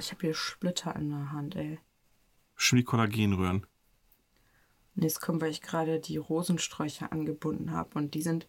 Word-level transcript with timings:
ich 0.00 0.10
habe 0.10 0.22
hier 0.22 0.34
Splitter 0.34 0.94
in 0.96 1.10
der 1.10 1.32
Hand, 1.32 1.56
ey. 1.56 1.78
Schon 2.56 2.78
die 2.78 2.84
Kollagenröhren. 2.84 3.66
Und 4.96 5.02
jetzt 5.04 5.20
kommt, 5.20 5.40
weil 5.40 5.50
ich 5.50 5.62
gerade 5.62 6.00
die 6.00 6.16
Rosensträucher 6.16 7.12
angebunden 7.12 7.70
habe. 7.70 7.90
Und 7.94 8.14
die 8.14 8.22
sind, 8.22 8.48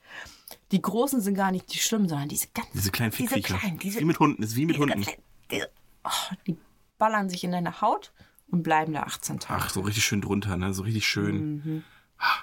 die 0.71 0.81
großen 0.81 1.21
sind 1.21 1.35
gar 1.35 1.51
nicht 1.51 1.71
die 1.73 1.77
schlimmen, 1.77 2.09
sondern 2.09 2.27
diese 2.27 2.47
ganz, 2.53 2.67
Diese 2.73 2.91
kleinen 2.91 3.11
diese 3.11 3.39
kleinen, 3.41 3.77
diese, 3.79 3.99
wie 3.99 4.05
mit 4.05 4.19
Hunden, 4.19 4.41
ist 4.43 4.55
wie 4.55 4.65
mit 4.65 4.75
diese 4.75 4.81
Hunden. 4.81 5.03
ganz 5.03 5.17
diese, 5.51 5.69
oh, 6.03 6.35
die 6.47 6.57
ballern 6.97 7.29
sich 7.29 7.43
in 7.43 7.51
deine 7.51 7.79
Haut 7.81 8.11
und 8.47 8.63
bleiben 8.63 8.93
da 8.93 9.03
18 9.03 9.39
Tage. 9.39 9.61
Ach, 9.63 9.69
so 9.69 9.81
richtig 9.81 10.03
schön 10.03 10.21
drunter, 10.21 10.57
ne? 10.57 10.73
So 10.73 10.83
richtig 10.83 11.07
schön. 11.07 11.63
Mhm. 11.63 11.83
Ah, 12.17 12.39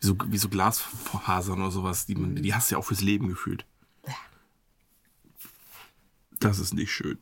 Wie 0.00 0.06
so, 0.06 0.16
wie 0.26 0.38
so 0.38 0.48
Glasfasern 0.48 1.60
oder 1.60 1.70
sowas. 1.70 2.06
Die, 2.06 2.14
man, 2.14 2.36
die 2.36 2.54
hast 2.54 2.70
du 2.70 2.74
ja 2.74 2.78
auch 2.78 2.84
fürs 2.84 3.00
Leben 3.02 3.28
gefühlt. 3.28 3.64
Ja. 4.06 4.14
Das 6.40 6.58
ist 6.58 6.74
nicht 6.74 6.90
schön. 6.90 7.18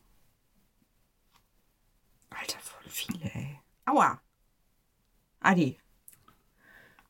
Viele, 2.90 3.30
ey. 3.34 3.60
Aua. 3.86 4.20
Adi. 5.40 5.78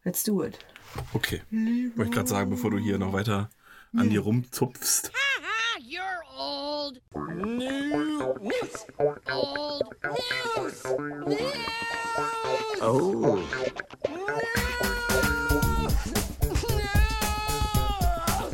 Let's 0.04 0.22
do 0.22 0.42
it. 0.42 0.58
Okay. 1.14 1.42
Wollte 1.50 2.04
ich 2.04 2.10
gerade 2.10 2.28
sagen, 2.28 2.50
bevor 2.50 2.70
du 2.70 2.78
hier 2.78 2.98
noch 2.98 3.12
weiter 3.12 3.48
an 3.94 4.10
dir 4.10 4.20
rumzupfst. 4.20 5.10
Ah, 5.42 5.78
you're 5.80 6.22
old. 6.36 7.00
News. 7.34 8.20
Old 8.20 8.42
news. 8.42 8.60
News. 10.58 10.84
Oh. 12.82 13.42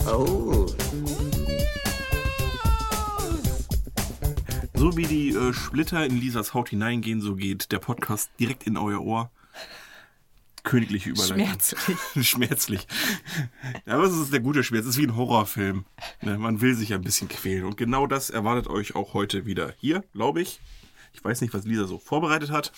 Oh. 0.08 0.65
So 4.76 4.94
wie 4.96 5.06
die 5.06 5.30
äh, 5.30 5.54
Splitter 5.54 6.04
in 6.04 6.20
Lisas 6.20 6.52
Haut 6.52 6.68
hineingehen, 6.68 7.22
so 7.22 7.34
geht 7.34 7.72
der 7.72 7.78
Podcast 7.78 8.30
direkt 8.38 8.66
in 8.66 8.76
euer 8.76 9.00
Ohr. 9.00 9.30
Königliche 10.64 11.10
Überleitung. 11.10 11.38
Schmerzlich. 11.38 11.98
Schmerzlich. 12.28 12.86
Ja, 13.86 13.95
aber 13.95 14.04
es 14.04 14.14
ist 14.14 14.32
der 14.32 14.40
gute 14.40 14.62
Schmerz. 14.62 14.84
Es 14.84 14.90
ist 14.90 14.98
wie 14.98 15.06
ein 15.06 15.16
Horrorfilm. 15.16 15.86
Ne, 16.20 16.36
man 16.36 16.60
will 16.60 16.74
sich 16.74 16.92
ein 16.92 17.01
bisschen 17.01 17.28
quälen. 17.28 17.64
Und 17.64 17.76
genau 17.78 18.06
das 18.06 18.28
erwartet 18.28 18.66
euch 18.66 18.95
auch 18.95 19.14
heute 19.14 19.46
wieder 19.46 19.73
hier, 19.78 20.04
glaube 20.12 20.42
ich. 20.42 20.60
Ich 21.14 21.24
weiß 21.24 21.40
nicht, 21.40 21.54
was 21.54 21.64
Lisa 21.64 21.86
so 21.86 21.98
vorbereitet 21.98 22.51
hat. 22.51 22.73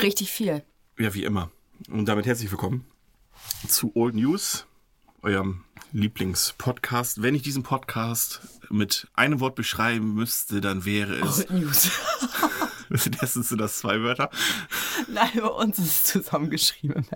Richtig 0.00 0.30
viel. 0.30 0.64
Ja, 0.98 1.12
wie 1.12 1.24
immer. 1.24 1.50
Und 1.90 2.06
damit 2.06 2.24
herzlich 2.24 2.50
willkommen 2.50 2.86
zu 3.68 3.92
Old 3.94 4.14
News, 4.14 4.66
eurem 5.22 5.64
Lieblingspodcast. 5.92 7.22
Wenn 7.22 7.34
ich 7.34 7.42
diesen 7.42 7.62
Podcast 7.62 8.40
mit 8.70 9.08
einem 9.14 9.40
Wort 9.40 9.54
beschreiben 9.54 10.14
müsste, 10.14 10.60
dann 10.60 10.84
wäre 10.84 11.14
es. 11.14 11.38
Old 11.38 11.50
News. 11.50 11.90
Erstens 13.20 13.48
sind 13.48 13.60
das 13.60 13.78
zwei 13.78 14.02
Wörter. 14.02 14.30
Nein, 15.08 15.30
bei 15.34 15.46
uns 15.46 15.78
ist 15.78 15.86
es 15.86 16.04
zusammengeschrieben. 16.04 17.06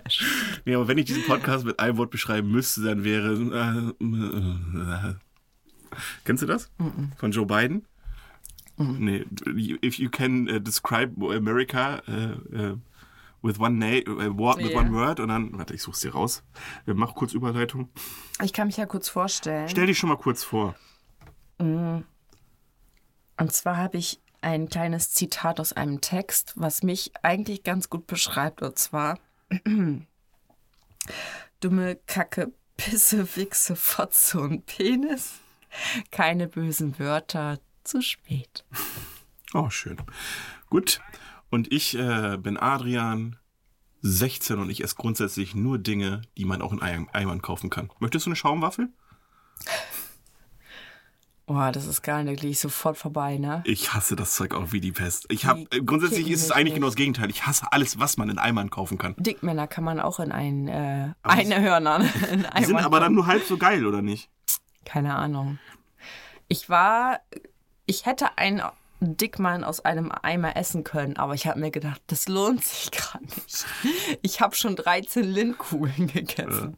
Nee, 0.64 0.74
aber 0.74 0.88
wenn 0.88 0.98
ich 0.98 1.04
diesen 1.04 1.24
Podcast 1.24 1.66
mit 1.66 1.78
einem 1.78 1.98
Wort 1.98 2.10
beschreiben 2.10 2.50
müsste, 2.50 2.82
dann 2.82 3.04
wäre. 3.04 3.94
Äh, 4.00 4.04
äh, 4.04 5.10
äh, 5.10 5.14
kennst 6.24 6.42
du 6.42 6.46
das? 6.46 6.70
Von 7.16 7.32
Joe 7.32 7.46
Biden? 7.46 7.84
Nee, 8.78 9.24
if 9.82 9.98
you 9.98 10.10
can 10.10 10.48
uh, 10.50 10.58
describe 10.58 11.14
America 11.34 12.02
uh, 12.08 12.56
uh, 12.56 12.76
with 13.42 13.58
one 13.60 13.78
name, 13.78 14.02
uh, 14.08 14.36
word, 14.36 14.58
with 14.58 14.72
Ja. 14.72 14.78
one 14.78 14.92
word 14.92 15.20
und 15.20 15.28
dann, 15.28 15.56
warte, 15.58 15.74
ich 15.74 15.82
such's 15.82 16.00
dir 16.00 16.12
raus. 16.12 16.42
Wir 16.84 16.94
machen 16.94 17.14
kurz 17.14 17.32
Überleitung. 17.32 17.88
Ich 18.42 18.52
kann 18.52 18.66
mich 18.66 18.76
ja 18.76 18.86
kurz 18.86 19.08
vorstellen. 19.08 19.68
Stell 19.68 19.86
dich 19.86 19.98
schon 19.98 20.08
mal 20.08 20.16
kurz 20.16 20.42
vor. 20.44 20.74
Und 21.58 22.04
zwar 23.48 23.76
habe 23.76 23.98
ich 23.98 24.20
ein 24.42 24.68
kleines 24.68 25.10
Zitat 25.10 25.60
aus 25.60 25.72
einem 25.72 26.00
Text, 26.00 26.52
was 26.56 26.82
mich 26.82 27.12
eigentlich 27.22 27.62
ganz 27.62 27.88
gut 27.90 28.06
beschreibt. 28.06 28.62
Und 28.62 28.78
zwar: 28.78 29.18
Dumme 31.60 31.96
Kacke, 32.06 32.52
Pisse, 32.76 33.36
Wichse, 33.36 33.76
Fotze 33.76 34.40
und 34.40 34.66
Penis. 34.66 35.40
Keine 36.10 36.48
bösen 36.48 36.98
Wörter, 36.98 37.58
zu 37.84 38.00
spät. 38.02 38.64
Oh, 39.54 39.70
schön. 39.70 39.96
Gut. 40.70 41.00
Und 41.50 41.72
ich 41.72 41.96
äh, 41.96 42.36
bin 42.38 42.56
Adrian, 42.56 43.36
16 44.02 44.58
und 44.58 44.70
ich 44.70 44.82
esse 44.84 44.94
grundsätzlich 44.96 45.54
nur 45.54 45.78
Dinge, 45.78 46.22
die 46.36 46.44
man 46.44 46.62
auch 46.62 46.72
in 46.72 46.80
Eim- 46.82 47.08
Eimern 47.12 47.42
kaufen 47.42 47.70
kann. 47.70 47.90
Möchtest 47.98 48.26
du 48.26 48.30
eine 48.30 48.36
Schaumwaffel? 48.36 48.88
Boah, 51.46 51.70
das 51.70 51.86
ist 51.86 52.02
gar 52.02 52.24
nicht 52.24 52.32
wirklich 52.42 52.58
sofort 52.58 52.98
vorbei, 52.98 53.38
ne? 53.38 53.62
Ich 53.64 53.94
hasse 53.94 54.16
das 54.16 54.34
Zeug 54.34 54.52
auch 54.52 54.72
wie 54.72 54.80
die 54.80 54.90
Pest. 54.90 55.26
Ich 55.28 55.46
hab, 55.46 55.56
Die 55.70 55.84
grundsätzlich 55.86 56.28
ist 56.28 56.42
es 56.42 56.50
eigentlich 56.50 56.74
genau 56.74 56.88
das 56.88 56.96
Gegenteil. 56.96 57.30
Ich 57.30 57.46
hasse 57.46 57.70
alles, 57.72 58.00
was 58.00 58.16
man 58.16 58.28
in 58.28 58.38
Eimern 58.38 58.68
kaufen 58.68 58.98
kann. 58.98 59.14
Dickmänner 59.16 59.68
kann 59.68 59.84
man 59.84 60.00
auch 60.00 60.18
in 60.18 60.32
ein, 60.32 60.66
äh, 60.66 61.14
Hörner. 61.24 62.00
In 62.32 62.44
Die 62.58 62.64
sind 62.64 62.76
aber 62.78 62.98
dann 62.98 63.14
nur 63.14 63.26
halb 63.26 63.44
so 63.44 63.58
geil, 63.58 63.86
oder 63.86 64.02
nicht? 64.02 64.28
Keine 64.84 65.14
Ahnung. 65.14 65.60
Ich 66.48 66.68
war, 66.68 67.20
ich 67.86 68.06
hätte 68.06 68.36
einen 68.38 68.60
Dickmann 69.00 69.64
aus 69.64 69.84
einem 69.84 70.10
Eimer 70.10 70.56
essen 70.56 70.84
können, 70.84 71.16
aber 71.16 71.34
ich 71.34 71.46
habe 71.46 71.60
mir 71.60 71.70
gedacht, 71.70 72.00
das 72.06 72.28
lohnt 72.28 72.64
sich 72.64 72.90
gerade 72.90 73.24
nicht. 73.24 73.66
Ich 74.22 74.40
habe 74.40 74.54
schon 74.54 74.76
13 74.76 75.24
Lindkugeln 75.24 76.06
gegessen. 76.12 76.76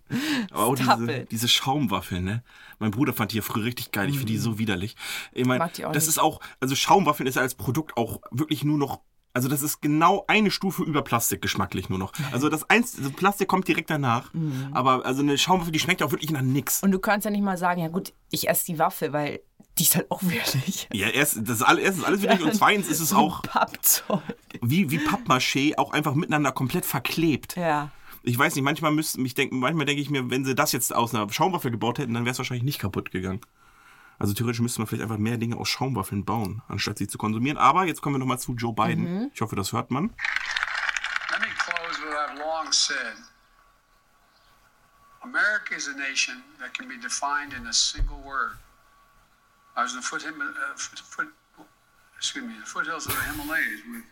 Aber 0.51 0.67
auch 0.67 0.75
diese, 0.75 1.25
diese 1.27 1.49
Schaumwaffeln, 1.49 2.25
ne? 2.25 2.43
Mein 2.79 2.91
Bruder 2.91 3.13
fand 3.13 3.33
die 3.33 3.37
ja 3.37 3.43
früher 3.43 3.65
richtig 3.65 3.91
geil. 3.91 4.09
Ich 4.09 4.17
finde 4.17 4.33
die 4.33 4.39
so 4.39 4.59
widerlich. 4.59 4.97
Ich 5.33 5.47
meine, 5.47 5.69
das 5.75 5.81
nicht. 5.83 5.95
ist 6.09 6.19
auch, 6.19 6.41
also 6.61 6.75
Schaumwaffeln 6.75 7.27
ist 7.27 7.35
ja 7.35 7.43
als 7.43 7.55
Produkt 7.55 7.97
auch 7.97 8.21
wirklich 8.31 8.65
nur 8.65 8.79
noch, 8.79 9.01
also 9.39 9.49
das 9.49 9.63
ist 9.63 9.81
genau 9.81 10.25
eine 10.27 10.51
Stufe 10.51 10.83
über 10.83 11.03
Plastik 11.03 11.41
geschmacklich 11.41 11.89
nur 11.89 12.01
noch. 12.01 12.13
Also 12.33 12.49
das 12.49 12.69
eins, 12.69 12.99
also 12.99 13.11
Plastik 13.11 13.47
kommt 13.47 13.69
direkt 13.69 13.89
danach. 13.89 14.33
Aber 14.73 15.07
also 15.07 15.23
eine 15.23 15.39
Schaumwaffel, 15.39 15.71
die 15.71 15.79
schmeckt 15.79 16.03
auch 16.03 16.11
wirklich 16.11 16.33
nach 16.33 16.43
nix. 16.43 16.83
Und 16.83 16.91
du 16.91 16.99
kannst 16.99 17.25
ja 17.25 17.31
nicht 17.31 17.45
mal 17.45 17.57
sagen, 17.57 17.81
ja 17.81 17.87
gut, 17.87 18.13
ich 18.33 18.49
esse 18.49 18.67
die 18.67 18.81
Waffe, 18.81 19.13
weil 19.13 19.39
die 19.79 19.85
ist 19.85 19.95
halt 19.95 20.11
auch 20.11 20.21
widerlich. 20.25 20.89
Ja, 20.93 21.07
erst, 21.07 21.37
das 21.37 21.59
ist 21.59 21.63
alles, 21.63 21.85
erstens 21.85 22.05
alles 22.05 22.23
widerlich 22.23 22.45
und 22.47 22.55
zweitens 22.57 22.89
ist 22.89 22.99
es 22.99 23.13
auch 23.13 23.43
Pappzeug. 23.43 24.23
wie, 24.61 24.91
wie 24.91 24.99
Pappmaché 24.99 25.79
auch 25.79 25.93
einfach 25.93 26.15
miteinander 26.15 26.51
komplett 26.51 26.85
verklebt. 26.85 27.55
Ja. 27.55 27.93
Ich 28.25 28.37
weiß 28.37 28.57
nicht, 28.57 28.65
manchmal 28.65 28.91
müssten 28.91 29.23
mich 29.23 29.35
denken, 29.35 29.61
manchmal 29.61 29.87
denke 29.87 30.03
ich 30.03 30.11
mir, 30.11 30.29
wenn 30.31 30.45
sie 30.45 30.57
das 30.57 30.73
jetzt 30.73 30.93
aus 30.93 31.15
einer 31.15 31.31
Schaumwaffe 31.33 31.71
gebaut 31.71 32.01
hätten, 32.01 32.13
dann 32.13 32.25
wäre 32.25 32.33
es 32.33 32.39
wahrscheinlich 32.39 32.65
nicht 32.65 32.81
kaputt 32.81 33.13
gegangen. 33.13 33.41
Also 34.19 34.35
theoretisch 34.35 34.61
müsste 34.61 34.81
man 34.81 34.89
vielleicht 34.89 35.03
einfach 35.03 35.19
mehr 35.19 35.37
Dinge 35.37 35.57
aus 35.57 35.69
Schaumwaffeln 35.69 36.25
bauen, 36.25 36.63
anstatt 36.69 36.99
sie 36.99 37.07
zu 37.07 37.19
konsumieren. 37.19 37.57
Aber 37.57 37.85
jetzt 37.85 38.01
kommen 38.03 38.17
wir 38.17 38.19
nochmal 38.19 38.39
zu 38.39 38.55
Joe 38.55 38.73
Biden. 38.73 39.31
Ich 39.33 39.41
hoffe, 39.41 39.55
das 39.55 39.73
hört 39.73 39.91
man. 39.91 40.11
Let 41.31 41.41
me 41.41 41.47
close 41.57 42.01
with 42.01 42.11
what 42.11 42.31
I've 42.31 42.39
long 42.39 42.73
said. 42.73 43.15
America 45.23 45.75
is 45.77 45.89
a 45.89 45.97
nation 45.97 46.43
that 46.59 46.73
can 46.75 46.89
be 46.89 46.97
defined 46.97 47.53
in 47.53 47.67
a 47.67 47.73
single 47.73 48.19
word. 48.25 48.57
I 49.77 49.83
was 49.83 49.93
in 49.93 50.01
the 50.01 50.07
foot, 50.07 50.25
uh, 50.25 50.77
foot, 50.77 50.99
foot 50.99 51.29
excuse 52.19 52.45
me, 52.45 52.53
the 52.61 52.67
foothills 52.67 53.07
of 53.07 53.15
the 53.15 53.21
Himalayas 53.31 53.81
with 53.89 54.03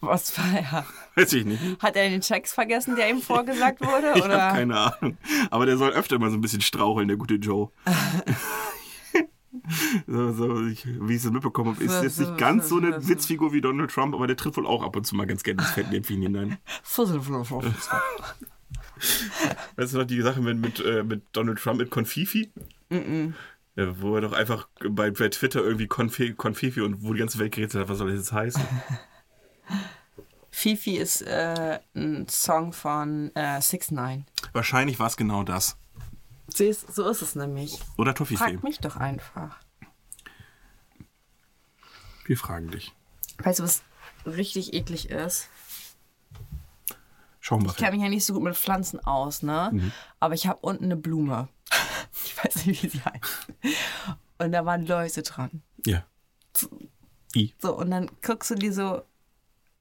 Was 0.00 0.38
war 0.38 0.54
er? 0.54 0.86
Weiß 1.16 1.32
ich 1.32 1.44
nicht. 1.44 1.82
Hat 1.82 1.96
er 1.96 2.08
den 2.08 2.20
Checks 2.20 2.52
vergessen, 2.52 2.94
der 2.96 3.10
ihm 3.10 3.20
vorgesagt 3.20 3.80
wurde? 3.84 4.12
Ich 4.14 4.24
oder? 4.24 4.40
habe 4.40 4.56
keine 4.56 4.76
Ahnung. 4.76 5.18
Aber 5.50 5.66
der 5.66 5.76
soll 5.76 5.90
öfter 5.90 6.18
mal 6.18 6.30
so 6.30 6.36
ein 6.36 6.40
bisschen 6.40 6.60
straucheln, 6.60 7.08
der 7.08 7.16
gute 7.16 7.34
Joe. 7.34 7.70
so, 10.06 10.32
so, 10.32 10.66
ich, 10.66 10.86
wie 10.86 11.16
ich 11.16 11.24
es 11.24 11.30
mitbekommen 11.30 11.74
habe, 11.74 11.84
ist 11.84 12.02
jetzt 12.02 12.20
nicht 12.20 12.38
ganz 12.38 12.68
so 12.68 12.76
eine 12.78 13.08
Witzfigur 13.08 13.52
wie 13.52 13.60
Donald 13.60 13.90
Trump, 13.90 14.14
aber 14.14 14.28
der 14.28 14.36
tritt 14.36 14.56
wohl 14.56 14.66
auch 14.66 14.84
ab 14.84 14.94
und 14.96 15.06
zu 15.06 15.16
mal 15.16 15.26
ganz 15.26 15.42
gerne 15.42 15.62
ins 15.62 15.72
Fettnäpfchen 15.72 16.22
hinein. 16.22 16.58
Weißt 19.76 19.94
du 19.94 19.98
noch 19.98 20.06
die 20.06 20.22
Sache 20.22 20.40
mit, 20.40 20.58
mit, 20.58 20.78
äh, 20.80 21.02
mit 21.02 21.24
Donald 21.32 21.58
Trump 21.58 21.80
mit 21.80 21.90
Konfifi? 21.90 22.52
Ja, 23.74 24.00
wo 24.00 24.14
er 24.16 24.20
doch 24.20 24.32
einfach 24.32 24.68
bei, 24.90 25.10
bei 25.10 25.28
Twitter 25.28 25.62
irgendwie 25.62 25.86
Konfi, 25.86 26.34
Konfifi 26.34 26.82
und 26.82 27.02
wo 27.02 27.14
die 27.14 27.20
ganze 27.20 27.38
Welt 27.38 27.52
geredet 27.54 27.74
hat, 27.74 27.88
was 27.88 27.98
soll 27.98 28.10
das 28.10 28.18
jetzt 28.18 28.32
heißen? 28.32 28.62
Fifi 30.50 30.98
ist 30.98 31.22
äh, 31.22 31.80
ein 31.96 32.28
Song 32.28 32.72
von 32.72 33.34
äh, 33.34 33.60
6 33.60 33.90
9 33.92 34.26
Wahrscheinlich 34.52 34.98
war 34.98 35.06
es 35.06 35.16
genau 35.16 35.42
das. 35.42 35.78
Siehst, 36.48 36.94
so 36.94 37.08
ist 37.08 37.22
es 37.22 37.34
nämlich. 37.34 37.80
Oder 37.96 38.14
Toffifee. 38.14 38.44
Frag 38.44 38.62
mich 38.62 38.78
doch 38.78 38.96
einfach. 38.96 39.56
Wir 42.26 42.36
fragen 42.36 42.70
dich. 42.70 42.92
Weißt 43.38 43.60
du, 43.60 43.64
was 43.64 43.82
richtig 44.26 44.74
eklig 44.74 45.10
ist? 45.10 45.48
Schauen 47.40 47.62
wir 47.62 47.70
Ich 47.70 47.76
kenne 47.76 47.92
mich 47.92 48.02
ja 48.02 48.08
nicht 48.08 48.24
so 48.24 48.34
gut 48.34 48.42
mit 48.42 48.56
Pflanzen 48.56 49.00
aus, 49.00 49.42
ne? 49.42 49.92
Aber 50.20 50.34
ich 50.34 50.46
habe 50.46 50.58
unten 50.60 50.84
eine 50.84 50.96
Blume. 50.96 51.48
Ich 52.24 52.36
weiß 52.44 52.66
nicht, 52.66 52.82
wie 52.82 52.88
sie 52.88 53.00
heißt. 53.00 53.46
Und 54.38 54.52
da 54.52 54.64
waren 54.64 54.86
Läuse 54.86 55.22
dran. 55.22 55.62
Ja. 55.86 56.04
I. 57.34 57.54
So, 57.58 57.76
und 57.76 57.90
dann 57.90 58.10
guckst 58.22 58.50
du 58.50 58.54
dir 58.54 58.72
so 58.72 59.02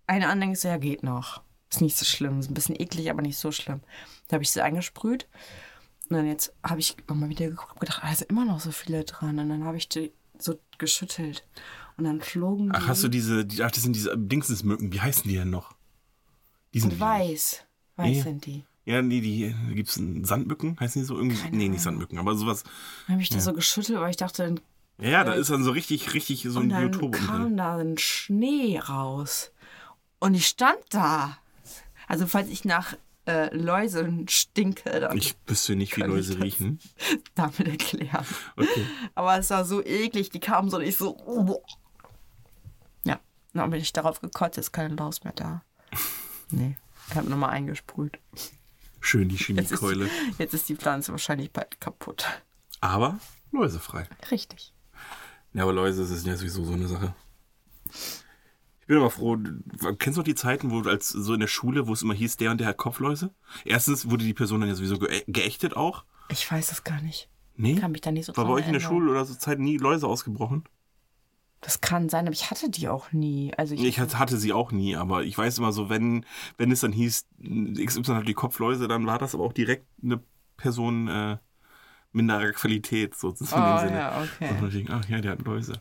eine 0.07 0.29
an, 0.29 0.39
denkst 0.39 0.61
du, 0.61 0.67
ja, 0.67 0.77
geht 0.77 1.03
noch. 1.03 1.41
Ist 1.69 1.81
nicht 1.81 1.97
so 1.97 2.05
schlimm. 2.05 2.39
Ist 2.39 2.49
ein 2.49 2.53
bisschen 2.53 2.79
eklig, 2.79 3.09
aber 3.09 3.21
nicht 3.21 3.37
so 3.37 3.51
schlimm. 3.51 3.81
Da 4.27 4.35
habe 4.35 4.43
ich 4.43 4.51
sie 4.51 4.61
eingesprüht. 4.61 5.27
Und 6.09 6.17
dann 6.17 6.27
jetzt 6.27 6.53
habe 6.63 6.79
ich 6.79 6.97
nochmal 7.07 7.29
wieder 7.29 7.47
geguckt 7.47 7.73
und 7.73 7.79
gedacht, 7.79 8.01
ah, 8.03 8.09
da 8.09 8.15
sind 8.15 8.29
immer 8.29 8.45
noch 8.45 8.59
so 8.59 8.71
viele 8.71 9.03
dran. 9.05 9.39
Und 9.39 9.49
dann 9.49 9.63
habe 9.63 9.77
ich 9.77 9.87
die 9.87 10.11
so 10.37 10.59
geschüttelt. 10.77 11.45
Und 11.97 12.03
dann 12.05 12.21
flogen 12.21 12.65
die 12.67 12.75
Ach, 12.75 12.87
hast 12.87 13.03
du 13.03 13.07
diese, 13.07 13.45
die, 13.45 13.63
ach, 13.63 13.71
das 13.71 13.83
sind 13.83 13.95
diese 13.95 14.17
Dingsensmücken, 14.17 14.91
wie 14.91 14.99
heißen 15.01 15.23
die 15.29 15.35
denn 15.35 15.49
noch? 15.49 15.75
Die 16.73 16.79
sind 16.79 16.99
weiß. 16.99 17.65
Weiß 17.95 18.17
Ja. 18.17 18.23
sind 18.23 18.45
die. 18.45 18.65
Ja, 18.85 19.01
nee, 19.01 19.21
die, 19.21 19.53
da 19.67 19.73
gibt's 19.73 19.97
einen 19.97 20.25
Sandmücken, 20.25 20.79
heißen 20.79 21.01
die 21.01 21.05
so 21.05 21.15
irgendwie? 21.15 21.37
nee, 21.51 21.69
nicht 21.69 21.81
Sandmücken, 21.81 22.17
aber 22.17 22.35
sowas. 22.35 22.63
Dann 23.05 23.13
habe 23.15 23.21
ich 23.23 23.29
das 23.29 23.43
so 23.45 23.53
geschüttelt, 23.53 23.99
weil 23.99 24.09
ich 24.09 24.17
dachte, 24.17 24.55
Ja, 24.99 25.09
ja, 25.09 25.23
da 25.23 25.33
ist 25.33 25.49
dann 25.51 25.63
so 25.63 25.71
richtig, 25.71 26.13
richtig 26.13 26.43
so 26.43 26.59
und 26.59 26.65
ein 26.65 26.69
dann 26.69 26.91
Biotop 26.91 27.11
drin. 27.11 27.25
kam 27.27 27.57
da 27.57 27.77
ein 27.77 27.97
Schnee 27.97 28.79
raus. 28.79 29.51
Und 30.19 30.33
ich 30.33 30.47
stand 30.47 30.79
da. 30.89 31.37
Also 32.07 32.25
falls 32.27 32.49
ich 32.49 32.65
nach 32.65 32.95
äh, 33.27 33.55
Läusen 33.55 34.27
stinke, 34.27 34.99
dann 34.99 35.15
Ich 35.15 35.35
wüsste 35.45 35.75
nicht, 35.75 35.95
wie 35.95 36.01
Läuse 36.01 36.41
riechen. 36.41 36.79
damit 37.35 37.59
erklären. 37.67 38.25
Okay. 38.57 38.85
Aber 39.13 39.37
es 39.37 39.49
war 39.51 39.63
so 39.63 39.83
eklig, 39.85 40.29
die 40.31 40.39
kamen 40.39 40.69
so 40.71 40.77
und 40.77 40.83
ich 40.83 40.97
so. 40.97 41.15
oh. 41.25 41.61
Ja, 43.03 43.19
dann 43.53 43.69
bin 43.69 43.79
ich 43.79 43.93
darauf 43.93 44.21
gekotzt, 44.21 44.57
ist 44.57 44.71
keine 44.71 44.95
Laus 44.95 45.23
mehr 45.23 45.33
da. 45.33 45.61
Nee, 46.53 46.75
ich 47.09 47.15
habe 47.15 47.29
nochmal 47.29 47.51
eingesprüht. 47.51 48.19
Schön 49.01 49.27
die 49.29 49.35
Jetzt 49.35 49.71
ist, 49.71 49.79
Chemiekeule. 49.79 50.09
jetzt 50.37 50.53
ist 50.53 50.69
die 50.69 50.75
Pflanze 50.75 51.11
wahrscheinlich 51.11 51.51
bald 51.51 51.81
kaputt. 51.81 52.25
Aber 52.79 53.19
läusefrei. 53.51 54.07
Richtig. 54.29 54.73
Ja, 55.53 55.63
aber 55.63 55.73
Läuse 55.73 56.01
das 56.01 56.11
ist 56.11 56.25
ja 56.25 56.37
sowieso 56.37 56.63
so 56.63 56.73
eine 56.73 56.87
Sache. 56.87 57.13
Ich 58.81 58.87
bin 58.87 58.97
aber 58.97 59.09
froh, 59.09 59.37
kennst 59.99 60.17
du 60.17 60.21
noch 60.21 60.25
die 60.25 60.35
Zeiten, 60.35 60.71
wo 60.71 60.81
als 60.87 61.09
so 61.09 61.33
in 61.33 61.39
der 61.39 61.47
Schule, 61.47 61.87
wo 61.87 61.93
es 61.93 62.01
immer 62.01 62.13
hieß, 62.13 62.37
der 62.37 62.51
und 62.51 62.59
der 62.59 62.67
hat 62.67 62.77
Kopfläuse? 62.77 63.33
Erstens 63.65 64.09
wurde 64.09 64.23
die 64.23 64.33
Person 64.33 64.61
dann 64.61 64.69
ja 64.69 64.75
sowieso 64.75 64.97
ge 64.99 65.23
geächtet 65.27 65.75
auch. 65.75 66.05
Ich 66.29 66.49
weiß 66.49 66.67
das 66.67 66.83
gar 66.83 67.01
nicht. 67.01 67.29
Nee? 67.55 67.75
Kann 67.75 67.91
mich 67.91 68.01
da 68.01 68.11
nicht 68.11 68.25
so 68.25 68.35
War 68.37 68.45
bei 68.45 68.51
euch 68.53 68.67
in 68.67 68.73
der. 68.73 68.79
Schule 68.79 69.11
oder 69.11 69.25
so 69.25 69.35
Zeit 69.35 69.59
nie 69.59 69.77
Läuse 69.77 70.07
ausgebrochen? 70.07 70.63
Das 71.61 71.79
kann 71.79 72.09
sein, 72.09 72.25
aber 72.25 72.33
ich 72.33 72.49
hatte 72.49 72.69
die 72.69 72.87
auch 72.89 73.11
nie. 73.11 73.53
Also 73.55 73.75
ich, 73.75 73.83
Ich 73.83 73.99
hat- 73.99 74.17
hatte 74.17 74.37
sie 74.37 74.51
auch 74.51 74.71
nie, 74.71 74.95
aber 74.95 75.23
ich 75.23 75.37
weiß 75.37 75.59
immer 75.59 75.71
so, 75.71 75.89
wenn, 75.89 76.25
wenn 76.57 76.71
es 76.71 76.79
dann 76.81 76.91
hieß, 76.91 77.27
XY 77.77 78.15
hat 78.15 78.27
die 78.27 78.33
Kopfläuse, 78.33 78.87
dann 78.87 79.05
war 79.05 79.19
das 79.19 79.35
aber 79.35 79.43
auch 79.43 79.53
direkt 79.53 79.85
eine 80.03 80.21
Person 80.57 81.07
äh, 81.07 81.37
minderer 82.13 82.51
Qualität, 82.51 83.15
so 83.15 83.29
in 83.29 83.35
dem 83.35 83.47
Oh, 83.51 83.77
Sinne. 83.79 83.97
ja, 83.97 84.21
Und 84.21 84.29
okay. 84.41 84.53
man 84.59 84.69
denkt, 84.71 84.89
ach 84.91 85.07
ja, 85.07 85.21
der 85.21 85.31
hat 85.33 85.41
Läuse. 85.43 85.73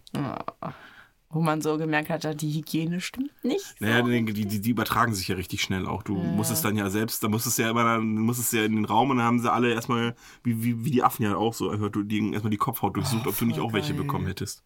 Wo 1.33 1.41
man 1.41 1.63
so 1.63 1.79
gemerkt 1.79 2.11
hat, 2.11 2.25
ja, 2.25 2.35
die 2.35 2.51
Hygiene 2.53 3.01
stimmt 3.01 3.33
nicht. 3.45 3.65
So. 3.79 3.85
Naja, 3.85 4.03
die, 4.03 4.25
die, 4.33 4.61
die 4.61 4.71
übertragen 4.71 5.15
sich 5.15 5.29
ja 5.29 5.37
richtig 5.37 5.63
schnell 5.63 5.87
auch. 5.87 6.03
Du 6.03 6.17
musstest 6.17 6.65
dann 6.65 6.77
ja 6.77 6.91
selbst, 6.91 7.23
da 7.23 7.29
musstest 7.29 7.57
du 7.57 7.63
ja 7.63 7.71
immer, 7.71 7.85
dann 7.85 8.17
musstest 8.17 8.53
du 8.53 8.57
ja 8.59 8.65
in 8.65 8.75
den 8.75 8.85
Raum 8.85 9.11
und 9.11 9.19
dann 9.19 9.27
haben 9.27 9.39
sie 9.39 9.51
alle 9.51 9.73
erstmal, 9.73 10.17
wie, 10.43 10.63
wie, 10.65 10.85
wie 10.85 10.91
die 10.91 11.05
Affen 11.05 11.23
ja 11.23 11.37
auch 11.37 11.55
so, 11.55 11.71
einfach 11.71 11.89
du- 11.89 12.03
die, 12.03 12.33
erstmal 12.33 12.51
die 12.51 12.57
Kopfhaut 12.57 12.97
durchsucht, 12.97 13.29
ob 13.29 13.39
du 13.39 13.45
nicht 13.47 13.61
auch 13.61 13.73
welche 13.73 13.95
geil. 13.95 14.03
bekommen 14.03 14.27
hättest. 14.27 14.65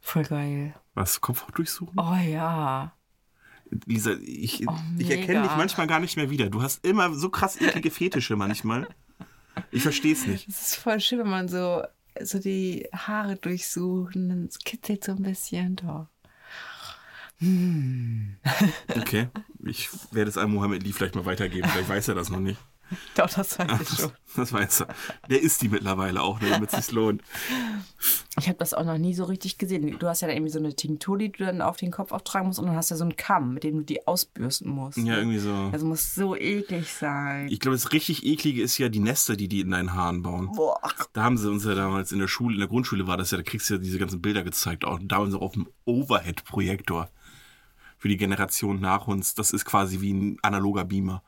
Voll 0.00 0.24
geil. 0.24 0.74
Was? 0.94 1.20
Kopfhaut 1.20 1.56
durchsuchen? 1.56 1.98
Oh 1.98 2.16
ja. 2.16 2.92
Lisa, 3.86 4.12
ich, 4.22 4.66
Oh, 4.68 4.74
ich 4.98 5.10
erkenne 5.10 5.42
dich 5.42 5.56
manchmal 5.56 5.86
gar 5.86 6.00
nicht 6.00 6.16
mehr 6.16 6.30
wieder. 6.30 6.50
Du 6.50 6.60
hast 6.62 6.84
immer 6.84 7.14
so 7.14 7.30
krass 7.30 7.60
eklige 7.60 7.90
Fetische 7.90 8.34
manchmal. 8.36 8.88
Ich 9.70 9.82
verstehe 9.82 10.12
es 10.14 10.26
nicht. 10.26 10.48
Es 10.48 10.60
ist 10.62 10.76
voll 10.76 10.98
schön, 11.00 11.20
wenn 11.20 11.28
man 11.30 11.48
so, 11.48 11.82
so 12.20 12.38
die 12.40 12.88
Haare 12.92 13.36
durchsucht 13.36 14.16
und 14.16 14.28
dann 14.28 14.48
kitzelt 14.64 15.04
so 15.04 15.12
ein 15.12 15.22
bisschen. 15.22 15.76
Doch. 15.76 16.08
Okay, 18.96 19.28
ich 19.64 19.88
werde 20.12 20.28
es 20.28 20.36
an 20.36 20.50
Mohammed 20.50 20.82
Lee 20.82 20.92
vielleicht 20.92 21.14
mal 21.14 21.24
weitergeben. 21.24 21.68
Vielleicht 21.68 21.88
weiß 21.88 22.08
er 22.08 22.14
das 22.14 22.28
noch 22.28 22.40
nicht. 22.40 22.60
Doch, 23.14 23.28
das 23.28 23.58
weiß 23.58 23.80
ich 23.80 23.98
schon. 23.98 24.12
Das 24.36 24.52
weiß 24.52 24.82
er. 24.82 24.88
Der 25.28 25.42
ist 25.42 25.60
die 25.62 25.68
mittlerweile 25.68 26.22
auch, 26.22 26.40
ne, 26.40 26.50
damit 26.50 26.72
es 26.72 26.86
sich 26.86 26.94
lohnt. 26.94 27.22
Ich 28.38 28.48
habe 28.48 28.58
das 28.58 28.74
auch 28.74 28.84
noch 28.84 28.98
nie 28.98 29.14
so 29.14 29.24
richtig 29.24 29.58
gesehen. 29.58 29.98
Du 29.98 30.06
hast 30.06 30.20
ja 30.20 30.28
dann 30.28 30.36
irgendwie 30.36 30.52
so 30.52 30.58
eine 30.58 30.74
Tinktur, 30.74 31.18
die 31.18 31.32
du 31.32 31.44
dann 31.44 31.60
auf 31.60 31.76
den 31.76 31.90
Kopf 31.90 32.12
auftragen 32.12 32.46
musst 32.46 32.58
und 32.58 32.66
dann 32.66 32.76
hast 32.76 32.90
du 32.90 32.96
so 32.96 33.04
einen 33.04 33.16
Kamm, 33.16 33.54
mit 33.54 33.64
dem 33.64 33.78
du 33.78 33.82
die 33.82 34.06
ausbürsten 34.06 34.70
musst. 34.70 34.98
Ja, 34.98 35.18
irgendwie 35.18 35.38
so. 35.38 35.52
Also 35.72 35.86
muss 35.86 36.14
so 36.14 36.36
eklig 36.36 36.92
sein. 36.92 37.48
Ich 37.48 37.60
glaube, 37.60 37.76
das 37.76 37.92
richtig 37.92 38.24
eklige 38.24 38.62
ist 38.62 38.78
ja 38.78 38.88
die 38.88 39.00
Nester, 39.00 39.36
die 39.36 39.48
die 39.48 39.60
in 39.60 39.70
deinen 39.70 39.94
Haaren 39.94 40.22
bauen. 40.22 40.52
Boah. 40.52 40.80
Da 41.12 41.22
haben 41.22 41.36
sie 41.36 41.50
uns 41.50 41.64
ja 41.64 41.74
damals 41.74 42.12
in 42.12 42.18
der 42.18 42.28
Schule, 42.28 42.54
in 42.54 42.60
der 42.60 42.68
Grundschule 42.68 43.06
war 43.06 43.16
das 43.16 43.30
ja, 43.32 43.38
da 43.38 43.42
kriegst 43.42 43.68
du 43.68 43.74
ja 43.74 43.80
diese 43.80 43.98
ganzen 43.98 44.22
Bilder 44.22 44.42
gezeigt. 44.42 44.84
Auch 44.84 44.98
da 45.02 45.16
haben 45.16 45.30
sie 45.30 45.38
auf 45.38 45.52
dem 45.52 45.68
Overhead-Projektor 45.84 47.10
für 47.98 48.08
die 48.08 48.16
Generation 48.16 48.80
nach 48.80 49.06
uns. 49.06 49.34
Das 49.34 49.52
ist 49.52 49.64
quasi 49.64 50.00
wie 50.00 50.12
ein 50.12 50.38
analoger 50.42 50.84
Beamer. 50.84 51.22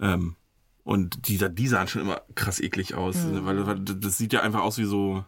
Ähm, 0.00 0.36
und 0.88 1.28
die, 1.28 1.36
die 1.54 1.68
sahen 1.68 1.86
schon 1.86 2.00
immer 2.02 2.22
krass 2.34 2.60
eklig 2.60 2.94
aus. 2.94 3.16
Weil, 3.30 3.66
weil 3.66 3.78
das 3.80 4.16
sieht 4.16 4.32
ja 4.32 4.40
einfach 4.40 4.62
aus 4.62 4.78
wie 4.78 4.84
so, 4.84 5.22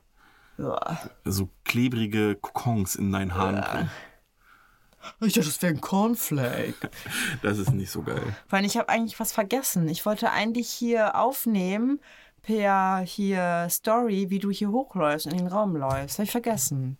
so 1.25 1.51
klebrige 1.65 2.35
Kokons 2.35 2.97
in 2.97 3.12
deinen 3.12 3.35
Haaren 3.35 3.61
drin. 3.61 3.91
Ich 5.21 5.33
dachte, 5.35 5.49
das 5.49 5.61
wäre 5.62 5.75
ein 5.75 5.81
Cornflake. 5.81 6.91
Das 7.43 7.59
ist 7.59 7.73
nicht 7.73 7.91
so 7.91 8.03
geil. 8.03 8.23
Weil 8.49 8.65
ich 8.65 8.77
habe 8.77 8.89
eigentlich 8.89 9.19
was 9.21 9.33
vergessen. 9.33 9.89
Ich 9.89 10.05
wollte 10.07 10.31
eigentlich 10.31 10.69
hier 10.71 11.15
aufnehmen 11.15 12.01
per 12.43 12.99
hier 13.05 13.67
Story, 13.71 14.27
wie 14.31 14.39
du 14.39 14.51
hier 14.51 14.71
hochläufst 14.71 15.27
und 15.27 15.33
in 15.33 15.39
den 15.39 15.47
Raum 15.49 15.77
läufst. 15.77 16.19
Habe 16.19 16.25
ich 16.25 16.31
vergessen. 16.31 16.97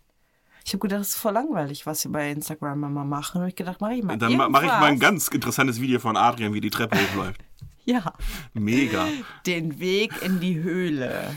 Ich 0.63 0.73
habe 0.73 0.79
gedacht, 0.79 0.99
das 1.01 1.09
ist 1.09 1.15
voll 1.17 1.33
langweilig, 1.33 1.87
was 1.87 2.03
wir 2.03 2.11
bei 2.11 2.29
Instagram 2.31 2.83
immer 2.83 3.03
machen. 3.05 3.41
Und 3.41 3.47
ich 3.47 3.55
gedacht, 3.55 3.81
mache 3.81 3.95
ich 3.95 4.03
mal 4.03 4.17
Dann 4.17 4.35
ma- 4.37 4.49
mache 4.49 4.65
ich 4.65 4.71
mal 4.71 4.83
ein 4.85 4.99
ganz 4.99 5.27
interessantes 5.29 5.81
Video 5.81 5.99
von 5.99 6.15
Adrian, 6.15 6.53
wie 6.53 6.61
die 6.61 6.69
Treppe 6.69 6.97
hochläuft. 6.99 7.41
Ja, 7.85 8.13
Mega. 8.53 9.07
den 9.45 9.79
Weg 9.79 10.21
in 10.21 10.39
die 10.39 10.61
Höhle. 10.61 11.35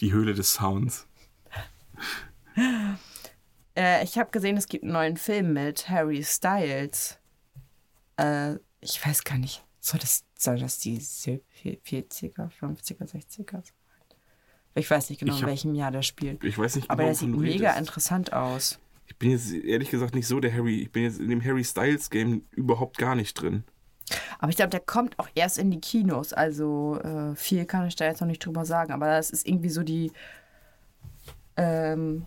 Die 0.00 0.12
Höhle 0.12 0.34
des 0.34 0.54
Sounds. 0.54 1.06
Äh, 3.76 4.04
ich 4.04 4.18
habe 4.18 4.30
gesehen, 4.30 4.56
es 4.56 4.66
gibt 4.66 4.84
einen 4.84 4.92
neuen 4.92 5.16
Film 5.16 5.52
mit 5.52 5.88
Harry 5.88 6.22
Styles. 6.24 7.18
Äh, 8.16 8.54
ich 8.80 9.04
weiß 9.04 9.24
gar 9.24 9.38
nicht. 9.38 9.64
Soll 9.80 10.00
das, 10.00 10.24
soll 10.36 10.58
das 10.58 10.78
die 10.78 10.98
40er, 10.98 11.40
50er, 11.64 13.06
60er 13.10 13.50
sein? 13.52 13.62
Ich 14.74 14.90
weiß 14.90 15.10
nicht 15.10 15.18
genau, 15.20 15.32
Ich 15.34 15.38
in 15.40 15.44
hab- 15.44 15.50
welchem 15.50 15.74
Jahr 15.74 15.90
der 15.90 16.02
spielt. 16.02 16.44
Ich 16.44 16.58
weiß 16.58 16.76
nicht 16.76 16.90
Aber 16.90 17.02
genau, 17.04 17.08
der 17.08 17.14
sieht 17.14 17.28
mega 17.36 17.72
interessant 17.74 18.32
aus. 18.32 18.78
Ich 19.06 19.16
bin 19.16 19.30
jetzt 19.30 19.52
ehrlich 19.52 19.90
gesagt 19.90 20.14
nicht 20.14 20.26
so 20.28 20.38
der 20.38 20.52
Harry. 20.52 20.80
Ich 20.82 20.92
bin 20.92 21.02
jetzt 21.04 21.18
in 21.18 21.28
dem 21.28 21.42
Harry 21.44 21.64
Styles 21.64 22.10
Game 22.10 22.44
überhaupt 22.52 22.96
gar 22.98 23.14
nicht 23.16 23.34
drin. 23.34 23.64
Aber 24.38 24.50
ich 24.50 24.56
glaube, 24.56 24.70
der 24.70 24.80
kommt 24.80 25.18
auch 25.18 25.28
erst 25.34 25.58
in 25.58 25.70
die 25.70 25.80
Kinos. 25.80 26.32
Also 26.32 26.98
äh, 27.00 27.34
viel 27.36 27.64
kann 27.64 27.86
ich 27.86 27.96
da 27.96 28.06
jetzt 28.06 28.20
noch 28.20 28.28
nicht 28.28 28.44
drüber 28.44 28.64
sagen. 28.64 28.92
Aber 28.92 29.06
das 29.06 29.30
ist 29.30 29.46
irgendwie 29.46 29.70
so 29.70 29.82
die. 29.82 30.12
Ähm, 31.56 32.26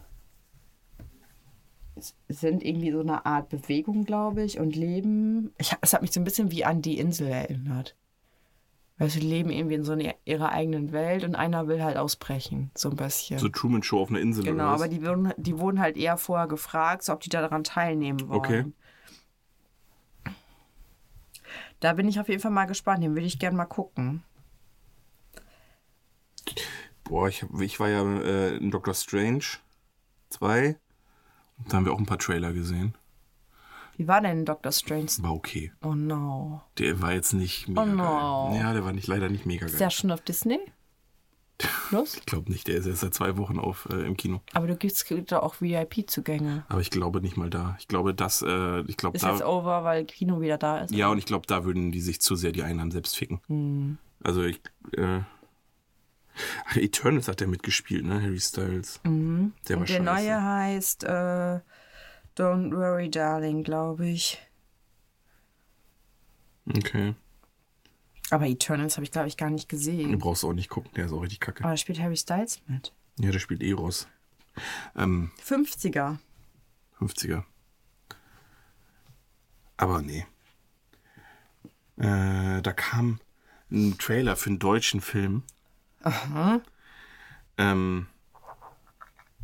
sind 2.28 2.64
irgendwie 2.64 2.92
so 2.92 3.02
eine 3.02 3.26
Art 3.26 3.50
Bewegung, 3.50 4.04
glaube 4.04 4.44
ich, 4.44 4.60
und 4.60 4.76
Leben. 4.76 5.54
Ich, 5.58 5.74
es 5.82 5.94
hat 5.94 6.02
mich 6.02 6.12
so 6.12 6.20
ein 6.20 6.24
bisschen 6.24 6.52
wie 6.52 6.66
an 6.66 6.82
die 6.82 6.98
Insel 6.98 7.28
erinnert. 7.28 7.96
Weil 8.98 9.10
sie 9.10 9.20
leben 9.20 9.50
irgendwie 9.50 9.76
in 9.76 9.84
so 9.84 9.94
eine, 9.94 10.16
ihrer 10.24 10.52
eigenen 10.52 10.92
Welt 10.92 11.24
und 11.24 11.36
einer 11.36 11.68
will 11.68 11.84
halt 11.84 11.98
ausbrechen, 11.98 12.70
so 12.76 12.90
ein 12.90 12.96
bisschen. 12.96 13.40
So 13.40 13.50
Truman 13.50 13.82
Show 13.82 14.00
auf 14.00 14.10
einer 14.10 14.20
Insel 14.20 14.44
genau, 14.44 14.66
aber 14.66 14.88
die 14.88 15.04
wurden, 15.04 15.34
die 15.38 15.58
wurden 15.58 15.80
halt 15.80 15.98
eher 15.98 16.16
vorher 16.18 16.48
gefragt, 16.48 17.04
so, 17.04 17.14
ob 17.14 17.22
die 17.22 17.30
daran 17.30 17.64
teilnehmen 17.64 18.30
wollen. 18.30 18.40
Okay. 18.40 18.66
Da 21.84 21.92
bin 21.92 22.08
ich 22.08 22.18
auf 22.18 22.30
jeden 22.30 22.40
Fall 22.40 22.50
mal 22.52 22.64
gespannt. 22.64 23.04
Den 23.04 23.14
würde 23.14 23.26
ich 23.28 23.40
gerne 23.40 23.58
mal 23.58 23.66
gucken. 23.66 24.24
Boah, 27.04 27.28
ich, 27.28 27.44
hab, 27.44 27.60
ich 27.60 27.78
war 27.78 27.90
ja 27.90 28.02
äh, 28.22 28.56
in 28.56 28.72
Doctor 28.72 28.94
Strange 28.94 29.44
2. 30.30 30.78
Da 31.68 31.76
haben 31.76 31.86
wir 31.86 31.92
auch 31.92 32.00
ein 32.00 32.06
paar 32.06 32.20
Trailer 32.20 32.54
gesehen. 32.54 32.96
Wie 33.98 34.08
war 34.08 34.22
denn 34.22 34.46
Doctor 34.46 34.72
Strange? 34.72 35.10
War 35.20 35.34
okay. 35.34 35.74
Oh 35.84 35.94
no. 35.94 36.62
Der 36.78 37.02
war 37.02 37.12
jetzt 37.12 37.34
nicht 37.34 37.68
mega 37.68 37.82
Oh 37.82 37.86
no. 37.86 38.50
geil. 38.52 38.62
Ja, 38.62 38.72
der 38.72 38.86
war 38.86 38.94
nicht, 38.94 39.08
leider 39.08 39.28
nicht 39.28 39.46
mega 39.46 39.66
Ist 39.66 39.74
geil. 39.74 39.80
der 39.80 39.90
schon 39.90 40.12
auf 40.12 40.22
Disney? 40.22 40.60
Los? 41.92 42.16
Ich 42.18 42.26
glaube 42.26 42.52
nicht, 42.52 42.68
der 42.68 42.76
ist 42.78 42.88
erst 42.88 43.02
seit 43.02 43.14
zwei 43.14 43.38
Wochen 43.38 43.60
auf 43.60 43.88
äh, 43.92 44.06
im 44.06 44.18
Kino. 44.18 44.42
Aber 44.54 44.68
du 44.68 44.76
gibst 44.76 45.06
da 45.28 45.40
auch 45.40 45.62
VIP-Zugänge. 45.62 46.66
Aber 46.68 46.82
ich 46.82 46.90
glaube 46.90 47.22
nicht 47.22 47.38
mal 47.38 47.50
da. 47.50 47.76
Ich 47.80 47.88
glaube, 47.88 48.14
dass, 48.14 48.42
äh, 48.42 48.82
ich 48.82 48.98
glaube 48.98 49.16
Ist 49.18 49.24
jetzt 49.24 49.42
da. 49.42 49.46
over, 49.46 49.84
weil 49.84 50.04
Kino 50.06 50.42
wieder 50.42 50.58
da 50.58 50.80
ist. 50.80 50.92
Ja, 50.92 51.10
und 51.10 51.20
ich 51.20 51.26
glaube, 51.26 51.46
da 51.48 51.64
würden 51.64 51.92
die 51.92 52.02
sich 52.02 52.20
zu 52.22 52.36
sehr 52.36 52.52
die 52.52 52.64
Einnahmen 52.64 52.92
selbst 52.92 53.16
ficken. 53.16 53.40
Hm. 53.48 53.98
Also 54.24 54.44
ich. 54.44 54.60
Äh, 54.98 55.20
Eternals 56.76 57.28
hat 57.28 57.40
der 57.40 57.48
mitgespielt, 57.48 58.04
ne? 58.06 58.22
Harry 58.22 58.40
Styles. 58.40 59.00
Der 59.04 59.12
war 59.12 59.12
Mhm. 59.12 59.54
Der 59.70 59.86
scheiße. 59.86 60.02
neue 60.04 60.44
heißt 60.44 61.04
äh, 61.04 61.60
Don't 62.36 62.76
Worry 62.76 63.12
Darling, 63.12 63.64
glaube 63.64 64.08
ich. 64.08 64.40
Okay. 66.68 67.14
Aber 68.34 68.48
Eternals 68.48 68.98
habe 68.98 69.06
ich, 69.06 69.12
glaube 69.12 69.28
ich, 69.28 69.38
gar 69.38 69.50
nicht 69.52 69.72
Den 69.72 69.78
gesehen. 69.78 70.18
brauchst 70.20 70.42
du 70.42 70.50
auch 70.50 70.54
nicht 70.54 70.70
gucken, 70.70 70.90
der 70.96 71.06
ist 71.06 71.12
auch 71.14 71.22
richtig 71.22 71.40
kacke. 71.40 71.64
Aber 71.64 71.74
da 71.74 71.78
spielt 71.78 72.00
Harry 72.00 72.18
Styles 72.18 72.62
mit. 72.68 72.92
Ja, 73.20 73.30
der 73.32 73.38
spielt 73.40 73.62
Eros. 73.62 74.08
Ähm, 74.96 75.32
50er. 75.46 76.18
50er. 77.00 77.44
Aber 79.78 80.02
nee. 80.02 80.26
Äh, 81.98 82.62
da 82.62 82.74
kam 82.74 83.20
ein 83.72 83.98
Trailer 84.00 84.36
für 84.36 84.50
einen 84.50 84.60
deutschen 84.60 85.02
Film. 85.02 85.44
Aha. 86.02 86.62
Ähm, 87.60 88.08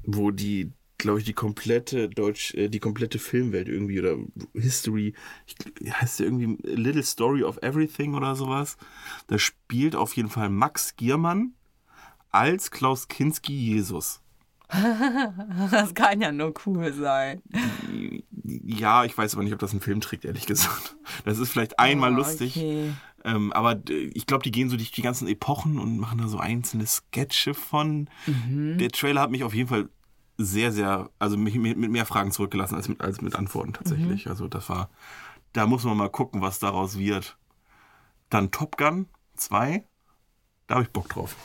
wo 0.03 0.31
die, 0.31 0.72
glaube 1.00 1.20
ich, 1.20 1.25
die 1.25 1.34
komplette 1.34 2.08
Deutsch, 2.10 2.53
äh, 2.53 2.70
die 2.70 2.79
komplette 2.79 3.18
Filmwelt 3.18 3.68
irgendwie 3.68 4.00
oder 4.00 4.18
History, 4.53 5.13
ich, 5.48 5.56
heißt 5.91 6.20
der 6.20 6.27
irgendwie 6.27 6.58
Little 6.63 7.01
Story 7.03 7.44
of 7.44 7.58
Everything 7.63 8.13
oder 8.13 8.36
sowas. 8.36 8.77
Da 9.27 9.39
spielt 9.39 9.96
auf 9.96 10.13
jeden 10.15 10.29
Fall 10.29 10.50
Max 10.50 10.96
Giermann 10.96 11.53
als 12.29 12.70
Klaus 12.70 13.08
Kinski 13.08 13.53
Jesus. 13.53 14.22
Das 15.72 15.96
kann 15.96 16.22
ja 16.22 16.32
nur 16.32 16.53
cool 16.65 16.94
sein. 16.94 17.41
Ja, 18.44 19.03
ich 19.06 19.18
weiß 19.18 19.34
aber 19.34 19.44
nicht, 19.44 19.53
ob 19.53 19.60
das 19.60 19.74
ein 19.74 19.82
Film 19.82 20.01
trägt, 20.01 20.25
ehrlich 20.25 20.46
gesagt. 20.46 20.96
Das 21.25 21.39
ist 21.39 21.50
vielleicht 21.51 21.79
einmal 21.79 22.13
Ah, 22.13 22.18
lustig. 22.18 22.56
okay. 22.58 22.91
Ähm, 23.25 23.51
aber 23.51 23.75
d- 23.75 24.12
ich 24.13 24.25
glaube, 24.27 24.44
die 24.44 24.51
gehen 24.51 24.70
so 24.70 24.77
durch 24.77 24.91
die 24.91 25.01
ganzen 25.01 25.27
Epochen 25.27 25.77
und 25.79 25.98
machen 25.98 26.20
da 26.20 26.27
so 26.27 26.38
einzelne 26.38 26.86
Sketche 26.86 27.53
von. 27.53 28.10
Mhm. 28.27 28.77
Der 28.77 28.89
Trailer 28.89 29.22
hat 29.22 29.32
mich 29.32 29.44
auf 29.44 29.53
jeden 29.53 29.68
Fall 29.70 29.89
sehr, 30.39 30.72
sehr, 30.72 31.10
also 31.19 31.36
mich 31.36 31.55
mit 31.55 31.77
mehr 31.77 32.05
Fragen 32.05 32.31
zurückgelassen 32.31 32.75
als 32.75 32.88
mit, 32.88 33.01
als 33.01 33.22
mit 33.22 33.36
Antworten 33.36 33.74
tatsächlich. 33.74 34.25
Mhm. 34.25 34.31
Also 34.31 34.48
das 34.48 34.69
war, 34.69 34.89
da 35.51 35.67
muss 35.67 35.84
man 35.84 35.98
mal 35.98 36.10
gucken, 36.10 36.41
was 36.41 36.60
daraus 36.60 36.98
wird. 36.98 37.38
Dann 38.29 38.50
Top 38.50 38.77
Gun 38.77 39.08
2, 39.36 39.84
da 40.67 40.75
habe 40.75 40.86
ich 40.86 40.91
Bock 40.91 41.10
drauf. 41.10 41.36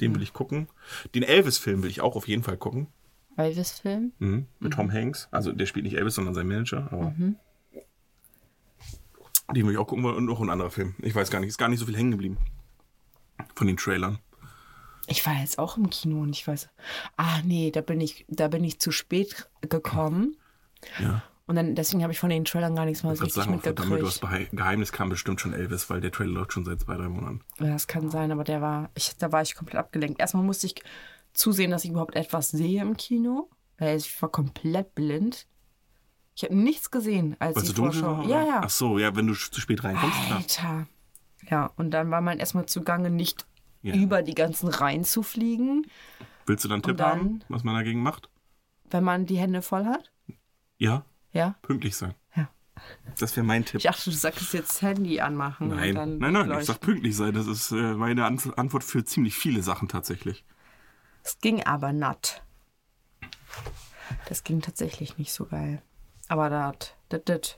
Den 0.00 0.14
will 0.14 0.22
ich 0.22 0.32
gucken. 0.32 0.68
Den 1.14 1.22
Elvis-Film 1.22 1.82
will 1.82 1.90
ich 1.90 2.00
auch 2.00 2.14
auf 2.14 2.28
jeden 2.28 2.42
Fall 2.42 2.56
gucken. 2.58 2.88
Elvis-Film? 3.36 4.12
Mhm, 4.18 4.46
mit 4.58 4.74
Tom 4.74 4.92
Hanks. 4.92 5.28
Also 5.30 5.52
der 5.52 5.66
spielt 5.66 5.84
nicht 5.84 5.96
Elvis, 5.96 6.16
sondern 6.16 6.34
sein 6.34 6.48
Manager. 6.48 6.88
Aber 6.92 7.14
Den 9.54 9.66
will 9.66 9.72
ich 9.72 9.78
auch 9.78 9.86
gucken 9.86 10.04
wollen. 10.04 10.16
Und 10.16 10.26
noch 10.26 10.40
ein 10.40 10.50
anderer 10.50 10.70
Film. 10.70 10.94
Ich 10.98 11.14
weiß 11.14 11.30
gar 11.30 11.40
nicht. 11.40 11.48
Ist 11.48 11.58
gar 11.58 11.68
nicht 11.68 11.78
so 11.78 11.86
viel 11.86 11.96
hängen 11.96 12.10
geblieben. 12.10 12.36
Von 13.54 13.66
den 13.66 13.76
Trailern. 13.76 14.18
Ich 15.06 15.26
war 15.26 15.34
jetzt 15.34 15.58
auch 15.58 15.76
im 15.76 15.90
Kino 15.90 16.20
und 16.22 16.30
ich 16.30 16.46
weiß. 16.46 16.68
Ah, 17.16 17.40
nee, 17.44 17.70
da 17.70 17.80
bin 17.80 18.00
ich, 18.00 18.24
da 18.28 18.48
bin 18.48 18.62
ich 18.64 18.78
zu 18.78 18.92
spät 18.92 19.48
gekommen. 19.68 20.36
Ja. 20.98 21.22
Und 21.46 21.56
dann, 21.56 21.74
deswegen 21.74 22.02
habe 22.02 22.12
ich 22.12 22.20
von 22.20 22.30
den 22.30 22.44
Trailern 22.44 22.76
gar 22.76 22.84
nichts 22.84 23.02
mal 23.02 23.12
Ich 23.12 23.18
so 23.18 23.24
richtig 23.24 23.42
sagen, 23.42 23.60
du 23.60 23.68
mitgekriegt. 23.68 24.22
Behe- 24.22 24.48
Geheimnis 24.56 24.92
kam 24.92 25.08
bestimmt 25.08 25.40
schon 25.40 25.52
Elvis, 25.52 25.90
weil 25.90 26.00
der 26.00 26.12
Trailer 26.12 26.30
läuft 26.32 26.52
schon 26.52 26.64
seit 26.64 26.80
zwei, 26.80 26.96
drei 26.96 27.08
Monaten. 27.08 27.40
Ja, 27.58 27.66
das 27.72 27.88
kann 27.88 28.10
sein, 28.10 28.30
aber 28.30 28.44
der 28.44 28.60
war, 28.62 28.90
ich, 28.94 29.16
da 29.18 29.32
war 29.32 29.42
ich 29.42 29.54
komplett 29.56 29.76
abgelenkt. 29.78 30.20
Erstmal 30.20 30.44
musste 30.44 30.66
ich 30.68 30.76
zusehen, 31.34 31.70
dass 31.72 31.84
ich 31.84 31.90
überhaupt 31.90 32.14
etwas 32.14 32.50
sehe 32.50 32.80
im 32.80 32.96
Kino. 32.96 33.50
Weil 33.78 33.96
Ich 33.96 34.22
war 34.22 34.28
komplett 34.28 34.94
blind. 34.94 35.46
Ich 36.36 36.44
habe 36.44 36.54
nichts 36.54 36.90
gesehen, 36.90 37.36
als 37.40 37.56
Weil 37.56 37.62
die 37.64 37.72
dunkel 37.74 38.00
Vorschau. 38.00 38.18
war? 38.18 38.26
Ja, 38.28 38.36
oder? 38.42 38.46
ja. 38.46 38.60
Ach 38.64 38.70
so, 38.70 38.98
ja, 38.98 39.14
wenn 39.16 39.26
du 39.26 39.34
zu 39.34 39.60
spät 39.60 39.82
reinkommst, 39.84 40.16
klar. 40.26 40.38
Alter. 40.38 40.86
Ja, 41.50 41.66
und 41.76 41.90
dann 41.90 42.10
war 42.10 42.20
man 42.20 42.38
erstmal 42.38 42.66
zugange, 42.66 43.10
nicht 43.10 43.44
Ja. 43.82 43.94
über 43.94 44.22
die 44.22 44.34
ganzen 44.34 44.68
Reihen 44.68 45.04
zu 45.04 45.22
fliegen, 45.22 45.86
Willst 46.46 46.64
du 46.64 46.68
dann 46.68 46.76
einen 46.76 46.82
Tipp 46.84 46.96
dann- 46.96 47.08
haben, 47.10 47.44
was 47.48 47.64
man 47.64 47.74
dagegen 47.74 48.02
macht? 48.02 48.28
wenn 48.90 49.04
man 49.04 49.24
die 49.26 49.38
Hände 49.38 49.62
voll 49.62 49.86
hat. 49.86 50.12
Ja, 50.76 51.04
Ja. 51.32 51.54
pünktlich 51.62 51.96
sein. 51.96 52.14
Ja. 52.36 52.50
Das 53.18 53.34
wäre 53.36 53.46
mein 53.46 53.64
Tipp. 53.64 53.76
Ich 53.76 53.84
dachte, 53.84 54.10
du 54.10 54.16
sagst 54.16 54.52
jetzt 54.52 54.82
Handy 54.82 55.18
anmachen. 55.20 55.68
Nein, 55.68 55.90
und 55.90 55.94
dann 55.94 56.18
nein, 56.18 56.32
nein, 56.34 56.42
ich 56.42 56.48
leuchten. 56.48 56.66
sag 56.66 56.80
pünktlich 56.80 57.16
sein. 57.16 57.32
Das 57.32 57.46
ist 57.46 57.72
äh, 57.72 57.94
meine 57.94 58.26
Ant- 58.26 58.52
Antwort 58.58 58.84
für 58.84 59.02
ziemlich 59.04 59.34
viele 59.34 59.62
Sachen 59.62 59.88
tatsächlich. 59.88 60.44
Es 61.24 61.38
ging 61.38 61.62
aber 61.64 61.92
nett. 61.94 62.42
Das 64.28 64.44
ging 64.44 64.60
tatsächlich 64.60 65.16
nicht 65.18 65.32
so 65.32 65.46
geil. 65.46 65.80
Aber 66.28 66.50
das, 66.50 66.92
das, 67.08 67.22
das, 67.24 67.56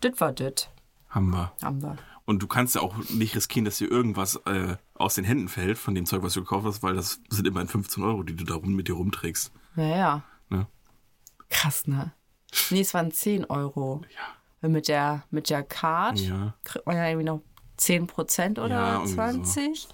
das 0.00 0.20
war 0.20 0.32
das. 0.32 0.68
Haben 1.10 1.30
wir. 1.30 1.52
Haben 1.62 1.82
wir. 1.82 1.96
Und 2.24 2.42
du 2.42 2.46
kannst 2.46 2.74
ja 2.76 2.80
auch 2.80 2.96
nicht 3.10 3.34
riskieren, 3.36 3.64
dass 3.64 3.78
dir 3.78 3.90
irgendwas 3.90 4.36
äh, 4.46 4.76
aus 5.02 5.14
den 5.16 5.24
Händen 5.24 5.48
fällt 5.48 5.78
von 5.78 5.94
dem 5.94 6.06
Zeug, 6.06 6.22
was 6.22 6.34
du 6.34 6.40
gekauft 6.40 6.66
hast, 6.66 6.82
weil 6.82 6.94
das 6.94 7.20
sind 7.28 7.46
immerhin 7.46 7.68
15 7.68 8.02
Euro, 8.02 8.22
die 8.22 8.34
du 8.36 8.44
da 8.44 8.54
rum, 8.54 8.74
mit 8.74 8.88
dir 8.88 8.94
rumträgst. 8.94 9.52
Naja, 9.74 10.22
Ne? 10.48 10.66
krass, 11.48 11.86
ne? 11.86 12.12
Nee, 12.70 12.80
es 12.80 12.92
waren 12.94 13.10
10 13.10 13.46
Euro. 13.46 14.02
Ja. 14.62 14.68
Mit 14.68 14.88
der, 14.88 15.24
mit 15.30 15.50
der 15.50 15.62
Card 15.62 16.18
Ja. 16.20 16.54
kriegt 16.64 16.86
man 16.86 16.96
ja 16.96 17.06
irgendwie 17.08 17.24
noch 17.26 17.42
10% 17.78 18.58
oder 18.60 18.68
Ja, 18.74 18.92
irgendwie 18.94 19.08
so. 19.10 19.14
20. 19.16 19.88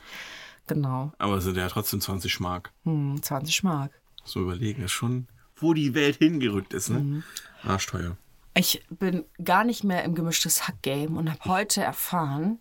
Genau. 0.67 1.13
Aber 1.19 1.37
es 1.37 1.45
sind 1.45 1.57
ja 1.57 1.69
trotzdem 1.69 2.01
20 2.01 2.41
Mark. 2.41 2.73
Hm, 2.85 3.23
20 3.23 3.63
Mark. 3.63 3.93
So 4.25 4.41
überlegen 4.41 4.83
ist 4.83 4.93
schon, 4.93 5.27
wo 5.57 5.73
die 5.75 5.95
Welt 5.95 6.17
hingerückt 6.17 6.75
ist, 6.75 6.91
ne? 6.91 6.99
Mhm. 6.99 7.23
Arschteuer. 7.63 8.17
Ich 8.55 8.85
bin 8.91 9.25
gar 9.43 9.65
nicht 9.65 9.85
mehr 9.85 10.05
im 10.05 10.15
gemischtes 10.15 10.67
Hack-Game 10.69 11.17
und 11.17 11.31
habe 11.31 11.45
heute 11.47 11.83
erfahren, 11.83 12.59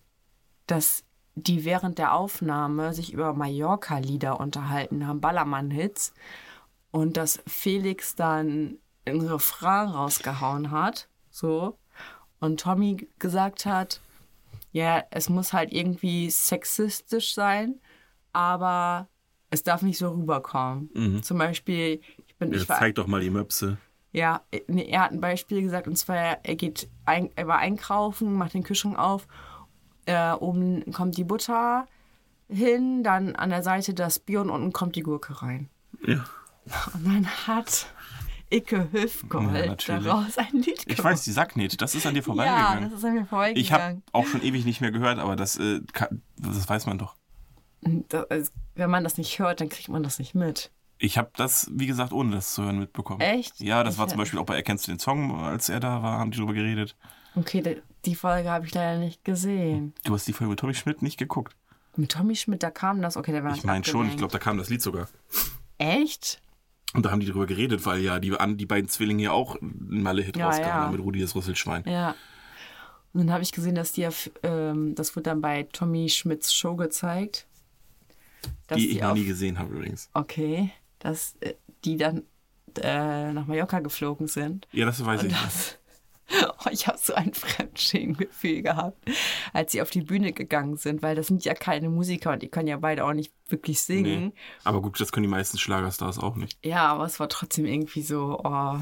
dass 0.68 1.04
die 1.38 1.66
während 1.66 1.98
der 2.00 2.14
Aufnahme 2.14 2.94
sich 2.94 3.14
über 3.14 3.34
Mallorca-Lieder 3.34 4.40
unterhalten 4.40 5.06
haben, 5.06 5.22
Ballermann-Hits. 5.22 6.14
Und 6.92 7.16
dass 7.18 7.42
Felix 7.46 8.16
dann 8.16 8.78
ein 9.06 9.22
Refrain 9.22 9.90
rausgehauen 9.90 10.72
hat, 10.72 11.08
so. 11.30 11.78
Und 12.40 12.60
Tommy 12.60 13.08
gesagt 13.20 13.66
hat, 13.66 14.02
ja, 14.72 15.04
es 15.12 15.30
muss 15.30 15.54
halt 15.54 15.72
irgendwie 15.72 16.30
sexistisch 16.30 17.34
sein, 17.34 17.80
aber 18.34 19.08
es 19.50 19.64
darf 19.64 19.82
nicht 19.82 19.98
so 19.98 20.10
rüberkommen. 20.10 21.22
Zum 21.24 21.38
Beispiel, 21.38 22.02
ich 22.28 22.36
bin, 22.38 22.52
Ja, 22.52 22.58
ich 22.62 22.70
war, 22.70 22.80
zeig 22.80 22.96
doch 22.96 23.08
mal 23.08 23.22
die 23.22 23.30
Möpse. 23.30 23.78
ja, 24.12 24.42
er 24.52 25.02
hat 25.02 25.12
ein 25.12 25.22
Beispiel 25.22 25.62
gesagt, 25.62 25.88
und 25.88 25.98
zwar, 25.98 26.44
er 26.44 26.56
geht 26.56 26.90
ein, 27.06 27.30
er 27.36 27.48
war 27.48 27.60
einkaufen, 27.60 28.34
macht 28.34 28.54
den 28.54 28.64
Kühlschrank 28.64 28.98
auf, 28.98 29.28
äh, 30.08 30.32
oben 30.34 30.92
kommt 30.92 31.16
die 31.18 31.24
Butter 31.24 31.88
hin, 32.50 33.04
dann 33.04 33.36
an 33.36 33.50
der 33.50 33.62
Seite 33.62 33.94
das 33.94 34.20
Bier 34.20 34.42
und 34.42 34.50
unten 34.50 34.74
kommt 34.74 34.96
die 34.96 35.02
Gurke 35.02 35.42
rein. 35.42 35.70
Ja. 36.06 36.24
Und 36.94 37.06
dann 37.06 37.26
hat 37.48 37.88
Icke 38.50 38.90
Ja, 38.92 39.00
Hüfgold 39.02 39.52
natürlich. 39.68 40.04
daraus 40.06 40.38
ein 40.38 40.48
Lied 40.54 40.66
gemacht. 40.66 40.86
Ich 40.88 41.04
weiß, 41.04 41.24
die 41.24 41.32
Sacknähte, 41.32 41.78
das 41.78 41.96
ist 41.96 42.06
an 42.06 42.14
dir 42.14 42.20
Ja, 42.20 42.24
vorbeigegangen. 42.26 42.90
das 42.90 43.00
ist 43.00 43.06
an 43.06 43.14
mir 43.14 43.22
ich 43.22 43.28
vorbeigegangen. 43.30 43.98
habe 43.98 44.02
auch 44.12 44.26
schon 44.28 44.42
ewig 44.42 44.66
nicht 44.66 44.82
mehr 44.82 44.92
gehört, 44.92 45.20
aber 45.20 45.36
das, 45.38 45.58
äh, 45.58 45.80
kann, 45.94 46.22
das 46.38 46.68
weiß 46.68 46.86
man 46.86 46.98
doch. 46.98 47.16
Das, 47.82 48.30
also, 48.30 48.52
wenn 48.76 48.90
man 48.90 49.04
das 49.06 49.18
nicht 49.18 49.40
hört, 49.40 49.62
dann 49.62 49.70
kriegt 49.70 49.88
man 49.90 50.04
das 50.04 50.20
nicht 50.20 50.36
mit. 50.36 50.72
Ich 50.98 51.18
habe 51.18 51.30
das, 51.36 51.70
wie 51.74 51.88
gesagt, 51.88 52.12
ohne 52.12 52.32
das 52.32 52.54
zu 52.54 52.64
hören 52.64 52.80
mitbekommen. 52.80 53.22
Echt? 53.22 53.60
Ja, 53.62 53.84
das 53.84 53.94
Ich- 53.96 54.00
war 54.00 54.08
zum 54.08 54.18
Beispiel 54.18 54.40
auch 54.40 54.46
bei 54.46 54.56
Erkennst 54.56 54.88
du 54.88 54.92
den 54.92 55.00
Song, 55.00 55.40
als 55.44 55.70
er 55.70 55.80
da 55.80 56.02
war, 56.02 56.18
haben 56.20 56.32
die 56.32 56.38
drüber 56.38 56.54
geredet. 56.54 56.96
Okay, 57.38 57.62
die- 58.06 58.16
Folge 58.16 58.50
habe 58.50 58.66
ich 58.66 58.74
leider 58.74 59.00
nicht 59.00 59.24
gesehen. 59.26 59.94
Du 60.06 60.14
hast 60.14 60.28
die 60.28 60.34
Folge 60.34 60.52
mit 60.52 60.60
Tommy 60.60 60.74
Schmidt 60.74 61.02
nicht 61.02 61.18
geguckt. 61.18 61.56
Mit 61.98 62.12
Tommy 62.12 62.36
Schmidt, 62.36 62.64
da 62.64 62.72
kam 62.72 63.02
das. 63.02 63.18
Okay, 63.18 63.32
der 63.34 63.44
war 63.44 63.54
Ich 63.54 63.64
meine 63.66 63.84
schon, 63.84 64.08
ich 64.08 64.16
glaube, 64.18 64.32
da 64.32 64.40
kam 64.40 64.58
das 64.58 64.70
Lied 64.70 64.82
sogar. 64.82 65.10
Echt? 65.78 66.42
Und 66.94 67.06
da 67.06 67.12
haben 67.12 67.20
die 67.20 67.26
drüber 67.26 67.46
geredet, 67.46 67.86
weil 67.86 68.00
ja 68.02 68.20
die, 68.20 68.34
die 68.56 68.66
beiden 68.66 68.88
Zwillinge 68.88 69.24
ja 69.24 69.32
auch 69.32 69.58
einen 69.62 70.02
Malle-Hit 70.04 70.38
Ja, 70.38 70.48
rauskamen, 70.48 70.86
ja. 70.86 70.92
mit 70.92 71.02
Rudi 71.02 71.20
das 71.20 71.36
Rüsselschwein. 71.36 71.84
Ja. 71.86 72.16
Und 73.14 73.22
dann 73.28 73.32
habe 73.34 73.44
ich 73.44 73.52
gesehen, 73.52 73.76
dass 73.76 73.92
die 73.92 74.02
ja, 74.02 74.08
f- 74.10 74.32
ähm, 74.44 74.96
das 74.96 75.16
wurde 75.16 75.24
dann 75.24 75.42
bei 75.42 75.64
Tommy 75.74 76.08
Schmidts 76.08 76.54
Show 76.54 76.76
gezeigt. 76.76 77.46
Die 78.76 78.92
ich 78.92 79.02
noch 79.02 79.10
auf, 79.10 79.18
nie 79.18 79.26
gesehen 79.26 79.60
habe 79.60 79.74
übrigens. 79.74 80.10
Okay, 80.14 80.72
dass 81.00 81.36
äh, 81.42 81.56
die 81.84 81.98
dann 81.98 82.24
äh, 82.82 83.34
nach 83.34 83.48
Mallorca 83.48 83.80
geflogen 83.80 84.28
sind. 84.28 84.68
Ja, 84.72 84.86
das 84.86 85.04
weiß 85.04 85.24
ich. 85.24 85.30
nicht. 85.32 85.44
Das, 85.46 85.78
oh, 86.66 86.70
ich 86.72 86.88
habe 86.88 86.98
so 86.98 87.14
ein 87.14 87.34
Fremdschämengefühl 87.34 88.62
gehabt, 88.62 88.98
als 89.54 89.72
sie 89.72 89.82
auf 89.82 89.90
die 89.90 90.02
Bühne 90.02 90.34
gegangen 90.34 90.78
sind, 90.78 91.02
weil 91.02 91.16
das 91.16 91.28
sind 91.28 91.46
ja 91.46 91.54
keine 91.54 91.90
Musiker 91.90 92.34
und 92.34 92.42
die 92.42 92.50
können 92.50 92.68
ja 92.68 92.78
beide 92.78 93.06
auch 93.06 93.14
nicht 93.14 93.34
wirklich 93.48 93.82
singen. 93.82 94.26
Nee. 94.28 94.34
Aber 94.64 94.82
gut, 94.82 95.00
das 95.00 95.12
können 95.12 95.24
die 95.24 95.30
meisten 95.30 95.58
Schlagerstars 95.58 96.20
auch 96.20 96.36
nicht. 96.36 96.58
Ja, 96.66 96.88
aber 96.88 97.06
es 97.06 97.20
war 97.20 97.30
trotzdem 97.30 97.66
irgendwie 97.66 98.02
so, 98.02 98.40
oh. 98.44 98.78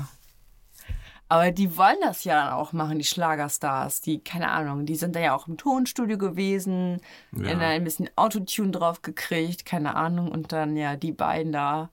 Aber 1.28 1.52
die 1.52 1.76
wollen 1.76 1.98
das 2.02 2.24
ja 2.24 2.44
dann 2.44 2.54
auch 2.54 2.72
machen, 2.72 3.00
die 3.00 3.06
Schlagerstars. 3.06 4.02
Die, 4.02 4.24
keine 4.24 4.52
Ahnung, 4.52 4.86
die 4.86 4.96
sind 4.96 5.16
da 5.16 5.20
ja 5.20 5.36
auch 5.36 5.48
im 5.48 5.58
Tonstudio 5.58 6.18
gewesen, 6.18 7.02
Ja. 7.32 7.50
in 7.50 7.60
ein 7.62 7.84
bisschen 7.84 8.10
Autotune 8.16 8.72
drauf 8.72 9.02
gekriegt, 9.02 9.66
keine 9.66 9.96
Ahnung. 9.96 10.32
Und 10.32 10.52
dann 10.52 10.78
ja, 10.78 10.96
die 10.96 11.12
beiden 11.12 11.52
da. 11.52 11.90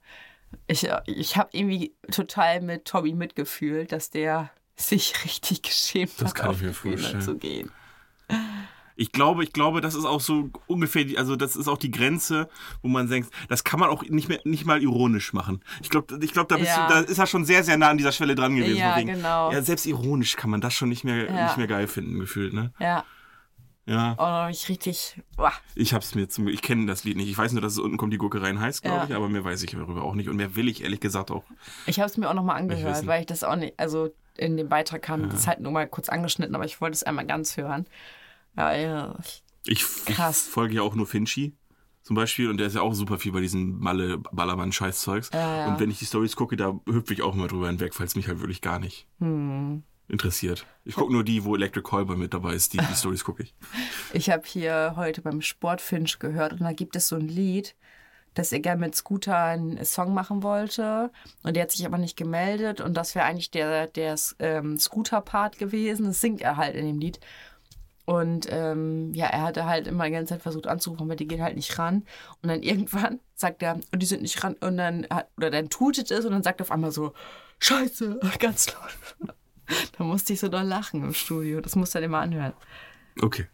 Ich, 0.67 0.87
ich 1.07 1.35
habe 1.35 1.49
irgendwie 1.51 1.95
total 2.11 2.61
mit 2.61 2.85
Tommy 2.85 3.13
mitgefühlt, 3.13 3.91
dass 3.91 4.11
der 4.11 4.51
sich 4.75 5.13
richtig 5.23 5.61
geschämt 5.61 6.11
Das 6.19 6.29
hat, 6.29 6.35
kann 6.35 6.51
ich 6.51 6.55
auf 6.57 6.61
mir 6.61 6.71
die 6.71 6.79
Bühne 6.81 6.97
vorstellen. 6.97 7.21
zu 7.21 7.37
gehen. 7.37 7.71
Ich 8.95 9.11
glaube, 9.11 9.43
ich 9.43 9.53
glaube, 9.53 9.81
das 9.81 9.95
ist 9.95 10.05
auch 10.05 10.21
so 10.21 10.49
ungefähr, 10.67 11.03
die, 11.03 11.17
also 11.17 11.35
das 11.35 11.55
ist 11.55 11.67
auch 11.67 11.79
die 11.79 11.89
Grenze, 11.89 12.47
wo 12.83 12.87
man 12.89 13.09
denkt, 13.09 13.31
das 13.49 13.63
kann 13.63 13.79
man 13.79 13.89
auch 13.89 14.03
nicht 14.03 14.29
mehr, 14.29 14.39
nicht 14.43 14.65
mal 14.65 14.81
ironisch 14.83 15.33
machen. 15.33 15.63
Ich 15.81 15.89
glaube, 15.89 16.19
ich 16.23 16.31
glaube, 16.31 16.55
da, 16.55 16.61
Ja. 16.63 16.87
da 16.87 16.99
ist 16.99 17.17
er 17.17 17.25
schon 17.25 17.43
sehr, 17.43 17.63
sehr 17.63 17.77
nah 17.77 17.89
an 17.89 17.97
dieser 17.97 18.11
Schwelle 18.11 18.35
dran 18.35 18.55
gewesen. 18.55 18.77
Ja, 18.77 18.93
von 18.93 19.05
genau. 19.07 19.51
Ja, 19.51 19.63
selbst 19.63 19.87
ironisch 19.87 20.35
kann 20.35 20.51
man 20.51 20.61
das 20.61 20.75
schon 20.75 20.89
nicht 20.89 21.03
mehr, 21.03 21.25
Ja. 21.25 21.45
nicht 21.45 21.57
mehr 21.57 21.65
geil 21.67 21.87
finden, 21.87 22.19
gefühlt, 22.19 22.53
ne? 22.53 22.71
Ja, 22.79 23.03
Ja. 23.87 24.15
hab 24.15 24.51
ich 24.51 24.69
richtig. 24.69 25.19
Boah. 25.35 25.53
Ich 25.73 25.95
hab's 25.95 26.13
mir 26.13 26.29
zum, 26.29 26.47
ich 26.47 26.61
kenne 26.61 26.85
das 26.85 27.03
Lied 27.03 27.17
nicht. 27.17 27.29
Ich 27.29 27.37
weiß 27.37 27.51
nur, 27.53 27.61
dass 27.63 27.73
es 27.73 27.79
unten 27.79 27.97
kommt 27.97 28.13
die 28.13 28.17
Gurke 28.19 28.43
rein 28.43 28.59
heißt, 28.59 28.83
glaube 28.83 28.97
Ja. 28.99 29.05
ich, 29.05 29.15
aber 29.15 29.27
mehr 29.27 29.43
weiß 29.43 29.63
ich 29.63 29.71
darüber 29.71 30.03
auch 30.03 30.13
nicht. 30.13 30.29
Und 30.29 30.35
mehr 30.35 30.55
will 30.55 30.67
ich 30.69 30.83
ehrlich 30.83 30.99
gesagt 30.99 31.31
auch. 31.31 31.43
Ich 31.87 31.99
habe 31.99 32.09
es 32.11 32.17
mir 32.17 32.29
auch 32.29 32.35
nochmal 32.35 32.57
angehört, 32.57 33.07
weil 33.07 33.21
ich 33.21 33.25
das 33.27 33.43
auch 33.43 33.55
nicht, 33.55 33.73
also 33.79 34.13
in 34.37 34.57
dem 34.57 34.69
Beitrag 34.69 35.01
kam 35.01 35.29
das 35.29 35.47
halt 35.47 35.59
nur 35.59 35.71
mal 35.71 35.87
kurz 35.87 36.09
angeschnitten, 36.09 36.55
aber 36.55 36.65
ich 36.65 36.81
wollte 36.81 36.95
es 36.95 37.03
einmal 37.03 37.25
ganz 37.25 37.57
hören. 37.57 37.85
Ja, 38.57 38.75
ja. 38.75 39.15
Ich, 39.65 39.83
ich 40.07 40.15
folge 40.15 40.75
ja 40.75 40.81
auch 40.81 40.95
nur 40.95 41.07
Finchi. 41.07 41.53
zum 42.01 42.15
Beispiel 42.15 42.49
und 42.49 42.57
der 42.57 42.67
ist 42.67 42.75
ja 42.75 42.81
auch 42.81 42.93
super 42.93 43.17
viel 43.17 43.31
bei 43.31 43.39
diesen 43.41 43.79
Malle 43.79 44.17
Ballermann 44.17 44.71
Scheißzeugs. 44.71 45.29
Ja, 45.33 45.57
ja. 45.57 45.67
Und 45.67 45.79
wenn 45.79 45.89
ich 45.89 45.99
die 45.99 46.05
Stories 46.05 46.35
gucke, 46.35 46.55
da 46.57 46.77
hüpfe 46.85 47.13
ich 47.13 47.21
auch 47.21 47.33
immer 47.33 47.47
drüber 47.47 47.67
hinweg, 47.67 47.93
es 47.99 48.15
mich 48.15 48.27
halt 48.27 48.39
wirklich 48.41 48.61
gar 48.61 48.79
nicht 48.79 49.07
Hm. 49.19 49.83
interessiert. 50.09 50.65
Ich 50.83 50.95
gucke 50.95 51.13
nur 51.13 51.23
die, 51.23 51.45
wo 51.45 51.55
Electric 51.55 51.87
Callboy 51.89 52.17
mit 52.17 52.33
dabei 52.33 52.53
ist. 52.55 52.73
Die, 52.73 52.77
die 52.77 52.95
Stories 52.95 53.23
gucke 53.23 53.43
ich. 53.43 53.55
Ich 54.11 54.29
habe 54.29 54.43
hier 54.45 54.93
heute 54.97 55.21
beim 55.21 55.41
Sportfinch 55.41 56.19
gehört 56.19 56.51
und 56.53 56.59
da 56.61 56.73
gibt 56.73 56.95
es 56.97 57.07
so 57.07 57.15
ein 57.15 57.27
Lied, 57.27 57.75
dass 58.33 58.51
er 58.51 58.59
gerne 58.59 58.81
mit 58.81 58.95
Scooter 58.95 59.37
einen 59.37 59.83
Song 59.85 60.13
machen 60.13 60.43
wollte 60.43 61.11
und 61.43 61.55
der 61.55 61.63
hat 61.63 61.71
sich 61.71 61.85
aber 61.85 61.97
nicht 61.97 62.17
gemeldet 62.17 62.81
und 62.81 62.95
das 62.95 63.15
wäre 63.15 63.25
eigentlich 63.25 63.51
der, 63.51 63.87
der 63.87 64.15
ähm, 64.39 64.77
Scooter-Part 64.77 65.57
gewesen. 65.57 66.05
Das 66.05 66.21
singt 66.21 66.41
er 66.41 66.57
halt 66.57 66.75
in 66.75 66.85
dem 66.85 66.99
Lied. 66.99 67.19
Und 68.05 68.47
ähm, 68.49 69.13
ja, 69.13 69.27
er 69.27 69.43
hatte 69.43 69.65
halt 69.65 69.87
immer 69.87 70.05
die 70.05 70.11
ganze 70.11 70.33
Zeit 70.33 70.41
versucht 70.41 70.67
anzurufen, 70.67 71.03
aber 71.03 71.15
die 71.15 71.27
gehen 71.27 71.41
halt 71.41 71.55
nicht 71.55 71.77
ran. 71.79 72.03
Und 72.41 72.49
dann 72.49 72.61
irgendwann 72.63 73.19
sagt 73.35 73.63
er, 73.63 73.79
und 73.91 73.99
die 74.01 74.05
sind 74.05 74.21
nicht 74.21 74.43
ran. 74.43 74.55
Und 74.59 74.77
dann, 74.77 75.07
oder 75.37 75.49
dann 75.49 75.69
tutet 75.69 76.11
es 76.11 76.25
und 76.25 76.31
dann 76.31 76.43
sagt 76.43 76.59
er 76.59 76.65
auf 76.65 76.71
einmal 76.71 76.91
so, 76.91 77.13
Scheiße, 77.59 78.19
ganz 78.39 78.73
laut. 78.73 79.37
da 79.97 80.03
musste 80.03 80.33
ich 80.33 80.39
so 80.41 80.49
doll 80.49 80.65
lachen 80.65 81.03
im 81.03 81.13
Studio. 81.13 81.61
Das 81.61 81.75
musst 81.75 81.93
du 81.93 81.99
dann 81.99 82.05
immer 82.05 82.19
anhören. 82.19 82.53
Okay. 83.21 83.47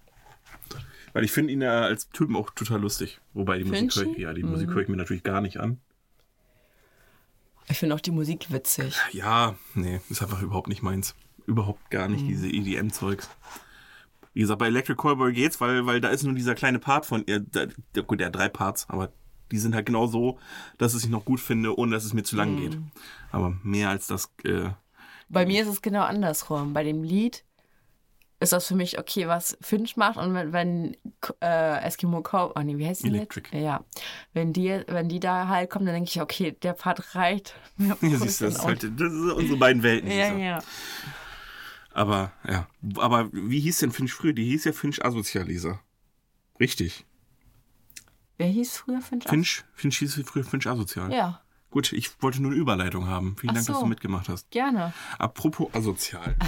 Weil 1.13 1.23
ich 1.23 1.31
finde 1.31 1.53
ihn 1.53 1.61
ja 1.61 1.81
als 1.81 2.09
Typen 2.09 2.35
auch 2.35 2.49
total 2.51 2.81
lustig. 2.81 3.19
Wobei 3.33 3.57
die 3.57 3.65
Musik 3.65 3.95
höre 3.95 4.11
ich, 4.11 4.17
ja, 4.17 4.33
die 4.33 4.43
Musik 4.43 4.69
höre 4.69 4.81
ich 4.81 4.87
mir 4.87 4.97
natürlich 4.97 5.23
gar 5.23 5.41
nicht 5.41 5.59
an. 5.59 5.79
Ich 7.67 7.77
finde 7.77 7.95
auch 7.95 7.99
die 7.99 8.11
Musik 8.11 8.51
witzig. 8.51 8.95
Ja, 9.11 9.55
nee, 9.75 10.01
ist 10.09 10.23
einfach 10.23 10.41
überhaupt 10.41 10.67
nicht 10.67 10.81
meins. 10.81 11.15
Überhaupt 11.45 11.89
gar 11.91 12.07
nicht, 12.07 12.27
diese 12.27 12.47
EDM-Zeugs. 12.47 13.29
Wie 14.33 14.41
gesagt, 14.41 14.59
bei 14.59 14.67
Electric 14.67 14.99
Callboy 14.99 15.33
geht's, 15.33 15.59
weil, 15.61 15.85
weil 15.85 16.01
da 16.01 16.09
ist 16.09 16.23
nur 16.23 16.33
dieser 16.33 16.55
kleine 16.55 16.79
Part 16.79 17.05
von 17.05 17.23
ihr. 17.25 17.39
Da, 17.39 17.65
der, 17.95 18.03
gut, 18.03 18.19
der 18.19 18.27
hat 18.27 18.35
drei 18.35 18.49
Parts, 18.49 18.87
aber 18.89 19.11
die 19.51 19.57
sind 19.57 19.73
halt 19.73 19.85
genau 19.85 20.07
so, 20.07 20.39
dass 20.77 20.93
es 20.93 21.03
ich 21.03 21.09
noch 21.09 21.25
gut 21.25 21.39
finde, 21.39 21.77
ohne 21.77 21.91
dass 21.91 22.05
es 22.05 22.13
mir 22.13 22.23
zu 22.23 22.35
lang 22.35 22.57
geht. 22.57 22.77
Aber 23.31 23.57
mehr 23.63 23.89
als 23.89 24.07
das, 24.07 24.31
äh, 24.43 24.69
Bei 25.27 25.45
mir 25.45 25.63
ist 25.63 25.67
es 25.69 25.81
genau 25.81 26.03
andersrum. 26.03 26.73
Bei 26.73 26.83
dem 26.83 27.03
Lied 27.03 27.43
ist 28.39 28.53
das 28.53 28.67
für 28.67 28.75
mich 28.75 28.98
okay, 29.00 29.27
was 29.27 29.58
Finch 29.62 29.98
macht. 29.98 30.17
Und 30.17 30.34
wenn, 30.34 30.53
wenn 30.53 30.98
äh, 31.41 31.86
Eskimo 31.86 32.22
Cowboy, 32.22 32.53
oh 32.55 32.62
nee, 32.62 32.77
wie 32.77 32.88
heißt 32.88 33.03
die 33.03 33.10
Electric. 33.10 33.50
Jetzt? 33.51 33.63
Ja. 33.63 33.84
Wenn 34.34 34.53
die, 34.53 34.81
wenn 34.88 35.10
die 35.10 35.19
da 35.19 35.48
halt 35.48 35.69
kommen, 35.69 35.86
dann 35.86 35.96
denke 35.96 36.10
ich, 36.10 36.22
okay, 36.22 36.51
der 36.51 36.74
Part 36.74 37.15
reicht. 37.15 37.55
Ja, 37.77 37.96
siehst 38.00 38.41
du, 38.41 38.46
das, 38.46 38.63
halt, 38.63 38.84
das 38.84 39.12
sind 39.12 39.31
unsere 39.31 39.58
beiden 39.58 39.84
Welten. 39.84 40.12
Ja, 40.12 40.31
du. 40.31 40.39
ja. 40.39 40.60
Aber, 41.93 42.31
ja. 42.48 42.67
Aber 42.98 43.29
wie 43.31 43.60
hieß 43.60 43.79
denn 43.79 43.91
Finch 43.91 44.13
früher? 44.13 44.34
Die 44.34 44.46
hieß 44.46 44.65
ja 44.65 44.74
Finch 44.74 45.03
Asozialiser. 45.03 45.79
Richtig. 46.60 47.05
Wer 48.38 48.48
hieß 48.48 48.77
früher 48.77 49.01
Finch? 49.01 49.25
Finch, 49.27 49.63
Finch 49.74 49.98
hieß 49.98 50.22
früher 50.25 50.43
Finch 50.43 50.67
Asozial. 50.67 51.12
Ja, 51.12 51.41
Gut, 51.72 51.93
ich 51.93 52.10
wollte 52.22 52.41
nur 52.41 52.51
eine 52.51 52.60
Überleitung 52.60 53.08
haben. 53.08 53.36
Vielen 53.38 53.51
Ach 53.51 53.55
Dank, 53.55 53.67
dass 53.67 53.75
so. 53.75 53.84
du 53.84 53.89
mitgemacht 53.89 54.27
hast. 54.27 54.50
gerne. 54.50 54.91
Apropos 55.19 55.74
asozial. 55.74 56.36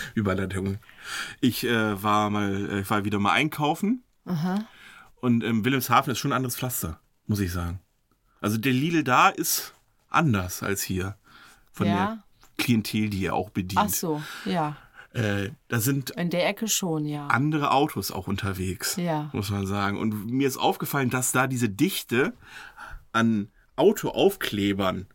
Überleitung. 0.14 0.78
Ich 1.40 1.64
äh, 1.64 2.02
war 2.02 2.30
mal, 2.30 2.70
äh, 2.70 2.80
ich 2.80 2.90
war 2.90 3.04
wieder 3.04 3.18
mal 3.18 3.32
einkaufen. 3.32 4.02
Und 5.20 5.42
ähm, 5.44 5.64
Wilhelmshaven 5.64 6.12
ist 6.12 6.18
schon 6.18 6.32
ein 6.32 6.36
anderes 6.36 6.56
Pflaster, 6.56 7.00
muss 7.26 7.40
ich 7.40 7.52
sagen. 7.52 7.80
Also 8.40 8.56
der 8.58 8.72
Lidl 8.72 9.02
da 9.04 9.28
ist 9.28 9.74
anders 10.08 10.62
als 10.62 10.82
hier. 10.82 11.16
Von 11.72 11.86
Ja. 11.86 11.94
der 11.94 12.18
Klientel, 12.58 13.08
die 13.10 13.24
er 13.26 13.34
auch 13.34 13.50
bedient. 13.50 13.80
Ach 13.84 13.88
so, 13.88 14.22
ja. 14.44 14.76
Äh, 15.12 15.50
da 15.68 15.80
sind 15.80 16.10
In 16.10 16.30
der 16.30 16.46
Ecke 16.46 16.68
schon, 16.68 17.04
ja. 17.06 17.26
andere 17.28 17.72
Autos 17.72 18.12
auch 18.12 18.28
unterwegs, 18.28 18.96
Ja. 18.96 19.28
muss 19.32 19.50
man 19.50 19.66
sagen. 19.66 19.98
Und 19.98 20.26
mir 20.30 20.46
ist 20.46 20.56
aufgefallen, 20.56 21.10
dass 21.10 21.32
da 21.32 21.46
diese 21.48 21.68
Dichte 21.68 22.32
an 23.12 23.48
Autoaufklebern 23.76 25.06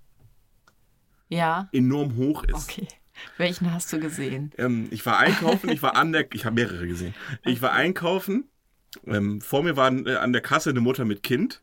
Ja, 1.29 1.69
enorm 1.71 2.15
hoch 2.17 2.43
ist. 2.43 2.55
okay. 2.69 2.87
Welchen 3.37 3.73
hast 3.73 3.91
du 3.93 3.99
gesehen? 3.99 4.51
Ähm, 4.57 4.87
ich 4.91 5.05
war 5.05 5.17
einkaufen, 5.19 5.69
ich 5.69 5.81
war 5.81 5.95
an 5.95 6.11
der, 6.11 6.27
ich 6.33 6.45
habe 6.45 6.55
mehrere 6.55 6.87
gesehen. 6.87 7.13
Ich 7.43 7.61
war 7.61 7.73
einkaufen. 7.73 8.45
Ähm, 9.05 9.41
vor 9.41 9.61
mir 9.61 9.75
war 9.75 9.91
äh, 9.91 10.15
an 10.15 10.31
der 10.31 10.41
Kasse 10.41 10.69
eine 10.69 10.79
Mutter 10.79 11.03
mit 11.03 11.21
Kind. 11.21 11.61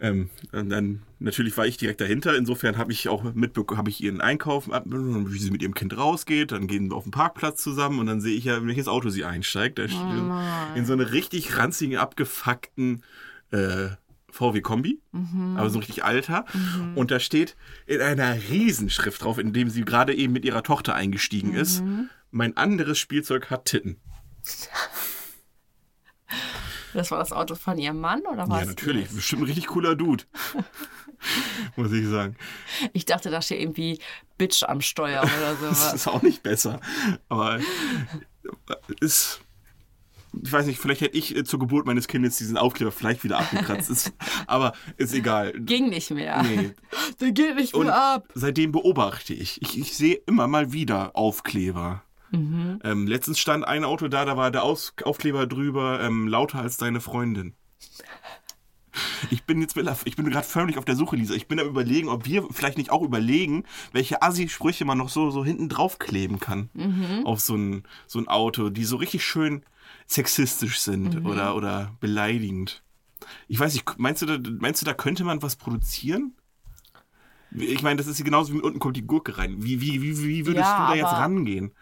Ähm, 0.00 0.28
und 0.52 0.68
dann 0.70 1.02
natürlich 1.20 1.56
war 1.56 1.66
ich 1.66 1.76
direkt 1.76 2.00
dahinter. 2.00 2.36
Insofern 2.36 2.76
habe 2.78 2.90
ich 2.92 3.08
auch 3.08 3.22
mitbekommen, 3.34 3.78
habe 3.78 3.90
ich 3.90 4.02
ihren 4.02 4.20
Einkauf, 4.20 4.70
ab- 4.70 4.84
wie 4.86 5.38
sie 5.38 5.50
mit 5.52 5.62
ihrem 5.62 5.74
Kind 5.74 5.96
rausgeht. 5.96 6.52
Dann 6.52 6.66
gehen 6.66 6.90
wir 6.90 6.96
auf 6.96 7.04
den 7.04 7.12
Parkplatz 7.12 7.62
zusammen 7.62 8.00
und 8.00 8.06
dann 8.06 8.20
sehe 8.20 8.36
ich 8.36 8.44
ja, 8.44 8.56
in 8.58 8.66
welches 8.66 8.88
Auto 8.88 9.08
sie 9.08 9.24
einsteigt. 9.24 9.78
Da 9.78 9.86
steht 9.88 10.00
in, 10.00 10.32
in 10.74 10.84
so 10.84 10.92
eine 10.92 11.12
richtig 11.12 11.56
ranzigen, 11.56 11.96
abgefuckten 11.96 13.04
äh, 13.52 13.88
VW 14.36 14.60
Kombi, 14.60 15.00
aber 15.56 15.70
so 15.70 15.78
ein 15.78 15.80
richtig 15.80 16.04
alter. 16.04 16.44
Und 16.94 17.10
da 17.10 17.18
steht 17.20 17.56
in 17.86 18.00
einer 18.00 18.34
Riesenschrift 18.34 19.22
drauf, 19.24 19.38
in 19.38 19.52
dem 19.52 19.70
sie 19.70 19.84
gerade 19.84 20.14
eben 20.14 20.32
mit 20.32 20.44
ihrer 20.44 20.62
Tochter 20.62 20.94
eingestiegen 20.94 21.54
ist. 21.54 21.82
Mein 22.30 22.56
anderes 22.56 22.98
Spielzeug 22.98 23.50
hat 23.50 23.64
Titten. 23.64 23.96
Das 26.92 27.10
war 27.10 27.18
das 27.18 27.32
Auto 27.32 27.54
von 27.54 27.76
ihrem 27.78 28.00
Mann 28.00 28.22
oder 28.22 28.48
was? 28.48 28.60
Ja, 28.60 28.66
natürlich. 28.66 29.08
Bestimmt 29.10 29.42
ein 29.42 29.46
richtig 29.46 29.66
cooler 29.66 29.94
Dude. 29.94 30.24
Muss 31.76 31.92
ich 31.92 32.06
sagen. 32.06 32.36
Ich 32.92 33.04
dachte, 33.04 33.30
da 33.30 33.42
steht 33.42 33.60
irgendwie 33.60 33.98
Bitch 34.38 34.62
am 34.62 34.80
Steuer 34.80 35.22
oder 35.22 35.56
Das 35.60 35.80
sowas. 35.80 35.94
ist 35.94 36.06
auch 36.08 36.22
nicht 36.22 36.42
besser. 36.42 36.80
Aber 37.28 37.60
ist. 39.00 39.40
Ich 40.42 40.52
weiß 40.52 40.66
nicht, 40.66 40.78
vielleicht 40.78 41.00
hätte 41.00 41.16
ich 41.16 41.36
äh, 41.36 41.44
zur 41.44 41.58
Geburt 41.58 41.86
meines 41.86 42.08
Kindes 42.08 42.36
diesen 42.36 42.56
Aufkleber 42.56 42.92
vielleicht 42.92 43.24
wieder 43.24 43.38
abgekratzt. 43.38 43.90
Ist, 43.90 44.12
aber 44.46 44.72
ist 44.96 45.14
egal. 45.14 45.52
Ging 45.52 45.88
nicht 45.88 46.10
mehr. 46.10 46.42
Nee. 46.42 46.72
Der 47.20 47.32
geht 47.32 47.56
nicht 47.56 47.74
Und 47.74 47.86
mehr 47.86 47.96
ab. 47.96 48.28
seitdem 48.34 48.72
beobachte 48.72 49.34
ich. 49.34 49.60
Ich, 49.62 49.78
ich 49.78 49.96
sehe 49.96 50.20
immer 50.26 50.48
mal 50.48 50.72
wieder 50.72 51.16
Aufkleber. 51.16 52.02
Mhm. 52.30 52.80
Ähm, 52.84 53.06
letztens 53.06 53.38
stand 53.38 53.64
ein 53.66 53.84
Auto 53.84 54.08
da, 54.08 54.24
da 54.24 54.36
war 54.36 54.50
der 54.50 54.62
Aus 54.62 54.94
Aufkleber 55.04 55.46
drüber, 55.46 56.00
ähm, 56.00 56.28
lauter 56.28 56.60
als 56.60 56.76
deine 56.76 57.00
Freundin. 57.00 57.54
Ich 59.30 59.44
bin 59.44 59.60
jetzt 59.60 59.76
ich 60.04 60.16
bin 60.16 60.30
gerade 60.30 60.46
förmlich 60.46 60.78
auf 60.78 60.84
der 60.84 60.96
Suche, 60.96 61.16
Lisa. 61.16 61.34
Ich 61.34 61.48
bin 61.48 61.60
am 61.60 61.68
überlegen, 61.68 62.08
ob 62.08 62.24
wir 62.24 62.46
vielleicht 62.50 62.78
nicht 62.78 62.90
auch 62.90 63.02
überlegen, 63.02 63.64
welche 63.92 64.22
Assi-Sprüche 64.22 64.84
man 64.84 64.98
noch 64.98 65.08
so, 65.08 65.30
so 65.30 65.44
hinten 65.44 65.68
drauf 65.68 65.98
kleben 65.98 66.40
kann. 66.40 66.70
Mhm. 66.74 67.22
Auf 67.24 67.40
so 67.40 67.54
ein, 67.56 67.84
so 68.06 68.18
ein 68.18 68.28
Auto, 68.28 68.70
die 68.70 68.84
so 68.84 68.96
richtig 68.96 69.24
schön 69.24 69.62
sexistisch 70.06 70.78
sind 70.80 71.20
Mhm. 71.20 71.26
oder, 71.26 71.54
oder 71.56 71.96
beleidigend. 72.00 72.82
Ich 73.48 73.58
weiß 73.58 73.74
nicht, 73.74 73.98
meinst 73.98 74.22
du, 74.22 74.26
da, 74.26 74.38
meinst 74.60 74.80
du, 74.82 74.86
da 74.86 74.94
könnte 74.94 75.24
man 75.24 75.42
was 75.42 75.56
produzieren? 75.56 76.34
Ich 77.50 77.82
meine, 77.82 77.96
das 77.96 78.06
ist 78.06 78.22
genauso 78.24 78.52
wie 78.52 78.60
unten 78.60 78.78
kommt 78.78 78.96
die 78.96 79.06
Gurke 79.06 79.38
rein. 79.38 79.62
Wie, 79.62 79.80
wie, 79.80 80.02
wie, 80.02 80.18
wie 80.22 80.46
würdest 80.46 80.66
Ja, 80.66 80.86
du 80.86 80.92
da 80.92 80.94
jetzt 80.96 81.06
aber- 81.06 81.18
rangehen? 81.20 81.72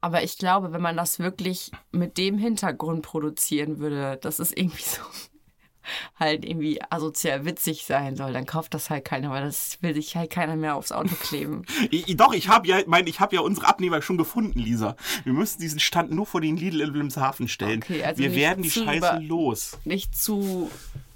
Aber 0.00 0.22
ich 0.22 0.36
glaube, 0.36 0.72
wenn 0.72 0.82
man 0.82 0.96
das 0.98 1.18
wirklich 1.18 1.70
mit 1.90 2.18
dem 2.18 2.36
Hintergrund 2.38 3.02
produzieren 3.02 3.78
würde, 3.78 4.18
dass 4.20 4.38
es 4.38 4.52
irgendwie 4.52 4.82
so 4.82 5.00
halt 6.18 6.44
irgendwie 6.44 6.80
asozial 6.90 7.44
witzig 7.44 7.84
sein 7.84 8.16
soll, 8.16 8.32
dann 8.32 8.46
kauft 8.46 8.74
das 8.74 8.90
halt 8.90 9.04
keiner, 9.04 9.30
weil 9.30 9.44
das 9.44 9.78
will 9.82 9.94
sich 9.94 10.16
halt 10.16 10.30
keiner 10.30 10.56
mehr 10.56 10.74
aufs 10.76 10.92
Auto 10.92 11.14
kleben. 11.14 11.62
Ich, 11.90 12.16
doch, 12.16 12.32
ich 12.32 12.48
habe 12.48 12.66
ja, 12.66 12.80
mein, 12.86 13.06
ich 13.06 13.20
habe 13.20 13.34
ja 13.36 13.42
unsere 13.42 13.68
Abnehmer 13.68 14.00
schon 14.02 14.16
gefunden, 14.16 14.58
Lisa. 14.58 14.96
Wir 15.24 15.32
müssen 15.32 15.60
diesen 15.60 15.80
Stand 15.80 16.10
nur 16.10 16.26
vor 16.26 16.40
den 16.40 16.56
Lidl 16.56 16.80
in 16.80 16.92
Wilhelmshaven 16.92 17.48
stellen. 17.48 17.82
Okay, 17.82 18.02
also 18.04 18.22
Wir 18.22 18.34
werden 18.34 18.62
die 18.62 18.70
Scheiße 18.70 18.96
über- 18.96 19.20
los. 19.20 19.78
Nicht 19.84 20.16
zu 20.16 20.70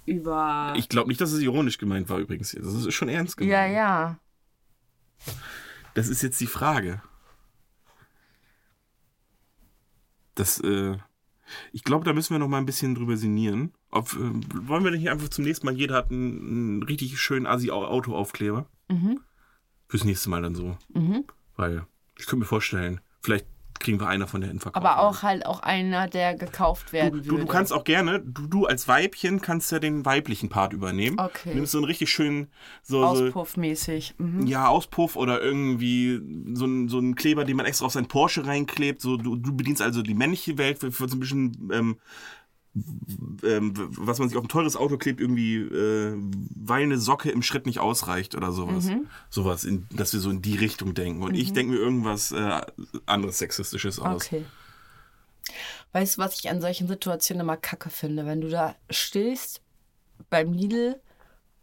über. 0.06 0.74
Ich 0.76 0.88
glaube 0.88 1.08
nicht, 1.08 1.20
dass 1.20 1.32
es 1.32 1.40
ironisch 1.40 1.78
gemeint 1.78 2.08
war 2.08 2.18
übrigens. 2.18 2.52
Das 2.52 2.72
ist 2.74 2.94
schon 2.94 3.08
ernst 3.08 3.36
gemeint. 3.36 3.52
ja, 3.52 3.66
ja. 3.66 4.18
Das 5.94 6.08
ist 6.08 6.22
jetzt 6.22 6.40
die 6.40 6.46
Frage. 6.46 7.02
Das, 10.34 10.60
äh, 10.60 10.96
ich 11.72 11.82
glaube, 11.84 12.04
da 12.04 12.12
müssen 12.12 12.34
wir 12.34 12.38
noch 12.38 12.48
mal 12.48 12.58
ein 12.58 12.66
bisschen 12.66 12.94
drüber 12.94 13.16
sinnieren. 13.16 13.72
Ob, 13.90 14.12
äh, 14.12 14.68
wollen 14.68 14.84
wir 14.84 14.90
denn 14.90 15.00
hier 15.00 15.12
einfach 15.12 15.28
zum 15.28 15.44
nächsten 15.44 15.66
Mal, 15.66 15.74
jeder 15.74 15.94
hat 15.96 16.10
einen, 16.10 16.38
einen 16.40 16.82
richtig 16.82 17.18
schönen 17.18 17.46
Assi-Autoaufkleber? 17.46 18.66
Mhm. 18.88 19.20
Fürs 19.88 20.04
nächste 20.04 20.28
Mal 20.28 20.42
dann 20.42 20.54
so. 20.54 20.76
Weil, 21.56 21.86
ich 22.18 22.26
könnte 22.26 22.40
mir 22.40 22.44
vorstellen, 22.44 23.00
vielleicht 23.22 23.46
kriegen 23.78 24.00
wir 24.00 24.08
einer 24.08 24.26
von 24.26 24.40
der 24.40 24.50
Verkauf. 24.58 24.76
Aber 24.76 25.00
auch 25.00 25.22
halt 25.22 25.46
auch 25.46 25.60
einer, 25.60 26.08
der 26.08 26.34
gekauft 26.34 26.92
werden 26.92 27.22
Du, 27.22 27.30
würde. 27.30 27.44
du 27.44 27.46
kannst 27.46 27.72
auch 27.72 27.84
gerne, 27.84 28.20
du, 28.20 28.46
du 28.46 28.66
als 28.66 28.88
Weibchen 28.88 29.40
kannst 29.40 29.72
ja 29.72 29.78
den 29.78 30.04
weiblichen 30.04 30.48
Part 30.48 30.72
übernehmen. 30.72 31.18
Okay. 31.18 31.54
Nimmst 31.54 31.72
so 31.72 31.78
einen 31.78 31.84
richtig 31.84 32.10
schönen, 32.10 32.48
so, 32.82 33.04
Auspuffmäßig. 33.04 34.14
Mhm. 34.18 34.46
ja, 34.46 34.68
Auspuff 34.68 35.16
oder 35.16 35.40
irgendwie 35.42 36.20
so 36.54 36.66
ein, 36.66 36.88
so 36.88 37.00
Kleber, 37.12 37.44
den 37.44 37.56
man 37.56 37.66
extra 37.66 37.86
auf 37.86 37.92
sein 37.92 38.08
Porsche 38.08 38.46
reinklebt. 38.46 39.00
So, 39.00 39.16
du, 39.16 39.36
du 39.36 39.56
bedienst 39.56 39.80
also 39.80 40.02
die 40.02 40.14
männliche 40.14 40.58
Welt 40.58 40.78
für, 40.78 40.92
für 40.92 41.08
so 41.08 41.16
ein 41.16 41.20
bisschen, 41.20 41.70
ähm, 41.72 41.96
ähm, 43.42 43.72
was 43.76 44.18
man 44.18 44.28
sich 44.28 44.36
auf 44.36 44.44
ein 44.44 44.48
teures 44.48 44.76
Auto 44.76 44.96
klebt, 44.96 45.20
irgendwie, 45.20 45.56
äh, 45.56 46.16
weil 46.54 46.82
eine 46.82 46.98
Socke 46.98 47.30
im 47.30 47.42
Schritt 47.42 47.66
nicht 47.66 47.78
ausreicht 47.78 48.34
oder 48.34 48.52
sowas. 48.52 48.86
Mhm. 48.86 49.06
Sowas, 49.30 49.64
in, 49.64 49.86
dass 49.90 50.12
wir 50.12 50.20
so 50.20 50.30
in 50.30 50.42
die 50.42 50.56
Richtung 50.56 50.94
denken. 50.94 51.22
Und 51.22 51.34
ich 51.34 51.52
denke 51.52 51.72
mir 51.72 51.78
irgendwas 51.78 52.32
äh, 52.32 52.60
anderes 53.06 53.38
Sexistisches 53.38 53.98
aus. 53.98 54.26
Okay. 54.26 54.44
Weißt 55.92 56.16
du, 56.16 56.22
was 56.22 56.38
ich 56.38 56.50
an 56.50 56.60
solchen 56.60 56.88
Situationen 56.88 57.42
immer 57.42 57.56
kacke 57.56 57.90
finde? 57.90 58.26
Wenn 58.26 58.40
du 58.40 58.48
da 58.48 58.74
stehst 58.90 59.62
beim 60.30 60.52
Lidl 60.52 61.00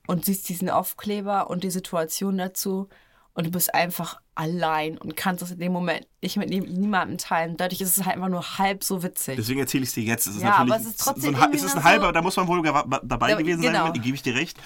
und 0.08 0.26
siehst 0.26 0.50
diesen 0.50 0.70
Aufkleber 0.70 1.50
und 1.50 1.64
die 1.64 1.72
Situation 1.72 2.38
dazu 2.38 2.90
und 3.36 3.46
du 3.46 3.52
bist 3.52 3.74
einfach 3.76 4.20
allein 4.34 4.98
und 4.98 5.16
kannst 5.16 5.44
es 5.44 5.52
in 5.52 5.60
dem 5.60 5.72
Moment 5.72 6.08
nicht 6.22 6.36
mit 6.38 6.50
nie- 6.50 6.62
niemandem 6.62 7.18
teilen. 7.20 7.56
Dadurch 7.58 7.80
ist 7.82 7.98
es 7.98 8.04
halt 8.06 8.16
einfach 8.16 8.30
nur 8.30 8.58
halb 8.58 8.84
so 8.84 9.04
witzig. 9.04 9.36
Deswegen 9.38 9.60
erzähle 9.60 9.84
ich 9.84 9.90
es 9.90 9.94
dir 9.96 10.04
jetzt. 10.04 10.26
Es 10.26 10.36
ist 10.38 10.42
Ja, 10.42 10.50
natürlich, 10.50 10.74
aber 10.74 10.82
es 10.82 10.88
ist 10.88 11.00
trotzdem 11.00 11.36
so 11.36 11.42
ein, 11.42 11.54
es 11.54 11.64
ist 11.64 11.76
ein 11.76 11.84
halber, 11.84 12.08
so- 12.08 12.12
da 12.14 12.22
muss 12.24 12.36
man 12.38 12.48
wohl 12.48 12.64
dabei 13.04 13.30
Ja, 13.30 13.36
gewesen 13.38 13.62
genau. 13.62 13.84
sein, 13.86 13.94
da 13.94 14.02
gebe 14.02 14.16
ich 14.16 14.24
dir 14.24 14.34
recht. 14.36 14.58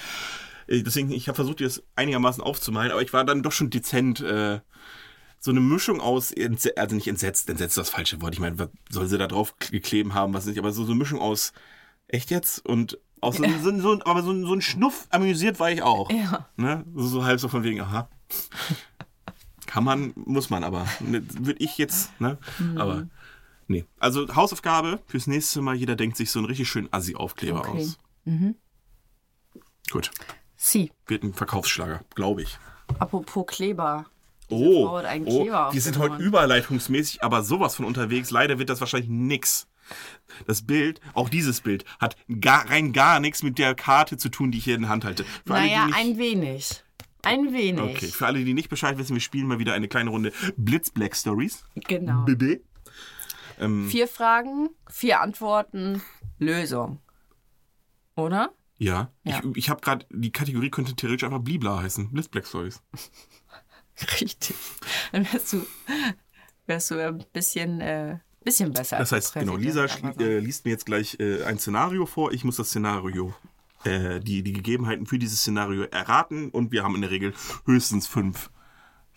Äh, 0.67 0.84
Deswegen, 0.84 1.12
ich 1.12 1.27
habe 1.27 1.36
versucht, 1.36 1.60
dir 1.60 1.65
das 1.65 1.84
einigermaßen 1.95 2.41
aufzumalen, 2.41 2.91
aber 2.91 3.01
ich 3.01 3.12
war 3.12 3.25
dann 3.25 3.43
doch 3.43 3.51
schon 3.51 3.69
dezent. 3.69 4.21
Äh, 4.21 4.62
so 5.41 5.51
eine 5.51 5.62
Mischung 5.62 6.01
aus, 6.01 6.34
also 6.75 6.95
nicht 6.95 7.08
entsetzt, 7.08 7.49
entsetzt 7.49 7.71
ist 7.71 7.77
das 7.77 7.89
falsche 7.89 8.21
Wort. 8.21 8.34
Ich 8.34 8.41
meine, 8.41 8.60
was 8.60 8.67
soll 8.89 9.08
sie 9.08 9.17
da 9.17 9.25
drauf 9.25 9.55
geklebt 9.58 10.13
haben, 10.13 10.34
was 10.34 10.45
nicht, 10.45 10.60
aber 10.60 10.73
so, 10.73 10.84
so 10.84 10.91
eine 10.91 10.99
Mischung 10.99 11.19
aus, 11.21 11.53
echt 12.10 12.29
jetzt? 12.29 12.65
Und 12.65 12.99
auch 13.21 13.34
so, 13.34 13.45
so, 13.63 13.79
so, 13.79 13.99
aber 14.03 14.21
so, 14.21 14.45
so 14.45 14.53
ein 14.53 14.62
Schnuff 14.62 15.08
amüsiert 15.12 15.58
war 15.62 15.71
ich 15.71 15.82
auch. 15.82 16.12
Ja. 16.12 16.49
Ne? 16.58 16.84
So, 16.93 17.08
so 17.08 17.23
halb 17.23 17.39
so 17.39 17.47
von 17.47 17.63
wegen, 17.63 17.79
aha. 17.79 18.10
Kann 19.65 19.83
man, 19.83 20.13
muss 20.15 20.49
man 20.49 20.63
aber. 20.63 20.87
Würde 20.99 21.59
ich 21.63 21.77
jetzt, 21.77 22.19
ne? 22.19 22.37
Mhm. 22.57 22.77
Aber 22.77 23.07
nee. 23.67 23.85
Also 23.99 24.27
Hausaufgabe 24.35 24.99
fürs 25.05 25.27
nächste 25.27 25.61
Mal, 25.61 25.75
jeder 25.75 25.95
denkt 25.95 26.17
sich 26.17 26.31
so 26.31 26.39
einen 26.39 26.47
richtig 26.47 26.69
schönen 26.69 26.91
Assi-Aufkleber 26.91 27.59
Okay. 27.59 27.77
aus. 27.77 27.97
Gut. 29.91 30.11
Sie, 30.55 30.91
Wird 31.07 31.23
ein 31.23 31.33
Verkaufsschlager, 31.33 32.01
glaube 32.15 32.41
ich. 32.41 32.57
apropos 32.99 33.45
Kleber. 33.47 34.05
Diese 34.49 34.61
Oh, 34.65 34.99
oh 34.99 35.01
wir 35.73 35.81
sind 35.81 35.99
heute 35.99 36.15
überleitungsmäßig, 36.15 37.23
aber 37.23 37.43
sowas 37.43 37.75
von 37.75 37.85
unterwegs. 37.85 38.31
Leider 38.31 38.57
wird 38.57 38.69
das 38.69 38.79
wahrscheinlich 38.81 39.09
nix. 39.09 39.67
Das 40.47 40.63
Bild, 40.63 40.99
auch 41.13 41.29
dieses 41.29 41.61
Bild, 41.61 41.85
hat 41.99 42.15
gar, 42.41 42.69
rein 42.69 42.91
gar 42.93 43.19
nichts 43.19 43.43
mit 43.43 43.57
der 43.59 43.75
Karte 43.75 44.17
zu 44.17 44.29
tun, 44.29 44.51
die 44.51 44.57
ich 44.57 44.63
hier 44.63 44.75
in 44.75 44.81
der 44.81 44.89
Hand 44.89 45.05
halte. 45.05 45.23
Für 45.45 45.53
Naja, 45.53 45.81
die 45.81 45.91
nicht, 45.91 45.97
ein 45.99 46.17
wenig. 46.17 46.83
Ein 47.23 47.53
wenig. 47.53 47.82
Okay, 47.82 48.08
für 48.08 48.25
alle, 48.27 48.43
die 48.43 48.53
nicht 48.53 48.69
Bescheid 48.69 48.97
wissen, 48.97 49.13
wir 49.15 49.21
spielen 49.21 49.47
mal 49.47 49.60
wieder 49.60 49.73
eine 49.73 49.88
kleine 49.88 50.10
Runde 50.10 50.32
Blitz 50.58 50.89
Black 50.89 51.15
Stories. 51.15 51.63
Genau. 51.75 52.23
BB. 52.25 52.62
Ähm, 53.60 53.89
Vier 53.89 54.08
Fragen, 54.08 54.69
vier 54.89 55.19
Antworten, 55.21 56.01
Lösung. 56.38 56.99
Oder? 58.15 58.51
ja, 58.77 59.12
Ja. 59.23 59.41
ich, 59.43 59.58
ich 59.58 59.69
habe 59.69 59.82
gerade, 59.82 60.05
die 60.10 60.32
Kategorie 60.32 60.69
könnte 60.69 60.95
theoretisch 60.95 61.25
einfach 61.25 61.41
Blibla 61.41 61.82
heißen. 61.82 62.12
Blitz 62.12 62.29
Black 62.29 62.47
Stories. 62.47 62.82
Richtig. 64.21 64.55
Dann 65.12 65.25
wärst 65.32 65.51
du, 65.53 65.65
wärst 66.67 66.91
du 66.91 67.05
ein 67.05 67.23
bisschen, 67.34 67.82
äh, 67.82 68.19
bisschen 68.43 68.71
besser. 68.71 68.97
Das 68.97 69.12
als 69.12 69.36
heißt, 69.36 69.45
genau, 69.45 69.58
Lisa 69.58 69.86
äh, 69.86 70.39
liest 70.39 70.63
mir 70.63 70.71
jetzt 70.71 70.86
gleich 70.86 71.17
äh, 71.19 71.43
ein 71.43 71.60
Szenario 71.60 72.05
vor. 72.05 72.32
Ich 72.32 72.45
muss 72.45 72.55
das 72.55 72.69
Szenario, 72.69 73.34
äh, 73.83 74.19
die, 74.19 74.43
die 74.43 74.53
Gegebenheiten 74.53 75.05
für 75.05 75.19
dieses 75.19 75.39
Szenario 75.41 75.83
erraten 75.83 76.49
und 76.49 76.71
wir 76.71 76.83
haben 76.83 76.95
in 76.95 77.01
der 77.01 77.11
Regel 77.11 77.33
höchstens 77.65 78.07
fünf 78.07 78.49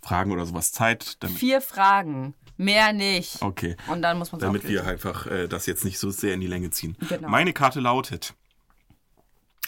Fragen 0.02 0.32
oder 0.32 0.46
sowas 0.46 0.72
Zeit, 0.72 1.16
Vier 1.36 1.60
Fragen, 1.60 2.34
mehr 2.56 2.92
nicht. 2.92 3.40
okay, 3.42 3.76
Und 3.88 4.02
dann 4.02 4.18
muss 4.18 4.32
man 4.32 4.40
damit 4.40 4.66
wir 4.68 4.84
einfach 4.86 5.26
äh, 5.26 5.46
das 5.48 5.66
jetzt 5.66 5.84
nicht 5.84 5.98
so 5.98 6.10
sehr 6.10 6.34
in 6.34 6.40
die 6.40 6.46
Länge 6.48 6.70
ziehen. 6.70 6.96
Genau. 7.08 7.28
Meine 7.28 7.52
Karte 7.52 7.80
lautet, 7.80 8.34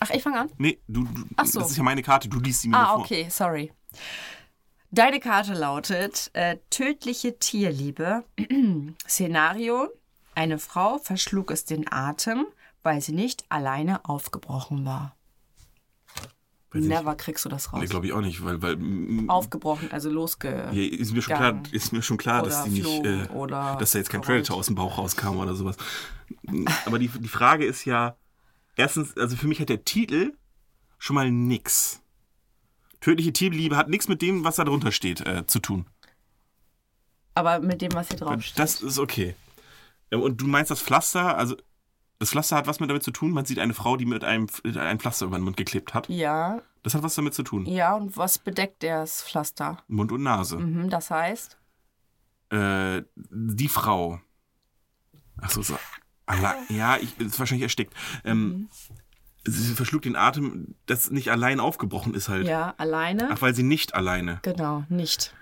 Ach, 0.00 0.10
ich 0.10 0.22
fange 0.22 0.40
an. 0.40 0.50
nee, 0.58 0.80
du, 0.88 1.04
du 1.04 1.24
Ach 1.36 1.46
so. 1.46 1.60
das 1.60 1.70
ist 1.70 1.76
ja 1.76 1.82
meine 1.84 2.02
Karte, 2.02 2.28
du 2.28 2.40
liest 2.40 2.62
sie 2.62 2.68
mir 2.68 2.76
Ah, 2.78 2.94
vor. 2.94 3.04
okay, 3.04 3.28
sorry. 3.30 3.72
Deine 4.90 5.18
Karte 5.20 5.54
lautet 5.54 6.30
äh, 6.34 6.56
tödliche 6.70 7.38
Tierliebe. 7.38 8.24
Szenario: 9.08 9.88
Eine 10.34 10.58
Frau 10.58 10.98
verschlug 10.98 11.50
es 11.50 11.64
den 11.64 11.90
Atem, 11.92 12.46
weil 12.84 13.00
sie 13.00 13.12
nicht 13.12 13.44
alleine 13.48 14.04
aufgebrochen 14.04 14.84
war. 14.84 15.16
Weiß 16.70 16.82
ich- 16.82 16.88
Never 16.88 17.14
kriegst 17.16 17.44
du 17.44 17.48
das 17.48 17.72
raus. 17.72 17.80
Nee, 17.80 17.86
glaube 17.86 18.06
ich 18.06 18.12
auch 18.12 18.20
nicht, 18.20 18.44
weil, 18.44 18.60
weil 18.62 18.76
mm, 18.76 19.30
Aufgebrochen, 19.30 19.90
also 19.92 20.10
losge. 20.10 20.68
ja, 20.72 20.82
ist 20.82 21.12
mir 21.12 21.22
schon 21.22 21.34
klar, 21.36 21.62
ist 21.72 21.92
mir 21.92 22.02
schon 22.02 22.16
klar, 22.16 22.42
dass 22.42 22.64
die 22.64 22.70
nicht, 22.70 23.04
äh, 23.04 23.26
dass 23.78 23.92
da 23.92 23.98
jetzt 23.98 24.10
kein. 24.10 24.20
Predator 24.20 24.56
aus 24.56 24.66
dem 24.66 24.74
Bauch 24.74 24.98
rauskam 24.98 25.36
oder 25.38 25.54
sowas. 25.54 25.76
Aber 26.86 26.98
die, 26.98 27.08
die 27.08 27.28
Frage 27.28 27.64
ist 27.64 27.84
ja, 27.84 28.16
erstens, 28.76 29.16
also 29.16 29.36
für 29.36 29.46
mich 29.48 29.60
hat 29.60 29.68
der 29.68 29.84
Titel 29.84 30.32
schon 30.98 31.14
mal 31.14 31.30
nix. 31.30 32.00
Tödliche 33.00 33.32
Tierliebe 33.32 33.76
hat 33.76 33.88
nichts 33.88 34.08
mit 34.08 34.20
dem, 34.22 34.44
was 34.44 34.56
da 34.56 34.64
drunter 34.64 34.90
steht, 34.92 35.20
äh, 35.26 35.46
zu 35.46 35.58
tun. 35.60 35.86
Aber 37.34 37.60
mit 37.60 37.82
dem, 37.82 37.92
was 37.94 38.08
hier 38.08 38.16
drauf 38.16 38.42
steht. 38.42 38.58
Das 38.58 38.80
ist 38.82 38.98
okay. 38.98 39.34
Und 40.10 40.40
du 40.40 40.46
meinst 40.46 40.70
das 40.70 40.80
Pflaster, 40.80 41.36
also 41.36 41.56
das 42.18 42.30
Pflaster 42.30 42.56
hat 42.56 42.66
was 42.66 42.80
mit 42.80 42.88
damit 42.90 43.02
zu 43.02 43.10
tun? 43.10 43.32
Man 43.32 43.44
sieht 43.44 43.58
eine 43.58 43.74
Frau, 43.74 43.96
die 43.96 44.06
mit 44.06 44.24
einem 44.24 44.46
ein 44.76 44.98
Pflaster 45.00 45.26
über 45.26 45.36
den 45.38 45.44
Mund 45.44 45.56
geklebt 45.56 45.94
hat. 45.94 46.08
Ja, 46.08 46.62
Das 46.82 46.94
hat 46.94 47.02
was 47.02 47.14
damit 47.14 47.34
zu 47.34 47.42
tun. 47.42 47.66
ja, 47.66 47.94
und 47.94 48.16
was 48.16 48.38
bedeckt 48.38 48.82
das 48.82 49.22
Pflaster? 49.22 49.78
Mund 49.88 50.12
und 50.12 50.22
Nase. 50.22 50.58
Mhm, 50.58 50.90
das 50.90 51.10
heißt, 51.10 51.58
Äh, 52.50 53.02
die 53.16 53.68
Frau. 53.68 54.20
Achso, 55.38 55.62
so. 55.62 55.76
Ja, 56.68 56.96
ich, 56.98 57.18
ist 57.20 57.38
wahrscheinlich 57.38 57.62
erstickt. 57.64 57.92
Ähm, 58.24 58.68
Sie 59.46 59.74
verschlug 59.74 60.00
den 60.02 60.16
Atem, 60.16 60.74
das 60.86 61.10
nicht 61.10 61.30
allein 61.30 61.60
aufgebrochen 61.60 62.14
ist 62.14 62.30
halt. 62.30 62.46
ja, 62.46 62.72
alleine. 62.78 63.28
Ach, 63.30 63.42
weil 63.42 63.54
sie 63.54 63.62
nicht 63.62 63.94
alleine. 63.94 64.38
Genau, 64.42 64.84
nicht. 64.88 65.34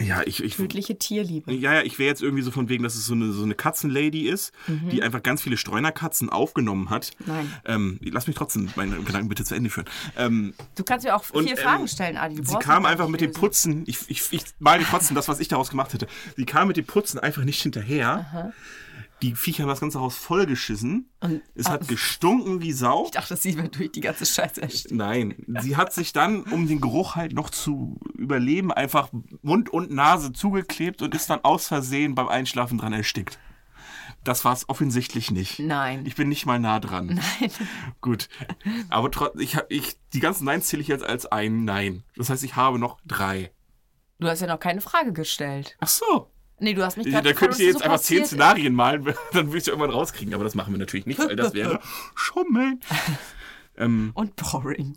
Ja, 0.00 0.22
ich, 0.24 0.42
ich, 0.42 0.56
Tödliche 0.56 0.98
Tierliebe. 0.98 1.52
ja, 1.52 1.74
ja, 1.74 1.82
ich 1.82 1.98
wäre 1.98 2.08
jetzt 2.08 2.22
irgendwie 2.22 2.42
so 2.42 2.50
von 2.50 2.68
wegen, 2.68 2.82
dass 2.82 2.94
es 2.94 3.06
so 3.06 3.14
eine, 3.14 3.32
so 3.32 3.44
eine 3.44 3.54
Katzenlady 3.54 4.28
ist, 4.28 4.52
die 4.66 5.02
einfach 5.02 5.22
ganz 5.22 5.42
viele 5.42 5.56
Streunerkatzen 5.56 6.30
aufgenommen 6.30 6.90
hat. 6.90 7.12
Mhm. 7.18 7.24
Nein. 7.26 7.52
Ähm, 7.64 8.00
lass 8.02 8.26
mich 8.26 8.36
trotzdem 8.36 8.70
meine 8.76 8.96
Gedanken 8.96 9.28
bitte 9.28 9.44
zu 9.44 9.54
Ende 9.54 9.70
führen. 9.70 9.86
Ähm, 10.16 10.54
Du 10.74 10.84
kannst 10.84 11.04
mir 11.06 11.14
auch 11.14 11.24
Und, 11.30 11.44
vier 11.44 11.56
ähm, 11.56 11.62
Fragen 11.62 11.88
stellen, 11.88 12.16
Adi. 12.16 12.40
Sie 12.44 12.56
kam 12.56 12.86
einfach 12.86 13.08
mit 13.08 13.20
dem. 13.20 13.32
Putzen, 13.32 13.84
ich, 13.86 13.98
ich, 14.08 14.32
ich 14.32 14.42
mal 14.58 14.78
dir 14.78 14.86
trotzdem 14.86 15.14
das, 15.14 15.28
was 15.28 15.40
ich 15.40 15.48
daraus 15.48 15.68
gemacht 15.70 15.92
hätte. 15.92 16.06
Sie 16.36 16.44
kam 16.44 16.68
mit 16.68 16.76
dem 16.76 16.86
Putzen 16.86 17.18
einfach 17.18 17.44
nicht 17.44 17.60
hinterher. 17.62 18.52
Die 19.24 19.34
Viecher 19.34 19.62
haben 19.62 19.70
das 19.70 19.80
ganze 19.80 20.00
Haus 20.00 20.16
vollgeschissen. 20.16 21.10
Und- 21.20 21.40
es 21.54 21.64
ah. 21.64 21.72
hat 21.72 21.88
gestunken 21.88 22.60
wie 22.60 22.72
Sau. 22.72 23.06
Ich 23.06 23.12
dachte, 23.12 23.36
sie 23.38 23.56
wird 23.56 23.74
durch 23.78 23.90
die 23.90 24.02
ganze 24.02 24.26
Scheiße 24.26 24.60
ersticken. 24.60 24.98
Nein, 24.98 25.34
sie 25.62 25.78
hat 25.78 25.94
sich 25.94 26.12
dann, 26.12 26.42
um 26.42 26.68
den 26.68 26.78
Geruch 26.82 27.16
halt 27.16 27.32
noch 27.32 27.48
zu 27.48 27.98
überleben, 28.18 28.70
einfach 28.70 29.08
Mund 29.40 29.70
und 29.70 29.90
Nase 29.90 30.34
zugeklebt 30.34 31.00
und 31.00 31.14
ist 31.14 31.30
dann 31.30 31.40
aus 31.42 31.68
Versehen 31.68 32.14
beim 32.14 32.28
Einschlafen 32.28 32.76
dran 32.76 32.92
erstickt. 32.92 33.38
Das 34.24 34.44
war 34.44 34.52
es 34.52 34.68
offensichtlich 34.68 35.30
nicht. 35.30 35.58
Nein. 35.58 36.04
Ich 36.04 36.16
bin 36.16 36.28
nicht 36.28 36.44
mal 36.44 36.58
nah 36.58 36.78
dran. 36.78 37.06
Nein. 37.40 37.50
Gut. 38.02 38.28
Aber 38.90 39.10
trotzdem, 39.10 39.40
ich, 39.40 39.56
hab- 39.56 39.70
ich, 39.70 39.96
die 40.12 40.20
ganzen 40.20 40.44
Neins 40.44 40.66
zähle 40.66 40.82
ich 40.82 40.88
jetzt 40.88 41.04
als 41.04 41.24
ein 41.24 41.64
Nein. 41.64 42.04
Das 42.14 42.28
heißt, 42.28 42.44
ich 42.44 42.56
habe 42.56 42.78
noch 42.78 42.98
drei. 43.06 43.52
Du 44.20 44.28
hast 44.28 44.40
ja 44.40 44.46
noch 44.46 44.60
keine 44.60 44.82
Frage 44.82 45.14
gestellt. 45.14 45.76
Ach 45.80 45.88
so. 45.88 46.30
Nee, 46.64 46.74
du 46.74 46.82
hast 46.84 46.96
mich 46.96 47.06
Da 47.06 47.20
gerade 47.20 47.34
könnte 47.34 47.52
ich 47.52 47.58
dir 47.58 47.66
jetzt 47.66 47.82
einfach 47.82 48.00
zehn 48.00 48.24
Szenarien 48.24 48.74
malen, 48.74 49.04
dann 49.32 49.46
würde 49.46 49.58
ich 49.58 49.64
es 49.64 49.68
irgendwann 49.68 49.90
rauskriegen. 49.90 50.34
Aber 50.34 50.44
das 50.44 50.54
machen 50.54 50.72
wir 50.72 50.78
natürlich 50.78 51.06
nicht, 51.06 51.18
weil 51.20 51.36
das 51.36 51.54
wäre 51.54 51.80
Schummeln. 52.14 52.80
ähm, 53.76 54.10
Und 54.14 54.34
boring. 54.36 54.96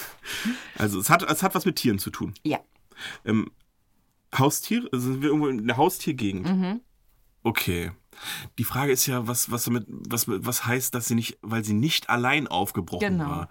also 0.78 1.00
es 1.00 1.10
hat, 1.10 1.22
es 1.22 1.42
hat 1.42 1.54
was 1.54 1.64
mit 1.64 1.76
Tieren 1.76 1.98
zu 1.98 2.10
tun. 2.10 2.34
Ja. 2.44 2.58
Ähm, 3.24 3.50
Haustier? 4.36 4.88
Also 4.92 5.12
sind 5.12 5.22
wir 5.22 5.28
irgendwo 5.28 5.48
in 5.48 5.66
der 5.66 5.76
Haustiergegend? 5.76 6.46
Mhm. 6.46 6.80
Okay. 7.42 7.92
Die 8.58 8.64
Frage 8.64 8.92
ist 8.92 9.06
ja, 9.06 9.26
was, 9.26 9.50
was 9.50 9.64
damit, 9.64 9.86
was, 9.88 10.26
was 10.28 10.66
heißt, 10.66 10.94
dass 10.94 11.08
sie 11.08 11.14
nicht, 11.14 11.38
weil 11.42 11.64
sie 11.64 11.72
nicht 11.74 12.08
allein 12.10 12.46
aufgebrochen 12.46 13.00
Genau. 13.18 13.28
war. 13.28 13.48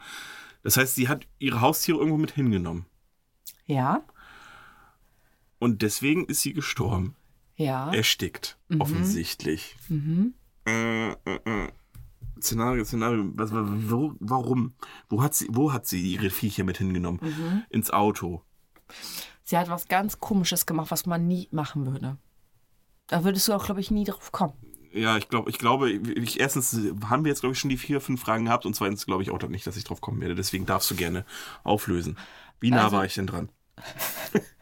Das 0.63 0.77
heißt, 0.77 0.95
sie 0.95 1.07
hat 1.09 1.27
ihre 1.39 1.61
Haustiere 1.61 1.97
irgendwo 1.97 2.17
mit 2.17 2.31
hingenommen. 2.31 2.85
Ja? 3.65 4.03
Und 5.59 5.81
deswegen 5.81 6.25
ist 6.25 6.41
sie 6.41 6.53
gestorben. 6.53 7.15
Ja. 7.61 7.93
Erstickt. 7.93 8.57
Mhm. 8.69 8.81
Offensichtlich. 8.81 9.75
Äh, 10.65 11.11
äh, 11.11 11.15
äh. 11.25 11.67
Szenario, 12.41 12.83
Szenario. 12.83 13.31
Was, 13.35 13.51
wo, 13.53 14.13
warum? 14.19 14.73
Wo 15.09 15.21
hat, 15.21 15.35
sie, 15.35 15.47
wo 15.51 15.71
hat 15.73 15.85
sie 15.85 16.01
ihre 16.13 16.29
Viecher 16.29 16.63
mit 16.63 16.77
hingenommen? 16.77 17.19
Mhm. 17.21 17.63
Ins 17.69 17.91
Auto. 17.91 18.41
Sie 19.43 19.57
hat 19.57 19.69
was 19.69 19.87
ganz 19.87 20.19
Komisches 20.19 20.65
gemacht, 20.65 20.91
was 20.91 21.05
man 21.05 21.27
nie 21.27 21.47
machen 21.51 21.85
würde. 21.85 22.17
Da 23.07 23.23
würdest 23.23 23.47
du 23.47 23.53
auch, 23.53 23.65
glaube 23.65 23.81
ich, 23.81 23.91
nie 23.91 24.05
drauf 24.05 24.31
kommen. 24.31 24.53
Ja, 24.93 25.17
ich 25.17 25.29
glaube, 25.29 25.49
ich 25.49 25.57
glaube, 25.57 25.89
ich, 25.91 26.39
erstens 26.39 26.73
haben 27.09 27.23
wir 27.23 27.29
jetzt, 27.29 27.41
glaube 27.41 27.53
ich, 27.53 27.59
schon 27.59 27.69
die 27.69 27.77
vier, 27.77 28.01
fünf 28.01 28.21
Fragen 28.21 28.45
gehabt 28.45 28.65
und 28.65 28.75
zweitens 28.75 29.05
glaube 29.05 29.23
ich 29.23 29.31
auch 29.31 29.41
nicht, 29.47 29.65
dass 29.65 29.77
ich 29.77 29.83
drauf 29.85 30.01
kommen 30.01 30.19
werde. 30.19 30.35
Deswegen 30.35 30.65
darfst 30.65 30.89
du 30.91 30.95
gerne 30.95 31.25
auflösen. 31.63 32.17
Wie 32.59 32.71
nah 32.71 32.85
Also- 32.85 32.97
war 32.97 33.05
ich 33.05 33.13
denn 33.13 33.27
dran? 33.27 33.49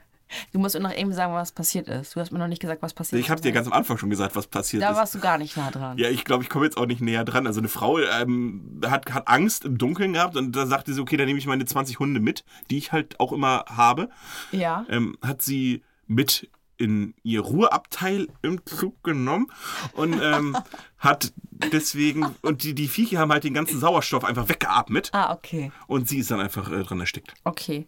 Du 0.54 0.60
musst 0.60 0.76
mir 0.76 0.82
noch 0.82 0.96
eben 0.96 1.12
sagen, 1.13 1.34
was 1.34 1.52
passiert 1.52 1.88
ist. 1.88 2.15
Du 2.15 2.20
hast 2.20 2.32
mir 2.32 2.39
noch 2.39 2.48
nicht 2.48 2.62
gesagt, 2.62 2.82
was 2.82 2.94
passiert 2.94 3.20
Ich 3.22 3.30
habe 3.30 3.39
ist. 3.39 3.46
dir 3.46 3.52
ganz 3.52 3.68
am 3.68 3.74
Anfang 3.74 3.98
schon 3.98 4.10
gesagt, 4.10 4.36
was 4.36 4.48
passiert 4.48 4.84
Da 4.84 4.92
ist. 4.92 4.98
warst 4.98 5.15
du 5.15 5.20
gar 5.20 5.38
nicht 5.38 5.58
nah 5.58 5.72
dran. 5.72 5.98
Ja, 5.98 6.10
ich 6.10 6.26
glaube, 6.26 6.44
ich 6.44 6.50
komme 6.50 6.65
jetzt 6.65 6.78
auch 6.78 6.86
nicht 6.86 7.02
näher 7.02 7.24
dran. 7.26 7.48
Also 7.48 7.60
eine 7.60 7.70
Frau 7.70 8.00
ähm, 8.00 8.82
hat, 8.86 9.12
hat 9.13 9.28
Angst 9.28 9.65
im 9.65 9.78
Dunkeln 9.78 10.13
gehabt 10.13 10.36
und 10.38 10.56
da 10.56 10.65
sagte 10.68 10.94
sie, 10.94 11.02
okay, 11.02 11.18
dann 11.18 11.26
nehme 11.28 11.39
ich 11.39 11.48
meine 11.48 11.65
20 11.65 12.00
Hunde 12.00 12.20
mit, 12.20 12.44
die 12.70 12.78
ich 12.78 12.92
halt 12.92 13.20
auch 13.20 13.32
immer 13.32 13.65
habe. 13.68 14.10
Ja. 14.52 14.86
Ähm, 14.89 15.18
hat 15.24 15.42
sie 15.42 15.84
mit 16.08 16.50
in 16.78 17.13
ihr 17.24 17.42
Ruheabteil 17.42 18.28
im 18.42 18.65
Zug 18.65 19.04
genommen 19.04 19.48
und 19.94 20.18
ähm, 20.24 20.56
hat 20.98 21.34
deswegen, 21.74 22.26
und 22.42 22.63
die, 22.63 22.74
die 22.74 22.88
Viecher 22.88 23.20
haben 23.20 23.34
halt 23.34 23.44
den 23.44 23.54
ganzen 23.54 23.80
Sauerstoff 23.82 24.24
einfach 24.24 24.48
weggeatmet 24.48 25.10
Ah, 25.13 25.34
okay. 25.34 25.74
und 25.88 26.08
sie 26.08 26.20
ist 26.20 26.32
dann 26.32 26.39
einfach 26.39 26.72
äh, 26.72 26.82
dran 26.84 27.02
erstickt. 27.02 27.34
Okay. 27.44 27.86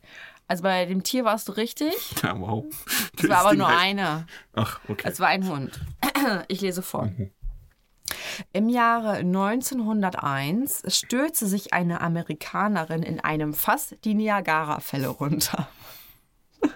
Also 0.51 0.63
bei 0.63 0.85
dem 0.85 1.01
Tier 1.01 1.23
warst 1.23 1.47
du 1.47 1.53
richtig. 1.53 1.93
Ja, 2.23 2.37
wow. 2.37 2.65
Es 3.17 3.29
war 3.29 3.37
aber 3.37 3.53
nur 3.53 3.69
eine. 3.69 4.27
Ach, 4.51 4.81
okay. 4.89 5.07
Es 5.07 5.21
war 5.21 5.29
ein 5.29 5.47
Hund. 5.47 5.79
Ich 6.49 6.59
lese 6.59 6.81
vor. 6.81 7.09
Im 8.51 8.67
Jahre 8.67 9.13
1901 9.19 10.83
stürzte 10.87 11.47
sich 11.47 11.71
eine 11.71 12.01
Amerikanerin 12.01 13.01
in 13.01 13.21
einem 13.21 13.53
Fass 13.53 13.95
die 14.03 14.13
Niagara-Fälle 14.13 15.07
runter. 15.07 15.69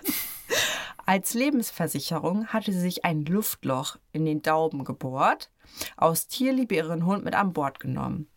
Als 1.05 1.33
Lebensversicherung 1.33 2.47
hatte 2.47 2.71
sie 2.71 2.79
sich 2.79 3.03
ein 3.03 3.25
Luftloch 3.25 3.97
in 4.13 4.23
den 4.23 4.41
Daumen 4.41 4.85
gebohrt, 4.85 5.51
aus 5.97 6.27
Tierliebe 6.27 6.75
ihren 6.75 7.05
Hund 7.05 7.25
mit 7.25 7.35
an 7.35 7.51
Bord 7.51 7.81
genommen. 7.81 8.29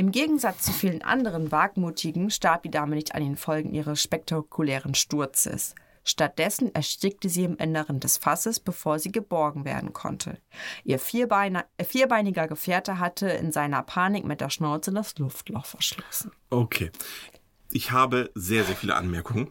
Im 0.00 0.12
Gegensatz 0.12 0.62
zu 0.62 0.72
vielen 0.72 1.02
anderen 1.02 1.52
Wagmutigen 1.52 2.30
starb 2.30 2.62
die 2.62 2.70
Dame 2.70 2.94
nicht 2.94 3.14
an 3.14 3.22
den 3.22 3.36
Folgen 3.36 3.74
ihres 3.74 4.02
spektakulären 4.02 4.94
Sturzes. 4.94 5.74
Stattdessen 6.04 6.74
erstickte 6.74 7.28
sie 7.28 7.44
im 7.44 7.58
Inneren 7.58 8.00
des 8.00 8.16
Fasses, 8.16 8.60
bevor 8.60 8.98
sie 8.98 9.12
geborgen 9.12 9.66
werden 9.66 9.92
konnte. 9.92 10.38
Ihr 10.84 10.98
vierbeiner, 10.98 11.66
äh, 11.76 11.84
vierbeiniger 11.84 12.48
Gefährte 12.48 12.98
hatte 12.98 13.28
in 13.28 13.52
seiner 13.52 13.82
Panik 13.82 14.24
mit 14.24 14.40
der 14.40 14.48
Schnauze 14.48 14.90
das 14.90 15.18
Luftloch 15.18 15.66
verschlossen. 15.66 16.32
Okay. 16.48 16.90
Ich 17.70 17.90
habe 17.90 18.30
sehr, 18.34 18.64
sehr 18.64 18.76
viele 18.76 18.96
Anmerkungen. 18.96 19.50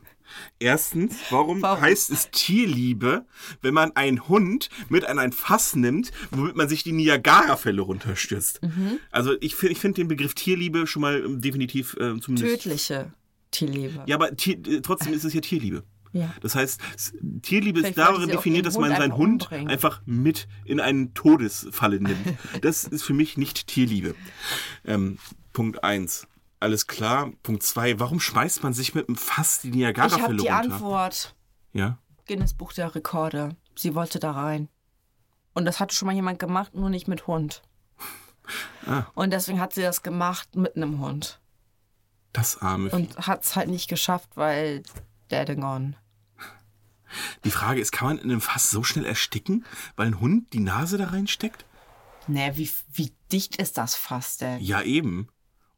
Erstens, 0.60 1.15
warum, 1.30 1.62
Warum? 1.62 1.82
heißt 1.82 2.10
es 2.12 2.30
Tierliebe, 2.32 3.26
wenn 3.62 3.74
man 3.74 3.96
einen 3.96 4.28
Hund 4.28 4.70
mit 4.89 5.06
an 5.06 5.20
ein 5.20 5.32
Fass 5.32 5.76
nimmt, 5.76 6.12
womit 6.32 6.56
man 6.56 6.70
sich 6.70 6.84
die 6.84 6.92
Niagara-Fälle 6.92 7.82
runterstürzt? 7.82 8.62
Mhm. 8.62 9.00
Also 9.12 9.36
ich 9.42 9.56
finde 9.56 9.74
ich 9.74 9.80
find 9.80 9.98
den 9.98 10.08
Begriff 10.08 10.34
Tierliebe 10.34 10.88
schon 10.88 11.02
mal 11.02 11.24
ähm, 11.24 11.42
definitiv 11.42 11.94
äh, 11.96 12.20
zumindest... 12.20 12.63
Tödliche 12.63 13.12
Tierliebe. 13.52 14.04
Ja, 14.06 14.15
aber 14.15 14.36
Tier, 14.36 14.56
äh, 14.68 14.82
trotzdem 14.82 15.13
ist 15.13 15.24
es 15.24 15.34
ja 15.34 15.42
Tierliebe. 15.42 15.84
Ja. 16.12 16.34
Das 16.42 16.56
heißt, 16.56 16.82
Tierliebe 17.42 17.80
ist 17.80 17.86
Vielleicht 17.86 17.98
wollte 17.98 18.13
darin 18.13 18.30
definiert, 18.30 18.65
dass 18.65 18.78
man 18.78 18.96
seinen 18.96 19.15
Hund 19.15 19.44
umbringen. 19.44 19.68
einfach 19.68 20.02
mit 20.06 20.48
in 20.65 20.80
eine 20.80 21.13
Todesfalle 21.13 22.00
nimmt. 22.00 22.18
Das 22.62 22.84
ist 22.84 23.04
für 23.04 23.13
mich 23.13 23.38
nicht 23.38 23.68
Tierliebe. 23.68 24.15
Ähm, 24.86 25.20
Punkt 25.54 25.84
eins. 25.84 26.28
Alles 26.60 26.88
klar. 26.88 27.32
Punkt 27.43 27.63
zwei. 27.63 28.00
Warum 28.00 28.19
schmeißt 28.19 28.63
man 28.63 28.74
sich 28.74 28.93
mit 28.95 29.08
einem 29.08 29.15
Fass 29.15 29.62
die 29.62 29.69
Ich 29.69 29.74
habe 29.74 29.78
Niagara-Fälle 29.78 30.38
die 30.38 30.48
runter? 30.48 30.74
Antwort. 30.74 31.36
Ja. 31.74 31.98
Guinness 32.28 32.54
Buch 32.54 32.74
der 32.74 32.93
Rekorde. 32.93 33.56
Sie 33.76 33.95
wollte 33.95 34.19
da 34.19 34.32
rein. 34.32 34.69
Und 35.54 35.65
das 35.65 35.80
hatte 35.80 35.95
schon 35.95 36.06
mal 36.08 36.15
jemand 36.15 36.39
gemacht, 36.39 36.76
nur 36.76 36.89
nicht 36.89 37.08
mit 37.08 37.28
Hund. 37.28 37.62
Ah. 38.86 39.06
Und 39.13 39.32
deswegen 39.32 39.60
hat 39.60 39.74
sie 39.74 39.82
das 39.82 40.04
gemacht 40.04 40.56
mit 40.56 40.76
einem 40.76 41.00
Hund. 41.00 41.39
Das 42.34 42.62
arme. 42.62 42.89
Und 42.89 43.17
hat 43.28 43.43
es 43.43 43.56
halt 43.56 43.69
nicht 43.69 43.89
geschafft, 43.89 44.30
weil 44.36 44.84
and 45.32 45.62
Gone. 45.62 45.93
Die 47.43 47.52
Frage 47.52 47.82
ist, 47.82 47.91
kann 47.91 48.08
man 48.08 48.17
in 48.17 48.32
einem 48.32 48.41
Fass 48.41 48.69
so 48.69 48.84
schnell 48.84 49.06
ersticken, 49.06 49.65
weil 49.95 50.08
ein 50.08 50.19
Hund 50.19 50.54
die 50.54 50.60
Nase 50.60 50.98
da 50.98 51.08
reinsteckt? 51.08 51.65
Naja, 52.28 52.56
wie, 52.56 52.69
wie 52.93 53.12
dicht 53.32 53.56
ist 53.56 53.78
das 53.78 53.95
Fass 53.95 54.38
denn? 54.38 54.60
Ja, 54.62 54.82
eben. 54.84 55.28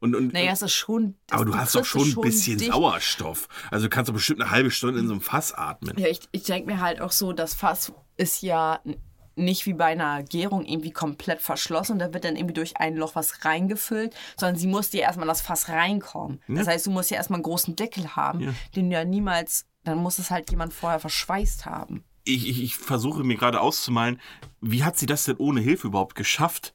Und, 0.02 0.16
und, 0.16 0.34
Naja, 0.34 0.52
es 0.52 0.62
ist 0.62 0.74
schon. 0.74 1.16
aber 1.30 1.46
du 1.46 1.52
das 1.52 1.62
hast 1.62 1.76
doch 1.76 1.86
schon 1.86 2.10
ein 2.10 2.16
bisschen 2.22 2.58
dicht. 2.58 2.72
Sauerstoff. 2.72 3.48
Also 3.70 3.86
du 3.86 3.90
kannst 3.90 4.10
doch 4.10 4.14
bestimmt 4.14 4.42
eine 4.42 4.52
halbe 4.52 4.72
Stunde 4.72 5.00
in 5.00 5.08
so 5.08 5.14
einem 5.14 5.22
Fass 5.22 5.54
atmen. 5.54 5.98
Ja, 5.98 6.08
ich, 6.08 6.20
ich 6.34 6.44
denke 6.44 6.70
mir 6.72 6.82
halt 6.82 7.00
auch 7.02 7.12
so, 7.12 7.32
das 7.34 7.54
Fass 7.54 7.94
ist 8.18 8.42
ja 8.42 8.80
nicht 9.36 9.66
wie 9.66 9.74
bei 9.74 9.86
einer 9.86 10.24
Gärung 10.24 10.66
irgendwie 10.66 10.92
komplett 10.92 11.40
verschlossen. 11.42 12.00
Da 12.00 12.14
wird 12.14 12.26
dann 12.26 12.36
irgendwie 12.36 12.54
durch 12.56 12.78
ein 12.78 12.96
Loch 12.98 13.16
was 13.16 13.46
reingefüllt, 13.46 14.14
sondern 14.38 14.58
sie 14.58 14.68
muss 14.68 14.90
dir 14.90 15.02
erstmal 15.02 15.26
in 15.26 15.30
das 15.30 15.42
Fass 15.42 15.70
reinkommen. 15.70 16.42
Das 16.48 16.68
heißt, 16.68 16.86
du 16.88 16.92
musst 16.92 17.12
ja 17.12 17.18
erstmal 17.18 17.38
einen 17.38 17.44
großen 17.44 17.76
Deckel 17.76 18.16
haben, 18.16 18.42
Ja. 18.42 18.54
den 18.76 18.90
du 18.90 18.96
ja 18.96 19.06
niemals, 19.06 19.66
dann 19.84 20.00
muss 20.00 20.20
es 20.20 20.32
halt 20.32 20.52
jemand 20.52 20.74
vorher 20.74 21.00
verschweißt 21.00 21.66
haben. 21.66 22.04
ich, 22.24 22.48
ich, 22.48 22.62
ich 22.62 22.76
versuche 22.76 23.24
mir 23.24 23.36
gerade 23.38 23.62
auszumalen, 23.62 24.20
wie 24.62 24.84
hat 24.84 24.98
sie 24.98 25.06
das 25.08 25.24
denn 25.26 25.38
ohne 25.38 25.62
Hilfe 25.62 25.88
überhaupt 25.88 26.16
geschafft, 26.16 26.74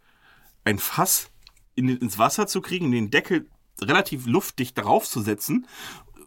ein 0.64 0.78
Fass 0.78 1.28
in, 1.76 1.88
ins 1.88 2.18
Wasser 2.18 2.46
zu 2.46 2.60
kriegen, 2.60 2.90
den 2.90 3.10
Deckel 3.10 3.48
relativ 3.80 4.26
luftdicht 4.26 4.76
darauf 4.76 5.08
zu 5.08 5.20
setzen, 5.20 5.66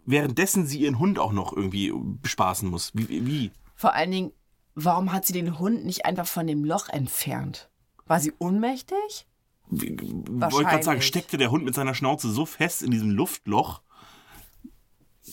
währenddessen 0.05 0.65
sie 0.65 0.79
ihren 0.79 0.99
Hund 0.99 1.19
auch 1.19 1.33
noch 1.33 1.53
irgendwie 1.53 1.91
bespaßen 1.93 2.69
muss. 2.69 2.91
Wie? 2.93 3.25
wie? 3.25 3.51
Vor 3.75 3.93
allen 3.93 4.11
Dingen, 4.11 4.31
warum 4.75 5.11
hat 5.11 5.25
sie 5.25 5.33
den 5.33 5.59
Hund 5.59 5.85
nicht 5.85 6.05
einfach 6.05 6.27
von 6.27 6.47
dem 6.47 6.63
Loch 6.63 6.89
entfernt? 6.89 7.69
War 8.05 8.19
sie 8.19 8.33
ohnmächtig? 8.39 9.27
wie 9.71 9.97
wollte 9.99 10.69
gerade 10.69 10.83
sagen, 10.83 11.01
steckte 11.01 11.37
der 11.37 11.51
Hund 11.51 11.63
mit 11.63 11.75
seiner 11.75 11.93
Schnauze 11.93 12.31
so 12.31 12.45
fest 12.45 12.81
in 12.81 12.91
diesem 12.91 13.11
Luftloch, 13.11 13.81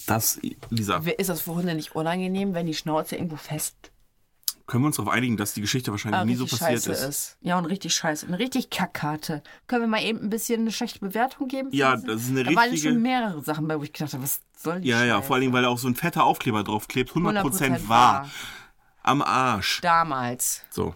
dass, 0.06 0.38
Lisa, 0.68 0.98
Ist 0.98 1.30
das 1.30 1.40
für 1.40 1.54
Hunde 1.54 1.74
nicht 1.74 1.96
unangenehm, 1.96 2.52
wenn 2.52 2.66
die 2.66 2.74
Schnauze 2.74 3.16
irgendwo 3.16 3.36
fest 3.36 3.92
können 4.66 4.82
wir 4.82 4.86
uns 4.88 4.96
darauf 4.96 5.12
einigen, 5.12 5.36
dass 5.36 5.54
die 5.54 5.60
Geschichte 5.60 5.90
wahrscheinlich 5.92 6.20
Ah, 6.20 6.24
nie 6.24 6.34
so 6.34 6.44
passiert 6.46 6.82
scheiße 6.84 6.92
ist? 6.92 7.36
Ja, 7.40 7.56
und 7.58 7.66
richtig 7.66 7.94
scheiße. 7.94 8.26
Eine 8.26 8.38
richtig 8.38 8.70
Kackkarte. 8.70 9.42
Können 9.68 9.82
wir 9.82 9.88
mal 9.88 10.02
eben 10.02 10.20
ein 10.20 10.30
bisschen 10.30 10.62
eine 10.62 10.72
schlechte 10.72 10.98
Bewertung 11.00 11.48
geben? 11.48 11.68
Ja, 11.72 11.96
das 11.96 12.22
ist 12.24 12.30
eine 12.30 12.44
da 12.44 12.54
waren 12.54 12.70
richtige- 12.70 12.92
schon 12.94 13.02
mehrere 13.02 13.42
Sachen 13.42 13.68
bei, 13.68 13.78
wo 13.78 13.82
ich 13.84 13.92
gedacht 13.92 14.12
habe, 14.12 14.22
was 14.24 14.40
soll 14.56 14.80
die 14.80 14.88
Ja, 14.88 15.04
ja, 15.04 15.16
Scheiße? 15.16 15.26
vor 15.26 15.34
allen 15.36 15.40
Dingen, 15.42 15.52
weil 15.52 15.62
da 15.62 15.68
auch 15.68 15.78
so 15.78 15.88
ein 15.88 15.94
fetter 15.94 16.24
Aufkleber 16.24 16.64
drauf 16.64 16.88
klebt, 16.88 17.14
100%, 17.14 17.70
100% 17.84 17.88
wahr. 17.88 18.22
wahr. 18.22 18.30
Am 19.02 19.22
Arsch. 19.22 19.80
Damals. 19.82 20.62
So, 20.70 20.94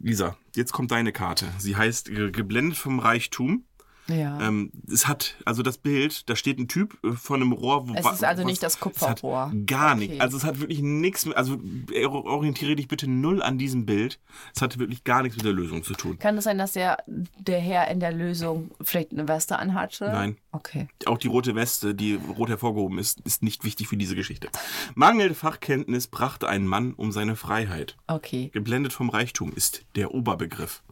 Lisa, 0.00 0.36
jetzt 0.56 0.72
kommt 0.72 0.90
deine 0.90 1.12
Karte. 1.12 1.46
Sie 1.58 1.76
heißt 1.76 2.06
Geblendet 2.32 2.76
vom 2.76 2.98
Reichtum. 2.98 3.64
Ja. 4.08 4.40
Ähm, 4.40 4.70
es 4.90 5.08
hat, 5.08 5.34
also 5.44 5.62
das 5.62 5.78
Bild, 5.78 6.28
da 6.28 6.36
steht 6.36 6.58
ein 6.58 6.68
Typ 6.68 6.96
äh, 7.04 7.12
von 7.12 7.40
einem 7.42 7.52
Rohr. 7.52 7.88
Wo, 7.88 7.94
Es 7.94 8.00
ist 8.06 8.24
also 8.24 8.42
was- 8.42 8.46
nicht 8.50 8.62
das 8.62 8.78
Kupferrohr. 8.80 9.50
Hat 9.50 9.66
gar 9.66 9.96
Okay. 9.96 10.08
nicht. 10.08 10.20
Also 10.20 10.36
es 10.36 10.44
hat 10.44 10.60
wirklich 10.60 10.80
nichts 10.80 11.26
mit, 11.26 11.36
also 11.36 11.60
äh, 11.92 12.04
orientiere 12.06 12.76
dich 12.76 12.88
bitte 12.88 13.08
null 13.08 13.42
an 13.42 13.58
diesem 13.58 13.84
Bild. 13.86 14.18
Es 14.54 14.62
hatte 14.62 14.78
wirklich 14.78 15.04
gar 15.04 15.22
nichts 15.22 15.36
mit 15.36 15.44
der 15.44 15.52
Lösung 15.52 15.82
zu 15.82 15.94
tun. 15.94 16.18
Kann 16.18 16.38
es 16.38 16.44
sein, 16.44 16.58
dass 16.58 16.72
der, 16.72 16.98
der 17.06 17.58
Herr 17.60 17.88
in 17.90 18.00
der 18.00 18.12
Lösung 18.12 18.70
vielleicht 18.80 19.12
eine 19.12 19.26
Weste 19.28 19.58
anhatte? 19.58 20.04
Nein. 20.06 20.36
Okay. 20.52 20.88
Auch 21.06 21.18
die 21.18 21.28
rote 21.28 21.54
Weste, 21.54 21.94
die 21.94 22.14
rot 22.14 22.48
hervorgehoben 22.48 22.98
ist, 22.98 23.20
ist 23.20 23.42
nicht 23.42 23.64
wichtig 23.64 23.88
für 23.88 23.96
diese 23.96 24.14
Geschichte. 24.14 24.48
Mangelnde 24.94 25.34
Fachkenntnis 25.34 26.06
brachte 26.06 26.48
einen 26.48 26.66
Mann 26.66 26.94
um 26.94 27.12
seine 27.12 27.36
Freiheit. 27.36 27.96
Okay. 28.06 28.50
Geblendet 28.52 28.92
vom 28.92 29.10
Reichtum 29.10 29.52
ist 29.54 29.84
der 29.96 30.14
Oberbegriff. 30.14 30.82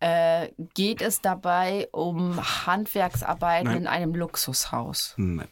Äh, 0.00 0.48
geht 0.74 1.02
es 1.02 1.20
dabei 1.20 1.88
um 1.92 2.40
Handwerksarbeiten 2.66 3.68
Nein. 3.68 3.76
in 3.82 3.86
einem 3.86 4.14
Luxushaus? 4.14 5.12
Nein. 5.16 5.48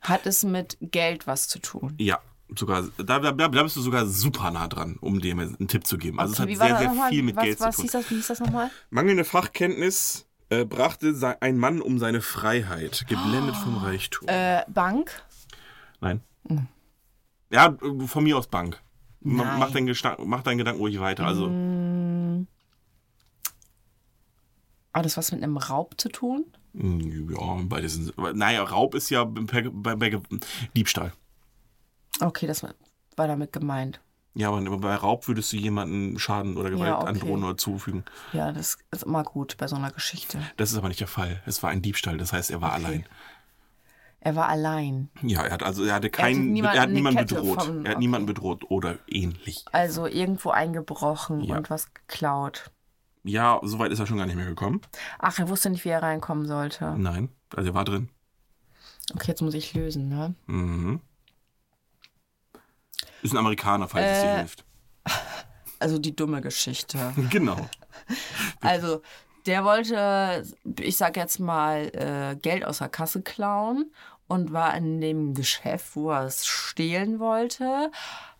Hat 0.00 0.26
es 0.26 0.42
mit 0.42 0.76
Geld 0.80 1.26
was 1.28 1.46
zu 1.48 1.60
tun? 1.60 1.94
Ja, 1.98 2.18
sogar, 2.54 2.82
da, 2.98 3.18
da, 3.20 3.32
da 3.32 3.62
bist 3.62 3.76
du 3.76 3.80
sogar 3.80 4.06
super 4.06 4.50
nah 4.50 4.66
dran, 4.68 4.96
um 5.00 5.20
dir 5.20 5.32
einen 5.32 5.68
Tipp 5.68 5.86
zu 5.86 5.96
geben. 5.98 6.18
Also 6.18 6.42
Okay, 6.42 6.52
es 6.52 6.60
hat 6.60 6.68
sehr, 6.68 6.78
sehr 6.94 7.08
viel 7.08 7.22
mit 7.22 7.36
was, 7.36 7.44
Geld 7.44 7.60
was 7.60 7.76
zu 7.76 7.86
tun. 7.86 8.04
wie 8.08 8.14
hieß 8.16 8.26
das 8.26 8.40
nochmal? 8.40 8.70
Mangelnde 8.90 9.24
Fachkenntnis 9.24 10.26
äh, 10.50 10.64
brachte 10.64 11.14
ein 11.40 11.56
Mann 11.56 11.80
um 11.80 11.98
seine 11.98 12.20
Freiheit, 12.20 13.06
geblendet 13.08 13.56
vom 13.56 13.76
Reichtum. 13.78 14.28
Äh, 14.28 14.62
Bank? 14.68 15.10
Nein. 16.00 16.20
Ja, 17.50 17.68
äh, 17.80 18.06
von 18.06 18.24
mir 18.24 18.36
aus 18.36 18.48
Bank. 18.48 18.82
Nein. 19.20 19.58
Mach 19.58 19.70
deinen, 19.70 19.88
Gesta- 19.88 20.18
mach 20.22 20.42
deinen 20.42 20.58
Gedanken 20.58 20.80
ruhig 20.80 21.00
weiter. 21.00 21.24
Also, 21.26 21.48
Hat 24.94 25.04
das 25.04 25.16
was 25.16 25.32
mit 25.32 25.42
einem 25.42 25.56
Raub 25.58 25.94
zu 26.00 26.08
tun? 26.08 26.44
mh, 26.72 27.32
ja, 27.34 27.58
beides 27.64 27.94
sind. 27.94 28.16
Naja, 28.36 28.62
Raub 28.62 28.94
ist 28.94 29.10
ja 29.10 29.24
bei, 29.24 29.68
bei, 29.70 29.94
bei 29.96 30.20
Diebstahl. 30.76 31.12
Okay, 32.20 32.46
das 32.46 32.62
war 32.62 32.74
war 33.16 33.28
damit 33.28 33.52
gemeint. 33.52 34.00
Ja, 34.36 34.48
aber 34.50 34.78
bei 34.78 34.94
Raub 34.96 35.28
würdest 35.28 35.52
du 35.52 35.56
jemanden 35.56 36.18
Schaden 36.18 36.56
oder 36.56 36.70
Gewalt 36.70 36.88
Ja, 36.88 36.98
okay. 36.98 37.06
androhen 37.08 37.44
oder 37.44 37.56
zufügen. 37.56 38.04
Ja, 38.32 38.50
das 38.50 38.78
ist 38.90 39.04
immer 39.04 39.22
gut 39.22 39.56
bei 39.58 39.68
so 39.68 39.76
einer 39.76 39.92
Geschichte. 39.92 40.40
Das 40.56 40.72
ist 40.72 40.76
aber 40.78 40.88
nicht 40.88 40.98
der 40.98 41.06
Fall. 41.06 41.40
Es 41.46 41.62
war 41.62 41.70
ein 41.70 41.80
Diebstahl, 41.82 42.18
das 42.18 42.32
heißt, 42.32 42.50
er 42.50 42.60
war 42.60 42.72
allein. 42.72 43.06
Er 44.18 44.34
war 44.34 44.48
allein. 44.48 45.10
Ja, 45.22 45.42
er 45.42 45.52
hat 45.52 45.62
also 45.62 45.84
er 45.84 45.94
hatte 45.94 46.10
keinen, 46.10 46.52
niemand- 46.52 46.74
er 46.74 46.82
hat 46.82 46.90
niemanden 46.90 47.18
Kette 47.20 47.34
bedroht. 47.36 47.62
von- 47.62 47.84
er 47.84 47.90
hat 47.90 47.96
okay. 47.96 47.98
niemanden 47.98 48.26
bedroht 48.26 48.64
oder 48.70 48.98
ähnlich. 49.06 49.64
Also 49.70 50.06
irgendwo 50.08 50.50
eingebrochen 50.50 51.42
Ja. 51.42 51.56
und 51.58 51.70
was 51.70 51.92
geklaut. 51.94 52.72
Ja, 53.24 53.58
soweit 53.62 53.90
ist 53.90 53.98
er 53.98 54.06
schon 54.06 54.18
gar 54.18 54.26
nicht 54.26 54.36
mehr 54.36 54.44
gekommen. 54.46 54.80
Ach, 55.18 55.38
er 55.38 55.48
wusste 55.48 55.70
nicht, 55.70 55.84
wie 55.84 55.88
er 55.88 56.02
reinkommen 56.02 56.46
sollte. 56.46 56.94
Nein, 56.98 57.30
also 57.56 57.70
er 57.70 57.74
war 57.74 57.84
drin. 57.84 58.10
Okay, 59.14 59.28
jetzt 59.28 59.40
muss 59.42 59.54
ich 59.54 59.72
lösen, 59.74 60.08
ne? 60.08 60.34
Mhm. 60.46 61.00
Ist 63.22 63.32
ein 63.32 63.38
Amerikaner, 63.38 63.88
falls 63.88 64.06
es 64.06 64.18
Äh. 64.24 64.26
dir 64.26 64.36
hilft. 64.38 64.64
Also 65.80 65.98
die 65.98 66.14
dumme 66.16 66.40
Geschichte. 66.40 67.12
Genau. 67.30 67.56
Also 68.60 69.02
Der 69.46 69.64
wollte, 69.64 70.42
ich 70.80 70.96
sag 70.96 71.16
jetzt 71.18 71.38
mal, 71.38 71.90
äh, 71.94 72.36
Geld 72.36 72.64
aus 72.64 72.78
der 72.78 72.88
Kasse 72.88 73.20
klauen 73.20 73.92
und 74.26 74.52
war 74.54 74.74
in 74.74 75.02
dem 75.02 75.34
Geschäft, 75.34 75.96
wo 75.96 76.10
er 76.12 76.24
es 76.24 76.46
stehlen 76.46 77.18
wollte 77.20 77.90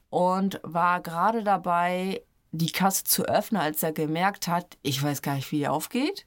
und 0.08 0.60
war 0.62 1.00
gerade 1.02 1.44
dabei, 1.44 2.22
die 2.56 2.72
Kasse 2.72 3.04
zu 3.04 3.24
öffnen, 3.24 3.60
als 3.60 3.82
er 3.82 3.92
gemerkt 3.92 4.46
hat, 4.46 4.78
ich 4.82 5.02
weiß 5.02 5.22
gar 5.22 5.34
nicht, 5.34 5.50
wie 5.50 5.58
die 5.58 5.68
aufgeht. 5.68 6.26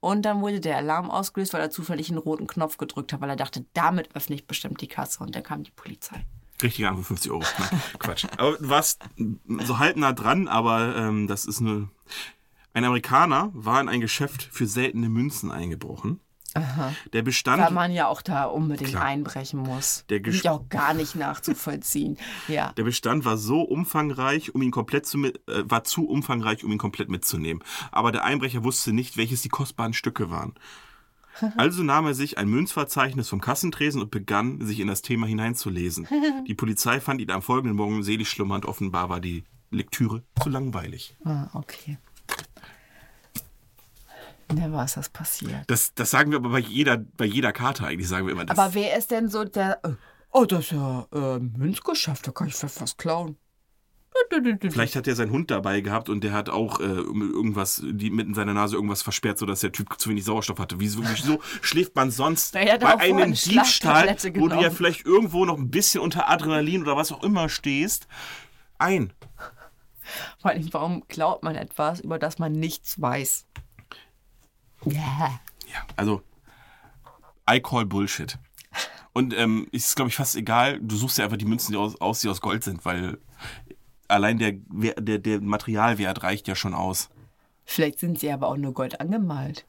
Und 0.00 0.22
dann 0.22 0.40
wurde 0.40 0.60
der 0.60 0.78
Alarm 0.78 1.10
ausgelöst, 1.10 1.52
weil 1.52 1.60
er 1.60 1.70
zufällig 1.70 2.08
einen 2.08 2.18
roten 2.18 2.46
Knopf 2.46 2.78
gedrückt 2.78 3.12
hat, 3.12 3.20
weil 3.20 3.28
er 3.28 3.36
dachte, 3.36 3.66
damit 3.74 4.16
öffne 4.16 4.34
ich 4.34 4.46
bestimmt 4.46 4.80
die 4.80 4.88
Kasse. 4.88 5.22
Und 5.22 5.34
dann 5.34 5.42
kam 5.42 5.62
die 5.62 5.72
Polizei. 5.72 6.24
Richtige 6.62 6.88
Antwort 6.88 7.06
50 7.06 7.30
Euro. 7.30 7.44
Nein, 7.58 7.82
Quatsch. 7.98 8.26
Aber 8.38 8.56
du 8.56 8.68
warst 8.68 9.02
so 9.60 9.78
halb 9.78 9.96
nah 9.96 10.12
dran, 10.12 10.48
aber 10.48 10.96
ähm, 10.96 11.26
das 11.26 11.44
ist 11.44 11.60
eine. 11.60 11.88
Ein 12.72 12.84
Amerikaner 12.84 13.50
war 13.52 13.80
in 13.80 13.88
ein 13.88 14.00
Geschäft 14.00 14.44
für 14.44 14.66
seltene 14.66 15.08
Münzen 15.08 15.50
eingebrochen. 15.50 16.20
Der 17.12 17.22
bestand. 17.22 17.62
Weil 17.62 17.70
man 17.70 17.92
ja 17.92 18.06
auch 18.08 18.22
da 18.22 18.44
unbedingt 18.44 18.90
Klar. 18.90 19.04
einbrechen 19.04 19.60
muss. 19.60 20.04
Der 20.08 20.24
Ist 20.24 20.40
Gesch- 20.40 20.44
ja 20.44 20.52
auch 20.52 20.68
gar 20.68 20.94
nicht 20.94 21.14
nachzuvollziehen. 21.14 22.16
ja. 22.48 22.72
Der 22.76 22.84
Bestand 22.84 23.24
war 23.24 23.36
so 23.36 23.62
umfangreich, 23.62 24.54
um 24.54 24.62
ihn 24.62 24.70
komplett 24.70 25.06
zu 25.06 25.24
äh, 25.24 25.32
war 25.46 25.84
zu 25.84 26.06
umfangreich, 26.08 26.64
um 26.64 26.72
ihn 26.72 26.78
komplett 26.78 27.08
mitzunehmen. 27.10 27.62
Aber 27.92 28.12
der 28.12 28.24
Einbrecher 28.24 28.64
wusste 28.64 28.92
nicht, 28.92 29.16
welches 29.16 29.42
die 29.42 29.48
kostbaren 29.48 29.92
Stücke 29.92 30.30
waren. 30.30 30.54
Also 31.56 31.82
nahm 31.84 32.04
er 32.06 32.12
sich 32.14 32.36
ein 32.36 32.48
Münzverzeichnis 32.48 33.28
vom 33.28 33.40
Kassentresen 33.40 34.02
und 34.02 34.10
begann, 34.10 34.60
sich 34.66 34.78
in 34.80 34.88
das 34.88 35.00
Thema 35.00 35.26
hineinzulesen. 35.26 36.06
Die 36.48 36.54
Polizei 36.54 37.00
fand 37.00 37.20
ihn 37.20 37.30
am 37.30 37.40
folgenden 37.40 37.76
Morgen 37.76 38.02
selig 38.02 38.28
schlummernd. 38.28 38.66
Offenbar 38.66 39.08
war 39.08 39.20
die 39.20 39.44
Lektüre 39.70 40.22
zu 40.42 40.50
langweilig. 40.50 41.16
Ah, 41.24 41.48
okay. 41.54 41.98
Never 44.52 44.84
ist 44.84 44.96
das 44.96 45.08
passiert. 45.08 45.64
Das, 45.66 45.94
das 45.94 46.10
sagen 46.10 46.30
wir 46.30 46.38
aber 46.38 46.50
bei 46.50 46.58
jeder, 46.58 46.98
bei 46.98 47.24
jeder 47.24 47.52
Karte 47.52 47.86
eigentlich, 47.86 48.08
sagen 48.08 48.26
wir 48.26 48.32
immer. 48.32 48.44
Das, 48.44 48.58
Aber 48.58 48.74
wer 48.74 48.96
ist 48.96 49.10
denn 49.10 49.28
so 49.28 49.44
der. 49.44 49.80
Oh, 50.32 50.44
das 50.44 50.66
ist 50.66 50.72
ja 50.72 51.06
äh, 51.12 51.38
Münzgeschäft, 51.38 52.26
da 52.26 52.32
kann 52.32 52.48
ich 52.48 52.62
was 52.62 52.96
klauen. 52.96 53.36
Vielleicht 54.60 54.96
hat 54.96 55.06
er 55.08 55.14
seinen 55.14 55.30
Hund 55.30 55.50
dabei 55.50 55.80
gehabt 55.80 56.08
und 56.08 56.22
der 56.22 56.32
hat 56.32 56.50
auch 56.50 56.80
äh, 56.80 56.84
irgendwas, 56.84 57.82
die 57.84 58.10
mit 58.10 58.26
in 58.26 58.34
seiner 58.34 58.54
Nase 58.54 58.76
irgendwas 58.76 59.02
versperrt, 59.02 59.38
sodass 59.38 59.60
der 59.60 59.72
Typ 59.72 59.88
zu 59.98 60.10
wenig 60.10 60.24
Sauerstoff 60.24 60.58
hatte. 60.58 60.78
Wieso, 60.78 61.02
wieso 61.02 61.40
schläft 61.62 61.96
man 61.96 62.10
sonst 62.10 62.52
bei 62.52 62.98
einem 62.98 63.18
eine 63.18 63.32
Diebstahl, 63.32 64.16
wo 64.34 64.48
du 64.48 64.60
ja 64.60 64.70
vielleicht 64.70 65.06
irgendwo 65.06 65.44
noch 65.44 65.58
ein 65.58 65.70
bisschen 65.70 66.00
unter 66.00 66.28
Adrenalin 66.28 66.82
oder 66.82 66.96
was 66.96 67.12
auch 67.12 67.22
immer 67.22 67.48
stehst, 67.48 68.08
ein? 68.78 69.12
Vor 70.38 70.50
allem, 70.50 70.68
warum 70.72 71.08
klaut 71.08 71.42
man 71.42 71.56
etwas, 71.56 72.00
über 72.00 72.18
das 72.18 72.38
man 72.38 72.52
nichts 72.52 73.00
weiß? 73.00 73.46
Ja. 74.84 75.40
Ja, 75.72 75.86
also 75.96 76.22
I 77.48 77.60
call 77.60 77.86
Bullshit. 77.86 78.38
Und 79.12 79.36
ähm, 79.36 79.66
ist, 79.72 79.96
glaube 79.96 80.08
ich, 80.08 80.16
fast 80.16 80.36
egal. 80.36 80.78
Du 80.80 80.96
suchst 80.96 81.18
ja 81.18 81.24
einfach 81.24 81.36
die 81.36 81.44
Münzen, 81.44 81.72
die 81.72 81.78
aus, 81.78 82.00
aus, 82.00 82.20
die 82.20 82.28
aus 82.28 82.40
Gold 82.40 82.62
sind, 82.62 82.84
weil 82.84 83.18
allein 84.08 84.38
der, 84.38 84.52
der, 84.52 85.18
der 85.18 85.40
Materialwert 85.40 86.22
reicht 86.22 86.48
ja 86.48 86.54
schon 86.54 86.74
aus. 86.74 87.10
Vielleicht 87.64 87.98
sind 87.98 88.18
sie 88.18 88.30
aber 88.30 88.48
auch 88.48 88.56
nur 88.56 88.72
Gold 88.72 89.00
angemalt. 89.00 89.66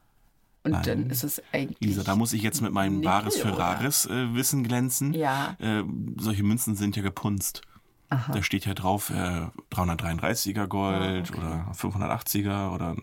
Und 0.63 0.71
Nein. 0.71 0.84
dann 0.84 1.10
ist 1.10 1.24
es 1.24 1.41
eigentlich. 1.52 1.80
Lisa, 1.80 2.04
da 2.04 2.15
muss 2.15 2.34
ich 2.34 2.43
jetzt 2.43 2.62
mit 2.62 2.71
meinem 2.71 3.02
Bares 3.02 3.36
oder? 3.41 3.56
Ferraris 3.56 4.06
äh, 4.06 4.36
Wissen 4.36 4.63
glänzen. 4.63 5.13
Ja. 5.13 5.56
Äh, 5.60 5.84
solche 6.17 6.43
Münzen 6.43 6.76
sind 6.76 6.95
ja 6.95 7.02
gepunzt. 7.02 7.62
Da 8.10 8.43
steht 8.43 8.65
ja 8.65 8.74
drauf 8.74 9.10
äh, 9.10 9.47
333er 9.71 10.67
Gold 10.67 11.32
oder 11.34 11.71
580er 11.74 12.74
oder 12.74 12.97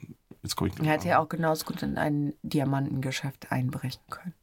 jetzt 0.49 0.57
komme 0.57 0.71
ich 0.71 0.79
Er 0.81 0.93
hätte 0.93 1.09
ja 1.09 1.19
auch 1.19 1.29
genauso 1.29 1.65
gut 1.65 1.83
in 1.83 1.99
ein 1.99 2.35
Diamantengeschäft 2.43 3.53
einbrechen 3.53 4.01
können. 4.11 4.35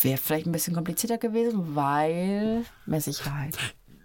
Wäre 0.00 0.18
vielleicht 0.18 0.46
ein 0.46 0.52
bisschen 0.52 0.74
komplizierter 0.74 1.18
gewesen, 1.18 1.74
weil 1.74 2.64
mehr 2.86 3.00
Sicherheit. 3.00 3.56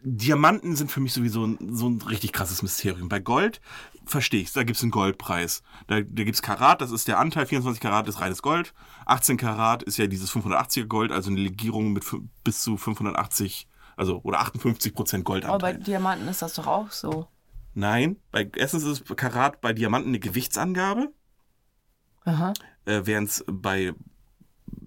Diamanten 0.04 0.76
sind 0.76 0.92
für 0.92 1.00
mich 1.00 1.14
sowieso 1.14 1.46
ein, 1.46 1.58
so 1.76 1.90
ein 1.90 2.02
richtig 2.02 2.32
krasses 2.32 2.62
Mysterium. 2.62 3.10
Bei 3.10 3.20
Gold 3.20 3.60
verstehe 4.06 4.42
ich 4.42 4.54
da 4.54 4.64
gibt 4.64 4.78
es 4.78 4.84
einen 4.84 4.92
Goldpreis. 4.92 5.64
Da, 5.88 5.96
da 5.96 6.24
gibt 6.24 6.36
es 6.36 6.42
Karat, 6.42 6.82
das 6.82 6.92
ist 6.92 7.08
der 7.08 7.20
Anteil, 7.20 7.46
24 7.46 7.82
Karat 7.82 8.08
ist 8.08 8.22
reines 8.22 8.42
Gold. 8.42 8.74
18 9.06 9.38
Karat 9.38 9.84
ist 9.84 9.98
ja 9.98 10.08
dieses 10.08 10.32
580er 10.32 10.86
Gold, 10.86 11.12
also 11.12 11.30
eine 11.30 11.40
Legierung 11.40 11.94
mit 11.94 12.06
bis 12.44 12.62
zu 12.62 12.78
580, 12.78 13.68
also 13.98 14.22
oder 14.24 14.40
58 14.40 14.94
Prozent 14.94 15.28
Aber 15.28 15.34
bei 15.34 15.42
Goldanteil. 15.42 15.80
Diamanten 15.84 16.28
ist 16.30 16.42
das 16.42 16.54
doch 16.54 16.68
auch 16.68 16.92
so. 16.92 17.28
Nein, 17.78 18.18
bei, 18.32 18.50
erstens 18.56 18.84
ist 18.86 19.06
Karat 19.18 19.62
bei 19.62 19.72
Diamanten 19.72 20.10
eine 20.10 20.20
Gewichtsangabe, 20.20 21.14
Aha. 22.26 22.54
äh, 22.86 23.02
während 23.04 23.30
es 23.30 23.46
bei 23.48 23.94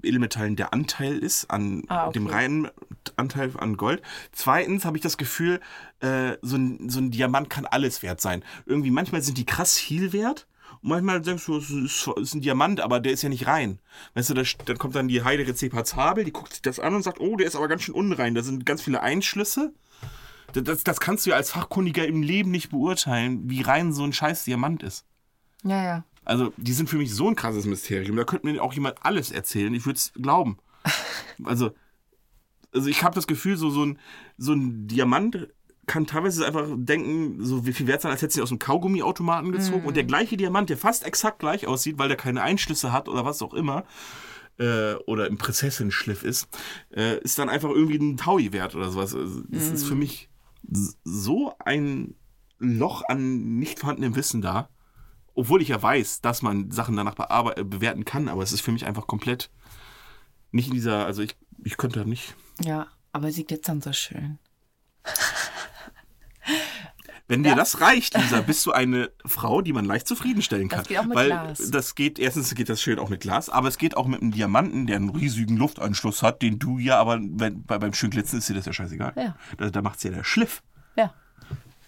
Edelmetallen 0.02 0.56
der 0.56 0.72
Anteil 0.72 1.16
ist 1.18 1.48
an 1.52 1.84
Ah, 1.86 2.08
okay. 2.08 2.14
dem 2.14 2.26
reinen 2.26 2.68
Anteil 3.14 3.52
an 3.58 3.76
Gold. 3.76 4.02
Zweitens 4.32 4.84
habe 4.84 4.96
ich 4.96 5.04
das 5.04 5.18
Gefühl, 5.18 5.60
äh, 6.00 6.32
so, 6.42 6.56
ein, 6.56 6.90
so 6.90 6.98
ein 6.98 7.12
Diamant 7.12 7.48
kann 7.48 7.64
alles 7.64 8.02
wert 8.02 8.20
sein. 8.20 8.42
Irgendwie 8.66 8.90
manchmal 8.90 9.22
sind 9.22 9.38
die 9.38 9.46
krass 9.46 9.78
viel 9.78 10.12
wert. 10.12 10.48
Und 10.82 10.88
manchmal 10.88 11.20
denkst 11.20 11.46
du, 11.46 11.58
es 11.58 11.70
ist, 11.70 12.34
ein 12.34 12.40
Diamant, 12.40 12.80
aber 12.80 12.98
der 12.98 13.12
ist 13.12 13.22
ja 13.22 13.28
nicht 13.28 13.46
rein. 13.46 13.78
Weißt 14.14 14.30
du, 14.30 14.34
da, 14.34 14.42
dann 14.64 14.78
kommt 14.78 14.96
dann 14.96 15.06
die 15.06 15.22
Heidere 15.22 15.54
Zepaz 15.54 15.94
Habel, 15.94 16.24
die 16.24 16.32
guckt 16.32 16.54
sich 16.54 16.62
das 16.62 16.80
an 16.80 16.96
und 16.96 17.04
sagt, 17.04 17.20
oh, 17.20 17.36
der 17.36 17.46
ist 17.46 17.54
aber 17.54 17.68
ganz 17.68 17.82
schön 17.82 17.94
unrein. 17.94 18.34
Da 18.34 18.42
sind 18.42 18.66
ganz 18.66 18.82
viele 18.82 19.00
Einschlüsse. 19.00 19.72
Das, 20.52 20.84
das, 20.84 21.00
kannst 21.00 21.26
du 21.26 21.30
ja 21.30 21.36
als 21.36 21.50
Fachkundiger 21.52 22.06
im 22.06 22.22
Leben 22.22 22.50
nicht 22.50 22.70
beurteilen, 22.70 23.48
wie 23.48 23.62
rein 23.62 23.92
so 23.92 24.04
ein 24.04 24.12
scheiß 24.12 24.44
Diamant 24.44 24.82
ist. 24.82 25.04
Ja, 25.64 25.82
ja. 25.82 26.04
Also, 26.24 26.52
die 26.56 26.72
sind 26.72 26.88
für 26.90 26.96
mich 26.96 27.14
so 27.14 27.28
ein 27.28 27.36
krasses 27.36 27.64
Mysterium. 27.66 28.16
Da 28.16 28.24
könnte 28.24 28.46
mir 28.46 28.62
auch 28.62 28.72
jemand 28.72 28.96
alles 29.04 29.30
erzählen. 29.30 29.72
Ich 29.74 29.86
würde 29.86 29.96
es 29.98 30.12
glauben. 30.14 30.58
Also, 31.44 31.70
also 32.74 32.88
ich 32.88 33.02
habe 33.02 33.14
das 33.14 33.26
Gefühl, 33.26 33.56
so, 33.56 33.70
so, 33.70 33.84
ein, 33.84 33.98
so 34.36 34.52
ein 34.52 34.86
Diamant 34.86 35.48
kann 35.86 36.06
teilweise 36.06 36.46
einfach 36.46 36.66
denken, 36.76 37.42
so 37.44 37.66
wie 37.66 37.72
viel 37.72 37.86
wert 37.86 38.02
sein, 38.02 38.12
als 38.12 38.22
hätte 38.22 38.34
sie 38.34 38.42
aus 38.42 38.50
einem 38.50 38.58
Kaugummiautomaten 38.60 39.50
gezogen. 39.50 39.84
Und 39.86 39.96
der 39.96 40.04
gleiche 40.04 40.36
Diamant, 40.36 40.68
der 40.70 40.76
fast 40.76 41.04
exakt 41.04 41.38
gleich 41.40 41.66
aussieht, 41.66 41.98
weil 41.98 42.08
der 42.08 42.16
keine 42.16 42.42
Einschlüsse 42.42 42.92
hat 42.92 43.08
oder 43.08 43.24
was 43.24 43.42
auch 43.42 43.54
immer, 43.54 43.84
äh, 44.58 44.94
oder 45.06 45.26
im 45.26 45.38
Prinzessin-Schliff 45.38 46.22
ist, 46.22 46.46
äh, 46.94 47.18
ist 47.20 47.38
dann 47.38 47.48
einfach 47.48 47.70
irgendwie 47.70 47.96
ein 47.98 48.16
Taui 48.18 48.52
wert 48.52 48.74
oder 48.76 48.90
sowas. 48.90 49.14
Also, 49.14 49.40
das 49.48 49.68
ist 49.70 49.84
für 49.86 49.94
mich 49.96 50.24
s- 50.24 50.28
so 50.62 51.54
ein 51.58 52.14
Loch 52.58 53.02
an 53.08 53.58
nicht 53.58 53.78
vorhandenem 53.78 54.16
Wissen 54.16 54.42
da. 54.42 54.68
Obwohl 55.34 55.62
ich 55.62 55.68
ja 55.68 55.80
weiß, 55.82 56.20
dass 56.20 56.42
man 56.42 56.70
Sachen 56.70 56.96
danach 56.96 57.16
äh, 57.56 57.64
bewerten 57.64 58.04
kann, 58.04 58.28
aber 58.28 58.42
es 58.42 58.52
ist 58.52 58.60
für 58.60 58.72
mich 58.72 58.84
einfach 58.86 59.06
komplett 59.06 59.50
nicht 60.50 60.68
in 60.68 60.74
dieser, 60.74 61.06
also 61.06 61.22
ich, 61.22 61.36
ich 61.64 61.76
könnte 61.76 62.00
da 62.00 62.04
nicht. 62.04 62.34
Ja, 62.60 62.88
aber 63.12 63.30
sie 63.32 63.44
glitzern 63.44 63.80
so 63.80 63.92
schön. 63.92 64.38
Wenn 67.30 67.42
dir 67.44 67.54
das 67.54 67.80
reicht, 67.80 68.16
Lisa, 68.16 68.40
bist 68.40 68.66
du 68.66 68.72
eine 68.72 69.10
Frau, 69.24 69.62
die 69.62 69.72
man 69.72 69.84
leicht 69.84 70.08
zufriedenstellen 70.08 70.68
kann. 70.68 70.80
Das 70.80 70.88
geht 70.88 70.98
auch 70.98 71.04
mit 71.04 71.16
Weil 71.16 71.28
Glas. 71.28 71.70
das 71.70 71.94
geht, 71.94 72.18
erstens 72.18 72.54
geht 72.54 72.68
das 72.68 72.82
schön 72.82 72.98
auch 72.98 73.08
mit 73.08 73.20
Glas, 73.20 73.48
aber 73.48 73.68
es 73.68 73.78
geht 73.78 73.96
auch 73.96 74.06
mit 74.08 74.20
einem 74.20 74.32
Diamanten, 74.32 74.86
der 74.88 74.96
einen 74.96 75.10
riesigen 75.10 75.56
Luftanschluss 75.56 76.22
hat, 76.24 76.42
den 76.42 76.58
du 76.58 76.78
ja, 76.78 76.98
aber 76.98 77.20
wenn, 77.22 77.64
bei, 77.64 77.78
beim 77.78 77.92
schönen 77.94 78.10
Glitzen 78.10 78.38
ist 78.40 78.48
dir 78.48 78.54
das 78.54 78.66
ja 78.66 78.72
scheißegal. 78.72 79.12
Ja. 79.16 79.36
Da, 79.58 79.70
da 79.70 79.80
macht's 79.80 80.02
ja 80.02 80.10
der 80.10 80.24
Schliff. 80.24 80.62
Ja, 80.96 81.14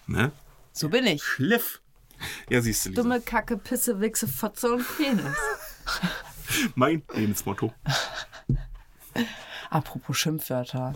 Ne? 0.07 0.31
so 0.73 0.89
bin 0.89 1.07
ich. 1.07 1.23
Schliff. 1.23 1.81
Ja, 2.49 2.61
siehst 2.63 2.85
du, 2.87 2.91
Lisa. 2.91 3.03
Dumme 3.03 3.21
Kacke, 3.21 3.57
Pisse, 3.59 4.01
Wichse, 4.01 4.29
Fotze 4.29 4.73
und 4.73 4.85
Penis. 4.97 5.37
Mein 6.77 7.03
Lebensmotto. 7.13 7.73
Apropos 9.71 10.17
Schimpfwörter. 10.19 10.95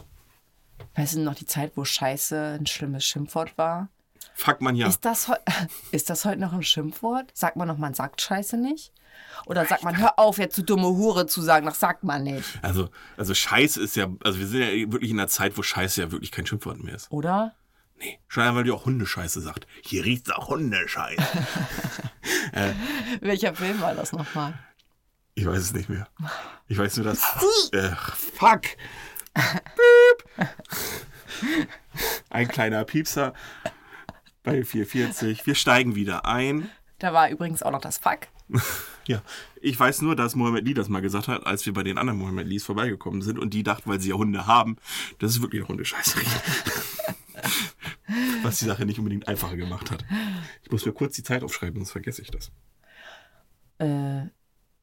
Weißt 0.94 1.14
du 1.16 1.20
noch 1.20 1.34
die 1.34 1.46
Zeit, 1.46 1.72
wo 1.76 1.84
Scheiße 1.84 2.58
ein 2.60 2.66
schlimmes 2.66 3.04
Schimpfwort 3.04 3.56
war? 3.58 3.88
Fuck 4.46 4.60
man 4.60 4.76
ja. 4.76 4.86
Ist 4.86 5.04
das, 5.04 5.28
ist 5.90 6.08
das 6.08 6.24
heute 6.24 6.40
noch 6.40 6.52
ein 6.52 6.62
Schimpfwort? 6.62 7.32
Sagt 7.34 7.56
man 7.56 7.66
noch, 7.66 7.78
man 7.78 7.94
sagt 7.94 8.20
Scheiße 8.22 8.56
nicht? 8.56 8.92
Oder 9.46 9.66
sagt 9.66 9.82
man, 9.82 9.98
hör 9.98 10.20
auf, 10.20 10.38
jetzt 10.38 10.56
du 10.56 10.62
dumme 10.62 10.86
Hure 10.86 11.26
zu 11.26 11.42
sagen, 11.42 11.66
das 11.66 11.80
sagt 11.80 12.04
man 12.04 12.22
nicht. 12.22 12.60
Also, 12.62 12.90
also 13.16 13.34
Scheiße 13.34 13.82
ist 13.82 13.96
ja, 13.96 14.06
also 14.22 14.38
wir 14.38 14.46
sind 14.46 14.60
ja 14.60 14.92
wirklich 14.92 15.10
in 15.10 15.18
einer 15.18 15.26
Zeit, 15.26 15.58
wo 15.58 15.62
Scheiße 15.62 16.00
ja 16.00 16.12
wirklich 16.12 16.30
kein 16.30 16.46
Schimpfwort 16.46 16.80
mehr 16.80 16.94
ist. 16.94 17.10
Oder? 17.10 17.56
Nee. 17.98 18.20
Schon 18.28 18.44
einmal, 18.44 18.58
weil 18.58 18.64
die 18.64 18.70
auch 18.70 18.84
Hundescheiße 18.84 19.40
sagt. 19.40 19.66
Hier 19.82 20.04
riecht's 20.04 20.30
auch 20.30 20.48
Hundescheiße. 20.48 21.24
Welcher 23.22 23.52
Film 23.52 23.80
war 23.80 23.96
das 23.96 24.12
nochmal? 24.12 24.54
Ich 25.34 25.44
weiß 25.44 25.58
es 25.58 25.72
nicht 25.72 25.88
mehr. 25.88 26.06
Ich 26.68 26.78
weiß 26.78 26.98
nur, 26.98 27.06
dass. 27.06 27.20
Äh, 27.72 27.90
fuck! 28.36 28.62
Piep! 29.34 30.48
Ein 32.30 32.46
kleiner 32.46 32.84
Piepser 32.84 33.32
bei 34.46 34.64
440. 34.64 35.44
Wir 35.44 35.54
steigen 35.54 35.94
wieder 35.94 36.24
ein. 36.24 36.70
Da 36.98 37.12
war 37.12 37.28
übrigens 37.28 37.62
auch 37.62 37.72
noch 37.72 37.82
das 37.82 37.98
Fuck. 37.98 38.20
Ja, 39.08 39.22
ich 39.60 39.78
weiß 39.78 40.02
nur, 40.02 40.16
dass 40.16 40.34
Mohammed 40.34 40.64
Lee 40.64 40.74
das 40.74 40.88
mal 40.88 41.00
gesagt 41.00 41.28
hat, 41.28 41.46
als 41.46 41.64
wir 41.64 41.72
bei 41.72 41.84
den 41.84 41.96
anderen 41.96 42.18
Mohammed 42.18 42.48
Lees 42.48 42.64
vorbeigekommen 42.64 43.22
sind 43.22 43.38
und 43.38 43.54
die 43.54 43.62
dachten, 43.62 43.88
weil 43.88 44.00
sie 44.00 44.08
ja 44.08 44.16
Hunde 44.16 44.48
haben, 44.48 44.78
dass 45.20 45.30
es 45.30 45.42
wirklich 45.42 45.62
eine 45.62 45.68
Hundescheiße. 45.68 46.18
Was 48.42 48.58
die 48.58 48.64
Sache 48.64 48.84
nicht 48.84 48.98
unbedingt 48.98 49.28
einfacher 49.28 49.54
gemacht 49.54 49.92
hat. 49.92 50.04
Ich 50.64 50.72
muss 50.72 50.84
mir 50.84 50.90
kurz 50.90 51.14
die 51.14 51.22
Zeit 51.22 51.44
aufschreiben, 51.44 51.76
sonst 51.76 51.92
vergesse 51.92 52.20
ich 52.20 52.32
das. 52.32 52.50
Äh, 53.78 54.22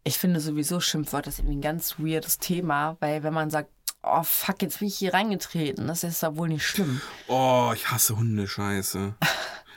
ich 0.06 0.18
finde 0.18 0.40
sowieso 0.40 0.80
Schimpfwörter 0.80 1.28
ist 1.28 1.40
irgendwie 1.40 1.58
ein 1.58 1.62
ganz 1.62 2.00
weirdes 2.00 2.40
Thema, 2.40 2.96
weil 3.02 3.24
wenn 3.24 3.34
man 3.34 3.50
sagt, 3.50 3.72
oh 4.04 4.24
fuck, 4.24 4.62
jetzt 4.62 4.80
bin 4.80 4.88
ich 4.88 4.96
hier 4.98 5.14
reingetreten, 5.14 5.88
das 5.88 6.04
ist 6.04 6.22
ja 6.22 6.36
wohl 6.36 6.50
nicht 6.50 6.66
schlimm. 6.66 7.02
Oh, 7.28 7.72
ich 7.74 7.90
hasse 7.90 8.18
Hundescheiße. 8.18 9.16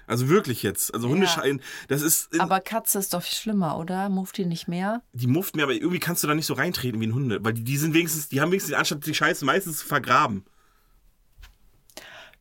Also 0.09 0.29
wirklich 0.29 0.62
jetzt. 0.62 0.95
Also 0.95 1.09
Hundescheiße, 1.09 1.59
das 1.89 2.01
ist. 2.03 2.39
Aber 2.39 2.61
Katze 2.61 3.01
ist 3.01 3.12
doch 3.12 3.22
viel 3.22 3.35
schlimmer, 3.35 3.77
oder? 3.77 4.09
Muft 4.09 4.37
die 4.37 4.47
nicht 4.47 4.68
mehr? 4.68 5.03
die 5.12 5.27
mufft 5.27 5.57
mir, 5.57 5.64
aber 5.64 5.72
irgendwie 5.72 5.99
kannst 5.99 6.22
du 6.22 6.29
da 6.29 6.35
nicht 6.37 6.47
so 6.47 6.55
reintreten 6.55 7.01
wie 7.01 7.09
ein 7.09 7.12
Hunde. 7.14 7.45
Weil 7.45 7.55
die, 7.55 7.64
die 7.64 7.77
sind 7.77 7.93
wenigstens, 7.93 8.29
die 8.29 8.41
haben 8.41 8.53
wenigstens 8.53 8.70
die 8.70 8.77
Anstatt 8.77 9.05
die 9.05 9.14
Scheiße 9.16 9.45
meistens 9.45 9.79
zu 9.79 9.87
vergraben. 9.87 10.45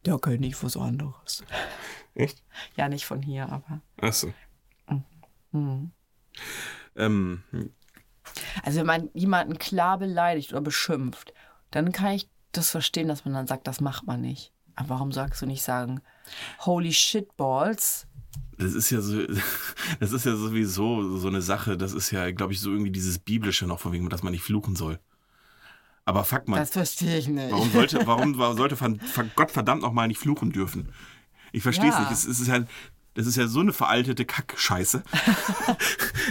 Der 0.05 0.19
kann 0.19 0.35
nicht 0.35 0.63
was 0.63 0.77
anderes. 0.77 1.43
Echt? 2.13 2.43
Ja, 2.77 2.87
nicht 2.87 3.05
von 3.07 3.23
hier, 3.23 3.49
aber. 3.49 3.81
Achso. 3.99 4.31
Mhm. 5.51 5.91
Ähm, 6.95 7.43
Also 8.61 8.79
wenn 8.79 8.85
man 8.85 9.09
jemanden 9.15 9.57
klar 9.57 9.97
beleidigt 9.97 10.51
oder 10.51 10.61
beschimpft, 10.61 11.33
dann 11.75 11.91
kann 11.91 12.13
ich 12.13 12.29
das 12.51 12.69
verstehen, 12.69 13.07
dass 13.07 13.25
man 13.25 13.33
dann 13.33 13.47
sagt, 13.47 13.67
das 13.67 13.81
macht 13.81 14.07
man 14.07 14.21
nicht. 14.21 14.51
Aber 14.75 14.89
warum 14.89 15.11
sagst 15.11 15.41
du 15.41 15.45
nicht 15.45 15.61
sagen, 15.61 16.01
holy 16.59 16.91
shit 16.93 17.35
balls? 17.37 18.07
das 18.57 18.73
ist 18.73 18.89
ja 18.89 19.01
so, 19.01 19.21
das 19.99 20.11
ist 20.13 20.25
ja 20.25 20.35
sowieso 20.35 21.17
so 21.17 21.27
eine 21.27 21.41
Sache, 21.41 21.77
das 21.77 21.93
ist 21.93 22.11
ja, 22.11 22.31
glaube 22.31 22.53
ich, 22.53 22.61
so 22.61 22.71
irgendwie 22.71 22.91
dieses 22.91 23.19
Biblische 23.19 23.67
noch 23.67 23.79
von 23.79 23.91
wegen, 23.91 24.09
dass 24.09 24.23
man 24.23 24.31
nicht 24.31 24.43
fluchen 24.43 24.75
soll. 24.75 24.99
Aber 26.05 26.23
fuck 26.23 26.47
mal, 26.47 26.57
Das 26.59 26.69
verstehe 26.69 27.17
ich 27.17 27.27
nicht. 27.27 27.51
warum 27.51 27.71
sollte, 27.71 28.05
warum 28.05 28.37
warum 28.37 28.57
sollte 28.57 28.77
Gott 29.35 29.51
verdammt 29.51 29.81
nochmal 29.81 30.07
nicht 30.07 30.19
fluchen 30.19 30.51
dürfen? 30.51 30.89
Ich 31.51 31.63
verstehe 31.63 31.89
es 31.89 31.95
Ja. 31.95 32.01
nicht. 32.01 32.11
Es, 32.11 32.25
es 32.25 32.39
ist 32.39 32.47
ja, 32.47 32.63
das 33.15 33.27
ist 33.27 33.35
ja 33.37 33.47
so 33.47 33.59
eine 33.61 33.73
veraltete 33.73 34.25
Kackscheiße. 34.25 35.03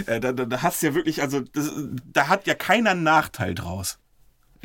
Äh, 0.06 0.18
da, 0.18 0.32
da, 0.32 0.44
da 0.44 0.60
hast 0.62 0.82
du 0.82 0.88
ja 0.88 0.94
wirklich, 0.96 1.22
also 1.22 1.38
das, 1.40 1.70
da 2.12 2.26
hat 2.26 2.48
ja 2.48 2.54
keiner 2.54 2.90
einen 2.90 3.04
Nachteil 3.04 3.54
draus. 3.54 4.00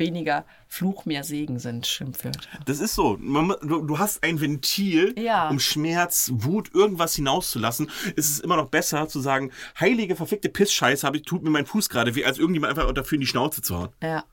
Weniger 0.00 0.44
Fluch, 0.66 1.04
mehr 1.04 1.22
Segen 1.22 1.58
sind 1.60 1.86
Schimpfwörter. 1.86 2.48
Das 2.64 2.80
ist 2.80 2.94
so. 2.96 3.16
Du, 3.16 3.82
du 3.82 3.98
hast 3.98 4.22
ein 4.24 4.40
Ventil, 4.40 5.14
Ja. 5.18 5.48
um 5.48 5.60
Schmerz, 5.60 6.30
Wut, 6.34 6.74
irgendwas 6.74 7.14
hinauszulassen. 7.14 7.88
Es 8.16 8.28
ist 8.30 8.40
immer 8.40 8.56
noch 8.56 8.68
besser 8.68 9.06
zu 9.08 9.20
sagen, 9.20 9.52
heilige, 9.78 10.16
verfickte 10.16 10.48
Pissscheiße, 10.48 11.06
hab 11.06 11.14
ich, 11.14 11.22
tut 11.22 11.42
mir 11.44 11.50
mein 11.50 11.66
Fuß 11.66 11.88
gerade 11.88 12.14
weh, 12.16 12.24
als 12.24 12.38
irgendjemand 12.38 12.76
einfach 12.76 12.90
dafür 12.92 13.16
in 13.16 13.20
die 13.20 13.26
Schnauze 13.28 13.62
zu 13.62 13.78
hauen. 13.78 13.90
Ja, 14.02 14.24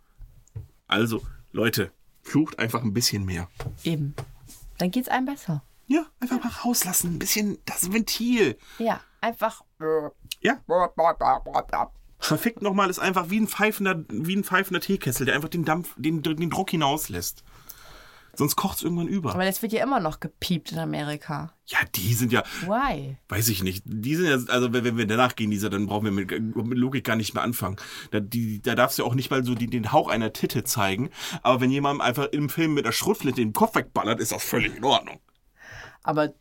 Also, 0.87 1.21
Leute, 1.51 1.91
flucht 2.23 2.57
einfach 2.59 2.81
ein 2.83 2.93
bisschen 2.93 3.25
mehr. 3.25 3.47
eben. 3.83 4.15
Dann 4.79 4.89
geht's 4.91 5.09
einem 5.09 5.25
besser. 5.27 5.63
Ja, 5.87 6.05
einfach 6.19 6.43
mal 6.43 6.51
rauslassen. 6.65 7.15
Ein 7.15 7.19
bisschen 7.19 7.57
das 7.65 7.91
Ventil. 7.91 8.57
Ja, 8.79 9.01
einfach. 9.21 9.63
Ja. 10.41 10.59
Verfickt 12.19 12.61
nochmal 12.61 12.89
ist 12.89 12.99
einfach 12.99 13.29
wie 13.29 13.39
ein 13.39 13.47
pfeifender, 13.47 14.03
wie 14.09 14.35
ein 14.35 14.43
pfeifender 14.43 14.81
Teekessel, 14.81 15.25
der 15.25 15.35
einfach 15.35 15.49
den 15.49 15.65
Dampf, 15.65 15.93
den, 15.97 16.23
den 16.23 16.49
Druck 16.49 16.71
hinauslässt. 16.71 17.43
Sonst 18.37 18.55
kocht 18.55 18.77
es 18.77 18.83
irgendwann 18.83 19.07
über. 19.07 19.33
Aber 19.33 19.45
das 19.45 19.63
wird 19.63 19.73
ja 19.73 19.81
immer 19.81 19.99
noch 19.99 20.19
gepiept 20.19 20.71
in 20.71 20.77
Amerika. 20.77 21.53
Ja, 21.65 21.79
die 21.95 22.13
sind 22.13 22.31
ja, 22.31 22.43
Why? 22.67 23.17
weiß 23.29 23.49
ich 23.49 23.63
nicht. 23.63 23.83
Die 23.85 24.15
sind 24.15 24.27
ja, 24.27 24.37
also 24.53 24.71
wenn 24.73 24.95
wir 24.95 25.07
danach 25.07 25.35
gehen, 25.35 25.49
dieser, 25.49 25.71
dann 25.71 25.87
brauchen 25.87 26.05
wir 26.05 26.11
mit, 26.11 26.29
mit 26.29 26.77
Logik 26.77 27.03
gar 27.03 27.15
nicht 27.15 27.33
mehr 27.33 27.41
anfangen. 27.41 27.77
Da, 28.11 28.19
die, 28.19 28.61
da 28.61 28.75
darfst 28.75 28.99
du 28.99 29.05
auch 29.05 29.15
nicht 29.15 29.31
mal 29.31 29.43
so 29.43 29.55
die, 29.55 29.65
den 29.65 29.91
Hauch 29.91 30.07
einer 30.07 30.33
Titte 30.33 30.63
zeigen. 30.63 31.09
Aber 31.41 31.61
wenn 31.61 31.71
jemand 31.71 31.99
einfach 32.01 32.27
im 32.31 32.49
Film 32.49 32.75
mit 32.75 32.85
der 32.85 32.91
Schrotflinte 32.91 33.41
den 33.41 33.53
Kopf 33.53 33.73
wegballert, 33.73 34.19
ist 34.19 34.31
das 34.31 34.43
völlig 34.43 34.75
in 34.75 34.83
Ordnung. 34.83 35.19
Aber 36.03 36.31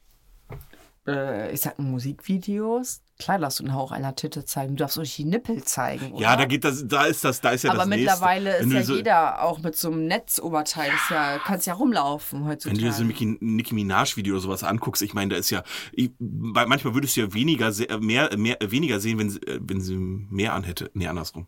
äh, 1.07 1.51
ich 1.51 1.62
sag 1.62 1.79
Musikvideos, 1.79 3.01
klar 3.19 3.39
darfst 3.39 3.61
du 3.61 3.64
einen 3.64 3.75
Hauch 3.75 3.93
einer 3.93 4.14
Titte 4.14 4.45
zeigen. 4.45 4.77
Du 4.77 4.83
darfst 4.83 4.99
nicht 4.99 5.17
die 5.17 5.25
Nippel 5.25 5.64
zeigen. 5.64 6.12
Oder? 6.12 6.23
Ja, 6.23 6.37
da 6.37 6.45
geht 6.45 6.64
das, 6.64 6.87
da 6.87 7.05
ist 7.07 7.25
das, 7.25 7.41
da 7.41 7.51
ist 7.51 7.64
ja 7.64 7.71
Aber 7.71 7.81
das 7.81 7.89
mittlerweile 7.89 8.51
nächste. 8.51 8.62
Wenn 8.62 8.71
ist 8.71 8.75
ja 8.75 8.83
so, 8.85 8.97
jeder 8.97 9.43
auch 9.43 9.59
mit 9.61 9.77
so 9.77 9.91
einem 9.91 10.07
Netzoberteil. 10.07 10.93
Ist 10.93 11.11
ja, 11.11 11.39
kannst 11.39 11.67
ja 11.67 11.75
rumlaufen 11.75 12.41
Wenn 12.41 12.49
heutzutage. 12.49 12.79
du 12.79 12.85
dir 12.85 12.93
so 12.93 13.03
ein 13.03 13.39
Nicki, 13.41 13.75
Minaj-Video 13.75 14.35
oder 14.35 14.43
sowas 14.43 14.62
anguckst, 14.62 15.03
ich 15.03 15.14
meine, 15.14 15.35
da 15.35 15.37
ist 15.37 15.51
ja, 15.51 15.62
ich, 15.93 16.11
manchmal 16.19 16.95
würdest 16.95 17.17
du 17.17 17.23
ja 17.23 17.33
weniger, 17.33 17.73
mehr, 18.01 18.37
mehr, 18.37 18.59
weniger 18.61 19.01
sehen, 19.01 19.19
wenn 19.19 19.31
sie, 19.31 19.41
äh, 19.41 19.61
wenn 19.62 19.81
sie 19.81 19.97
mehr 19.97 20.55
anhätte. 20.55 20.91
Nee, 20.95 21.07
andersrum. 21.07 21.47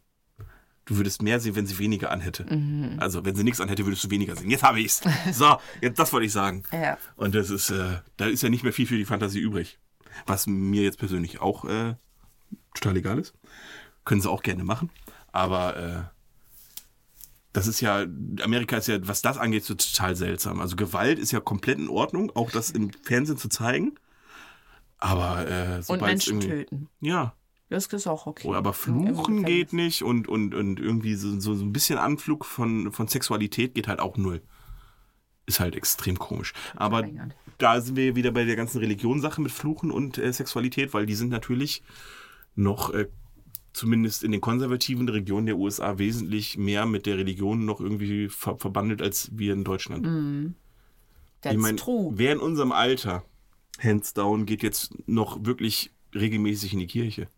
Du 0.87 0.97
würdest 0.97 1.21
mehr 1.21 1.39
sehen, 1.39 1.55
wenn 1.55 1.67
sie 1.67 1.79
weniger 1.79 2.11
anhätte. 2.11 2.45
Mhm. 2.45 2.97
Also, 2.99 3.23
wenn 3.27 3.37
sie 3.37 3.45
nichts 3.45 3.61
anhätte, 3.61 3.85
würdest 3.85 4.05
du 4.05 4.11
weniger 4.11 4.35
sehen. 4.37 4.49
Jetzt 4.49 4.63
habe 4.63 4.81
ich's. 4.81 5.03
So, 5.33 5.59
jetzt, 5.83 5.99
das 5.99 6.15
wollte 6.15 6.25
ich 6.25 6.33
sagen. 6.33 6.63
Ja. 6.73 6.97
Und 7.17 7.35
das 7.35 7.51
ist, 7.51 7.69
äh, 7.69 7.99
da 8.17 8.25
ist 8.25 8.43
ja 8.43 8.49
nicht 8.49 8.63
mehr 8.63 8.73
viel 8.73 8.87
für 8.87 8.97
die 8.97 9.05
Fantasie 9.05 9.41
übrig. 9.41 9.79
Was 10.27 10.47
mir 10.47 10.83
jetzt 10.83 10.99
persönlich 10.99 11.41
auch 11.41 11.65
äh, 11.65 11.95
total 12.75 12.97
egal 12.97 13.19
ist. 13.19 13.35
Können 14.05 14.21
sie 14.21 14.31
auch 14.31 14.43
gerne 14.43 14.65
machen. 14.65 14.91
Aber 15.33 15.77
äh, 15.77 16.03
das 17.53 17.67
ist 17.67 17.81
ja, 17.81 18.05
Amerika 18.43 18.77
ist 18.77 18.89
ja, 18.89 19.07
was 19.07 19.23
das 19.23 19.39
angeht, 19.39 19.65
so 19.65 19.75
total 19.75 20.17
seltsam. 20.17 20.61
Also 20.61 20.77
Gewalt 20.77 21.19
ist 21.19 21.33
ja 21.33 21.41
komplett 21.41 21.79
in 21.79 21.89
Ordnung, 21.89 22.31
auch 22.35 22.51
das 22.51 22.71
im 22.71 22.91
Fernsehen 23.03 23.39
zu 23.39 23.49
zeigen. 23.49 23.95
Aber 24.99 25.49
äh, 25.49 25.83
Und 25.87 26.03
Menschen 26.03 26.41
töten. 26.41 26.89
Ja, 27.01 27.35
Das 27.69 27.87
ist 27.87 28.07
auch 28.07 28.27
okay. 28.27 28.49
oh, 28.49 28.55
aber 28.55 28.73
fluchen 28.73 29.45
geht 29.45 29.73
nicht 29.73 30.03
und, 30.03 30.29
und, 30.29 30.55
und 30.55 30.81
irgendwie 30.81 31.15
so, 31.15 31.39
so, 31.39 31.55
so 31.55 31.65
ein 31.65 31.73
bisschen 31.73 31.99
Anflug 31.99 32.45
von, 32.45 32.93
von 32.93 33.09
Sexualität 33.09 33.75
geht 33.75 33.89
halt 33.89 34.01
auch 34.01 34.17
null. 34.17 34.43
Ist 35.49 35.61
halt 35.61 35.75
extrem 35.75 36.19
komisch. 36.19 36.53
Aber 36.77 37.09
da 37.57 37.81
sind 37.81 37.97
wir 37.97 38.15
wieder 38.15 38.31
bei 38.33 38.45
der 38.45 38.55
ganzen 38.55 38.79
Religionssache 38.79 39.41
mit 39.41 39.51
Fluchen 39.51 39.91
und 39.91 40.19
äh, 40.19 40.31
Sexualität, 40.31 40.93
weil 40.93 41.07
die 41.07 41.15
sind 41.15 41.31
natürlich 41.31 41.83
noch, 42.55 42.93
äh, 42.93 43.09
zumindest 43.73 44.25
in 44.25 44.33
den 44.33 44.43
konservativen 44.43 45.09
Regionen 45.09 45.47
der 45.47 45.57
USA, 45.57 45.99
wesentlich 45.99 46.59
mehr 46.59 46.85
mit 46.85 47.07
der 47.07 47.17
Religion 47.17 47.65
noch 47.65 47.81
irgendwie 47.81 48.29
ver 48.29 48.59
verbandelt 48.59 49.01
als 49.01 49.31
wir 49.33 49.55
in 49.55 49.65
Deutschland. 49.65 50.55
That's 51.41 51.55
ich 51.55 51.61
meine, 51.61 51.77
true. 51.77 52.13
wer 52.15 52.33
in 52.33 52.41
unserem 52.41 52.73
Alter, 52.73 53.25
hands 53.81 54.13
down, 54.13 54.45
geht 54.45 54.63
jetzt 54.63 54.93
noch 55.09 55.47
wirklich 55.47 55.93
regelmäßig 56.15 56.75
in 56.75 56.81
die 56.81 56.87
Kirche? 56.87 57.29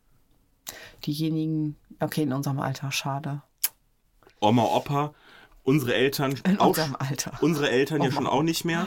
Diejenigen, 1.05 1.77
okay, 2.01 2.23
in 2.23 2.33
unserem 2.33 2.59
Alter, 2.59 2.91
schade. 2.91 3.43
Oma, 4.41 4.65
Opa, 4.65 5.15
unsere 5.63 5.95
Eltern 5.95 6.39
In 6.45 6.59
auch, 6.59 6.69
unserem 6.69 6.97
Alter. 6.97 7.39
unsere 7.41 7.71
Eltern 7.71 7.99
ja 8.03 8.09
Oma, 8.09 8.15
schon 8.15 8.27
auch 8.27 8.43
nicht 8.43 8.65
mehr. 8.65 8.87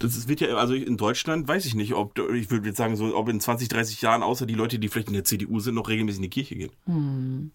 Das 0.00 0.26
wird 0.26 0.40
ja, 0.40 0.56
also 0.56 0.74
in 0.74 0.96
Deutschland 0.96 1.46
weiß 1.46 1.66
ich 1.66 1.74
nicht, 1.74 1.94
ob, 1.94 2.18
ich 2.18 2.50
würde 2.50 2.66
jetzt 2.68 2.78
sagen, 2.78 2.96
so, 2.96 3.16
ob 3.16 3.28
in 3.28 3.40
20, 3.40 3.68
30 3.68 4.02
Jahren, 4.02 4.22
außer 4.22 4.44
die 4.44 4.54
Leute, 4.54 4.78
die 4.78 4.88
vielleicht 4.88 5.08
in 5.08 5.14
der 5.14 5.24
CDU 5.24 5.60
sind, 5.60 5.76
noch 5.76 5.88
regelmäßig 5.88 6.18
in 6.18 6.22
die 6.22 6.30
Kirche 6.30 6.56
gehen. 6.56 7.52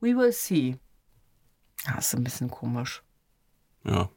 We 0.00 0.16
will 0.16 0.32
see. 0.32 0.76
Ja, 1.86 1.98
ist 1.98 2.14
ein 2.14 2.24
bisschen 2.24 2.50
komisch. 2.50 3.02
Ja. 3.84 4.08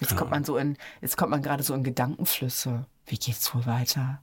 Jetzt 0.00 0.16
kommt 0.16 0.30
man 0.30 0.44
so 0.44 0.56
in, 0.56 0.76
jetzt 1.00 1.16
kommt 1.16 1.30
man 1.30 1.42
gerade 1.42 1.62
so 1.62 1.74
in 1.74 1.84
Gedankenflüsse. 1.84 2.86
Wie 3.06 3.16
geht's 3.16 3.54
wohl 3.54 3.66
weiter? 3.66 4.22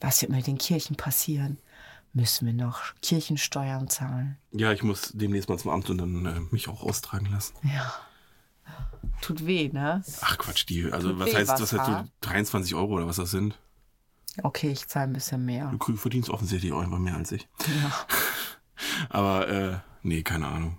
Was 0.00 0.20
wird 0.22 0.32
mit 0.32 0.46
den 0.46 0.58
Kirchen 0.58 0.96
passieren? 0.96 1.58
Müssen 2.16 2.46
wir 2.46 2.54
noch 2.54 2.80
Kirchensteuern 3.02 3.88
zahlen? 3.90 4.38
Ja, 4.52 4.72
ich 4.72 4.84
muss 4.84 5.10
demnächst 5.14 5.48
mal 5.48 5.58
zum 5.58 5.72
Amt 5.72 5.90
und 5.90 5.98
dann 5.98 6.24
äh, 6.24 6.40
mich 6.52 6.68
auch 6.68 6.84
austragen 6.84 7.26
lassen. 7.26 7.54
Ja. 7.64 7.92
Tut 9.20 9.46
weh, 9.46 9.68
ne? 9.68 10.02
Ach 10.20 10.38
Quatsch, 10.38 10.64
die, 10.68 10.92
also 10.92 11.10
Tut 11.10 11.18
was 11.18 11.26
weh, 11.26 11.34
heißt, 11.34 11.50
was, 11.50 11.60
was 11.60 11.72
heißt 11.72 11.86
so 11.86 12.04
23 12.20 12.76
Euro 12.76 12.94
oder 12.94 13.08
was 13.08 13.16
das 13.16 13.32
sind? 13.32 13.58
Okay, 14.44 14.70
ich 14.70 14.86
zahle 14.86 15.08
ein 15.08 15.12
bisschen 15.12 15.44
mehr. 15.44 15.74
Du 15.76 15.96
verdienst 15.96 16.30
offensichtlich 16.30 16.72
auch 16.72 16.82
einfach 16.82 16.98
mehr 16.98 17.16
als 17.16 17.32
ich. 17.32 17.48
Ja. 17.82 17.92
Aber, 19.08 19.48
äh, 19.48 19.78
nee, 20.02 20.22
keine 20.22 20.46
Ahnung. 20.46 20.78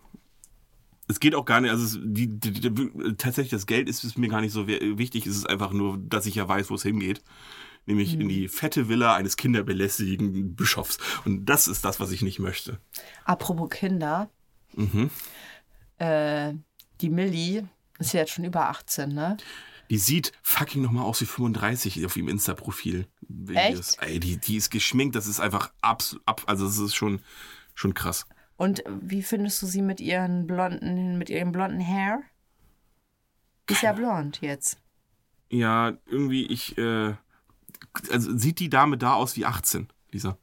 Es 1.08 1.20
geht 1.20 1.36
auch 1.36 1.46
gar 1.46 1.60
nicht, 1.60 1.72
also 1.72 1.84
es, 1.84 2.00
die, 2.02 2.28
die, 2.28 2.52
die, 2.52 3.16
tatsächlich 3.18 3.52
das 3.52 3.66
Geld 3.66 3.90
ist 3.90 4.06
es 4.06 4.18
mir 4.18 4.30
gar 4.30 4.40
nicht 4.40 4.54
so 4.54 4.68
wichtig. 4.68 5.28
Es 5.28 5.36
ist 5.36 5.50
einfach 5.50 5.72
nur, 5.72 5.98
dass 5.98 6.26
ich 6.26 6.36
ja 6.36 6.48
weiß, 6.48 6.70
wo 6.70 6.76
es 6.76 6.84
hingeht. 6.84 7.22
Nämlich 7.86 8.14
in 8.14 8.28
die 8.28 8.48
fette 8.48 8.90
Villa 8.90 9.16
eines 9.16 9.38
kinderbelästigenden 9.38 10.56
Bischofs. 10.56 10.98
Und 11.24 11.46
das 11.46 11.68
ist 11.68 11.86
das, 11.86 12.00
was 12.00 12.12
ich 12.12 12.24
nicht 12.24 12.40
möchte. 12.40 12.80
Apropos 13.26 13.70
Kinder. 13.70 14.30
Mhm. 14.74 15.12
Äh, 15.98 16.54
die 17.02 17.10
Millie 17.10 17.68
ist 18.00 18.14
ja 18.14 18.22
jetzt 18.22 18.32
schon 18.32 18.46
über 18.46 18.70
18, 18.70 19.10
ne? 19.10 19.38
Die 19.90 19.98
sieht 19.98 20.32
fucking 20.42 20.82
nochmal 20.82 21.06
aus 21.06 21.22
wie 21.22 21.26
35 21.26 22.06
auf 22.06 22.18
ihrem 22.18 22.28
Insta-Profil. 22.28 23.08
Echt? 23.54 23.98
Ey, 24.02 24.20
die, 24.20 24.38
die 24.38 24.56
ist 24.56 24.72
geschminkt, 24.72 25.16
das 25.16 25.28
ist 25.28 25.40
einfach 25.40 25.72
absolut, 25.82 26.28
ab, 26.28 26.44
also 26.48 26.66
das 26.66 26.80
ist 26.80 26.96
schon, 26.96 27.22
schon 27.76 27.94
krass. 27.94 28.26
Und 28.58 28.84
wie 28.88 29.22
findest 29.22 29.62
du 29.62 29.68
sie 29.68 29.82
mit 29.82 30.02
ihren 30.02 30.48
blonden, 30.48 31.18
mit 31.18 31.30
ihrem 31.30 31.52
blonden 31.52 31.86
Hair? 31.86 32.24
Ist 33.70 33.84
ja 33.84 33.94
blond 33.94 34.42
jetzt. 34.42 34.80
Ja, 35.50 35.98
irgendwie, 36.06 36.46
ich, 36.46 36.78
äh, 36.78 37.16
also 38.12 38.38
sieht 38.38 38.60
die 38.60 38.70
Dame 38.70 38.98
da 38.98 39.14
aus 39.14 39.36
wie 39.36 39.46
18, 39.46 39.88
Lisa? 40.12 40.38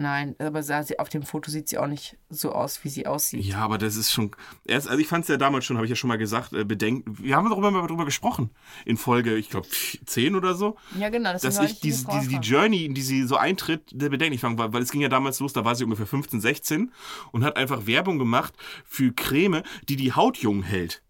Nein, 0.00 0.36
aber 0.38 0.62
sah 0.62 0.84
sie, 0.84 1.00
auf 1.00 1.08
dem 1.08 1.24
Foto 1.24 1.50
sieht 1.50 1.68
sie 1.68 1.76
auch 1.76 1.88
nicht 1.88 2.16
so 2.30 2.52
aus, 2.52 2.84
wie 2.84 2.88
sie 2.88 3.08
aussieht. 3.08 3.44
Ja, 3.44 3.58
aber 3.58 3.78
das 3.78 3.96
ist 3.96 4.12
schon. 4.12 4.30
Erst, 4.64 4.86
also 4.86 5.00
ich 5.00 5.08
fand 5.08 5.24
es 5.24 5.28
ja 5.28 5.36
damals 5.36 5.64
schon, 5.64 5.76
habe 5.76 5.86
ich 5.86 5.90
ja 5.90 5.96
schon 5.96 6.06
mal 6.06 6.18
gesagt, 6.18 6.52
äh, 6.52 6.64
bedenken. 6.64 7.18
Wir 7.20 7.34
haben 7.34 7.50
darüber 7.50 7.72
mal 7.72 7.84
drüber 7.84 8.04
gesprochen. 8.04 8.50
In 8.84 8.96
Folge, 8.96 9.34
ich 9.34 9.50
glaube, 9.50 9.66
10 9.66 10.36
oder 10.36 10.54
so. 10.54 10.76
Ja, 10.96 11.08
genau. 11.08 11.32
deswegen 11.32 11.52
Dass 11.56 11.64
ich 11.64 11.80
die 11.80 11.88
diese, 11.88 12.06
diese, 12.06 12.28
die. 12.28 12.36
Journey, 12.36 12.84
in 12.84 12.94
die 12.94 13.02
sie 13.02 13.24
so 13.24 13.36
eintritt, 13.36 13.90
der 13.90 14.08
bedenklich 14.08 14.40
fand, 14.40 14.56
weil, 14.56 14.72
weil 14.72 14.82
es 14.82 14.92
ging 14.92 15.00
ja 15.00 15.08
damals 15.08 15.40
los, 15.40 15.52
da 15.52 15.64
war 15.64 15.74
sie 15.74 15.82
ungefähr 15.82 16.06
15, 16.06 16.40
16 16.40 16.92
und 17.32 17.42
hat 17.42 17.56
einfach 17.56 17.88
Werbung 17.88 18.20
gemacht 18.20 18.54
für 18.84 19.12
Creme, 19.12 19.64
die 19.88 19.96
die 19.96 20.12
Haut 20.12 20.36
jung 20.36 20.62
hält. 20.62 21.02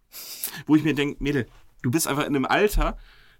Wo 0.65 0.75
ich 0.75 0.83
mir 0.83 0.95
denke, 0.95 1.23
Mädel, 1.23 1.45
du 1.83 1.91
bist 1.91 2.07
einfach 2.07 2.23
in 2.23 2.35
einem 2.35 2.45
Alter, 2.45 2.97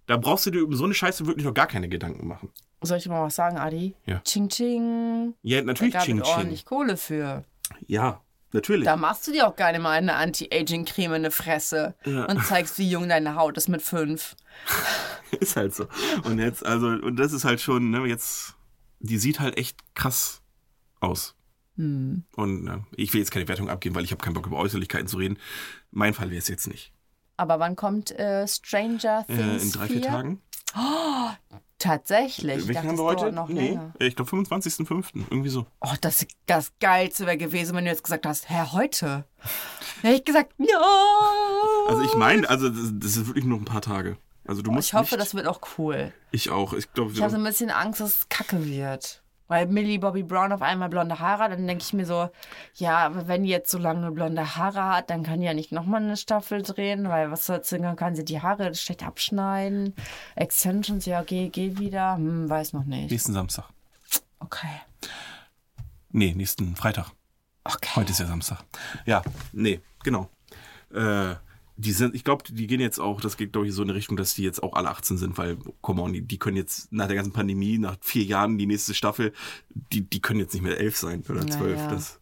da 0.10 0.18
brauchst 0.18 0.44
du 0.48 0.50
dir 0.50 0.66
um 0.66 0.74
so 0.74 0.86
eine 0.86 0.96
Scheiße 0.96 1.28
wirklich 1.28 1.46
noch 1.46 1.54
gar 1.54 1.68
keine 1.68 1.88
Gedanken 1.88 2.28
machen. 2.28 2.50
Soll 2.82 2.98
ich 2.98 3.04
dir 3.04 3.10
mal 3.10 3.26
was 3.26 3.36
sagen, 3.36 3.60
Adi? 3.60 3.96
Ja. 4.08 4.20
Ching 4.22 4.50
Ching. 4.50 5.36
Ja, 5.44 5.60
Da 5.60 5.66
natürlich 5.68 5.94
gab 5.94 6.04
Ching 6.04 6.24
Ching. 6.24 6.34
ordentlich 6.34 6.66
Kohle 6.66 6.98
für. 6.98 7.46
Ja, 7.86 8.22
natürlich. 8.52 8.86
Da 8.86 8.98
machst 8.98 9.28
du 9.28 9.32
dir 9.32 9.48
auch 9.48 9.56
gerne 9.56 9.78
mal 9.78 9.92
eine 9.92 10.16
Anti-Aging-Creme 10.16 11.14
in 11.14 11.24
die 11.26 11.30
Fresse 11.30 11.94
und 12.06 12.44
zeigst, 12.44 12.80
wie 12.80 12.90
jung 12.90 13.08
deine 13.08 13.36
Haut 13.36 13.56
ist 13.58 13.70
mit 13.70 13.84
fünf. 13.84 14.36
Ist 15.40 15.56
halt 15.56 15.76
so. 15.76 15.86
Und 16.24 16.40
jetzt, 16.40 16.66
also, 16.66 16.88
und 16.88 17.18
das 17.18 17.34
ist 17.34 17.46
halt 17.46 17.62
schon, 17.62 17.92
ne, 17.92 18.04
jetzt, 18.08 18.56
die 19.00 19.20
sieht 19.20 19.40
halt 19.40 19.60
echt 19.60 19.78
krass 19.94 20.42
aus. 21.02 21.36
Hm. 21.76 22.24
Und 22.36 22.68
äh, 22.68 22.80
ich 22.96 23.14
will 23.14 23.20
jetzt 23.20 23.30
keine 23.30 23.48
Wertung 23.48 23.70
abgeben, 23.70 23.94
weil 23.94 24.04
ich 24.04 24.12
habe 24.12 24.24
keinen 24.24 24.34
Bock 24.34 24.48
über 24.48 24.58
Äußerlichkeiten 24.58 25.08
zu 25.08 25.18
reden. 25.18 25.38
Mein 25.92 26.16
Fall 26.16 26.32
wäre 26.32 26.40
es 26.40 26.48
jetzt 26.48 26.68
nicht. 26.68 26.92
Aber 27.40 27.58
wann 27.60 27.78
kommt 27.78 28.12
äh, 28.20 28.46
Stranger 28.50 29.24
Äh, 29.30 29.36
Things 29.38 29.64
in 29.64 29.72
drei, 29.72 29.88
4? 29.88 29.96
vier 30.02 30.02
Tagen. 30.02 30.42
Tatsächlich. 31.78 32.58
Ich 32.58 32.68
Welchen 32.68 32.90
haben 32.90 32.98
wir 32.98 33.04
heute? 33.06 33.32
noch 33.32 33.48
nee, 33.48 33.70
länger. 33.70 33.94
äh, 33.98 34.08
ich 34.08 34.16
glaube 34.18 34.30
25.05. 34.30 35.06
Irgendwie 35.30 35.48
so. 35.48 35.66
Oh, 35.80 35.94
das, 36.02 36.28
das 36.48 36.74
Geilste 36.82 37.26
wäre 37.26 37.38
gewesen, 37.38 37.78
wenn 37.78 37.86
du 37.86 37.92
jetzt 37.92 38.04
gesagt 38.04 38.26
hast, 38.26 38.50
Herr, 38.50 38.74
heute. 38.74 39.24
Hätte 40.02 40.16
ich 40.18 40.26
gesagt, 40.26 40.52
ja. 40.58 40.82
Also 41.88 42.02
ich 42.04 42.14
meine, 42.16 42.50
also 42.50 42.68
das, 42.68 42.92
das 42.94 43.16
ist 43.16 43.28
wirklich 43.28 43.46
nur 43.46 43.58
ein 43.58 43.64
paar 43.66 43.82
Tage. 43.82 44.18
Also 44.46 44.62
du 44.62 44.72
Oh, 44.72 44.74
musst 44.74 44.90
ich 44.90 44.94
hoffe, 44.94 45.16
nicht, 45.16 45.22
das 45.26 45.34
wird 45.34 45.48
auch 45.48 45.62
cool. 45.78 46.12
Ich 46.32 46.50
auch. 46.50 46.74
Ich 46.74 46.92
glaube, 46.92 47.14
Ich 47.14 47.22
habe 47.22 47.32
so 47.32 47.38
ein 47.38 47.44
bisschen 47.46 47.70
Angst, 47.70 48.02
dass 48.02 48.16
es 48.18 48.30
kacke 48.30 48.66
wird. 48.66 49.24
Weil 49.50 49.66
Millie 49.68 50.00
Bobby 50.00 50.24
Brown 50.24 50.54
auf 50.54 50.62
einmal 50.62 50.90
blonde 50.90 51.20
Haare 51.20 51.44
hat, 51.44 51.52
dann 51.52 51.68
denke 51.68 51.84
ich 51.84 51.92
mir 51.92 52.06
so, 52.06 52.30
ja, 52.76 53.00
aber 53.00 53.28
wenn 53.28 53.44
die 53.44 53.50
jetzt 53.50 53.72
so 53.72 53.80
lange 53.80 54.12
blonde 54.12 54.56
Haare 54.56 54.86
hat, 54.86 55.10
dann 55.10 55.24
kann 55.24 55.42
die 55.42 55.48
ja 55.48 55.56
nicht 55.56 55.72
nochmal 55.72 56.04
eine 56.04 56.16
Staffel 56.16 56.62
drehen, 56.62 57.10
weil 57.10 57.32
was 57.32 57.48
soll's 57.48 57.70
denn, 57.70 57.82
dann 57.82 57.96
kann 57.96 58.16
sie 58.16 58.24
die 58.24 58.42
Haare 58.42 58.74
schlecht 58.76 59.04
abschneiden. 59.04 59.96
Extensions, 60.36 61.06
ja, 61.08 61.24
geh, 61.24 61.50
geh 61.50 61.78
wieder. 61.80 62.16
Hm, 62.16 62.48
weiß 62.48 62.74
noch 62.74 62.86
nicht. 62.86 63.10
nächsten 63.10 63.34
Samstag. 63.34 63.66
Okay. 64.40 64.82
Nee, 66.12 66.34
nächsten 66.36 66.76
Freitag. 66.76 67.12
Okay. 67.64 67.90
Heute 67.96 68.12
ist 68.12 68.20
ja 68.20 68.28
Samstag. 68.28 68.64
Ja, 69.06 69.24
nee, 69.52 69.82
genau. 70.04 70.30
Äh, 70.94 71.36
die 71.82 71.94
sind, 71.94 72.14
ich 72.14 72.24
glaube, 72.26 72.44
die 72.48 72.68
gehen 72.68 72.82
jetzt 72.82 73.00
auch, 73.00 73.22
das 73.22 73.38
geht, 73.38 73.54
glaube 73.54 73.68
ich, 73.68 73.74
so 73.74 73.82
in 73.84 73.90
eine 73.90 73.98
Richtung, 73.98 74.18
dass 74.18 74.34
die 74.34 74.44
jetzt 74.44 74.62
auch 74.62 74.74
alle 74.74 74.90
18 74.90 75.18
sind, 75.18 75.38
weil, 75.38 75.58
come 75.82 76.02
on, 76.02 76.12
die, 76.12 76.22
die 76.22 76.38
können 76.38 76.58
jetzt 76.58 76.92
nach 76.92 77.08
der 77.08 77.16
ganzen 77.16 77.32
Pandemie, 77.32 77.78
nach 77.78 77.96
vier 78.02 78.24
Jahren 78.24 78.58
die 78.58 78.66
nächste 78.66 78.94
Staffel, 78.94 79.32
die, 79.70 80.02
die 80.02 80.20
können 80.20 80.40
jetzt 80.42 80.54
nicht 80.54 80.64
mehr 80.64 80.78
elf 80.78 80.98
sein 80.98 81.24
oder 81.30 81.48
zwölf. 81.48 81.78
ja. 81.80 81.88
Das, 81.90 82.20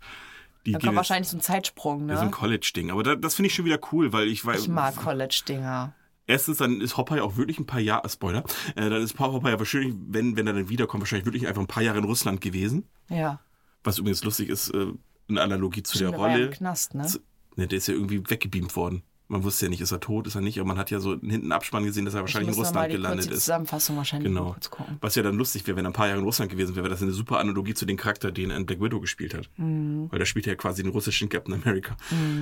die 0.66 0.74
Da 0.74 0.80
kommt 0.80 0.92
jetzt, 0.92 0.96
wahrscheinlich 0.98 1.30
so 1.30 1.38
ein 1.38 1.42
Zeitsprung, 1.42 2.08
ja, 2.08 2.16
so 2.18 2.22
ein 2.22 2.28
ne? 2.28 2.32
College-Ding. 2.32 2.92
Aber 2.92 3.02
da, 3.02 3.16
das 3.16 3.36
finde 3.36 3.48
ich 3.48 3.56
schon 3.56 3.66
wieder 3.66 3.80
cool, 3.92 4.14
weil 4.14 4.28
ich 4.28 4.46
weiß. 4.46 4.62
Ich 4.62 4.68
mag 4.68 4.96
College-Dinger. 4.96 5.94
Erstens, 6.28 6.58
dann 6.58 6.82
ist 6.82 6.98
Hopper 6.98 7.16
ja 7.18 7.24
auch 7.24 7.38
wirklich 7.38 7.58
ein 7.58 7.66
paar 7.66 7.80
Jahre, 7.80 8.08
Spoiler, 8.10 8.44
äh, 8.76 8.90
dann 8.90 9.02
ist 9.02 9.18
Hopper 9.18 9.50
ja 9.50 9.58
wahrscheinlich, 9.58 9.96
wenn, 10.10 10.36
wenn 10.36 10.46
er 10.46 10.54
dann 10.54 10.68
wiederkommt, 10.70 11.02
wahrscheinlich 11.02 11.26
wirklich 11.26 11.48
einfach 11.48 11.62
ein 11.62 11.68
paar 11.68 11.84
Jahre 11.84 12.00
in 12.00 12.04
Russland 12.04 12.42
gewesen. 12.42 12.84
Ja. 13.10 13.40
Was 13.84 13.98
übrigens 13.98 14.24
lustig 14.26 14.50
ist, 14.50 14.70
äh, 14.72 14.88
in 15.30 15.38
Analogie 15.38 15.84
zu 15.84 15.98
der 15.98 16.12
Der 16.12 16.20
war 16.20 16.28
ja 16.30 16.34
Rolle. 16.36 16.46
im 16.48 16.52
Knast, 16.52 16.94
ne? 16.96 17.06
zu- 17.08 17.20
Ne, 17.56 17.66
der 17.68 17.78
ist 17.80 17.88
ja 17.88 17.96
irgendwie 17.96 18.22
weggebeamt 18.30 18.76
worden. 18.76 19.02
Man 19.30 19.44
wusste 19.44 19.66
ja 19.66 19.70
nicht, 19.70 19.82
ist 19.82 19.92
er 19.92 20.00
tot, 20.00 20.26
ist 20.26 20.36
er 20.36 20.42
nicht, 20.42 20.58
aber 20.58 20.68
man 20.68 20.78
hat 20.78 20.90
ja 20.90 21.00
so 21.00 21.20
hinten 21.20 21.52
Abspann 21.52 21.84
gesehen, 21.84 22.06
dass 22.06 22.14
er 22.14 22.22
wahrscheinlich 22.22 22.56
in 22.56 22.64
Russland 22.64 22.90
die 22.90 22.96
gelandet 22.96 23.30
ist. 23.30 23.44
Zusammenfassung 23.44 23.98
wahrscheinlich 23.98 24.30
Genau. 24.30 24.56
Was 25.02 25.16
ja 25.16 25.24
dann 25.24 25.36
lustig 25.36 25.68
wäre, 25.68 25.76
wenn 25.76 25.86
er 25.86 25.90
ein 25.90 25.94
paar 25.94 26.08
Jahre 26.08 26.20
in 26.20 26.26
Russland 26.26 26.50
gewesen 26.50 26.76
wäre, 26.76 26.86
wäre 26.86 26.94
das 26.94 27.02
eine 27.02 27.12
super 27.12 27.40
Analogie 27.40 27.74
zu 27.74 27.86
dem 27.86 27.98
Charakter, 27.98 28.32
den 28.32 28.52
er 28.52 28.58
in 28.58 28.66
Black 28.66 28.82
Widow 28.82 29.02
gespielt 29.02 29.34
hat. 29.34 29.50
Mhm. 29.58 30.08
Weil 30.10 30.20
da 30.20 30.26
spielt 30.26 30.48
er 30.48 30.54
ja 30.54 30.58
quasi 30.58 30.82
den 30.82 30.92
russischen 30.94 31.28
Captain 31.28 31.54
America. 31.54 31.98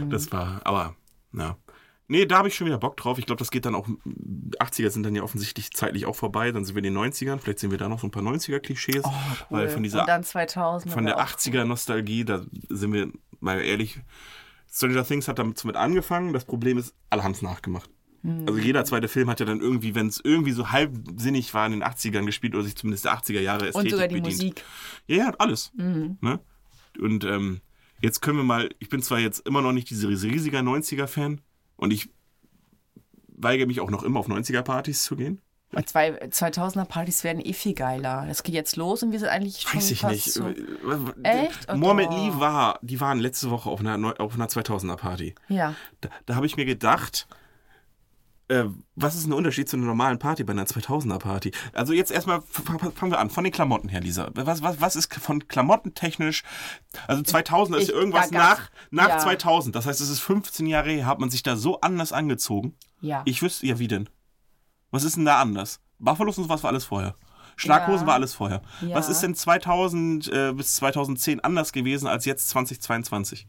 Das 0.09 0.31
war, 0.31 0.61
aber, 0.63 0.95
na. 1.31 1.57
Nee, 2.07 2.27
da 2.27 2.37
habe 2.37 2.49
ich 2.49 2.55
schon 2.55 2.67
wieder 2.67 2.77
Bock 2.77 2.97
drauf. 2.97 3.17
Ich 3.17 3.25
glaube, 3.25 3.39
das 3.39 3.49
geht 3.49 3.65
dann 3.65 3.73
auch, 3.73 3.87
80er 4.59 4.91
sind 4.91 5.03
dann 5.03 5.15
ja 5.15 5.23
offensichtlich 5.23 5.71
zeitlich 5.71 6.05
auch 6.05 6.15
vorbei. 6.15 6.51
Dann 6.51 6.63
sind 6.63 6.75
wir 6.75 6.83
in 6.83 6.93
den 6.93 6.97
90ern. 6.97 7.39
Vielleicht 7.39 7.57
sehen 7.57 7.71
wir 7.71 7.79
da 7.79 7.89
noch 7.89 7.99
so 7.99 8.05
ein 8.05 8.11
paar 8.11 8.21
90er-Klischees. 8.21 9.03
Weil 9.49 9.69
von 9.69 9.81
dieser 9.81 9.97
Oh, 9.97 10.01
Und 10.01 10.07
dann 10.09 10.23
2000. 10.23 10.93
von 10.93 11.05
der 11.05 11.15
aber 11.15 11.23
auch 11.23 11.29
80er-Nostalgie, 11.35 12.23
da 12.23 12.45
sind 12.69 12.93
wir 12.93 13.09
mal 13.39 13.59
ehrlich, 13.59 13.99
Stranger 14.75 15.05
Things 15.05 15.27
hat 15.27 15.39
damit 15.39 15.63
mit 15.63 15.77
angefangen. 15.77 16.33
Das 16.33 16.43
Problem 16.43 16.77
ist, 16.77 16.93
alle 17.09 17.23
haben 17.23 17.31
es 17.31 17.41
nachgemacht. 17.41 17.89
Hm. 18.23 18.45
Also 18.45 18.59
jeder 18.59 18.83
zweite 18.83 19.07
Film 19.07 19.29
hat 19.29 19.39
ja 19.39 19.45
dann 19.45 19.61
irgendwie, 19.61 19.95
wenn 19.95 20.07
es 20.07 20.19
irgendwie 20.21 20.51
so 20.51 20.71
halbsinnig 20.71 21.53
war, 21.53 21.65
in 21.65 21.71
den 21.71 21.83
80ern 21.83 22.25
gespielt 22.25 22.55
oder 22.55 22.63
sich 22.63 22.75
zumindest 22.75 23.05
der 23.05 23.13
80er 23.13 23.39
Jahre 23.39 23.69
Ästhetik 23.69 23.85
Und 23.85 23.89
sogar 23.91 24.07
die 24.09 24.15
bedient. 24.15 24.35
Musik. 24.35 24.63
Ja, 25.07 25.15
ja, 25.15 25.33
alles. 25.37 25.71
Mhm. 25.77 26.17
Ne? 26.19 26.39
Und 26.99 27.23
ähm, 27.23 27.61
jetzt 28.01 28.21
können 28.21 28.37
wir 28.37 28.43
mal, 28.43 28.69
ich 28.79 28.89
bin 28.89 29.01
zwar 29.01 29.19
jetzt 29.19 29.47
immer 29.47 29.61
noch 29.61 29.71
nicht 29.71 29.89
dieser 29.89 30.09
riesiger 30.09 30.59
90er-Fan 30.59 31.39
und 31.77 31.93
ich 31.93 32.09
weigere 33.27 33.67
mich 33.67 33.79
auch 33.79 33.89
noch 33.89 34.03
immer 34.03 34.19
auf 34.19 34.27
90er-Partys 34.27 35.03
zu 35.03 35.15
gehen. 35.15 35.41
Und 35.75 35.89
zwei, 35.89 36.11
2000er 36.23 36.85
Partys 36.85 37.23
werden 37.23 37.39
eh 37.43 37.53
viel 37.53 37.73
geiler. 37.73 38.25
Das 38.27 38.43
geht 38.43 38.55
jetzt 38.55 38.75
los 38.77 39.03
und 39.03 39.11
wir 39.11 39.19
sind 39.19 39.29
eigentlich 39.29 39.61
schon 39.61 39.75
Weiß 39.79 39.91
ich 39.91 39.99
fast 39.99 40.13
nicht. 40.13 40.31
So, 40.33 40.47
Echt? 40.47 41.49
Echt? 41.49 41.67
Oh, 41.71 41.75
Mohammed. 41.75 42.09
Lee 42.11 42.31
war, 42.39 42.79
die 42.81 42.99
waren 43.01 43.19
letzte 43.19 43.49
Woche 43.51 43.69
auf 43.69 43.79
einer, 43.81 44.19
auf 44.19 44.33
einer 44.35 44.47
2000er 44.47 44.95
Party. 44.95 45.35
ja. 45.49 45.75
Da, 46.01 46.09
da 46.25 46.35
habe 46.35 46.45
ich 46.45 46.55
mir 46.57 46.65
gedacht, 46.65 47.27
äh, 48.47 48.65
was 48.95 49.15
ist 49.15 49.27
der 49.27 49.35
Unterschied 49.35 49.67
zu 49.67 49.75
einer 49.75 49.87
normalen 49.87 50.19
Party 50.19 50.43
bei 50.43 50.53
einer 50.53 50.65
2000er 50.65 51.17
Party? 51.17 51.51
Also 51.73 51.93
jetzt 51.93 52.11
erstmal 52.11 52.41
fangen 52.43 53.11
wir 53.11 53.19
an, 53.19 53.29
von 53.31 53.43
den 53.43 53.51
Klamotten 53.51 53.89
her, 53.89 54.01
Lisa. 54.01 54.29
Was, 54.35 54.61
was, 54.61 54.79
was 54.79 54.95
ist 54.95 55.13
von 55.15 55.47
Klamotten 55.47 55.93
technisch? 55.95 56.43
Also 57.07 57.23
2000 57.23 57.77
ist 57.77 57.83
Ich- 57.83 57.89
ja 57.89 57.95
irgendwas 57.95 58.29
nach, 58.31 58.69
nach 58.91 59.09
ja. 59.09 59.17
2000. 59.17 59.75
Das 59.75 59.87
heißt, 59.87 59.99
es 59.99 60.09
ist 60.09 60.19
15 60.19 60.67
Jahre 60.67 60.91
her, 60.91 61.07
hat 61.07 61.19
man 61.19 61.29
sich 61.31 61.41
da 61.43 61.55
so 61.55 61.81
anders 61.81 62.11
angezogen. 62.11 62.75
Ja. 63.01 63.23
Ich 63.25 63.41
wüsste, 63.41 63.65
ja, 63.65 63.79
wie 63.79 63.87
denn? 63.87 64.09
Was 64.91 65.03
ist 65.03 65.15
denn 65.17 65.25
da 65.25 65.39
anders? 65.41 65.79
Buffalos 65.99 66.37
und 66.37 66.45
sowas 66.45 66.63
war 66.63 66.69
alles 66.71 66.85
vorher. 66.85 67.15
Schlaghosen 67.57 68.01
Ja. 68.01 68.07
war 68.07 68.13
alles 68.15 68.33
vorher. 68.33 68.61
Ja. 68.81 68.95
Was 68.95 69.07
ist 69.09 69.21
denn 69.23 69.33
2000 69.35 70.27
äh, 70.27 70.53
bis 70.53 70.75
2010 70.75 71.39
anders 71.41 71.71
gewesen 71.71 72.07
als 72.07 72.25
jetzt 72.25 72.49
2022? 72.49 73.47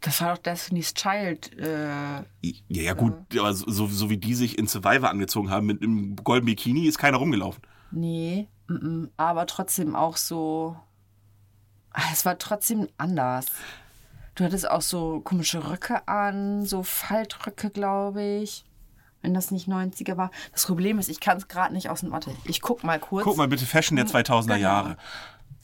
Das 0.00 0.20
war 0.20 0.34
doch 0.34 0.42
Destiny's 0.42 0.94
Child. 0.94 1.58
Äh, 1.58 2.18
Ja, 2.42 2.52
ja 2.68 2.92
gut, 2.94 3.14
aber 3.38 3.52
so, 3.54 3.86
so, 3.86 4.10
wie 4.10 4.18
die 4.18 4.34
sich 4.34 4.58
in 4.58 4.66
Survivor 4.68 5.10
angezogen 5.10 5.50
haben 5.50 5.66
mit 5.66 5.82
einem 5.82 6.16
goldenen 6.16 6.46
Bikini, 6.54 6.86
ist 6.86 6.98
keiner 6.98 7.16
rumgelaufen. 7.16 7.62
nee, 7.90 8.46
mm 8.68 8.74
-mm, 8.74 9.08
aber 9.16 9.46
trotzdem 9.46 9.96
auch 9.96 10.16
so. 10.16 10.76
Ah, 11.92 12.02
Es 12.12 12.24
war 12.26 12.36
trotzdem 12.38 12.88
anders. 12.98 13.46
Du 14.34 14.44
hattest 14.44 14.70
auch 14.70 14.82
so 14.82 15.20
komische 15.20 15.70
Röcke 15.70 16.06
an, 16.06 16.66
so 16.66 16.82
Faltröcke, 16.82 17.70
glaube 17.70 18.22
ich. 18.22 18.64
Wenn 19.26 19.34
das 19.34 19.50
nicht 19.50 19.66
90er 19.66 20.16
war. 20.16 20.30
Das 20.52 20.64
Problem 20.66 21.00
ist, 21.00 21.08
ich 21.08 21.18
kann 21.18 21.36
es 21.36 21.48
gerade 21.48 21.74
nicht 21.74 21.90
aus 21.90 21.98
dem. 21.98 22.12
Warte, 22.12 22.30
ich 22.44 22.60
guck 22.60 22.84
mal 22.84 23.00
kurz. 23.00 23.24
Guck 23.24 23.36
mal 23.36 23.48
bitte, 23.48 23.66
Fashion 23.66 23.96
der 23.96 24.06
2000er 24.06 24.54
Genau. 24.54 24.56
Jahre. 24.68 24.96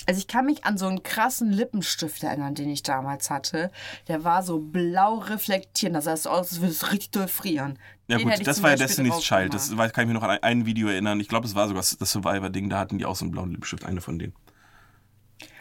Also 0.07 0.19
ich 0.19 0.27
kann 0.27 0.47
mich 0.47 0.65
an 0.65 0.77
so 0.79 0.89
einen 0.89 1.05
krassen 1.05 1.53
Lippenstift 1.53 2.25
erinnern, 2.25 2.57
den 2.57 2.69
ich 2.69 2.83
damals 2.83 3.31
hatte. 3.31 3.71
Der 4.09 4.25
war 4.25 4.43
so 4.43 4.59
blau 4.59 5.19
reflektierend. 5.19 5.95
Das 5.95 6.07
sah 6.07 6.17
so 6.17 6.31
aus, 6.31 6.51
als 6.51 6.61
würde 6.61 6.73
es 6.73 6.91
richtig 6.91 7.13
doll 7.13 7.29
frieren. 7.29 7.79
Ja 8.09 8.17
Den 8.19 8.29
gut, 8.31 8.45
das 8.45 8.61
war 8.65 8.71
ja 8.71 8.77
Destiny's 8.77 9.21
Child. 9.21 9.55
Das 9.55 9.69
kann 9.71 9.91
ich 10.03 10.07
mir 10.09 10.15
noch 10.15 10.25
an 10.25 10.39
ein- 10.43 10.67
Video 10.67 10.89
erinnern. 10.89 11.21
Ich 11.21 11.29
glaube, 11.29 11.47
es 11.47 11.55
war 11.55 11.69
sogar 11.69 11.83
das 11.83 12.11
Survivor-Ding. 12.11 12.69
Da 12.69 12.81
hatten 12.81 12.99
die 12.99 13.05
auch 13.05 13.15
so 13.15 13.25
einen 13.25 13.31
blauen 13.31 13.53
Lippenstift, 13.53 13.85
eine 13.85 14.01
von 14.01 14.19
denen. 14.19 14.35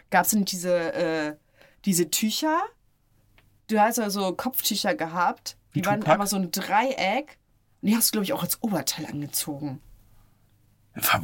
Gab 0.09 0.25
es 0.25 0.31
denn 0.31 0.43
diese, 0.45 0.93
äh, 0.93 1.35
diese 1.85 2.09
Tücher? 2.09 2.57
Du 3.67 3.79
hast 3.79 3.99
ja 3.99 4.09
so 4.09 4.33
Kopftücher 4.33 4.95
gehabt. 4.95 5.55
Die 5.75 5.81
Wie 5.81 5.85
waren 5.85 6.03
aber 6.03 6.25
so 6.25 6.35
ein 6.37 6.49
Dreieck. 6.49 7.37
Und 7.81 7.87
die 7.89 7.95
hast 7.95 8.09
du, 8.09 8.11
glaube 8.13 8.25
ich, 8.25 8.33
auch 8.33 8.43
als 8.43 8.61
Oberteil 8.61 9.05
angezogen. 9.07 9.79
Ver- 10.95 11.21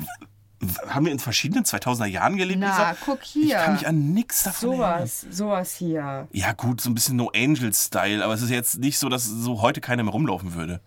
Haben 0.88 1.06
wir 1.06 1.12
in 1.12 1.20
verschiedenen 1.20 1.66
2000er 1.66 2.06
Jahren 2.08 2.36
gelebt? 2.38 2.60
Na, 2.60 2.92
Lisa? 2.92 2.98
guck 3.06 3.22
Ich 3.22 3.30
hier. 3.32 3.58
kann 3.58 3.74
mich 3.74 3.86
an 3.88 4.14
nichts 4.14 4.44
davon 4.44 4.70
erinnern. 4.72 5.08
Sowas, 5.08 5.26
sowas 5.30 5.76
hier. 5.76 6.28
Ja 6.32 6.54
gut, 6.54 6.82
so 6.82 6.90
ein 6.90 6.96
bisschen 6.96 7.16
No 7.16 7.30
Angel-Style, 7.36 8.24
aber 8.24 8.34
es 8.34 8.42
ist 8.42 8.50
jetzt 8.50 8.80
nicht 8.80 8.98
so, 8.98 9.08
dass 9.08 9.26
so 9.26 9.62
heute 9.62 9.82
keiner 9.82 10.02
mehr 10.04 10.14
rumlaufen 10.14 10.54
würde. 10.56 10.82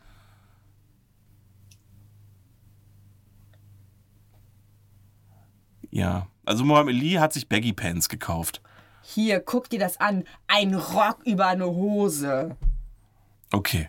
Ja, 5.90 6.28
also 6.44 6.64
Mohammed 6.64 6.94
Ali 6.96 7.12
hat 7.14 7.32
sich 7.32 7.48
Baggy 7.48 7.72
Pants 7.72 8.08
gekauft. 8.08 8.60
Hier, 9.02 9.40
guck 9.40 9.68
dir 9.70 9.78
das 9.80 9.98
an. 9.98 10.24
Ein 10.46 10.74
Rock 10.74 11.20
über 11.24 11.46
eine 11.46 11.66
Hose. 11.66 12.56
Okay. 13.50 13.88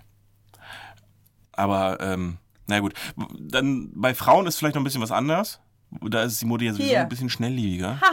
Aber, 1.53 1.99
ähm, 2.01 2.37
na 2.67 2.79
gut. 2.79 2.93
Dann 3.39 3.91
bei 3.93 4.13
Frauen 4.13 4.47
ist 4.47 4.57
vielleicht 4.57 4.75
noch 4.75 4.81
ein 4.81 4.85
bisschen 4.85 5.01
was 5.01 5.11
anders. 5.11 5.59
Da 6.01 6.23
ist 6.23 6.41
die 6.41 6.45
Mode 6.45 6.65
ja 6.65 6.73
sowieso 6.73 6.95
ein 6.95 7.09
bisschen 7.09 7.29
schnelllebiger. 7.29 7.99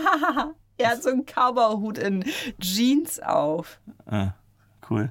Er 0.81 0.91
hat 0.91 1.03
so 1.03 1.11
einen 1.11 1.27
Cowboy-Hut 1.27 1.99
in 1.99 2.25
Jeans 2.61 3.19
auf. 3.19 3.81
Ah, 4.07 4.35
cool. 4.89 5.11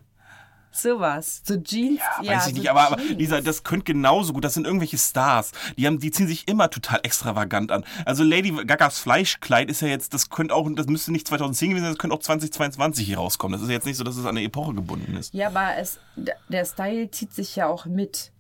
Sowas. 0.78 1.42
So 1.44 1.58
Jeans. 1.58 2.00
Ja, 2.22 2.36
Weiß 2.36 2.48
ich 2.48 2.54
so 2.54 2.60
nicht, 2.60 2.70
aber, 2.70 2.88
aber. 2.88 3.02
Lisa, 3.02 3.42
das 3.42 3.64
könnte 3.64 3.86
genauso 3.86 4.34
gut. 4.34 4.44
Das 4.44 4.54
sind 4.54 4.66
irgendwelche 4.66 4.98
Stars. 4.98 5.52
Die, 5.78 5.88
haben, 5.88 6.00
die 6.00 6.12
ziehen 6.12 6.28
sich 6.28 6.48
immer 6.48 6.70
total 6.70 7.00
extravagant 7.04 7.72
an. 7.72 7.84
Also 8.06 8.24
Lady 8.24 8.52
Gagas 8.66 9.00
Fleischkleid 9.00 9.70
ist 9.70 9.82
ja 9.82 9.88
jetzt, 9.88 10.14
das 10.14 10.30
könnte 10.30 10.54
auch, 10.54 10.68
das 10.76 10.88
müsste 10.88 11.12
nicht 11.12 11.28
2010 11.28 11.70
gewesen 11.70 11.84
sein, 11.84 11.94
das 11.94 12.00
könnte 12.00 12.16
auch 12.16 12.22
2022 12.22 13.06
hier 13.06 13.18
rauskommen. 13.18 13.54
Das 13.54 13.62
ist 13.62 13.70
ja 13.70 13.76
jetzt 13.76 13.86
nicht 13.86 13.98
so, 13.98 14.04
dass 14.04 14.16
es 14.16 14.24
an 14.26 14.38
eine 14.38 14.44
Epoche 14.44 14.74
gebunden 14.74 15.16
ist. 15.18 15.34
Ja, 15.34 15.48
aber 15.48 15.78
es, 15.78 16.00
der 16.16 16.66
Style 16.66 17.10
zieht 17.12 17.34
sich 17.34 17.56
ja 17.56 17.68
auch 17.68 17.86
mit. 17.86 18.32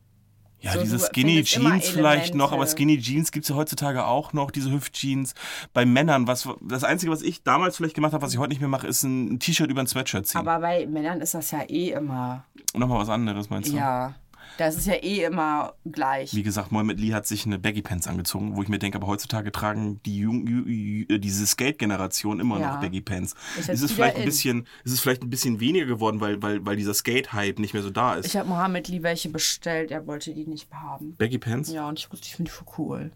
Ja, 0.59 0.73
So, 0.73 0.81
diese 0.81 0.99
Skinny 0.99 1.43
Jeans 1.43 1.87
vielleicht 1.89 2.33
noch, 2.33 2.51
aber. 2.51 2.65
Skinny 2.65 2.97
Jeans 2.99 3.31
gibt 3.31 3.43
es 3.43 3.49
ja 3.49 3.55
heutzutage 3.55 4.05
auch 4.05 4.33
noch, 4.33 4.51
diese 4.51 4.71
Hüftjeans. 4.71 5.35
Bei 5.73 5.85
Männern, 5.85 6.27
was 6.27 6.49
das 6.61 6.83
Einzige, 6.83 7.11
was 7.11 7.21
ich 7.21 7.43
damals 7.43 7.77
vielleicht 7.77 7.95
gemacht 7.95 8.13
habe, 8.13 8.23
was 8.23 8.33
ich 8.33 8.39
heute 8.39 8.49
nicht 8.49 8.59
mehr 8.59 8.69
mache, 8.69 8.87
ist 8.87 9.03
ein 9.03 9.39
T-Shirt 9.39 9.69
über 9.69 9.81
ein 9.81 9.87
Sweatshirt 9.87 10.27
ziehen. 10.27 10.39
Aber 10.39 10.59
bei 10.59 10.87
Männern 10.87 11.21
ist 11.21 11.33
das 11.33 11.51
ja 11.51 11.61
eh 11.67 11.91
immer. 11.91 12.43
Nochmal 12.73 12.99
was 12.99 13.09
anderes, 13.09 13.49
meinst 13.49 13.71
du? 13.71 13.77
Ja. 13.77 14.15
Das 14.57 14.75
ist 14.75 14.87
ja 14.87 14.93
eh 14.95 15.23
immer 15.23 15.73
gleich. 15.85 16.33
Wie 16.33 16.43
gesagt, 16.43 16.71
Mohamed 16.71 16.99
Lee 16.99 17.13
hat 17.13 17.27
sich 17.27 17.45
eine 17.45 17.59
Baggy 17.59 17.81
Pants 17.81 18.07
angezogen, 18.07 18.55
wo 18.55 18.63
ich 18.63 18.69
mir 18.69 18.79
denke, 18.79 18.97
aber 18.97 19.07
heutzutage 19.07 19.51
tragen 19.51 20.01
die 20.03 20.17
Jung, 20.19 20.47
Ju- 20.47 20.65
Ju- 20.65 21.17
diese 21.19 21.45
Skate-Generation 21.45 22.39
immer 22.39 22.59
Ja. 22.59 22.73
noch 22.73 22.81
Baggy 22.81 23.01
Pants. 23.01 23.35
Ist 23.57 23.69
Ist 23.69 23.81
es 23.83 23.91
vielleicht 23.91 24.15
ein 24.15 24.21
in. 24.23 24.25
bisschen, 24.25 24.67
ist 24.83 24.93
es 24.93 24.99
vielleicht 24.99 25.21
ein 25.23 25.29
bisschen 25.29 25.59
weniger 25.59 25.85
geworden, 25.85 26.19
weil, 26.21 26.41
weil, 26.41 26.65
weil 26.65 26.75
dieser 26.75 26.93
Skate-Hype 26.93 27.59
nicht 27.59 27.73
mehr 27.73 27.83
so 27.83 27.89
da 27.91 28.15
ist. 28.15 28.25
Ich 28.25 28.35
habe 28.37 28.49
Mohammed 28.49 28.87
Lee 28.87 29.03
welche 29.03 29.29
bestellt, 29.29 29.91
er 29.91 30.07
wollte 30.07 30.33
die 30.33 30.45
nicht 30.47 30.71
haben. 30.73 31.15
Baggy 31.17 31.37
Pants? 31.37 31.71
Ja, 31.71 31.87
und 31.87 31.99
ich, 31.99 32.07
ich 32.21 32.35
finde 32.35 32.51
die 32.51 32.55
voll 32.55 32.67
cool. 32.77 33.11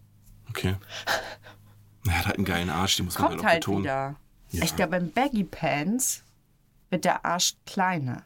Okay. 0.48 0.76
Er 2.06 2.18
hat 2.18 2.26
halt 2.26 2.36
einen 2.36 2.44
geilen 2.44 2.68
Arsch, 2.68 2.96
den 2.96 3.04
muss 3.06 3.16
man 3.16 3.28
halt 3.28 3.30
Kommt 3.36 3.44
auch 3.44 3.48
halt 3.48 3.60
betonen. 3.60 3.84
wieder. 3.84 4.16
Ja. 4.50 4.64
Ich 4.64 4.74
glaube, 4.74 4.90
beim 4.90 5.10
Baggy 5.12 5.44
Pants 5.44 6.24
wird 6.90 7.04
der 7.04 7.24
Arsch 7.24 7.54
kleiner. 7.64 8.24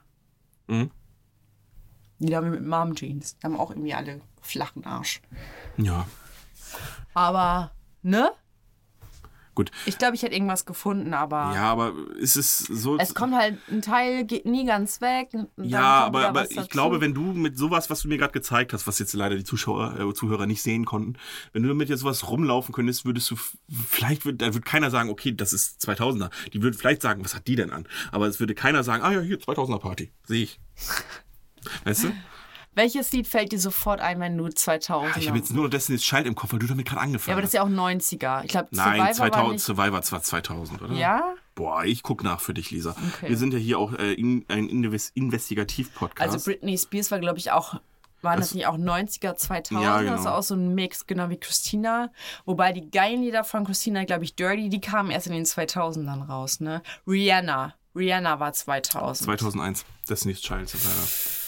Mhm. 0.67 0.91
Die 2.19 2.35
haben 2.35 2.51
mit 2.51 2.64
Mom 2.67 2.95
Jeans. 2.95 3.37
Die 3.39 3.45
haben 3.45 3.59
auch 3.59 3.71
irgendwie 3.71 3.95
alle 3.95 4.21
flachen 4.43 4.85
Arsch. 4.85 5.21
Ja, 5.77 6.07
Aber, 7.14 7.73
ne? 8.03 8.31
gut. 9.55 9.71
Ich 9.87 9.97
glaube, 9.97 10.14
ich 10.14 10.23
hätte 10.23 10.35
irgendwas 10.35 10.67
gefunden, 10.67 11.14
aber 11.14 11.53
Ja, 11.55 11.73
aber 11.73 11.95
ist 12.19 12.37
es 12.37 12.59
so. 12.59 12.99
es 12.99 13.14
kommt 13.14 13.35
halt, 13.35 13.59
ein 13.71 13.81
Teil 13.81 14.25
geht 14.27 14.45
nie 14.45 14.67
ganz 14.67 15.01
weg. 15.01 15.31
Ja, 15.57 16.05
aber, 16.05 16.29
aber 16.29 16.51
ich 16.51 16.57
dazu. 16.57 16.69
glaube, 16.69 17.01
wenn 17.01 17.14
du 17.14 17.23
mit 17.33 17.57
sowas, 17.57 17.89
was 17.89 18.03
du 18.03 18.09
mir 18.09 18.19
gerade 18.19 18.35
gezeigt 18.35 18.75
hast, 18.75 18.87
was 18.87 18.99
jetzt 18.99 19.14
leider 19.14 19.35
die 19.35 19.45
Zuschauer, 19.45 19.99
äh, 19.99 20.12
Zuhörer 20.12 20.45
nicht 20.45 20.62
sehen 20.62 20.85
konnten, 20.85 21.14
wenn 21.55 21.62
du 21.62 21.69
damit 21.71 21.89
jetzt 21.89 22.01
sowas 22.01 22.29
rumlaufen 22.29 22.75
könntest, 22.75 23.07
würdest 23.07 23.31
du, 23.31 23.37
vielleicht 23.89 24.27
würde, 24.27 24.37
da 24.39 24.47
würde 24.53 24.61
keiner 24.61 24.91
sagen, 24.91 25.09
okay, 25.09 25.33
das 25.35 25.55
ist 25.55 25.81
2000er. 25.89 26.31
Die 26.53 26.61
würden 26.62 26.77
vielleicht 26.77 27.01
sagen, 27.01 27.25
was 27.25 27.35
hat 27.35 27.47
die 27.47 27.57
denn 27.57 27.71
an? 27.71 27.89
Aber 28.12 28.27
es 28.27 28.39
würde 28.39 28.55
keiner 28.55 28.85
sagen, 28.85 29.03
ah 29.03 29.12
ja, 29.12 29.21
hier, 29.21 29.39
2000er 29.41 29.79
Party. 29.79 30.12
Sehe 30.25 30.43
ich. 30.43 30.61
Weißt 31.85 32.05
du? 32.05 32.12
Welches 32.75 33.11
Lied 33.12 33.27
fällt 33.27 33.53
dir 33.53 33.59
sofort 33.59 34.01
ein, 34.03 34.21
wenn 34.21 34.37
du 34.37 34.49
2000 34.49 35.17
Ich 35.17 35.29
habe 35.29 35.39
jetzt 35.39 35.51
nur 35.51 35.64
noch 35.64 35.71
Destiny's 35.71 36.03
Child 36.03 36.27
im 36.27 36.35
Kopf, 36.35 36.53
weil 36.53 36.59
du 36.59 36.67
damit 36.67 36.87
gerade 36.87 37.01
angefangen 37.01 37.31
Ja, 37.31 37.35
aber 37.35 37.41
das 37.41 37.49
hast. 37.49 37.55
ist 37.55 37.59
ja 37.59 37.62
auch 37.62 37.89
90er. 37.89 38.45
Ich 38.45 38.49
glaube, 38.51 38.69
Nein, 38.73 39.14
Survivor 39.14 39.14
2000, 39.14 39.33
war 39.47 39.53
nicht... 39.53 39.64
Survivor 39.64 39.93
war 40.12 40.23
2000, 40.23 40.83
oder? 40.83 40.95
Ja? 40.95 41.35
Boah, 41.55 41.85
ich 41.87 42.03
guck 42.03 42.23
nach 42.23 42.41
für 42.41 42.53
dich, 42.53 42.71
Lisa. 42.71 42.91
Okay. 43.14 43.31
Wir 43.31 43.37
sind 43.39 43.55
ja 43.55 43.59
hier 43.59 43.79
auch 43.79 43.95
äh, 43.95 44.12
in, 44.12 44.45
ein 44.49 44.69
Inves- 44.69 45.11
Investigativ-Podcast. 45.14 46.21
Also 46.35 46.45
Britney 46.45 46.77
Spears 46.77 47.11
war, 47.11 47.19
glaube 47.19 47.39
ich, 47.39 47.51
auch... 47.51 47.81
Waren 48.21 48.39
das, 48.41 48.49
Das- 48.49 48.55
nicht 48.55 48.67
auch 48.67 48.77
90er, 48.77 49.39
2000er? 49.39 49.81
Ja, 49.83 50.03
genau. 50.03 50.23
War 50.25 50.37
auch 50.37 50.43
so 50.43 50.55
ein 50.55 50.75
Mix, 50.75 51.07
genau 51.07 51.31
wie 51.31 51.39
Christina. 51.39 52.11
Wobei 52.45 52.73
die 52.75 52.91
geilen 52.91 53.23
Lieder 53.23 53.45
von 53.45 53.64
Christina, 53.64 54.05
glaube 54.05 54.25
ich, 54.25 54.35
Dirty, 54.35 54.69
die 54.69 54.81
kamen 54.83 55.11
erst 55.11 55.29
in 55.29 55.33
den 55.33 55.45
2000ern 55.47 56.27
raus, 56.27 56.61
ne? 56.61 56.83
Rihanna. 57.07 57.75
Rihanna 57.95 58.39
war 58.39 58.53
2000. 58.53 59.25
2001, 59.27 59.85
Destiny's 60.09 60.41
Child. 60.43 60.69
Survivor. 60.69 61.45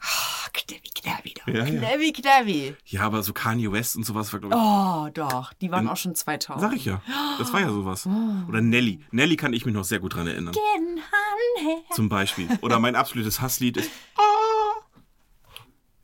Ah, 0.00 0.48
Knabby, 0.52 0.90
Knabby, 0.94 1.34
doch. 1.34 1.46
Ja, 1.48 1.64
ja. 1.64 1.78
Knabby, 1.78 2.12
Knabby. 2.12 2.76
Ja, 2.86 3.02
aber 3.02 3.22
so 3.22 3.32
Kanye 3.32 3.70
West 3.72 3.96
und 3.96 4.04
sowas 4.04 4.32
war, 4.32 4.40
glaube 4.40 4.54
ich. 4.54 4.60
Oh, 4.60 5.08
doch. 5.12 5.52
Die 5.54 5.70
waren 5.70 5.88
auch 5.88 5.96
schon 5.96 6.14
2000. 6.14 6.60
Sag 6.60 6.76
ich 6.76 6.84
ja. 6.84 7.00
Das 7.38 7.52
war 7.52 7.60
ja 7.60 7.68
sowas. 7.68 8.08
Oder 8.48 8.60
Nelly. 8.60 9.00
Nelly 9.10 9.36
kann 9.36 9.52
ich 9.52 9.64
mich 9.64 9.74
noch 9.74 9.84
sehr 9.84 10.00
gut 10.00 10.14
dran 10.14 10.26
erinnern. 10.26 10.54
In 10.78 10.98
Hand. 10.98 11.84
Zum 11.92 12.08
Beispiel. 12.08 12.48
Oder 12.62 12.78
mein 12.78 12.96
absolutes 12.96 13.40
Hasslied 13.40 13.76
ist. 13.76 13.90
Ah. 14.16 14.22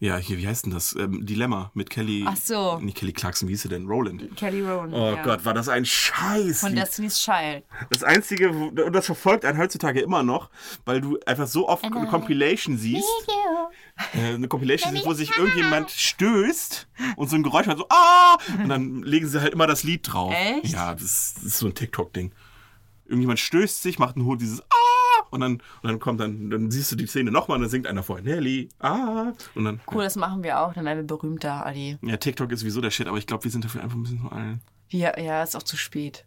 Ja, 0.03 0.17
hier, 0.17 0.37
wie 0.37 0.49
heißt 0.49 0.65
denn 0.65 0.73
das? 0.73 0.97
Ähm, 0.97 1.25
Dilemma 1.25 1.71
mit 1.75 1.89
Kelly. 1.89 2.25
Ach 2.27 2.37
so. 2.37 2.81
Nicht 2.81 2.97
Kelly 2.97 3.13
Clarkson, 3.13 3.47
wie 3.47 3.53
hieß 3.53 3.63
sie 3.63 3.69
denn? 3.69 3.87
Roland. 3.87 4.37
Kelly 4.37 4.61
Rowland. 4.61 4.93
Oh 4.93 5.15
ja. 5.15 5.23
Gott, 5.23 5.45
war 5.45 5.55
das 5.55 5.69
ein 5.69 5.85
Scheiß. 5.85 6.59
Von 6.59 6.75
Destiny's 6.75 7.21
Child. 7.21 7.63
Das 7.89 8.03
Einzige, 8.03 8.51
und 8.51 8.93
das 8.93 9.07
verfolgt 9.07 9.45
einen 9.45 9.59
heutzutage 9.59 10.01
immer 10.01 10.25
noch, 10.25 10.51
weil 10.85 11.01
du 11.01 11.21
einfach 11.25 11.47
so 11.47 11.69
oft 11.69 11.85
eine 11.85 12.09
Compilation 12.09 12.79
siehst. 12.79 13.07
Äh, 14.15 14.35
eine 14.35 14.49
Compilation 14.49 14.91
siehst, 14.91 15.07
wo 15.07 15.15
sich 15.15 15.37
irgendjemand 15.37 15.93
stößt 15.93 16.89
und 17.15 17.31
so 17.31 17.37
ein 17.37 17.45
Geräusch 17.45 17.69
hat, 17.69 17.79
so 17.79 17.87
ah! 17.89 18.39
Und 18.61 18.71
dann 18.71 19.05
legen 19.05 19.29
sie 19.29 19.41
halt 19.41 19.53
immer 19.53 19.69
das 19.69 19.85
Lied 19.85 20.13
drauf. 20.13 20.35
Echt? 20.35 20.73
Ja, 20.73 20.95
das, 20.95 21.35
das 21.37 21.45
ist 21.45 21.59
so 21.59 21.67
ein 21.67 21.75
TikTok-Ding. 21.75 22.35
Irgendjemand 23.05 23.39
stößt 23.39 23.81
sich, 23.81 24.01
macht 24.01 24.17
einen 24.17 24.25
Hut 24.25 24.41
dieses 24.41 24.63
ah! 24.63 24.92
Und 25.33 25.41
dann, 25.41 25.53
und 25.55 25.63
dann 25.83 25.99
kommt 25.99 26.21
dann, 26.21 26.51
dann 26.51 26.71
siehst 26.71 26.93
du 26.93 26.97
die 26.97 27.07
Szene 27.07 27.31
nochmal 27.31 27.57
und 27.57 27.63
dann 27.63 27.71
singt 27.71 27.87
einer 27.87 28.03
vorher 28.03 28.23
Nelly, 28.23 28.69
ah! 28.81 29.33
Und 29.55 29.65
dann. 29.65 29.81
Cool, 29.91 30.05
das 30.05 30.17
machen 30.17 30.43
wir 30.43 30.61
auch. 30.61 30.75
Dann 30.75 30.85
werden 30.85 30.99
wir 30.99 31.07
berühmter, 31.07 31.65
Adi. 31.65 31.97
Ja, 32.03 32.19
TikTok 32.19 32.53
ist 32.53 32.61
sowieso 32.61 32.83
der 32.83 32.91
Shit, 32.91 33.07
aber 33.07 33.17
ich 33.17 33.27
glaube, 33.27 33.43
wir 33.45 33.51
sind 33.51 33.65
dafür 33.65 33.83
einfach 33.83 33.97
ein 33.97 34.03
bisschen 34.03 34.21
zu 34.21 34.31
alt. 34.31 34.59
Ja, 34.91 35.19
ja, 35.19 35.43
ist 35.43 35.57
auch 35.57 35.63
zu 35.63 35.79
spät. 35.79 36.27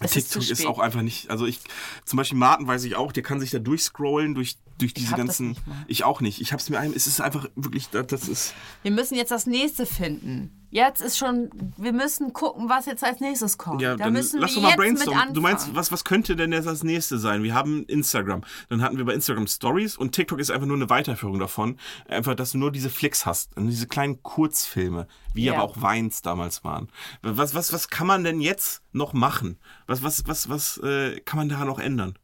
Es 0.00 0.12
TikTok 0.12 0.42
ist, 0.42 0.50
ist, 0.50 0.66
auch 0.66 0.78
einfach 0.78 1.00
nicht, 1.00 1.30
also 1.30 1.46
ich, 1.46 1.60
zum 2.04 2.18
Beispiel 2.18 2.36
Martin 2.36 2.66
weiß 2.66 2.84
ich 2.84 2.96
auch, 2.96 3.12
der 3.12 3.22
kann 3.22 3.40
sich 3.40 3.50
da 3.50 3.58
durchscrollen 3.58 4.34
durch, 4.34 4.58
durch 4.78 4.92
diese 4.92 5.14
ganzen, 5.14 5.56
ich 5.86 6.04
auch 6.04 6.20
nicht. 6.20 6.40
Ich 6.40 6.52
hab's 6.52 6.68
mir 6.68 6.78
ein, 6.78 6.92
es 6.94 7.06
ist 7.06 7.20
einfach 7.20 7.48
wirklich, 7.54 7.88
das 7.88 8.06
das 8.08 8.28
ist, 8.28 8.54
Wir 8.82 8.90
müssen 8.90 9.14
jetzt 9.14 9.30
das 9.30 9.46
nächste 9.46 9.86
finden. 9.86 10.61
Jetzt 10.74 11.02
ist 11.02 11.18
schon, 11.18 11.50
wir 11.76 11.92
müssen 11.92 12.32
gucken, 12.32 12.70
was 12.70 12.86
jetzt 12.86 13.04
als 13.04 13.20
nächstes 13.20 13.58
kommt. 13.58 13.82
ja, 13.82 13.90
da 13.94 14.04
dann 14.04 14.14
müssen 14.14 14.40
lass 14.40 14.54
wir 14.54 14.62
doch 14.62 14.70
mal 14.70 14.76
brainstormen. 14.76 15.34
Du 15.34 15.42
meinst, 15.42 15.74
was, 15.74 15.92
was 15.92 16.02
könnte 16.02 16.34
denn 16.34 16.50
jetzt 16.50 16.64
das 16.64 16.82
nächste 16.82 17.18
sein? 17.18 17.42
Wir 17.42 17.52
haben 17.52 17.84
Instagram, 17.84 18.40
dann 18.70 18.80
hatten 18.80 18.96
wir 18.96 19.04
bei 19.04 19.12
Instagram 19.12 19.46
Stories 19.46 19.98
und 19.98 20.12
TikTok 20.12 20.38
ist 20.40 20.50
einfach 20.50 20.66
nur 20.66 20.76
eine 20.76 20.88
Weiterführung 20.88 21.38
davon. 21.38 21.78
Einfach, 22.08 22.34
dass 22.34 22.52
du 22.52 22.58
nur 22.58 22.72
diese 22.72 22.88
Flicks 22.88 23.26
hast, 23.26 23.54
und 23.54 23.66
diese 23.66 23.86
kleinen 23.86 24.22
Kurzfilme, 24.22 25.08
wie 25.34 25.44
Ja. 25.44 25.52
aber 25.52 25.64
auch 25.64 25.82
Weins 25.82 26.22
damals 26.22 26.64
waren. 26.64 26.88
Was, 27.20 27.54
was, 27.54 27.74
was 27.74 27.88
kann 27.90 28.06
man 28.06 28.24
denn 28.24 28.40
jetzt 28.40 28.82
noch 28.92 29.12
machen? 29.12 29.58
Was, 29.86 30.02
was, 30.02 30.26
was, 30.26 30.48
was 30.48 30.78
äh, 30.78 31.20
kann 31.20 31.36
man 31.36 31.50
da 31.50 31.66
noch 31.66 31.80
ändern? 31.80 32.18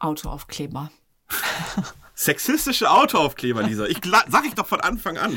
Autoaufkleber. 0.00 0.90
Sexistische 2.14 2.90
Autoaufkleber, 2.90 3.62
Lisa. 3.62 3.86
Ich 3.86 3.98
sag 4.28 4.46
ich 4.46 4.54
doch 4.54 4.66
von 4.66 4.80
Anfang 4.80 5.18
an. 5.18 5.36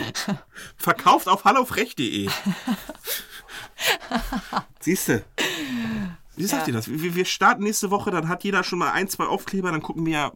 Verkauft 0.78 1.28
auf 1.28 1.43
hallofrech.de. 1.43 2.30
Siehst 4.80 5.09
du? 5.09 5.23
Wie 6.36 6.45
sagt 6.45 6.63
Ja. 6.63 6.67
ihr 6.67 6.73
das? 6.73 6.88
Wir, 6.88 7.15
wir 7.15 7.25
starten 7.25 7.63
nächste 7.63 7.89
Woche, 7.89 8.11
dann 8.11 8.30
hat 8.30 8.43
jeder 8.43 8.63
schon 8.63 8.78
mal 8.80 8.91
ein, 8.91 9.07
zwei 9.07 9.25
Aufkleber, 9.25 9.71
dann 9.71 9.82
gucken 9.82 10.05
wir 10.05 10.13
ja. 10.13 10.32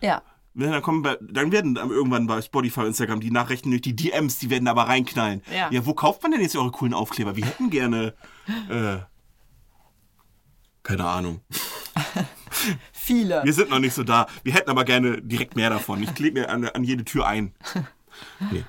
Ja. 0.00 0.22
Dann, 0.54 0.82
kommen 0.82 1.02
bei, 1.02 1.18
dann 1.20 1.52
werden 1.52 1.76
irgendwann 1.76 2.26
bei 2.26 2.40
Spotify 2.40 2.80
und 2.80 2.86
Instagram 2.88 3.20
die 3.20 3.30
Nachrichten 3.30 3.70
durch 3.70 3.82
die 3.82 3.94
DMs, 3.96 4.38
die 4.38 4.48
werden 4.50 4.68
aber 4.68 4.84
reinknallen. 4.88 5.42
Ja. 5.54 5.70
ja, 5.70 5.84
wo 5.86 5.92
kauft 5.94 6.22
man 6.22 6.32
denn 6.32 6.40
jetzt 6.40 6.56
eure 6.56 6.70
coolen 6.70 6.94
Aufkleber? 6.94 7.36
Wir 7.36 7.44
hätten 7.46 7.68
gerne. 7.70 8.14
Äh, 8.68 8.98
keine 10.82 11.04
Ahnung. 11.06 11.40
Viele. 13.04 13.42
Wir 13.42 13.52
sind 13.52 13.70
noch 13.70 13.80
nicht 13.80 13.94
so 13.94 14.04
da. 14.04 14.28
Wir 14.44 14.54
hätten 14.54 14.70
aber 14.70 14.84
gerne 14.84 15.20
direkt 15.20 15.56
mehr 15.56 15.70
davon. 15.70 16.00
Ich 16.04 16.14
klebe 16.14 16.38
mir 16.40 16.50
an, 16.50 16.64
an 16.66 16.84
jede 16.84 17.04
Tür 17.04 17.26
ein. 17.26 17.52
Nee. 18.50 18.62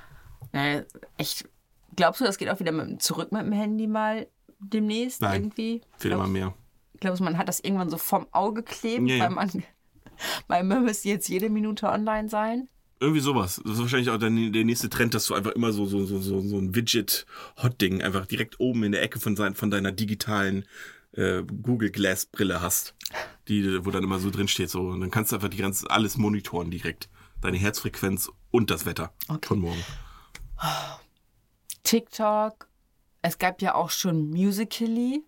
Naja, 0.53 0.83
echt. 1.17 1.49
Glaubst 1.97 2.21
du, 2.21 2.25
das 2.25 2.37
geht 2.37 2.49
auch 2.49 2.61
wieder 2.61 2.71
mit, 2.71 3.01
zurück 3.01 3.33
mit 3.33 3.41
dem 3.41 3.51
Handy 3.51 3.87
mal 3.87 4.25
demnächst 4.59 5.21
Nein. 5.21 5.43
irgendwie? 5.43 5.81
Fehlt 5.97 6.13
immer 6.13 6.27
mehr. 6.27 6.53
Glaubst 7.01 7.19
du, 7.19 7.25
man 7.25 7.37
hat 7.37 7.49
das 7.49 7.59
irgendwann 7.59 7.89
so 7.89 7.97
vom 7.97 8.25
Auge 8.31 8.63
kleben, 8.63 9.05
Ja, 9.05 9.17
ja. 9.17 9.23
weil 9.25 9.29
man, 9.31 9.63
weil 10.47 10.63
man 10.63 10.85
müsste 10.85 11.09
jetzt 11.09 11.27
jede 11.27 11.49
Minute 11.49 11.89
online 11.89 12.29
sein? 12.29 12.69
Irgendwie 13.01 13.19
sowas. 13.19 13.61
Das 13.65 13.73
ist 13.73 13.81
wahrscheinlich 13.81 14.09
auch 14.09 14.17
dann 14.17 14.53
der 14.53 14.63
nächste 14.63 14.89
Trend, 14.89 15.13
dass 15.13 15.25
du 15.27 15.33
einfach 15.33 15.51
immer 15.51 15.73
so, 15.73 15.85
so, 15.85 16.05
so, 16.05 16.19
so, 16.19 16.39
so 16.39 16.57
ein 16.57 16.73
Widget-Hot-Ding 16.73 18.01
einfach 18.01 18.25
direkt 18.25 18.61
oben 18.61 18.83
in 18.85 18.93
der 18.93 19.03
Ecke 19.03 19.19
von, 19.19 19.35
sein, 19.35 19.55
von 19.55 19.69
deiner 19.69 19.91
digitalen 19.91 20.65
äh, 21.13 21.43
Google 21.43 21.91
Glass 21.91 22.25
Brille 22.25 22.61
hast. 22.61 22.95
Die, 23.47 23.85
wo 23.85 23.91
dann 23.91 24.03
immer 24.03 24.19
so 24.19 24.29
drin 24.29 24.47
steht, 24.47 24.69
so. 24.69 24.81
Und 24.87 25.01
dann 25.01 25.11
kannst 25.11 25.31
du 25.31 25.35
einfach 25.35 25.49
die 25.49 25.57
ganze, 25.57 25.89
alles 25.89 26.17
monitoren 26.17 26.71
direkt. 26.71 27.09
Deine 27.41 27.57
Herzfrequenz 27.57 28.31
und 28.51 28.71
das 28.71 28.85
Wetter 28.85 29.13
Okay. 29.27 29.47
von 29.47 29.59
morgen. 29.59 29.83
TikTok. 31.83 32.67
Es 33.21 33.37
gab 33.37 33.61
ja 33.61 33.75
auch 33.75 33.89
schon 33.89 34.29
Musically. 34.29 35.23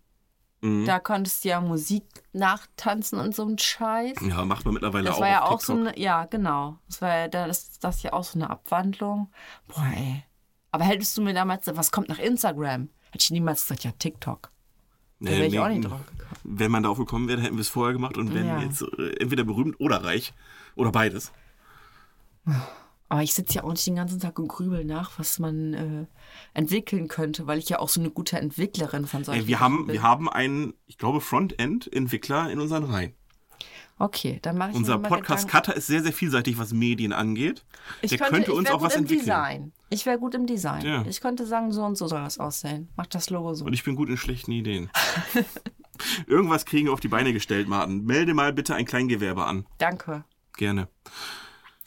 Mhm. 0.62 0.86
Da 0.86 1.00
konntest 1.00 1.44
du 1.44 1.50
ja 1.50 1.62
Musik 1.62 2.06
nachtanzen 2.34 3.20
und 3.20 3.36
so 3.36 3.44
ein 3.46 3.58
Scheiß. 3.58 4.18
Ja, 4.22 4.46
macht 4.46 4.66
man 4.66 4.74
mittlerweile 4.74 5.06
Das 5.06 5.18
auch 5.18 5.22
war 5.22 5.28
ja 5.30 5.44
auch 5.44 5.60
so 5.60 5.74
TikTok. 5.74 5.94
eine, 5.94 6.00
ja, 6.02 6.26
genau. 6.26 6.80
Das 6.88 7.02
war 7.02 7.16
ja, 7.18 7.28
das, 7.28 7.78
das 7.80 7.98
ist 7.98 8.04
ja 8.04 8.14
auch 8.14 8.24
so 8.24 8.40
eine 8.40 8.50
Abwandlung. 8.50 9.32
Boah, 9.68 9.86
ey. 9.96 10.24
Aber 10.72 10.86
hättest 10.86 11.18
du 11.18 11.22
mir 11.22 11.34
damals, 11.34 11.68
was 11.68 11.92
kommt 11.92 12.10
nach 12.10 12.20
Instagram? 12.20 12.90
Hätte 13.12 13.24
ich 13.24 13.32
niemals 13.32 13.62
gesagt, 13.64 13.84
ja, 13.84 13.92
TikTok. 13.92 14.52
Da 15.26 15.32
wäre 15.32 15.46
ich 15.46 15.54
nee, 15.54 15.60
auch 15.60 15.68
nicht 15.68 15.84
drauf 15.86 16.00
gekommen. 16.06 16.40
Wenn 16.44 16.72
man 16.72 16.84
darauf 16.84 16.98
gekommen 16.98 17.28
wäre, 17.28 17.42
hätten 17.42 17.56
wir 17.56 17.62
es 17.62 17.70
vorher 17.70 17.94
gemacht 17.94 18.18
und 18.18 18.34
wären 18.34 18.48
Ja. 18.48 18.62
jetzt 18.62 18.82
äh, 18.82 19.16
entweder 19.20 19.44
berühmt 19.44 19.80
oder 19.80 20.04
reich. 20.04 20.34
Oder 20.76 20.92
beides. 20.92 21.32
Aber 23.08 23.22
ich 23.24 23.34
sitze 23.34 23.56
ja 23.56 23.64
auch 23.64 23.72
nicht 23.72 23.86
den 23.86 23.96
ganzen 23.96 24.20
Tag 24.20 24.38
und 24.40 24.48
grübel 24.48 24.84
nach, 24.84 25.18
was 25.20 25.40
man 25.40 25.74
äh, 25.74 26.06
entwickeln 26.54 27.08
könnte, 27.08 27.48
weil 27.48 27.60
ich 27.60 27.70
ja 27.70 27.80
auch 27.80 27.90
so 27.90 28.00
eine 28.00 28.10
gute 28.10 28.38
Entwicklerin 28.40 29.06
von 29.06 29.24
solchen 29.24 29.42
Ey, 29.42 29.48
wir, 29.48 29.60
haben, 29.60 29.86
bin. 29.86 29.94
wir 29.94 30.02
haben 30.04 30.28
einen, 30.30 30.74
ich 30.86 30.98
glaube, 30.98 31.22
Frontend-Entwickler 31.22 32.52
in 32.52 32.60
unseren 32.60 32.84
Reihen. 32.84 33.14
Okay, 33.98 34.40
dann 34.42 34.58
mache 34.58 34.72
ich 34.72 34.76
Unser 34.76 34.98
mir 34.98 35.04
mal 35.04 35.08
Podcast 35.10 35.48
Gedanken. 35.48 35.68
Cutter 35.68 35.78
ist 35.78 35.88
sehr, 35.88 36.04
sehr 36.04 36.12
vielseitig, 36.12 36.58
was 36.58 36.74
Medien 36.74 37.14
angeht. 37.14 37.64
Ich 38.02 38.10
Der 38.10 38.20
könnte, 38.20 38.34
könnte 38.34 38.54
uns 38.54 38.70
auch 38.70 38.80
gut 38.80 38.88
was 38.88 38.96
im 38.96 39.04
entwickeln. 39.04 39.26
Design. 39.26 39.72
Ich 39.90 40.06
wäre 40.06 40.20
gut 40.20 40.36
im 40.36 40.46
Design. 40.46 40.86
Ja. 40.86 41.06
Ich 41.08 41.22
könnte 41.22 41.46
sagen, 41.46 41.72
so 41.72 41.84
und 41.84 41.96
so 41.98 42.08
soll 42.08 42.22
das 42.22 42.38
aussehen. 42.38 42.90
Mach 42.98 43.06
das 43.06 43.30
Logo 43.30 43.54
so. 43.54 43.64
Und 43.66 43.74
ich 43.74 43.84
bin 43.86 43.96
gut 43.96 44.10
in 44.10 44.18
schlechten 44.18 44.52
Ideen. 44.52 44.90
Irgendwas 46.28 46.66
kriegen 46.66 46.88
wir 46.88 46.94
auf 46.94 47.00
die 47.00 47.08
Beine 47.08 47.32
gestellt, 47.32 47.70
Martin. 47.70 48.04
Melde 48.04 48.34
mal 48.34 48.52
bitte 48.52 48.76
ein 48.76 48.86
Kleingewerbe 48.86 49.46
an. 49.46 49.66
Danke. 49.78 50.26
Gerne. 50.58 50.90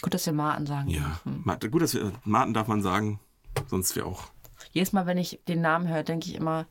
Gut, 0.00 0.14
dass 0.14 0.24
wir 0.24 0.32
Martin 0.32 0.66
sagen. 0.66 0.88
Ja. 0.88 1.20
dürfen. 1.24 1.70
Gut, 1.70 1.82
dass 1.82 1.92
wir, 1.94 2.12
Martin 2.24 2.54
darf 2.54 2.68
man 2.68 2.80
sagen. 2.80 3.20
Sonst 3.66 3.96
wäre 3.96 4.06
auch. 4.06 4.28
Jedes 4.72 4.92
Mal, 4.92 5.06
wenn 5.06 5.18
ich 5.18 5.40
den 5.48 5.60
Namen 5.60 5.88
höre, 5.88 6.04
denke 6.04 6.28
ich 6.28 6.36
immer, 6.36 6.66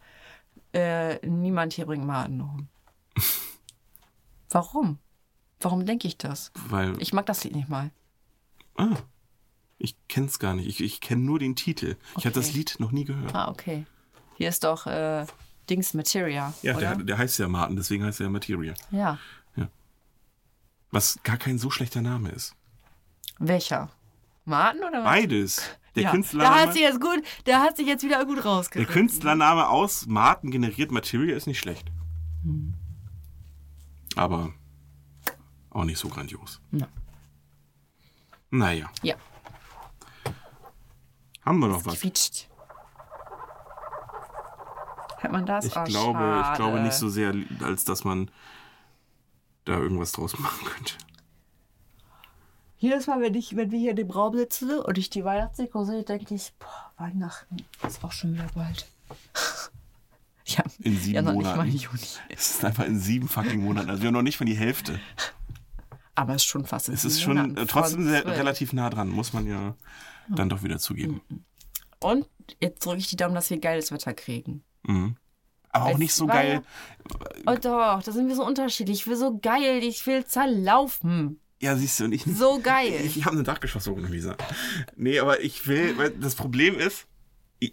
äh, 0.73 1.25
niemand 1.27 1.73
hier 1.73 1.85
bringt 1.85 2.05
Martin 2.05 2.41
um. 2.41 2.67
Warum? 4.49 4.99
Warum 5.59 5.85
denke 5.85 6.07
ich 6.07 6.17
das? 6.17 6.51
Weil. 6.69 6.99
Ich 7.01 7.13
mag 7.13 7.25
das 7.25 7.43
Lied 7.43 7.55
nicht 7.55 7.69
mal. 7.69 7.91
ah, 8.77 8.95
ich 9.79 9.95
kenn's 10.07 10.39
gar 10.39 10.53
nicht. 10.55 10.67
Ich, 10.67 10.81
ich 10.81 11.01
kenne 11.01 11.21
nur 11.23 11.37
den 11.39 11.55
Titel. 11.55 11.97
Ich 12.17 12.25
habe 12.25 12.33
das 12.33 12.47
Okay. 12.49 12.57
Lied 12.57 12.75
noch 12.79 12.91
nie 12.91 13.05
gehört. 13.05 13.33
Ah, 13.35 13.49
okay. 13.49 13.85
Hier 14.35 14.49
ist 14.49 14.63
doch 14.63 14.87
äh, 14.87 15.25
Dings 15.69 15.93
Materia. 15.93 16.53
Ja, 16.63 16.73
der, 16.73 16.95
der 16.95 17.17
heißt 17.17 17.37
ja 17.39 17.47
Martin, 17.47 17.75
deswegen 17.75 18.03
heißt 18.03 18.19
er 18.19 18.25
ja 18.25 18.29
Materia. 18.31 18.73
ja. 18.91 19.17
Was 20.89 21.19
gar 21.23 21.35
kein 21.37 21.57
so 21.57 21.69
schlechter 21.69 22.01
Name 22.01 22.29
ist. 22.29 22.55
Welcher? 23.39 23.89
Martin 24.45 24.83
oder 24.83 24.99
was? 24.99 25.03
Beides. 25.03 25.55
Der 25.57 25.65
ja. 25.65 25.73
Der 25.95 26.05
hat 26.07 26.13
Künstlername. 26.13 26.71
sich 26.71 26.81
jetzt 26.81 27.01
gut, 27.01 27.23
der 27.45 27.61
hat 27.61 27.75
sich 27.75 27.85
jetzt 27.87 28.03
wieder 28.05 28.23
gut 28.25 28.37
Der 28.37 28.45
rausgekriegt. 28.45 28.89
Künstlername 28.91 29.67
aus 29.67 30.05
Martin 30.07 30.49
generiert 30.49 30.91
Materia 30.91 31.35
ist 31.35 31.45
nicht 31.45 31.59
schlecht. 31.59 31.91
Aber 34.17 34.53
auch 35.69 35.83
nicht 35.83 35.97
so 35.99 36.09
grandios. 36.09 36.59
Ja. 36.71 36.87
Naja, 38.49 38.89
Ja, 39.03 39.15
haben 41.45 41.59
wir 41.59 41.67
noch 41.67 41.85
was? 41.85 41.99
quietscht. 41.99 42.47
Hört 45.19 45.33
man 45.33 45.45
das? 45.45 45.65
Ich 45.65 45.75
Oh, 45.75 45.83
glaube, 45.83 46.43
ich 46.45 46.53
glaube 46.55 46.79
nicht 46.81 46.93
so 46.93 47.09
sehr, 47.09 47.33
als 47.61 47.83
dass 47.85 48.03
man 48.03 48.29
da 49.65 49.73
irgendwas 49.77 50.11
draus 50.13 50.37
machen 50.39 50.65
könnte. 50.65 50.93
Jedes 52.77 53.07
Mal, 53.07 53.19
wenn, 53.21 53.33
ich, 53.33 53.55
wenn 53.55 53.71
wir 53.71 53.79
hier 53.79 53.89
in 53.91 53.95
dem 53.95 54.11
Raum 54.11 54.35
sitzen 54.35 54.77
und 54.79 54.97
ich 54.99 55.09
die 55.09 55.25
Weihnachtsdeko 55.25 55.83
sehe, 55.83 56.03
denke 56.03 56.35
ich, 56.35 56.53
boah, 56.59 56.91
Weihnachten 56.97 57.57
ist 57.85 58.03
auch 58.03 58.11
schon 58.11 58.33
wieder 58.35 58.47
bald. 58.53 58.87
ja, 60.55 60.63
In 60.79 60.97
sieben 60.97 61.15
ja, 61.15 61.21
noch 61.21 61.33
nicht 61.33 61.41
Monaten. 61.43 61.57
mal 61.57 61.67
Juni. 61.67 61.99
Es 62.29 62.51
ist 62.51 62.65
einfach 62.65 62.85
in 62.85 62.99
sieben 62.99 63.27
fucking 63.27 63.61
Monaten. 63.61 63.89
Also 63.89 64.01
wir 64.01 64.07
haben 64.07 64.13
noch 64.13 64.21
nicht 64.21 64.39
mal 64.39 64.45
die 64.45 64.55
Hälfte. 64.55 64.99
Aber 66.15 66.33
es 66.33 66.43
ist 66.43 66.47
schon 66.47 66.65
fast 66.65 66.87
in 66.87 66.93
Es 66.95 67.05
ist 67.05 67.21
schon 67.21 67.37
Monaten 67.37 67.67
trotzdem 67.67 68.07
sehr, 68.07 68.25
relativ 68.25 68.73
nah 68.73 68.89
dran, 68.89 69.09
muss 69.09 69.33
man 69.33 69.45
ja 69.45 69.75
dann 70.29 70.49
doch 70.49 70.63
wieder 70.63 70.79
zugeben. 70.79 71.21
Und 71.99 72.27
jetzt 72.61 72.85
drücke 72.85 72.97
ich 72.99 73.07
die 73.07 73.15
Daumen, 73.15 73.35
dass 73.35 73.49
wir 73.49 73.59
geiles 73.59 73.91
Wetter 73.91 74.13
kriegen. 74.13 74.63
Aber 75.69 75.85
auch 75.85 75.91
Es 75.93 75.97
nicht 75.97 76.13
so 76.13 76.27
geil. 76.27 76.61
Oh 77.45 77.55
doch, 77.61 78.01
da 78.01 78.11
sind 78.11 78.27
wir 78.27 78.35
so 78.35 78.45
unterschiedlich. 78.45 78.99
Ich 79.01 79.07
will 79.07 79.15
so 79.17 79.37
geil, 79.37 79.83
ich 79.83 80.05
will 80.07 80.25
zerlaufen. 80.25 81.39
Ja, 81.59 81.75
siehst 81.75 81.99
du, 81.99 82.05
und 82.05 82.13
ich 82.13 82.25
nicht. 82.25 82.37
So 82.37 82.59
geil. 82.61 83.01
Ich, 83.03 83.17
ich 83.17 83.25
habe 83.25 83.35
eine 83.35 83.43
Dachgeschosswohnung, 83.43 84.11
Lisa. 84.11 84.35
Nee, 84.95 85.19
aber 85.19 85.41
ich 85.41 85.65
will, 85.67 85.97
weil 85.97 86.11
das 86.11 86.35
Problem 86.35 86.77
ist, 86.79 87.07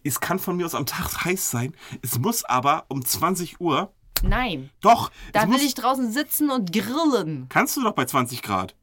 es 0.02 0.20
kann 0.20 0.38
von 0.38 0.56
mir 0.56 0.66
aus 0.66 0.74
am 0.74 0.86
Tag 0.86 1.24
heiß 1.24 1.50
sein. 1.50 1.74
Es 2.02 2.18
muss 2.18 2.44
aber 2.44 2.84
um 2.88 3.04
20 3.04 3.60
Uhr. 3.60 3.92
Nein, 4.22 4.70
Doch, 4.80 5.10
da 5.32 5.42
will 5.42 5.48
muss, 5.48 5.62
ich 5.62 5.74
draußen 5.74 6.10
sitzen 6.10 6.50
und 6.50 6.72
grillen. 6.72 7.46
kannst 7.50 7.76
du 7.76 7.82
doch 7.82 7.92
bei 7.92 8.06
20 8.06 8.40
Grad. 8.42 8.74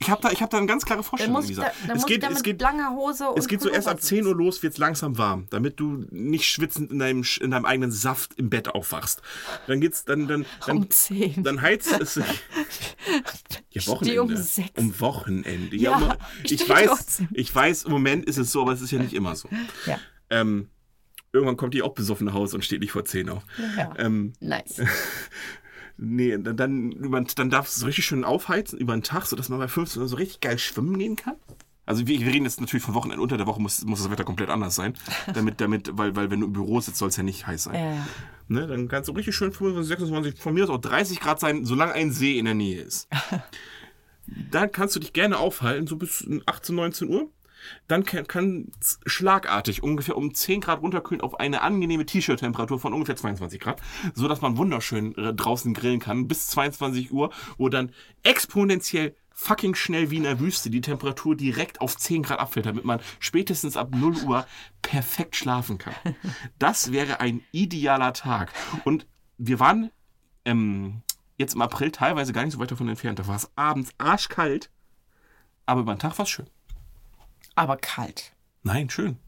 Ich 0.00 0.08
habe 0.10 0.22
da, 0.22 0.30
ich 0.30 0.40
hab 0.42 0.50
da 0.50 0.58
eine 0.58 0.66
ganz 0.66 0.84
klare 0.84 1.02
Vorstellung, 1.02 1.34
muss 1.34 1.48
Lisa. 1.48 1.70
da, 1.86 1.94
es 1.94 2.06
geht, 2.06 2.22
es 2.22 2.42
geht, 2.44 2.60
langer 2.60 2.90
Hose 2.92 3.28
und 3.30 3.38
es 3.38 3.48
geht 3.48 3.60
so 3.60 3.68
erst 3.68 3.88
ab 3.88 3.94
Pullover 3.96 4.06
10 4.08 4.26
Uhr 4.26 4.34
los, 4.36 4.62
wird's 4.62 4.78
langsam 4.78 5.18
warm, 5.18 5.46
damit 5.50 5.80
du 5.80 6.06
nicht 6.10 6.46
schwitzend 6.46 6.92
in 6.92 7.00
deinem, 7.00 7.24
in 7.40 7.50
deinem 7.50 7.64
eigenen 7.64 7.90
Saft 7.90 8.34
im 8.38 8.48
Bett 8.48 8.68
aufwachst. 8.68 9.22
Dann 9.66 9.80
geht's, 9.80 10.04
dann, 10.04 10.28
dann, 10.28 10.46
dann, 10.64 10.76
Um 10.78 10.88
10. 10.90 11.42
dann 11.42 11.60
heizt 11.60 11.92
es. 12.00 12.20
Ja, 13.70 13.82
steh 13.82 13.90
Wochenende. 13.90 14.22
um 14.22 14.36
sechs. 14.36 14.70
Um 14.76 15.00
Wochenende. 15.00 15.76
Ja, 15.76 15.96
um- 15.96 16.12
ich 16.44 16.52
ich 16.52 16.68
weiß, 16.68 16.86
trotzdem. 16.86 17.28
ich 17.32 17.54
weiß, 17.54 17.84
im 17.84 17.90
Moment 17.92 18.24
ist 18.26 18.36
es 18.38 18.50
so, 18.52 18.62
aber 18.62 18.72
es 18.72 18.80
ist 18.80 18.90
ja 18.90 18.98
nicht 18.98 19.12
immer 19.14 19.36
so. 19.36 19.48
Ja. 19.86 19.98
Ähm, 20.30 20.68
irgendwann 21.32 21.56
kommt 21.56 21.74
die 21.74 21.82
auch 21.82 21.92
besoffen 21.94 22.26
nach 22.26 22.34
Hause 22.34 22.56
und 22.56 22.62
steht 22.64 22.80
nicht 22.80 22.92
vor 22.92 23.04
10 23.04 23.28
auf. 23.28 23.42
Ja. 23.76 23.92
Ähm, 23.98 24.32
Nice. 24.40 24.80
nee, 25.98 26.36
dann, 26.38 26.92
über- 26.92 27.20
dann 27.20 27.50
darfst 27.50 27.76
du 27.76 27.80
es 27.82 27.86
richtig 27.86 28.06
schön 28.06 28.24
aufheizen 28.24 28.78
über 28.78 28.94
den 28.96 29.02
Tag, 29.02 29.26
sodass 29.26 29.48
man 29.50 29.58
bei 29.58 29.68
15 29.68 30.00
Uhr 30.00 30.08
so 30.08 30.16
richtig 30.16 30.40
geil 30.40 30.58
schwimmen 30.58 30.98
gehen 30.98 31.16
kann. 31.16 31.36
Also 31.84 32.06
wir, 32.06 32.20
reden 32.20 32.44
jetzt 32.44 32.60
natürlich 32.60 32.82
von 32.84 32.94
Wochenende. 32.94 33.22
Unter 33.22 33.38
der 33.38 33.46
Woche 33.46 33.62
muss, 33.62 33.82
muss 33.86 34.02
das 34.02 34.10
Wetter 34.10 34.24
komplett 34.24 34.50
anders 34.50 34.74
sein. 34.74 34.92
Damit, 35.34 35.58
damit, 35.60 35.90
weil, 35.96 36.14
weil 36.16 36.30
wenn 36.30 36.40
du 36.40 36.46
im 36.46 36.52
Büro 36.52 36.80
sitzt, 36.80 36.98
soll 36.98 37.08
es 37.08 37.16
ja 37.16 37.22
nicht 37.22 37.46
heiß 37.46 37.64
sein. 37.64 37.74
Ja. 37.74 38.06
Ne, 38.48 38.66
dann 38.66 38.88
kannst 38.88 39.08
du 39.08 39.12
richtig 39.14 39.34
schön 39.34 39.52
25, 39.52 39.88
26, 39.88 40.40
von 40.42 40.52
mir 40.52 40.64
aus 40.64 40.70
auch 40.70 40.78
30 40.80 41.18
Grad 41.20 41.40
sein, 41.40 41.64
solange 41.64 41.92
ein 41.94 42.12
See 42.12 42.38
in 42.38 42.44
der 42.44 42.52
Nähe 42.54 42.82
ist. 42.82 43.08
dann 44.50 44.70
kannst 44.70 44.96
du 44.96 45.00
dich 45.00 45.12
gerne 45.14 45.38
aufhalten, 45.38 45.86
so 45.86 45.96
bis 45.96 46.26
18, 46.46 46.74
19 46.74 47.08
Uhr. 47.08 47.30
Dann 47.86 48.04
kann, 48.04 48.70
es 48.80 49.00
schlagartig 49.06 49.82
ungefähr 49.82 50.16
um 50.16 50.34
10 50.34 50.60
Grad 50.60 50.82
runterkühlen 50.82 51.20
auf 51.20 51.38
eine 51.40 51.62
angenehme 51.62 52.06
T-Shirt-Temperatur 52.06 52.78
von 52.78 52.92
ungefähr 52.92 53.16
22 53.16 53.60
Grad, 53.60 53.80
so 54.14 54.28
dass 54.28 54.40
man 54.40 54.56
wunderschön 54.56 55.14
äh, 55.16 55.34
draußen 55.34 55.74
grillen 55.74 56.00
kann 56.00 56.28
bis 56.28 56.48
22 56.48 57.12
Uhr, 57.12 57.30
wo 57.56 57.68
dann 57.68 57.92
exponentiell 58.22 59.14
fucking 59.38 59.76
schnell 59.76 60.10
wie 60.10 60.16
in 60.16 60.24
der 60.24 60.40
Wüste 60.40 60.68
die 60.68 60.80
Temperatur 60.80 61.36
direkt 61.36 61.80
auf 61.80 61.96
10 61.96 62.24
Grad 62.24 62.40
abfällt, 62.40 62.66
damit 62.66 62.84
man 62.84 63.00
spätestens 63.20 63.76
ab 63.76 63.94
0 63.94 64.16
Uhr 64.24 64.46
perfekt 64.82 65.36
schlafen 65.36 65.78
kann. 65.78 65.94
Das 66.58 66.90
wäre 66.90 67.20
ein 67.20 67.42
idealer 67.52 68.12
Tag. 68.12 68.52
Und 68.84 69.06
wir 69.36 69.60
waren 69.60 69.90
ähm, 70.44 71.02
jetzt 71.36 71.54
im 71.54 71.62
April 71.62 71.92
teilweise 71.92 72.32
gar 72.32 72.44
nicht 72.44 72.54
so 72.54 72.58
weit 72.58 72.72
davon 72.72 72.88
entfernt. 72.88 73.20
Da 73.20 73.28
war 73.28 73.36
es 73.36 73.50
abends 73.54 73.92
arschkalt, 73.96 74.70
aber 75.66 75.82
über 75.82 75.94
den 75.94 76.00
Tag 76.00 76.18
war 76.18 76.24
es 76.24 76.30
schön. 76.30 76.50
Aber 77.58 77.76
kalt. 77.76 78.32
Nein, 78.62 78.88
schön. 78.90 79.18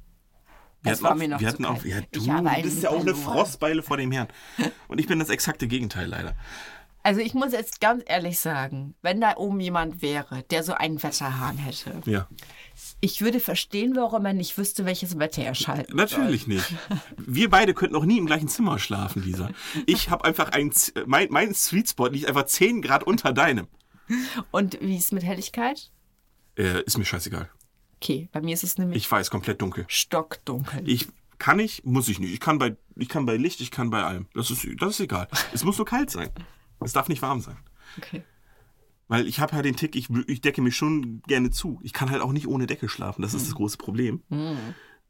Wir 0.82 0.92
Es 0.92 0.98
hatten 0.98 1.04
war 1.04 1.12
auch, 1.12 1.16
mir 1.16 1.28
noch 1.28 1.40
wir 1.40 1.48
hatten 1.48 1.64
auch, 1.64 1.82
kalt. 1.82 1.84
ja, 1.86 2.00
du 2.12 2.30
einen 2.48 2.62
bist 2.62 2.82
ja 2.82 2.90
auch 2.90 3.00
eine. 3.00 3.14
Frostbeile 3.14 3.82
vor 3.82 3.96
dem 3.96 4.12
Herrn. 4.12 4.28
Und 4.88 4.98
ich 4.98 5.06
bin 5.06 5.18
das 5.18 5.28
exakte 5.28 5.66
Gegenteil 5.68 6.06
leider. 6.06 6.34
Also 7.02 7.20
ich 7.20 7.32
muss 7.32 7.52
jetzt 7.52 7.80
ganz 7.80 8.02
ehrlich 8.06 8.38
sagen, 8.38 8.94
wenn 9.00 9.22
da 9.22 9.36
oben 9.38 9.58
jemand 9.60 10.02
wäre, 10.02 10.42
der 10.50 10.62
so 10.62 10.74
einen 10.74 11.02
Wetterhahn 11.02 11.56
hätte, 11.56 11.94
Ja. 12.04 12.28
ich 13.00 13.22
würde 13.22 13.40
verstehen, 13.40 13.96
warum 13.96 14.26
er 14.26 14.34
nicht 14.34 14.58
wüsste, 14.58 14.84
welches 14.84 15.18
Wetter 15.18 15.42
er 15.42 15.54
schalten 15.54 15.96
Natürlich 15.96 16.46
nicht. 16.46 16.74
Wir 17.16 17.48
beide 17.48 17.72
könnten 17.72 17.96
auch 17.96 18.04
nie 18.04 18.18
im 18.18 18.26
gleichen 18.26 18.48
Zimmer 18.48 18.78
schlafen, 18.78 19.22
Lisa. 19.22 19.48
Ich 19.86 20.10
habe 20.10 20.26
einfach 20.26 20.50
ein, 20.50 20.72
Z- 20.72 21.06
mein, 21.06 21.28
mein 21.30 21.54
Sweet 21.54 21.88
Spot 21.88 22.08
liegt 22.08 22.26
einfach 22.28 22.44
10 22.44 22.82
Grad 22.82 23.02
unter 23.02 23.32
deinem. 23.32 23.66
soll. 24.08 24.44
Und 24.50 24.78
wie 24.82 24.96
ist 24.96 25.04
es 25.06 25.12
mit 25.12 25.24
Helligkeit? 25.24 25.90
Äh, 26.58 26.82
ist 26.82 26.98
mir 26.98 27.06
scheißegal. 27.06 27.48
Okay, 28.02 28.28
bei 28.32 28.40
mir 28.40 28.54
ist 28.54 28.64
es 28.64 28.78
nämlich 28.78 28.96
Ich 29.04 29.10
weiß, 29.10 29.30
komplett 29.30 29.60
dunkel. 29.60 29.84
stockdunkel. 29.88 30.88
Ich 30.88 31.08
kann 31.38 31.58
ich, 31.58 31.84
muss 31.84 32.08
ich 32.08 32.18
nicht. 32.18 32.32
Ich 32.32 32.40
kann 32.40 32.58
bei, 32.58 32.76
ich 32.96 33.08
kann 33.08 33.26
bei 33.26 33.36
Licht, 33.36 33.60
ich 33.60 33.70
kann 33.70 33.90
bei 33.90 34.02
allem. 34.02 34.26
Das 34.34 34.50
ist, 34.50 34.66
das 34.78 34.90
ist 34.94 35.00
egal. 35.00 35.28
Es 35.52 35.64
muss 35.64 35.76
nur 35.78 35.86
kalt 35.86 36.10
sein. 36.10 36.30
Es 36.80 36.92
darf 36.94 37.08
nicht 37.08 37.20
warm 37.22 37.40
sein. 37.40 37.56
Okay. 37.98 38.22
Weil 39.08 39.26
ich 39.26 39.40
habe 39.40 39.54
ja 39.56 39.62
den 39.62 39.76
Tick, 39.76 39.96
ich, 39.96 40.08
ich 40.28 40.40
decke 40.40 40.62
mich 40.62 40.76
schon 40.76 41.20
gerne 41.26 41.50
zu. 41.50 41.80
Ich 41.82 41.92
kann 41.92 42.10
halt 42.10 42.22
auch 42.22 42.32
nicht 42.32 42.46
ohne 42.46 42.66
Decke 42.66 42.88
schlafen. 42.88 43.22
Das 43.22 43.34
ist 43.34 43.46
das 43.48 43.54
große 43.54 43.76
Problem. 43.76 44.22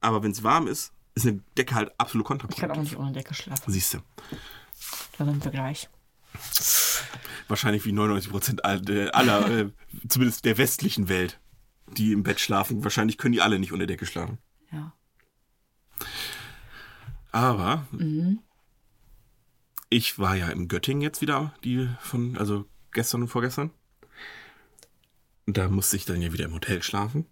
Aber 0.01 0.23
wenn 0.23 0.31
es 0.33 0.43
warm 0.43 0.67
ist, 0.67 0.93
ist 1.15 1.27
eine 1.27 1.41
Decke 1.59 1.75
halt 1.75 1.93
absolut 1.99 2.25
Ich 2.25 2.29
kann 2.29 2.39
auch 2.39 2.45
kontraproduktiv. 2.49 2.91
nicht 2.93 2.99
ohne 2.99 3.13
Decke 3.13 3.35
schlafen. 3.35 3.71
Siehst 3.73 3.95
du. 3.95 3.99
Da 5.19 5.25
sind 5.27 5.45
wir 5.45 5.51
gleich. 5.53 5.89
Wahrscheinlich 7.49 7.85
wie 7.85 7.93
99 7.93 8.31
Prozent 8.31 8.65
aller, 8.65 9.15
aller 9.15 9.51
äh, 9.51 9.71
zumindest 10.09 10.45
der 10.45 10.57
westlichen 10.59 11.09
Welt, 11.09 11.39
die 11.97 12.13
im 12.13 12.23
Bett 12.23 12.41
schlafen. 12.41 12.83
Wahrscheinlich 12.85 13.19
können 13.19 13.33
die 13.33 13.41
alle 13.43 13.59
nicht 13.59 13.73
ohne 13.73 13.87
Decke 13.87 14.07
schlafen. 14.07 14.39
Ja. 14.73 14.93
Aber 17.33 17.87
ich 19.89 20.19
war 20.19 20.37
ja 20.37 20.49
in 20.49 20.69
Göttingen 20.69 21.03
jetzt 21.03 21.21
wieder, 21.21 21.55
die 21.65 21.89
von, 22.01 22.37
also 22.39 22.67
gestern 22.93 23.23
und 23.23 23.29
vorgestern. 23.29 23.71
Da 25.47 25.69
musste 25.69 25.97
ich 25.97 26.05
dann 26.05 26.23
ja 26.23 26.33
wieder 26.33 26.45
im 26.45 26.55
Hotel 26.55 26.83
schlafen. 26.83 27.27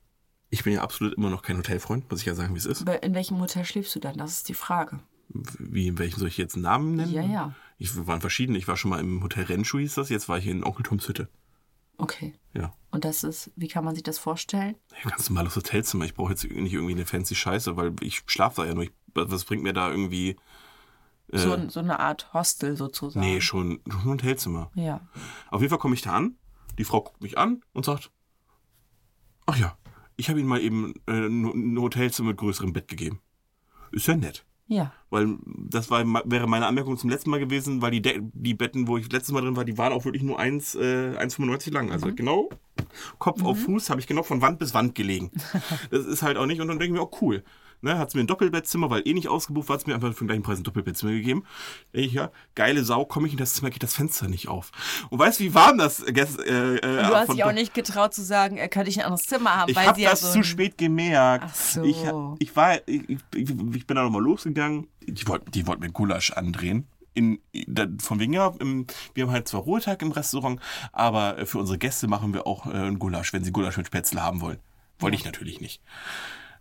Ich 0.50 0.64
bin 0.64 0.72
ja 0.72 0.82
absolut 0.82 1.14
immer 1.14 1.30
noch 1.30 1.42
kein 1.42 1.58
Hotelfreund, 1.58 2.10
muss 2.10 2.20
ich 2.20 2.26
ja 2.26 2.34
sagen, 2.34 2.54
wie 2.54 2.58
es 2.58 2.64
ist. 2.66 2.84
Bei- 2.84 2.96
In 2.96 3.14
welchem 3.14 3.38
Hotel 3.40 3.64
schläfst 3.64 3.94
du 3.94 4.00
dann? 4.00 4.16
Das 4.16 4.32
ist 4.32 4.48
die 4.48 4.54
Frage. 4.54 5.00
Wie, 5.28 5.88
in 5.88 5.98
welchem 5.98 6.18
soll 6.20 6.28
ich 6.28 6.38
jetzt 6.38 6.54
einen 6.54 6.62
Namen 6.62 6.94
nennen? 6.96 7.12
Ja, 7.12 7.22
ja. 7.22 7.54
Ich 7.76 7.94
wir 7.94 8.06
waren 8.06 8.22
verschieden. 8.22 8.54
Ich 8.54 8.66
war 8.66 8.76
schon 8.76 8.88
mal 8.90 8.98
im 8.98 9.22
Hotel 9.22 9.44
Renschuh, 9.44 9.78
hieß 9.78 9.94
das. 9.96 10.08
Jetzt 10.08 10.28
war 10.28 10.38
ich 10.38 10.46
in 10.46 10.64
Onkel 10.64 10.84
Toms 10.84 11.06
Hütte. 11.06 11.28
Okay. 11.98 12.34
Ja. 12.54 12.72
Und 12.90 13.04
das 13.04 13.22
ist, 13.24 13.50
wie 13.56 13.68
kann 13.68 13.84
man 13.84 13.94
sich 13.94 14.02
das 14.04 14.18
vorstellen? 14.18 14.76
Ja, 15.04 15.10
ganz 15.10 15.28
normales 15.28 15.54
Hotelzimmer. 15.56 16.04
Ich 16.04 16.14
brauche 16.14 16.30
jetzt 16.30 16.44
nicht 16.44 16.72
irgendwie 16.72 16.94
eine 16.94 17.04
fancy 17.06 17.34
Scheiße, 17.34 17.76
weil 17.76 17.94
ich 18.00 18.22
schlafe 18.26 18.62
da 18.62 18.66
ja 18.68 18.74
nur. 18.74 18.84
Ich, 18.84 18.92
was 19.14 19.44
bringt 19.44 19.62
mir 19.62 19.72
da 19.72 19.90
irgendwie. 19.90 20.36
Äh, 21.32 21.38
So, 21.38 21.68
so 21.68 21.80
eine 21.80 21.98
Art 22.00 22.32
Hostel 22.32 22.76
sozusagen. 22.76 23.24
nee, 23.26 23.40
schon, 23.40 23.80
schon 23.88 24.00
ein 24.00 24.04
Hotelzimmer. 24.06 24.70
Ja. 24.74 25.00
Auf 25.50 25.60
jeden 25.60 25.70
Fall 25.70 25.78
komme 25.78 25.94
ich 25.94 26.02
da 26.02 26.12
an. 26.12 26.36
Die 26.78 26.84
Frau 26.84 27.02
guckt 27.02 27.20
mich 27.20 27.36
an 27.36 27.62
und 27.72 27.84
sagt: 27.84 28.10
Ach 29.46 29.56
ja, 29.56 29.76
ich 30.16 30.28
habe 30.30 30.38
Ihnen 30.38 30.48
mal 30.48 30.60
eben 30.60 30.94
äh, 31.06 31.26
ein 31.26 31.78
Hotelzimmer 31.78 32.28
mit 32.30 32.38
größerem 32.38 32.72
Bett 32.72 32.88
gegeben. 32.88 33.20
Ist 33.90 34.06
ja 34.06 34.16
nett. 34.16 34.44
Ja. 34.68 34.92
Weil 35.10 35.38
das 35.46 35.90
war, 35.90 36.04
wäre 36.26 36.46
meine 36.46 36.66
Anmerkung 36.66 36.96
zum 36.98 37.08
letzten 37.10 37.30
Mal 37.30 37.40
gewesen, 37.40 37.80
weil 37.80 37.90
die, 37.90 38.02
De 38.02 38.20
die 38.34 38.54
Betten, 38.54 38.86
wo 38.86 38.98
ich 38.98 39.10
letztes 39.10 39.32
Mal 39.32 39.40
drin 39.40 39.56
war, 39.56 39.64
die 39.64 39.78
waren 39.78 39.92
auch 39.92 40.04
wirklich 40.04 40.22
nur 40.22 40.38
1, 40.38 40.74
äh, 40.74 41.16
1,95 41.18 41.72
lang. 41.72 41.90
Also 41.90 42.14
genau 42.14 42.50
Kopf 43.18 43.42
auf 43.42 43.58
Fuß 43.60 43.90
habe 43.90 44.00
ich 44.00 44.06
genau 44.06 44.22
von 44.22 44.42
Wand 44.42 44.58
bis 44.58 44.74
Wand 44.74 44.94
gelegen. 44.94 45.30
das 45.90 46.06
ist 46.06 46.22
halt 46.22 46.36
auch 46.36 46.46
nicht. 46.46 46.60
Und 46.60 46.68
dann 46.68 46.78
denke 46.78 46.94
ich 46.94 47.00
mir, 47.00 47.06
oh 47.06 47.18
cool. 47.20 47.42
Ne, 47.80 47.96
hat 47.96 48.12
mir 48.14 48.20
ein 48.22 48.26
Doppelbettzimmer, 48.26 48.90
weil 48.90 49.02
eh 49.06 49.14
nicht 49.14 49.28
ausgebucht 49.28 49.68
war, 49.68 49.74
hat 49.74 49.82
es 49.82 49.86
mir 49.86 49.94
einfach 49.94 50.08
für 50.12 50.24
den 50.24 50.26
gleichen 50.26 50.42
Preis 50.42 50.58
ein 50.58 50.64
Doppelbettzimmer 50.64 51.12
gegeben. 51.12 51.44
Denk 51.94 52.06
Ich, 52.06 52.12
ja, 52.12 52.30
geile 52.56 52.82
Sau, 52.82 53.04
komme 53.04 53.28
ich 53.28 53.34
in 53.34 53.38
das 53.38 53.54
Zimmer, 53.54 53.70
geht 53.70 53.84
das 53.84 53.94
Fenster 53.94 54.26
nicht 54.26 54.48
auf. 54.48 54.72
Und 55.10 55.20
weißt 55.20 55.38
du, 55.38 55.44
wie 55.44 55.54
warm 55.54 55.78
das 55.78 56.04
gest, 56.06 56.40
äh, 56.40 56.76
äh, 56.76 56.80
Du 56.80 57.14
hast 57.14 57.32
dich 57.32 57.44
auch 57.44 57.52
nicht 57.52 57.74
getraut 57.74 58.14
zu 58.14 58.22
sagen, 58.22 58.56
äh, 58.56 58.68
könnte 58.68 58.90
ich 58.90 58.98
ein 58.98 59.04
anderes 59.04 59.26
Zimmer 59.26 59.54
haben, 59.56 59.70
ich 59.70 59.76
habe 59.78 60.02
das 60.02 60.20
so 60.22 60.32
zu 60.32 60.38
ein- 60.38 60.44
spät 60.44 60.76
gemerkt. 60.76 61.44
Ach 61.48 61.54
so. 61.54 61.84
Ich, 61.84 61.96
ich 62.40 62.56
war, 62.56 62.76
ich, 62.88 63.08
ich, 63.10 63.18
ich 63.34 63.86
bin 63.86 63.94
da 63.94 64.02
nochmal 64.02 64.22
losgegangen. 64.22 64.88
Die 65.06 65.26
wollten, 65.28 65.50
die 65.52 65.66
wollten 65.68 65.82
mir 65.82 65.90
Gulasch 65.92 66.32
andrehen. 66.32 66.88
In, 67.14 67.38
von 68.00 68.18
wegen, 68.20 68.32
ja, 68.32 68.52
im, 68.60 68.86
wir 69.14 69.24
haben 69.24 69.32
halt 69.32 69.48
zwar 69.48 69.60
Ruhetag 69.62 70.02
im 70.02 70.12
Restaurant, 70.12 70.60
aber 70.92 71.38
äh, 71.38 71.46
für 71.46 71.58
unsere 71.58 71.78
Gäste 71.78 72.06
machen 72.08 72.32
wir 72.34 72.46
auch 72.46 72.66
äh, 72.66 72.70
einen 72.70 72.98
Gulasch, 72.98 73.32
wenn 73.32 73.42
sie 73.44 73.50
Gulasch 73.52 73.76
mit 73.76 73.86
Spätzle 73.86 74.22
haben 74.22 74.40
wollen. 74.40 74.58
Wollte 75.00 75.16
ich 75.16 75.24
natürlich 75.24 75.60
nicht. 75.60 75.80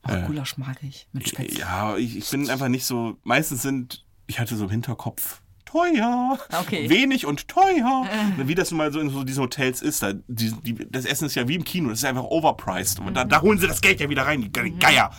Ach, 0.08 0.26
Gulasch 0.28 0.58
mag 0.58 0.78
ich 0.84 1.08
mit 1.12 1.28
Spätzle. 1.30 1.60
Ja, 1.60 1.98
ich, 1.98 2.18
ich 2.18 2.30
bin 2.30 2.50
einfach 2.50 2.68
nicht 2.70 2.86
so. 2.86 3.18
Meistens 3.24 3.62
sind, 3.62 4.06
ich 4.28 4.40
hatte 4.40 4.56
so 4.56 4.66
im 4.66 4.70
Hinterkopf, 4.70 5.42
teuer. 5.66 6.38
Okay. 6.62 6.90
Wenig 6.90 7.26
und 7.26 7.48
teuer. 7.48 8.08
Wie 8.38 8.56
das 8.56 8.72
nun 8.72 8.78
mal 8.78 8.92
so 8.94 9.00
in 9.00 9.10
so 9.10 9.24
diesen 9.24 9.44
Hotels 9.44 9.82
ist. 9.82 10.02
Da, 10.02 10.14
die, 10.28 10.52
die, 10.64 10.76
das 10.90 11.06
Essen 11.06 11.26
ist 11.26 11.36
ja 11.36 11.48
wie 11.48 11.56
im 11.56 11.64
Kino, 11.64 11.90
das 11.90 12.00
ist 12.00 12.06
einfach 12.06 12.24
overpriced. 12.24 13.00
Und 13.00 13.14
da, 13.16 13.26
da 13.26 13.42
holen 13.42 13.58
sie 13.60 13.68
das 13.68 13.82
Geld 13.82 14.00
ja 14.00 14.10
wieder 14.10 14.24
rein, 14.24 14.42
die 14.42 14.52
ge- 14.52 14.72
Geier. 14.80 15.12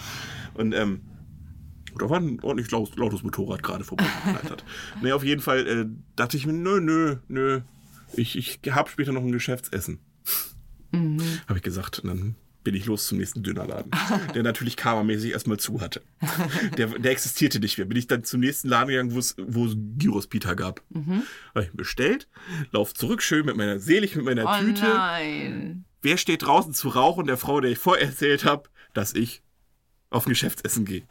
Und 0.55 0.75
ähm, 0.75 1.03
da 1.99 2.09
war 2.09 2.19
ein 2.21 2.39
ordentlich 2.43 2.71
laut, 2.71 2.97
lautes 2.97 3.23
Motorrad 3.23 3.63
gerade 3.63 3.85
vorbeigeknallt 3.85 4.51
hat. 4.51 4.65
nee, 5.03 5.13
auf 5.13 5.25
jeden 5.25 5.43
Fall 5.43 5.67
äh, 5.67 5.87
dachte 6.17 6.37
ich 6.37 6.47
mir, 6.47 6.53
nö, 6.53 6.81
nö, 6.81 7.17
nö. 7.29 7.61
Ich, 8.15 8.37
ich 8.37 8.61
habe 8.71 8.89
später 8.89 9.13
noch 9.13 9.23
ein 9.23 9.33
Geschäftsessen. 9.33 9.99
Habe 10.93 11.59
ich 11.59 11.63
gesagt. 11.63 11.99
Und 11.99 12.09
dann 12.09 12.37
bin 12.69 12.75
ich 12.75 12.85
los 12.85 13.07
zum 13.07 13.17
nächsten 13.17 13.43
Dönerladen, 13.43 13.91
der 14.35 14.43
natürlich 14.43 14.77
karmamäßig 14.77 15.33
erstmal 15.33 15.57
zu 15.59 15.81
hatte. 15.81 16.03
Der, 16.77 16.89
der 16.89 17.13
existierte 17.13 17.61
nicht 17.61 17.79
mehr. 17.79 17.87
Bin 17.87 17.97
ich 17.97 18.09
dann 18.09 18.25
zum 18.25 18.41
nächsten 18.41 18.69
Laden 18.69 18.89
gegangen, 18.89 19.15
wo 19.15 19.65
es, 19.65 19.77
Gyros 19.97 20.27
Pita 20.27 20.53
gab. 20.53 20.83
Habe 20.95 21.65
ich 21.65 21.73
bestellt, 21.73 22.29
lauf 22.71 22.93
zurück, 22.93 23.23
schön 23.23 23.47
mit 23.47 23.57
meiner, 23.57 23.79
selig 23.79 24.17
mit 24.17 24.27
meiner 24.27 24.45
Oh 24.45 24.61
Tüte. 24.63 24.83
nein. 24.83 25.87
Wer 26.03 26.19
steht 26.19 26.43
draußen 26.43 26.75
zu 26.75 26.91
rauchen? 26.91 27.27
Der 27.27 27.39
Frau, 27.39 27.59
der 27.63 27.71
ich 27.71 27.79
vorher 27.79 28.07
erzählt 28.07 28.45
habe, 28.45 28.69
dass 28.93 29.15
ich 29.15 29.43
auf 30.11 30.27
ein 30.27 30.31
Geschäftsessen 30.31 30.85
gehe. 30.85 31.05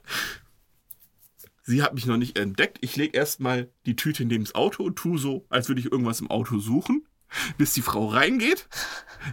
Sie 1.63 1.81
hat 1.81 1.95
mich 1.95 2.05
noch 2.05 2.17
nicht 2.17 2.37
entdeckt. 2.37 2.77
Ich 2.81 2.95
lege 2.97 3.17
erstmal 3.17 3.71
die 3.87 3.95
Tüte 3.95 4.25
neben 4.25 4.43
das 4.43 4.53
Auto 4.53 4.83
und 4.83 4.95
tue 4.95 5.17
so, 5.17 5.47
als 5.49 5.69
würde 5.69 5.81
ich 5.81 5.91
irgendwas 5.91 6.21
im 6.21 6.29
Auto 6.29 6.59
suchen, 6.59 7.07
bis 7.57 7.73
die 7.73 7.81
Frau 7.81 8.07
reingeht. 8.07 8.67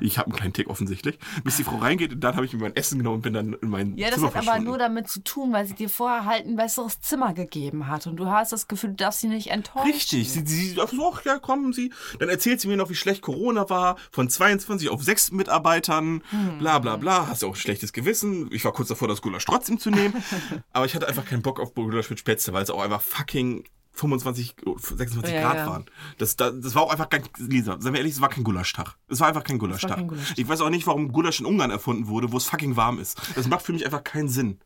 Ich 0.01 0.19
habe 0.19 0.27
einen 0.27 0.37
kleinen 0.37 0.53
Tick 0.53 0.69
offensichtlich. 0.69 1.19
Bis 1.45 1.57
die 1.57 1.65
Frau 1.65 1.77
reingeht 1.77 2.13
und 2.13 2.21
dann 2.21 2.37
habe 2.37 2.47
ich 2.47 2.53
mir 2.53 2.61
mein 2.61 2.77
Essen 2.77 2.99
genommen 2.99 3.17
und 3.17 3.23
bin 3.23 3.33
dann 3.33 3.53
in 3.55 3.69
mein 3.69 3.97
Ja, 3.97 4.09
das 4.09 4.17
Zimmer 4.17 4.35
hat 4.35 4.49
aber 4.49 4.59
nur 4.59 4.79
damit 4.79 5.09
zu 5.09 5.23
tun, 5.23 5.53
weil 5.53 5.67
sie 5.67 5.75
dir 5.75 5.89
vorher 5.89 6.25
halt 6.25 6.47
ein 6.47 6.57
besseres 6.57 7.01
Zimmer 7.01 7.35
gegeben 7.35 7.89
hat. 7.89 8.07
Und 8.07 8.17
du 8.17 8.27
hast 8.27 8.53
das 8.53 8.69
Gefühl, 8.69 8.91
du 8.91 8.97
darfst 8.97 9.21
sie 9.21 9.29
nicht 9.29 9.51
enttäuschen. 9.51 9.91
Richtig, 9.91 10.33
sie, 10.33 10.47
sie 10.47 10.77
ach 10.81 10.89
so, 10.89 11.13
ach 11.15 11.25
ja, 11.25 11.39
kommen 11.39 11.73
Sie. 11.73 11.93
Dann 12.19 12.29
erzählt 12.29 12.61
sie 12.61 12.69
mir 12.69 12.77
noch, 12.77 12.91
wie 12.91 12.95
schlecht 12.95 13.23
Corona 13.23 13.69
war, 13.71 13.97
von 14.11 14.29
22 14.29 14.89
auf 14.89 15.03
6 15.03 15.33
Mitarbeitern, 15.33 16.23
bla 16.59 16.79
bla 16.79 16.97
bla. 16.97 17.29
Hast 17.29 17.43
ja 17.43 17.49
auch 17.49 17.55
ein 17.55 17.57
schlechtes 17.57 17.93
Gewissen. 17.93 18.49
Ich 18.53 18.65
war 18.65 18.73
kurz 18.73 18.89
davor, 18.89 19.09
das 19.09 19.23
Gulasch 19.23 19.45
trotzdem 19.45 19.79
zu 19.79 19.91
nehmen. 19.91 20.15
aber 20.73 20.87
ich 20.87 20.95
hatte 20.95 21.09
einfach 21.09 21.25
keinen 21.25 21.43
Bock 21.43 21.61
auf 21.61 21.75
Gulasch 21.75 22.11
mit 22.11 22.19
Spätzle, 22.19 22.53
weil 22.53 22.63
es 22.63 22.71
auch 22.71 22.83
einfach 22.83 23.03
fucking 23.03 23.65
25, 23.95 24.57
26 24.77 25.35
Ja, 25.35 25.43
Grad 25.43 25.57
ja. 25.57 25.67
waren. 25.69 25.85
Das, 26.19 26.37
das, 26.37 26.53
das 26.61 26.75
war 26.75 26.83
auch 26.83 26.91
einfach 26.91 27.09
kein, 27.09 27.23
Lisa, 27.39 27.77
seien 27.81 27.93
wir 27.93 27.99
ehrlich, 28.01 28.15
es 28.15 28.21
war 28.21 28.29
kein 28.29 28.45
Gulaschtag. 28.45 28.97
Es 29.09 29.21
war 29.21 29.29
einfach 29.29 29.45
kein 29.45 29.59
Gulaschtag. 29.59 29.97
kein 29.97 30.09
Gulaschtag. 30.09 30.39
Ich 30.39 30.49
weiß 30.49 30.61
auch 30.61 30.71
nicht, 30.71 30.87
warum 30.87 31.13
Gulasch 31.13 31.41
in 31.41 31.47
Ungarn 31.47 31.71
erfunden 31.71 32.09
wurde, 32.09 32.33
wo 32.33 32.37
es 32.37 32.45
fucking 32.45 32.77
warm 32.77 32.99
ist. 32.99 33.21
Das 33.37 33.49
macht 33.49 33.65
für 33.65 33.73
mich 33.73 33.85
einfach 33.85 34.03
keinen 34.05 34.29
Sinn. 34.29 34.59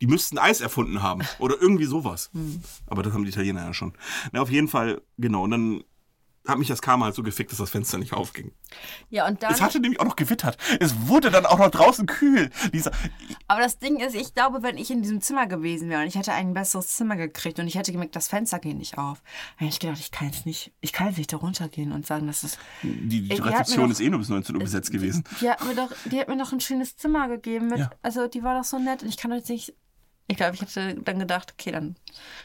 Die 0.00 0.06
müssten 0.06 0.38
Eis 0.38 0.60
erfunden 0.60 1.02
haben 1.02 1.22
oder 1.38 1.54
irgendwie 1.60 1.84
sowas. 1.84 2.30
Hm. 2.32 2.62
Aber 2.86 3.02
das 3.02 3.12
haben 3.12 3.22
die 3.22 3.30
Italiener 3.30 3.64
ja 3.64 3.72
schon. 3.74 3.92
Na, 4.32 4.40
auf 4.40 4.50
jeden 4.50 4.66
Fall, 4.66 5.02
genau. 5.16 5.44
Und 5.44 5.50
dann 5.52 5.84
hat 6.46 6.58
mich 6.58 6.68
das 6.68 6.82
Karma 6.82 7.04
halt 7.06 7.14
so 7.14 7.22
gefickt, 7.22 7.52
dass 7.52 7.58
das 7.58 7.70
Fenster 7.70 7.98
nicht 7.98 8.12
aufging. 8.12 8.52
Ja, 9.10 9.28
und 9.28 9.42
dann. 9.42 9.52
Es 9.52 9.60
hatte 9.60 9.78
nämlich 9.78 10.00
auch 10.00 10.04
noch 10.06 10.16
gewittert. 10.16 10.56
Es 10.80 11.06
wurde 11.06 11.30
dann 11.30 11.46
auch 11.46 11.58
noch 11.58 11.70
draußen 11.70 12.06
kühl. 12.06 12.50
Lisa, 12.72 12.90
Aber 13.46 13.60
das 13.60 13.78
Ding 13.78 14.00
ist, 14.00 14.14
ich 14.16 14.34
glaube, 14.34 14.62
wenn 14.62 14.76
ich 14.76 14.90
in 14.90 15.02
diesem 15.02 15.20
Zimmer 15.20 15.46
gewesen 15.46 15.88
wäre 15.88 16.02
und 16.02 16.08
ich 16.08 16.16
hätte 16.16 16.32
ein 16.32 16.52
besseres 16.52 16.88
Zimmer 16.88 17.16
gekriegt 17.16 17.58
und 17.60 17.68
ich 17.68 17.76
hätte 17.76 17.92
gemerkt, 17.92 18.16
das 18.16 18.26
Fenster 18.28 18.58
geht 18.58 18.76
nicht 18.76 18.98
auf, 18.98 19.22
dann 19.58 19.68
hätte 19.68 19.74
ich 19.74 19.78
gedacht, 19.80 19.98
ich 20.00 20.10
kann 20.10 20.28
jetzt 20.28 20.44
nicht, 20.46 20.72
ich 20.80 20.92
kann 20.92 21.06
jetzt 21.08 21.18
nicht 21.18 21.32
da 21.32 21.36
runtergehen 21.36 21.92
und 21.92 22.06
sagen, 22.06 22.26
dass 22.26 22.42
es. 22.42 22.58
die, 22.82 22.88
die 23.08 23.28
die 23.28 23.34
hat 23.40 23.46
Rezeption 23.46 23.84
doch- 23.86 23.92
ist 23.92 24.00
eh 24.00 24.08
nur 24.10 24.18
bis 24.18 24.28
19 24.28 24.56
Uhr 24.56 24.62
besetzt 24.62 24.90
gewesen. 24.90 25.22
Die 25.40 25.48
hat 25.50 25.64
mir 25.64 25.74
doch, 25.76 25.90
die 26.06 26.18
hat 26.18 26.28
mir 26.28 26.36
doch 26.38 26.52
ein 26.52 26.60
schönes 26.60 26.96
Zimmer 26.96 27.28
gegeben. 27.28 27.68
Mit, 27.68 27.78
Ja. 27.78 27.90
Also 28.02 28.26
die 28.26 28.42
war 28.42 28.56
doch 28.58 28.64
so 28.64 28.78
nett 28.78 29.02
und 29.02 29.08
ich 29.08 29.16
kann 29.16 29.30
jetzt 29.32 29.48
nicht. 29.48 29.74
Ich 30.32 30.38
glaube, 30.38 30.54
ich 30.54 30.62
hätte 30.62 30.94
dann 30.94 31.18
gedacht, 31.18 31.52
okay, 31.52 31.72
dann 31.72 31.94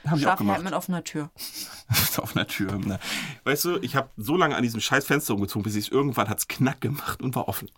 Haben 0.05 0.19
die 0.19 0.27
auch 0.27 0.39
ich 0.41 0.47
halt 0.47 0.63
mit 0.63 0.73
offener 0.73 1.03
Tür. 1.05 1.29
auf 2.17 2.35
einer 2.35 2.45
Tür. 2.45 2.77
Ne? 2.77 2.99
Weißt 3.45 3.63
du, 3.65 3.77
ich 3.77 3.95
habe 3.95 4.09
so 4.17 4.35
lange 4.35 4.55
an 4.55 4.63
diesem 4.63 4.81
scheiß 4.81 5.05
Fenster 5.05 5.33
umgezogen, 5.33 5.63
bis 5.63 5.75
ich 5.75 5.91
irgendwann 5.91 6.27
hat's 6.29 6.47
knack 6.49 6.81
gemacht 6.81 7.21
und 7.21 7.33
war 7.35 7.47
offen. 7.47 7.69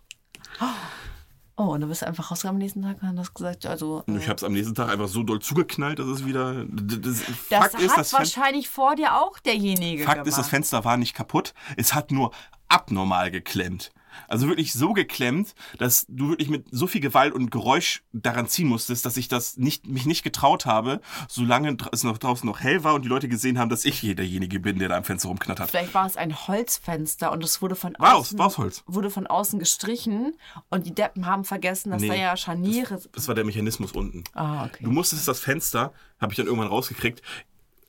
Oh, 1.56 1.64
und 1.74 1.82
du 1.82 1.86
bist 1.88 2.02
einfach 2.02 2.30
rausgegangen 2.30 2.56
am 2.56 2.62
nächsten 2.62 2.82
Tag 2.82 3.02
und 3.02 3.18
hast 3.18 3.34
gesagt, 3.34 3.66
also. 3.66 4.02
Und 4.06 4.16
ich 4.16 4.24
habe 4.28 4.36
es 4.36 4.44
am 4.44 4.52
nächsten 4.52 4.74
Tag 4.74 4.88
einfach 4.88 5.08
so 5.08 5.22
doll 5.22 5.40
zugeknallt, 5.40 5.98
dass 5.98 6.06
es 6.06 6.24
wieder. 6.24 6.64
Das, 6.64 7.00
Das 7.02 7.20
Fakt 7.60 7.74
hat 7.74 7.80
ist, 7.82 7.96
das 7.96 8.10
Fen- 8.10 8.18
wahrscheinlich 8.18 8.68
vor 8.70 8.96
dir 8.96 9.14
auch 9.16 9.38
derjenige 9.40 10.04
Fakt 10.04 10.14
gemacht. 10.16 10.26
ist, 10.28 10.38
das 10.38 10.48
Fenster 10.48 10.84
war 10.84 10.96
nicht 10.96 11.14
kaputt. 11.14 11.52
Es 11.76 11.92
hat 11.94 12.10
nur 12.12 12.32
abnormal 12.68 13.30
geklemmt. 13.30 13.92
Also 14.28 14.48
wirklich 14.48 14.72
so 14.72 14.92
geklemmt, 14.92 15.54
dass 15.78 16.06
du 16.08 16.30
wirklich 16.30 16.48
mit 16.48 16.66
so 16.70 16.86
viel 16.86 17.00
Gewalt 17.00 17.32
und 17.34 17.50
Geräusch 17.50 18.02
daran 18.12 18.46
ziehen 18.48 18.68
musstest, 18.68 19.04
dass 19.06 19.16
ich 19.16 19.28
das 19.28 19.56
nicht, 19.56 19.86
mich 19.86 20.06
nicht 20.06 20.22
getraut 20.22 20.66
habe, 20.66 21.00
solange 21.28 21.76
es 21.92 22.04
noch 22.04 22.18
draußen 22.18 22.46
noch 22.46 22.60
hell 22.60 22.84
war 22.84 22.94
und 22.94 23.04
die 23.04 23.08
Leute 23.08 23.28
gesehen 23.28 23.58
haben, 23.58 23.68
dass 23.70 23.84
ich 23.84 23.98
hier 23.98 24.14
derjenige 24.14 24.60
bin, 24.60 24.78
der 24.78 24.88
da 24.88 24.96
am 24.96 25.04
Fenster 25.04 25.28
rumknattert. 25.28 25.70
Vielleicht 25.70 25.94
war 25.94 26.06
es 26.06 26.16
ein 26.16 26.46
Holzfenster 26.46 27.32
und 27.32 27.42
es 27.44 27.60
wurde 27.62 27.76
von 27.76 27.94
War 27.98 28.16
außen, 28.16 28.38
war 28.38 28.46
aus 28.46 28.58
Holz. 28.58 28.82
wurde 28.86 29.10
von 29.10 29.26
außen 29.26 29.58
gestrichen 29.58 30.34
und 30.68 30.86
die 30.86 30.94
Deppen 30.94 31.26
haben 31.26 31.44
vergessen, 31.44 31.90
dass 31.90 32.02
Nee, 32.02 32.08
da 32.08 32.14
ja 32.14 32.36
Scharniere. 32.36 33.00
Das 33.12 33.28
war 33.28 33.34
der 33.34 33.44
Mechanismus 33.44 33.92
unten. 33.92 34.24
Ah, 34.34 34.64
okay. 34.66 34.84
Du 34.84 34.90
musstest 34.90 35.26
das 35.28 35.40
Fenster, 35.40 35.92
habe 36.20 36.32
ich 36.32 36.36
dann 36.36 36.46
irgendwann 36.46 36.68
rausgekriegt, 36.68 37.22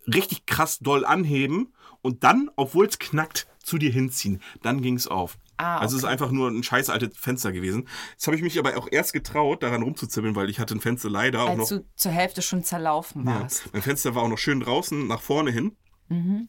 richtig 0.07 0.45
krass 0.45 0.79
doll 0.79 1.05
anheben 1.05 1.73
und 2.01 2.23
dann, 2.23 2.49
obwohl 2.55 2.87
es 2.87 2.99
knackt, 2.99 3.47
zu 3.63 3.77
dir 3.77 3.91
hinziehen. 3.91 4.41
Dann 4.63 4.81
ging 4.81 4.95
es 4.95 5.07
auf. 5.07 5.37
Ah, 5.61 5.77
Also 5.77 5.95
es 5.95 6.03
ist 6.03 6.09
einfach 6.09 6.31
nur 6.31 6.49
ein 6.49 6.63
scheiß 6.63 6.89
altes 6.89 7.15
Fenster 7.17 7.51
gewesen. 7.51 7.87
Jetzt 8.13 8.25
habe 8.27 8.35
ich 8.35 8.41
mich 8.41 8.57
aber 8.57 8.75
auch 8.77 8.87
erst 8.89 9.13
getraut, 9.13 9.61
daran 9.63 9.83
rumzuzibbeln, 9.83 10.35
weil 10.35 10.49
ich 10.49 10.59
hatte 10.59 10.73
ein 10.75 10.81
Fenster 10.81 11.09
leider 11.09 11.43
auch 11.43 11.49
Als 11.49 11.57
noch. 11.59 11.67
du 11.79 11.85
zur 11.95 12.11
Hälfte 12.11 12.41
schon 12.41 12.63
zerlaufen 12.63 13.25
Ja, 13.27 13.41
warst. 13.41 13.71
mein 13.73 13.81
Fenster 13.81 14.15
war 14.15 14.23
auch 14.23 14.27
noch 14.29 14.37
schön 14.39 14.59
draußen, 14.59 15.07
nach 15.07 15.21
vorne 15.21 15.51
hin. 15.51 15.75
Mhm. 16.11 16.47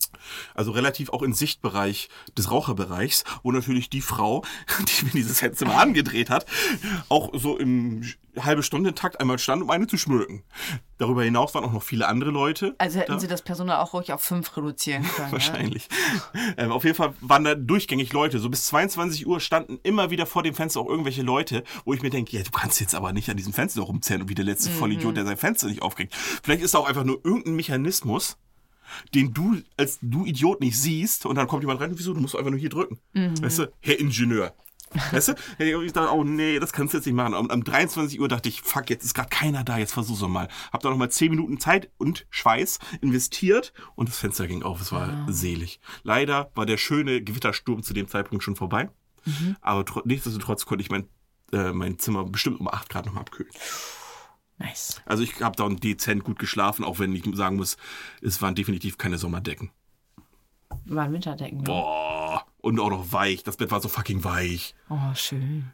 Also 0.55 0.73
relativ 0.73 1.11
auch 1.11 1.23
im 1.23 1.33
Sichtbereich 1.33 2.09
des 2.37 2.51
Raucherbereichs, 2.51 3.25
wo 3.43 3.53
natürlich 3.53 3.91
die 3.91 4.01
Frau, 4.01 4.45
die 5.01 5.05
mir 5.07 5.11
dieses 5.13 5.39
Fenster 5.41 5.67
mal 5.67 5.81
angedreht 5.81 6.31
hat, 6.31 6.47
auch 7.09 7.31
so 7.35 7.57
im 7.59 8.03
halbe 8.39 8.63
Stunde 8.63 8.95
Takt 8.95 9.21
einmal 9.21 9.39
stand, 9.39 9.63
um 9.63 9.71
eine 9.71 9.87
zu 9.87 9.99
schmücken. 9.99 10.43
Darüber 10.97 11.23
hinaus 11.23 11.55
waren 11.55 11.65
auch 11.65 11.73
noch 11.73 11.83
viele 11.83 12.09
andere 12.09 12.31
Leute. 12.31 12.75
Also 12.79 12.99
hätten 12.99 13.13
da. 13.13 13.21
sie 13.21 13.27
das 13.27 13.43
Personal 13.43 13.79
auch 13.83 13.93
ruhig 13.93 14.13
auf 14.13 14.23
fünf 14.23 14.57
reduzieren 14.57 15.03
können. 15.17 15.27
ne? 15.29 15.33
Wahrscheinlich. 15.33 15.89
Ähm, 16.57 16.73
auf 16.73 16.85
jeden 16.85 16.97
Fall 16.97 17.13
waren 17.21 17.45
da 17.45 17.55
durchgängig 17.55 18.13
Leute. 18.13 18.39
So 18.39 18.49
bis 18.49 18.67
22 18.67 19.27
Uhr 19.27 19.41
standen 19.41 19.79
immer 19.83 20.11
wieder 20.11 20.25
vor 20.27 20.43
dem 20.43 20.55
Fenster 20.55 20.81
auch 20.81 20.89
irgendwelche 20.89 21.23
Leute, 21.23 21.63
wo 21.85 21.93
ich 21.93 22.03
mir 22.03 22.11
denke, 22.11 22.35
ja, 22.37 22.43
du 22.43 22.51
kannst 22.51 22.81
jetzt 22.81 22.95
aber 22.95 23.13
nicht 23.13 23.29
an 23.29 23.37
diesem 23.37 23.53
Fenster 23.53 23.83
rumzerren 23.83 24.23
und 24.23 24.29
wie 24.31 24.35
der 24.35 24.45
letzte 24.47 24.71
Mhm. 24.71 24.75
Vollidiot, 24.75 25.17
der 25.17 25.25
sein 25.27 25.37
Fenster 25.37 25.67
nicht 25.67 25.83
aufkriegt. 25.83 26.15
Vielleicht 26.43 26.63
ist 26.63 26.73
da 26.75 26.79
auch 26.79 26.89
einfach 26.89 27.05
nur 27.05 27.21
irgendein 27.25 27.55
Mechanismus, 27.57 28.39
den 29.15 29.33
du 29.33 29.57
als 29.77 29.99
du 30.03 30.25
Idiot 30.25 30.61
nicht 30.61 30.79
siehst 30.79 31.27
und 31.27 31.37
dann 31.37 31.47
kommt 31.49 31.63
jemand 31.63 31.81
rein 31.81 31.91
und 31.91 31.99
wieso, 31.99 32.13
du 32.15 32.21
musst 32.21 32.37
einfach 32.37 32.51
nur 32.51 32.61
hier 32.61 32.71
drücken. 32.71 32.99
Mhm. 33.13 33.43
Weißt 33.43 33.59
du, 33.61 33.73
Herr 33.81 33.99
Ingenieur. 33.99 34.55
Weißt 35.11 35.29
du? 35.29 35.35
Ich 35.59 35.73
gedacht, 35.87 36.11
oh 36.13 36.23
nee, 36.23 36.59
das 36.61 36.73
kannst 36.75 36.93
du 36.93 36.99
jetzt 36.99 37.07
nicht 37.07 37.15
machen. 37.15 37.33
Um, 37.33 37.49
um 37.49 37.65
23 37.65 38.21
Uhr 38.21 38.29
dachte 38.29 38.51
ich, 38.51 38.61
fuck, 38.61 38.91
jetzt 38.91 39.05
ist 39.05 39.15
gerade 39.15 39.31
keiner 39.31 39.65
da, 39.65 39.79
jetzt 39.79 39.95
versuch's 39.95 40.21
doch 40.21 40.29
mal. 40.29 40.49
Hab 40.71 40.83
da 40.83 40.91
noch 40.91 40.99
mal 40.99 41.11
10 41.11 41.31
Minuten 41.31 41.59
Zeit 41.59 41.91
und 41.97 42.27
Schweiß 42.29 42.79
investiert 43.01 43.73
und 43.95 44.11
das 44.11 44.19
Fenster 44.19 44.47
ging 44.47 44.63
auf. 44.63 44.83
Es 44.83 44.93
war 44.93 45.27
selig. 45.33 45.81
Leider 46.03 46.51
war 46.55 46.67
der 46.67 46.77
schöne 46.77 47.23
Gewittersturm 47.23 47.83
zu 47.83 47.95
dem 47.95 48.07
Zeitpunkt 48.09 48.45
schon 48.45 48.55
vorbei. 48.57 48.91
Aber 49.63 49.85
tro- 49.87 50.03
nichtsdestotrotz 50.05 50.67
konnte 50.67 50.83
ich 50.83 50.91
mein, 50.91 51.07
äh, 51.53 51.73
mein 51.73 51.99
Zimmer 51.99 52.25
bestimmt 52.25 52.61
um 52.61 52.69
8 52.69 52.91
Grad 52.91 53.07
noch 53.07 53.15
mal 53.15 53.21
abkühlen. 53.21 53.51
Nice. 54.63 55.01
Also 55.07 55.23
ich 55.23 55.41
habe 55.41 55.57
da 55.57 55.69
dezent 55.69 56.25
gut 56.25 56.39
geschlafen, 56.39 56.85
auch 56.85 56.99
wenn 56.99 57.15
ich 57.15 57.25
sagen 57.35 57.57
muss, 57.57 57.77
es 58.21 58.41
waren 58.43 58.55
definitiv 58.55 58.97
keine 58.99 59.19
Sommerdecken. 59.19 59.71
Waren 60.87 61.13
Winterdecken. 61.13 61.59
ne? 61.59 61.65
Boah. 61.65 62.47
Und 62.61 62.79
auch 62.81 62.91
noch 62.91 63.13
weich. 63.13 63.43
Das 63.43 63.57
Bett 63.57 63.71
war 63.71 63.81
so 63.81 63.89
fucking 63.89 64.25
weich. 64.25 64.75
Oh, 64.89 65.15
schön. 65.15 65.73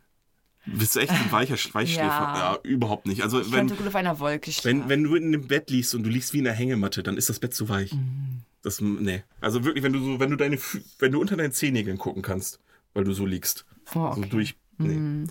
Bist 0.67 0.97
du 0.97 1.01
echt 1.01 1.13
ein 1.13 1.31
weicher 1.33 1.55
Sch- 1.55 1.73
Weichschläfer? 1.75 2.03
Ja. 2.09 2.37
Ja. 2.55 2.59
überhaupt 2.63 3.07
nicht. 3.07 3.23
Also 3.23 3.41
Ich 3.41 3.47
wenn, 3.53 3.69
könnte 3.69 3.77
gut 3.77 3.87
auf 3.87 3.95
einer 3.95 4.19
Wolke 4.19 4.51
schlafen. 4.53 4.81
wenn, 4.83 4.89
wenn 4.89 5.05
du 5.05 5.15
in 5.15 5.33
dem 5.33 5.47
Bett 5.49 5.71
liegst 5.71 5.95
und 5.95 6.03
du 6.03 6.11
liegst 6.11 6.33
wie 6.33 6.39
in 6.39 6.47
einer 6.47 6.57
Hängematte, 6.57 7.03
dann 7.03 7.17
ist 7.17 7.29
das 7.29 7.39
Bett 7.39 7.55
zu 7.55 7.69
weich. 7.69 7.93
Mhm. 7.93 8.43
Das, 8.63 8.81
nee. 8.81 9.23
Also 9.41 9.65
wirklich, 9.65 9.85
wenn 9.85 9.93
du 9.93 10.01
so, 10.03 10.19
wenn 10.21 10.31
du 10.31 10.37
deine, 10.37 10.59
wenn 10.99 11.13
du 11.13 11.21
unter 11.21 11.37
deinen 11.37 11.53
Zehennägeln 11.53 11.97
gucken 11.97 12.23
kannst, 12.23 12.59
weil 12.93 13.05
du 13.05 13.13
so 13.13 13.25
liegst. 13.25 13.65
Oh, 13.91 13.93
So 13.93 14.01
okay. 14.11 14.21
Mhm. 14.21 14.31
durch, 14.31 14.57
nee. 14.79 15.27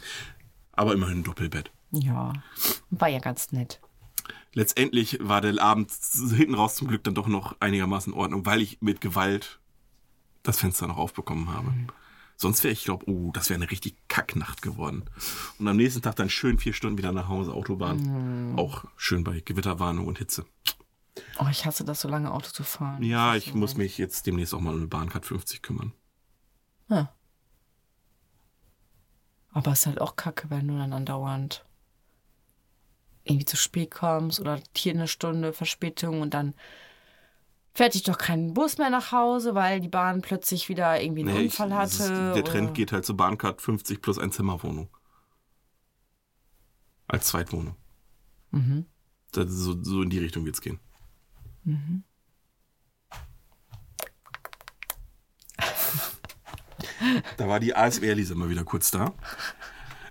Aber 0.74 0.94
immerhin 0.94 1.20
ein 1.20 1.24
Doppelbett. 1.24 1.72
Ja, 1.92 2.34
war 2.90 3.08
ja 3.08 3.20
ganz 3.20 3.52
nett. 3.52 3.80
Letztendlich 4.54 5.20
war 5.22 5.42
der 5.42 5.62
Abend 5.62 5.92
hinten 6.36 6.56
raus 6.56 6.76
zum 6.76 6.88
Glück 6.88 7.04
dann 7.04 7.16
doch 7.16 7.28
noch 7.28 7.56
einigermaßen 7.60 8.14
in 8.14 8.20
Ordnung, 8.20 8.46
weil 8.46 8.62
ich 8.62 8.82
mit 8.82 9.02
Gewalt 9.02 9.60
das 10.44 10.60
Fenster 10.60 10.88
noch 10.88 10.98
aufbekommen 10.98 11.54
habe. 11.54 11.74
Sonst 12.36 12.64
wäre 12.64 12.72
ich, 12.72 12.84
glaube, 12.84 13.10
oh, 13.10 13.32
das 13.32 13.50
wäre 13.50 13.60
eine 13.60 13.70
richtig 13.70 13.96
Kacknacht 14.08 14.62
geworden. 14.62 15.06
Und 15.60 15.68
am 15.68 15.76
nächsten 15.76 16.02
Tag 16.02 16.16
dann 16.16 16.30
schön 16.30 16.60
vier 16.60 16.74
Stunden 16.74 16.98
wieder 16.98 17.12
nach 17.12 17.28
Hause, 17.28 17.54
Autobahn. 17.54 18.56
Auch 18.58 18.86
schön 18.96 19.24
bei 19.24 19.42
Gewitterwarnung 19.42 20.08
und 20.08 20.20
Hitze. 20.20 20.46
Oh, 21.40 21.48
ich 21.50 21.66
hasse 21.66 21.84
das, 21.84 22.02
so 22.02 22.08
lange 22.08 22.32
Auto 22.32 22.50
zu 22.50 22.64
fahren. 22.64 23.02
Ja, 23.04 23.36
ich 23.36 23.54
muss 23.54 23.76
mich 23.76 23.98
jetzt 23.98 24.26
demnächst 24.28 24.54
auch 24.54 24.60
mal 24.60 24.72
um 24.72 24.78
eine 24.78 24.88
Bahncard 24.88 25.26
50 25.26 25.62
kümmern. 25.62 25.94
Ja. 26.90 27.14
Aber 29.52 29.72
es 29.72 29.80
ist 29.80 29.86
halt 29.88 30.02
auch 30.02 30.16
kacke, 30.16 30.50
wenn 30.50 30.68
du 30.68 30.78
dann 30.78 30.94
andauernd 30.94 31.66
irgendwie 33.30 33.46
zu 33.46 33.58
spät 33.58 33.92
kommst 33.92 34.40
oder 34.40 34.60
hier 34.76 34.94
eine 34.94 35.08
Stunde 35.08 35.54
Verspätung 35.54 36.22
und 36.22 36.34
dann 36.34 36.54
fährt 37.74 37.94
dich 37.94 38.04
doch 38.04 38.18
kein 38.18 38.54
Bus 38.54 38.78
mehr 38.80 38.90
nach 38.90 39.12
Hause, 39.12 39.54
weil 39.54 39.80
die 39.80 39.88
Bahn 39.88 40.22
plötzlich 40.22 40.68
wieder 40.70 41.00
irgendwie 41.02 41.22
einen 41.22 41.34
Nee, 41.34 41.40
ich- 41.42 41.52
Unfall 41.60 41.70
das 41.70 42.00
hatte. 42.00 42.14
ist, 42.14 42.36
der 42.36 42.44
Trend 42.44 42.74
geht 42.74 42.92
halt 42.92 43.06
zur 43.06 43.16
Bahncard 43.18 43.62
50 43.62 44.02
plus 44.02 44.18
ein 44.18 44.32
Zimmerwohnung. 44.32 44.90
Als 47.08 47.28
Zweitwohnung. 47.28 47.76
Mhm. 48.52 48.86
Das 49.32 49.50
so, 49.52 49.82
so 49.84 50.02
in 50.02 50.10
die 50.10 50.20
Richtung 50.20 50.46
wird's 50.46 50.62
gehen. 50.62 50.80
Da 57.38 57.48
war 57.48 57.60
die 57.60 57.76
ASMR-Lisa 57.76 58.36
mal 58.36 58.50
wieder 58.50 58.64
kurz 58.64 58.92
da. 58.92 59.14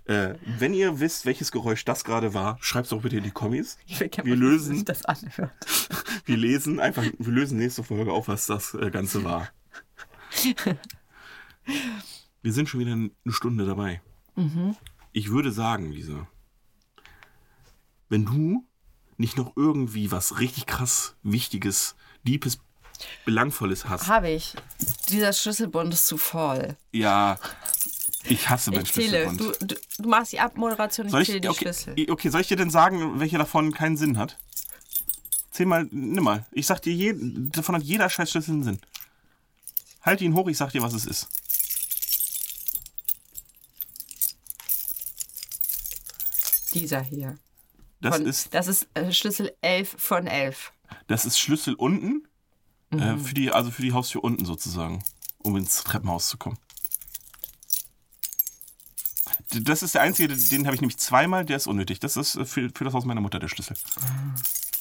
Äh, 0.06 0.34
wenn 0.58 0.72
ihr 0.72 1.00
wisst, 1.00 1.26
welches 1.26 1.50
Geräusch 1.50 1.84
das 1.84 2.04
gerade 2.04 2.32
war, 2.32 2.58
schreibt 2.60 2.84
es 2.84 2.90
doch 2.90 3.02
bitte 3.02 3.16
in 3.16 3.24
die 3.24 3.32
Kommis. 3.32 3.76
Ich 3.86 3.98
will 3.98 4.08
gerne 4.08 4.28
Wir 4.28 4.36
lösen, 4.36 4.84
das 4.84 5.04
anhört. 5.04 5.52
wir 6.26 6.36
lesen 6.36 6.78
einfach, 6.78 7.02
wir 7.02 7.32
lösen 7.32 7.58
nächste 7.58 7.82
Folge 7.82 8.12
auf, 8.12 8.28
was 8.28 8.46
das 8.46 8.74
äh, 8.74 8.90
Ganze 8.90 9.24
war. 9.24 9.48
Wir 12.42 12.52
sind 12.52 12.68
schon 12.68 12.78
wieder 12.78 12.92
eine 12.92 13.10
Stunde 13.28 13.66
dabei. 13.66 14.00
Ich 15.12 15.30
würde 15.30 15.50
sagen, 15.50 15.90
Lisa, 15.90 16.28
wenn 18.08 18.24
du 18.24 18.64
nicht 19.16 19.36
noch 19.36 19.56
irgendwie 19.56 20.12
was 20.12 20.38
richtig 20.38 20.66
krass 20.66 21.16
Wichtiges, 21.24 21.96
Liebes, 22.22 22.60
Belangvolles 23.24 23.88
hast, 23.88 24.06
Habe 24.06 24.28
ich. 24.30 24.54
Dieser 25.08 25.32
Schlüsselbund 25.32 25.92
ist 25.92 26.06
zu 26.06 26.18
voll. 26.18 26.76
ja, 26.92 27.38
ich 28.28 28.48
hasse 28.48 28.70
meinen 28.70 28.82
Ich 28.84 28.92
zähle. 28.92 29.28
Schlüsselbund. 29.28 29.60
Du, 29.62 29.66
du, 29.66 29.80
du 29.98 30.08
machst 30.08 30.32
die 30.32 30.40
Abmoderation, 30.40 31.06
ich 31.06 31.12
Soll 31.12 31.24
zähle 31.24 31.36
ich, 31.38 31.42
die 31.42 31.48
okay, 31.48 31.58
Schlüssel. 31.64 32.10
okay, 32.10 32.28
soll 32.30 32.40
ich 32.40 32.48
dir 32.48 32.56
denn 32.56 32.70
sagen, 32.70 33.20
welcher 33.20 33.38
davon 33.38 33.72
keinen 33.72 33.96
Sinn 33.96 34.18
hat? 34.18 34.38
Zähl 35.50 35.66
mal, 35.66 35.86
nimm 35.90 36.22
mal. 36.24 36.44
Ich 36.52 36.66
sag 36.66 36.82
dir, 36.82 36.92
je, 36.92 37.14
davon 37.16 37.74
hat 37.76 37.82
jeder 37.82 38.08
scheiß 38.10 38.30
Schlüssel 38.30 38.52
einen 38.52 38.64
Sinn. 38.64 38.80
Halt 40.02 40.20
ihn 40.20 40.34
hoch, 40.34 40.48
ich 40.48 40.56
sag 40.56 40.70
dir, 40.72 40.82
was 40.82 40.92
es 40.92 41.06
ist. 41.06 41.28
Dieser 46.74 47.00
hier. 47.02 47.38
Das 48.00 48.16
Von, 48.16 48.26
ist, 48.26 48.52
das 48.54 48.66
ist 48.66 48.88
äh, 48.94 49.10
Schlüssel 49.12 49.52
11 49.62 49.94
von 49.98 50.26
11. 50.26 50.72
das 51.06 51.24
ist 51.24 51.38
Schlüssel 51.38 51.74
unten, 51.74 52.28
Mhm. 52.90 52.98
äh, 53.00 53.18
für 53.18 53.34
die, 53.34 53.50
also 53.50 53.70
für 53.72 53.82
die 53.82 53.92
Haustür 53.92 54.22
unten 54.22 54.44
sozusagen, 54.44 55.02
um 55.38 55.56
ins 55.56 55.82
Treppenhaus 55.82 56.28
zu 56.28 56.36
kommen. 56.36 56.56
Das 59.62 59.82
ist 59.82 59.94
der 59.94 60.02
einzige, 60.02 60.34
den 60.34 60.66
habe 60.66 60.74
ich 60.74 60.80
nämlich 60.80 60.98
zweimal, 60.98 61.44
der 61.44 61.56
ist 61.56 61.66
unnötig. 61.66 62.00
Das 62.00 62.16
ist 62.16 62.36
äh, 62.36 62.44
für, 62.44 62.70
für 62.74 62.84
das 62.84 62.94
Haus 62.94 63.04
meiner 63.04 63.20
Mutter 63.20 63.38
der 63.38 63.48
Schlüssel. 63.48 63.76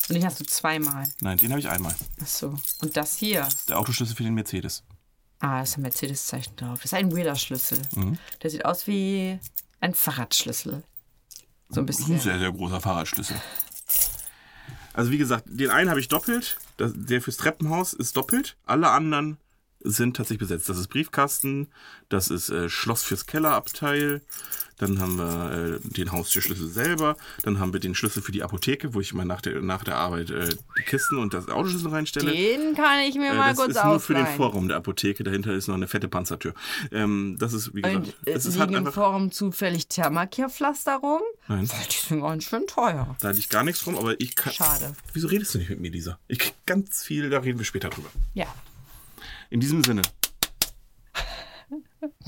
Und 0.08 0.16
den 0.16 0.26
hast 0.26 0.40
du 0.40 0.44
zweimal. 0.46 1.08
Nein, 1.22 1.38
den 1.38 1.50
habe 1.52 1.60
ich 1.60 1.70
einmal. 1.70 1.96
Ach 2.22 2.28
so. 2.28 2.58
Und 2.82 2.96
das 2.96 3.18
hier. 3.18 3.48
Der 3.68 3.80
Autoschlüssel 3.80 4.16
für 4.16 4.24
den 4.24 4.36
Mercedes. 4.36 4.84
Ah, 5.40 5.62
ist 5.62 5.78
ein 5.78 5.82
Mercedes-Zeichen 5.82 6.56
drauf. 6.56 6.76
Das 6.76 6.86
ist 6.86 6.94
ein 6.94 7.16
weirder 7.16 7.36
Schlüssel. 7.36 7.80
Der 8.42 8.50
sieht 8.50 8.66
aus 8.66 8.88
wie 8.88 9.40
ein 9.82 9.94
Fahrradschlüssel. 9.94 10.84
So 11.70 11.82
ein 11.82 11.88
ist 11.88 12.00
ein 12.00 12.06
bisschen. 12.06 12.20
sehr, 12.20 12.40
sehr 12.40 12.52
großer 12.52 12.80
Fahrradschlüssel. 12.80 13.36
Also 14.94 15.12
wie 15.12 15.18
gesagt, 15.18 15.46
den 15.48 15.70
einen 15.70 15.90
habe 15.90 16.00
ich 16.00 16.08
doppelt. 16.08 16.58
Der 16.80 17.22
fürs 17.22 17.38
Treppenhaus 17.38 17.94
ist 17.94 18.16
doppelt. 18.16 18.56
Alle 18.66 18.90
anderen 18.92 19.38
sind 19.86 20.18
tatsächlich 20.18 20.40
besetzt. 20.40 20.68
Das 20.70 20.78
ist 20.78 20.88
Briefkasten, 20.88 21.68
das 22.10 22.30
ist 22.30 22.50
äh, 22.50 22.70
Schloss 22.70 23.04
fürs 23.04 23.26
Kellerabteil. 23.26 24.22
Dann 24.78 25.00
haben 25.00 25.16
wir 25.18 25.80
äh, 25.86 25.88
den 25.88 26.12
Haustürschlüssel 26.12 26.68
selber. 26.68 27.16
Dann 27.44 27.60
haben 27.60 27.72
wir 27.72 27.80
den 27.80 27.96
Schlüssel 27.96 28.22
für 28.22 28.34
die 28.34 28.44
Apotheke, 28.44 28.94
wo 28.94 29.00
ich 29.00 29.14
mal 29.14 29.24
nach 29.24 29.40
der, 29.40 29.62
nach 29.62 29.86
der 29.86 29.96
Arbeit 29.96 30.32
äh, 30.32 30.50
die 30.78 30.84
Kisten 30.84 31.18
und 31.18 31.34
das 31.34 31.48
Autoschlüssel 31.48 31.88
reinstelle. 31.92 32.30
Den 32.34 32.76
kann 32.76 33.00
ich 33.08 33.16
mir 33.16 33.32
Äh, 33.32 33.36
mal 33.38 33.50
das 33.52 33.58
kurz 33.58 33.78
ist 33.78 33.86
nur 33.86 34.00
für 34.02 34.14
den 34.16 34.24
ausleihen. 34.24 34.38
Vorraum 34.38 34.68
der 34.68 34.76
Apotheke. 34.76 35.24
Dahinter 35.24 35.54
ist 35.54 35.70
noch 35.70 35.76
eine 35.76 35.88
fette 35.88 36.10
Panzertür. 36.10 36.54
Ähm, 36.92 37.38
das 37.40 37.54
ist, 37.54 37.74
wie 37.74 37.84
gesagt, 37.84 38.08
Und 38.08 38.28
äh, 38.28 38.32
es 38.34 38.46
ist 38.46 38.60
halt 38.60 38.70
liegen 38.72 38.86
im. 38.86 38.92
Forum 38.92 39.32
zufällig 39.32 39.88
Thermakia-Pflaster 39.88 40.98
rum? 40.98 41.22
Nein. 41.48 41.70
Weil 41.70 41.86
die 41.90 42.08
sind 42.08 42.20
ganz 42.22 42.44
schön 42.44 42.68
teuer. 42.68 43.16
Da 43.22 43.30
liegt 43.32 43.50
gar 43.50 43.64
nichts 43.64 43.88
rum, 43.88 43.98
aber 43.98 44.20
ich 44.20 44.36
kann. 44.36 44.52
Schade. 44.52 44.94
Wieso 45.14 45.30
redest 45.30 45.54
du 45.56 45.60
nicht 45.60 45.70
mit 45.70 45.80
mir, 45.80 45.92
Lisa? 45.92 46.20
Ich 46.28 46.40
krieg 46.40 46.54
ganz 46.66 47.02
viel, 47.02 47.30
da 47.30 47.40
reden 47.40 47.60
wir 47.60 47.66
später 47.66 47.88
drüber. 47.90 48.10
Ja, 48.34 48.48
In 49.50 49.60
diesem 49.60 49.84
Sinne, 49.84 50.02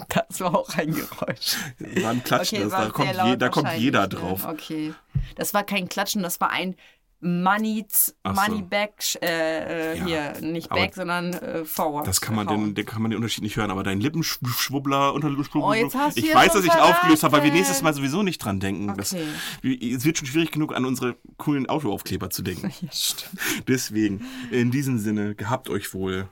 das 0.09 0.41
war 0.41 0.55
auch 0.55 0.69
ein 0.75 0.93
Geräusch. 0.93 1.57
ein 2.05 2.23
Klatschen, 2.23 2.61
das, 2.63 2.71
war 2.71 2.85
da, 2.85 2.91
kommt 2.91 3.13
je, 3.25 3.35
da 3.37 3.49
kommt 3.49 3.73
jeder 3.73 4.01
ne? 4.01 4.09
drauf. 4.09 4.45
Okay. 4.45 4.93
Das 5.35 5.53
war 5.53 5.63
kein 5.63 5.87
Klatschen, 5.89 6.23
das 6.23 6.39
war 6.39 6.49
ein 6.49 6.75
Money, 7.19 7.83
Ach 8.23 8.35
so. 8.35 8.41
Money 8.41 8.61
Back, 8.61 9.03
äh, 9.23 9.93
äh, 9.93 9.97
Ja, 9.97 10.05
hier, 10.05 10.41
nicht 10.41 10.69
Back, 10.69 10.93
sondern 10.93 11.33
äh, 11.33 11.65
Forward. 11.65 12.05
Das 12.05 12.21
kann 12.21 12.35
man, 12.35 12.45
den, 12.45 12.59
hauen. 12.59 12.75
den 12.75 12.85
kann 12.85 13.01
man 13.01 13.09
den 13.09 13.17
Unterschied 13.17 13.43
nicht 13.43 13.57
hören, 13.57 13.71
aber 13.71 13.81
dein 13.81 13.99
Lippenschwubbler, 13.99 15.15
Unterlippenschwubbler. 15.15 15.67
Oh, 15.67 15.73
jetzt 15.73 15.95
hast 15.95 16.17
ich 16.17 16.33
weiß, 16.33 16.53
dass 16.53 16.63
ich 16.63 16.71
aufgelöst 16.71 17.23
habe, 17.23 17.37
weil 17.37 17.43
wir 17.43 17.51
nächstes 17.51 17.81
Mal 17.81 17.93
sowieso 17.95 18.21
nicht 18.21 18.37
dran 18.37 18.59
denken. 18.59 18.93
Das, 18.95 19.15
Okay. 19.63 19.95
es 19.95 20.05
wird 20.05 20.19
schon 20.19 20.27
schwierig 20.27 20.51
genug, 20.51 20.75
an 20.75 20.85
unsere 20.85 21.15
coolen 21.37 21.67
Autoaufkleber 21.67 22.29
zu 22.29 22.43
denken. 22.43 22.71
Ja, 22.81 22.91
stimmt. 22.91 23.67
Deswegen, 23.67 24.25
in 24.51 24.69
diesem 24.69 24.99
Sinne, 24.99 25.33
gehabt 25.33 25.69
euch 25.69 25.93
wohl. 25.95 26.29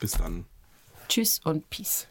Bis 0.00 0.12
dann. 0.12 0.46
Tschüss 1.08 1.40
und 1.44 1.68
Peace. 1.70 2.08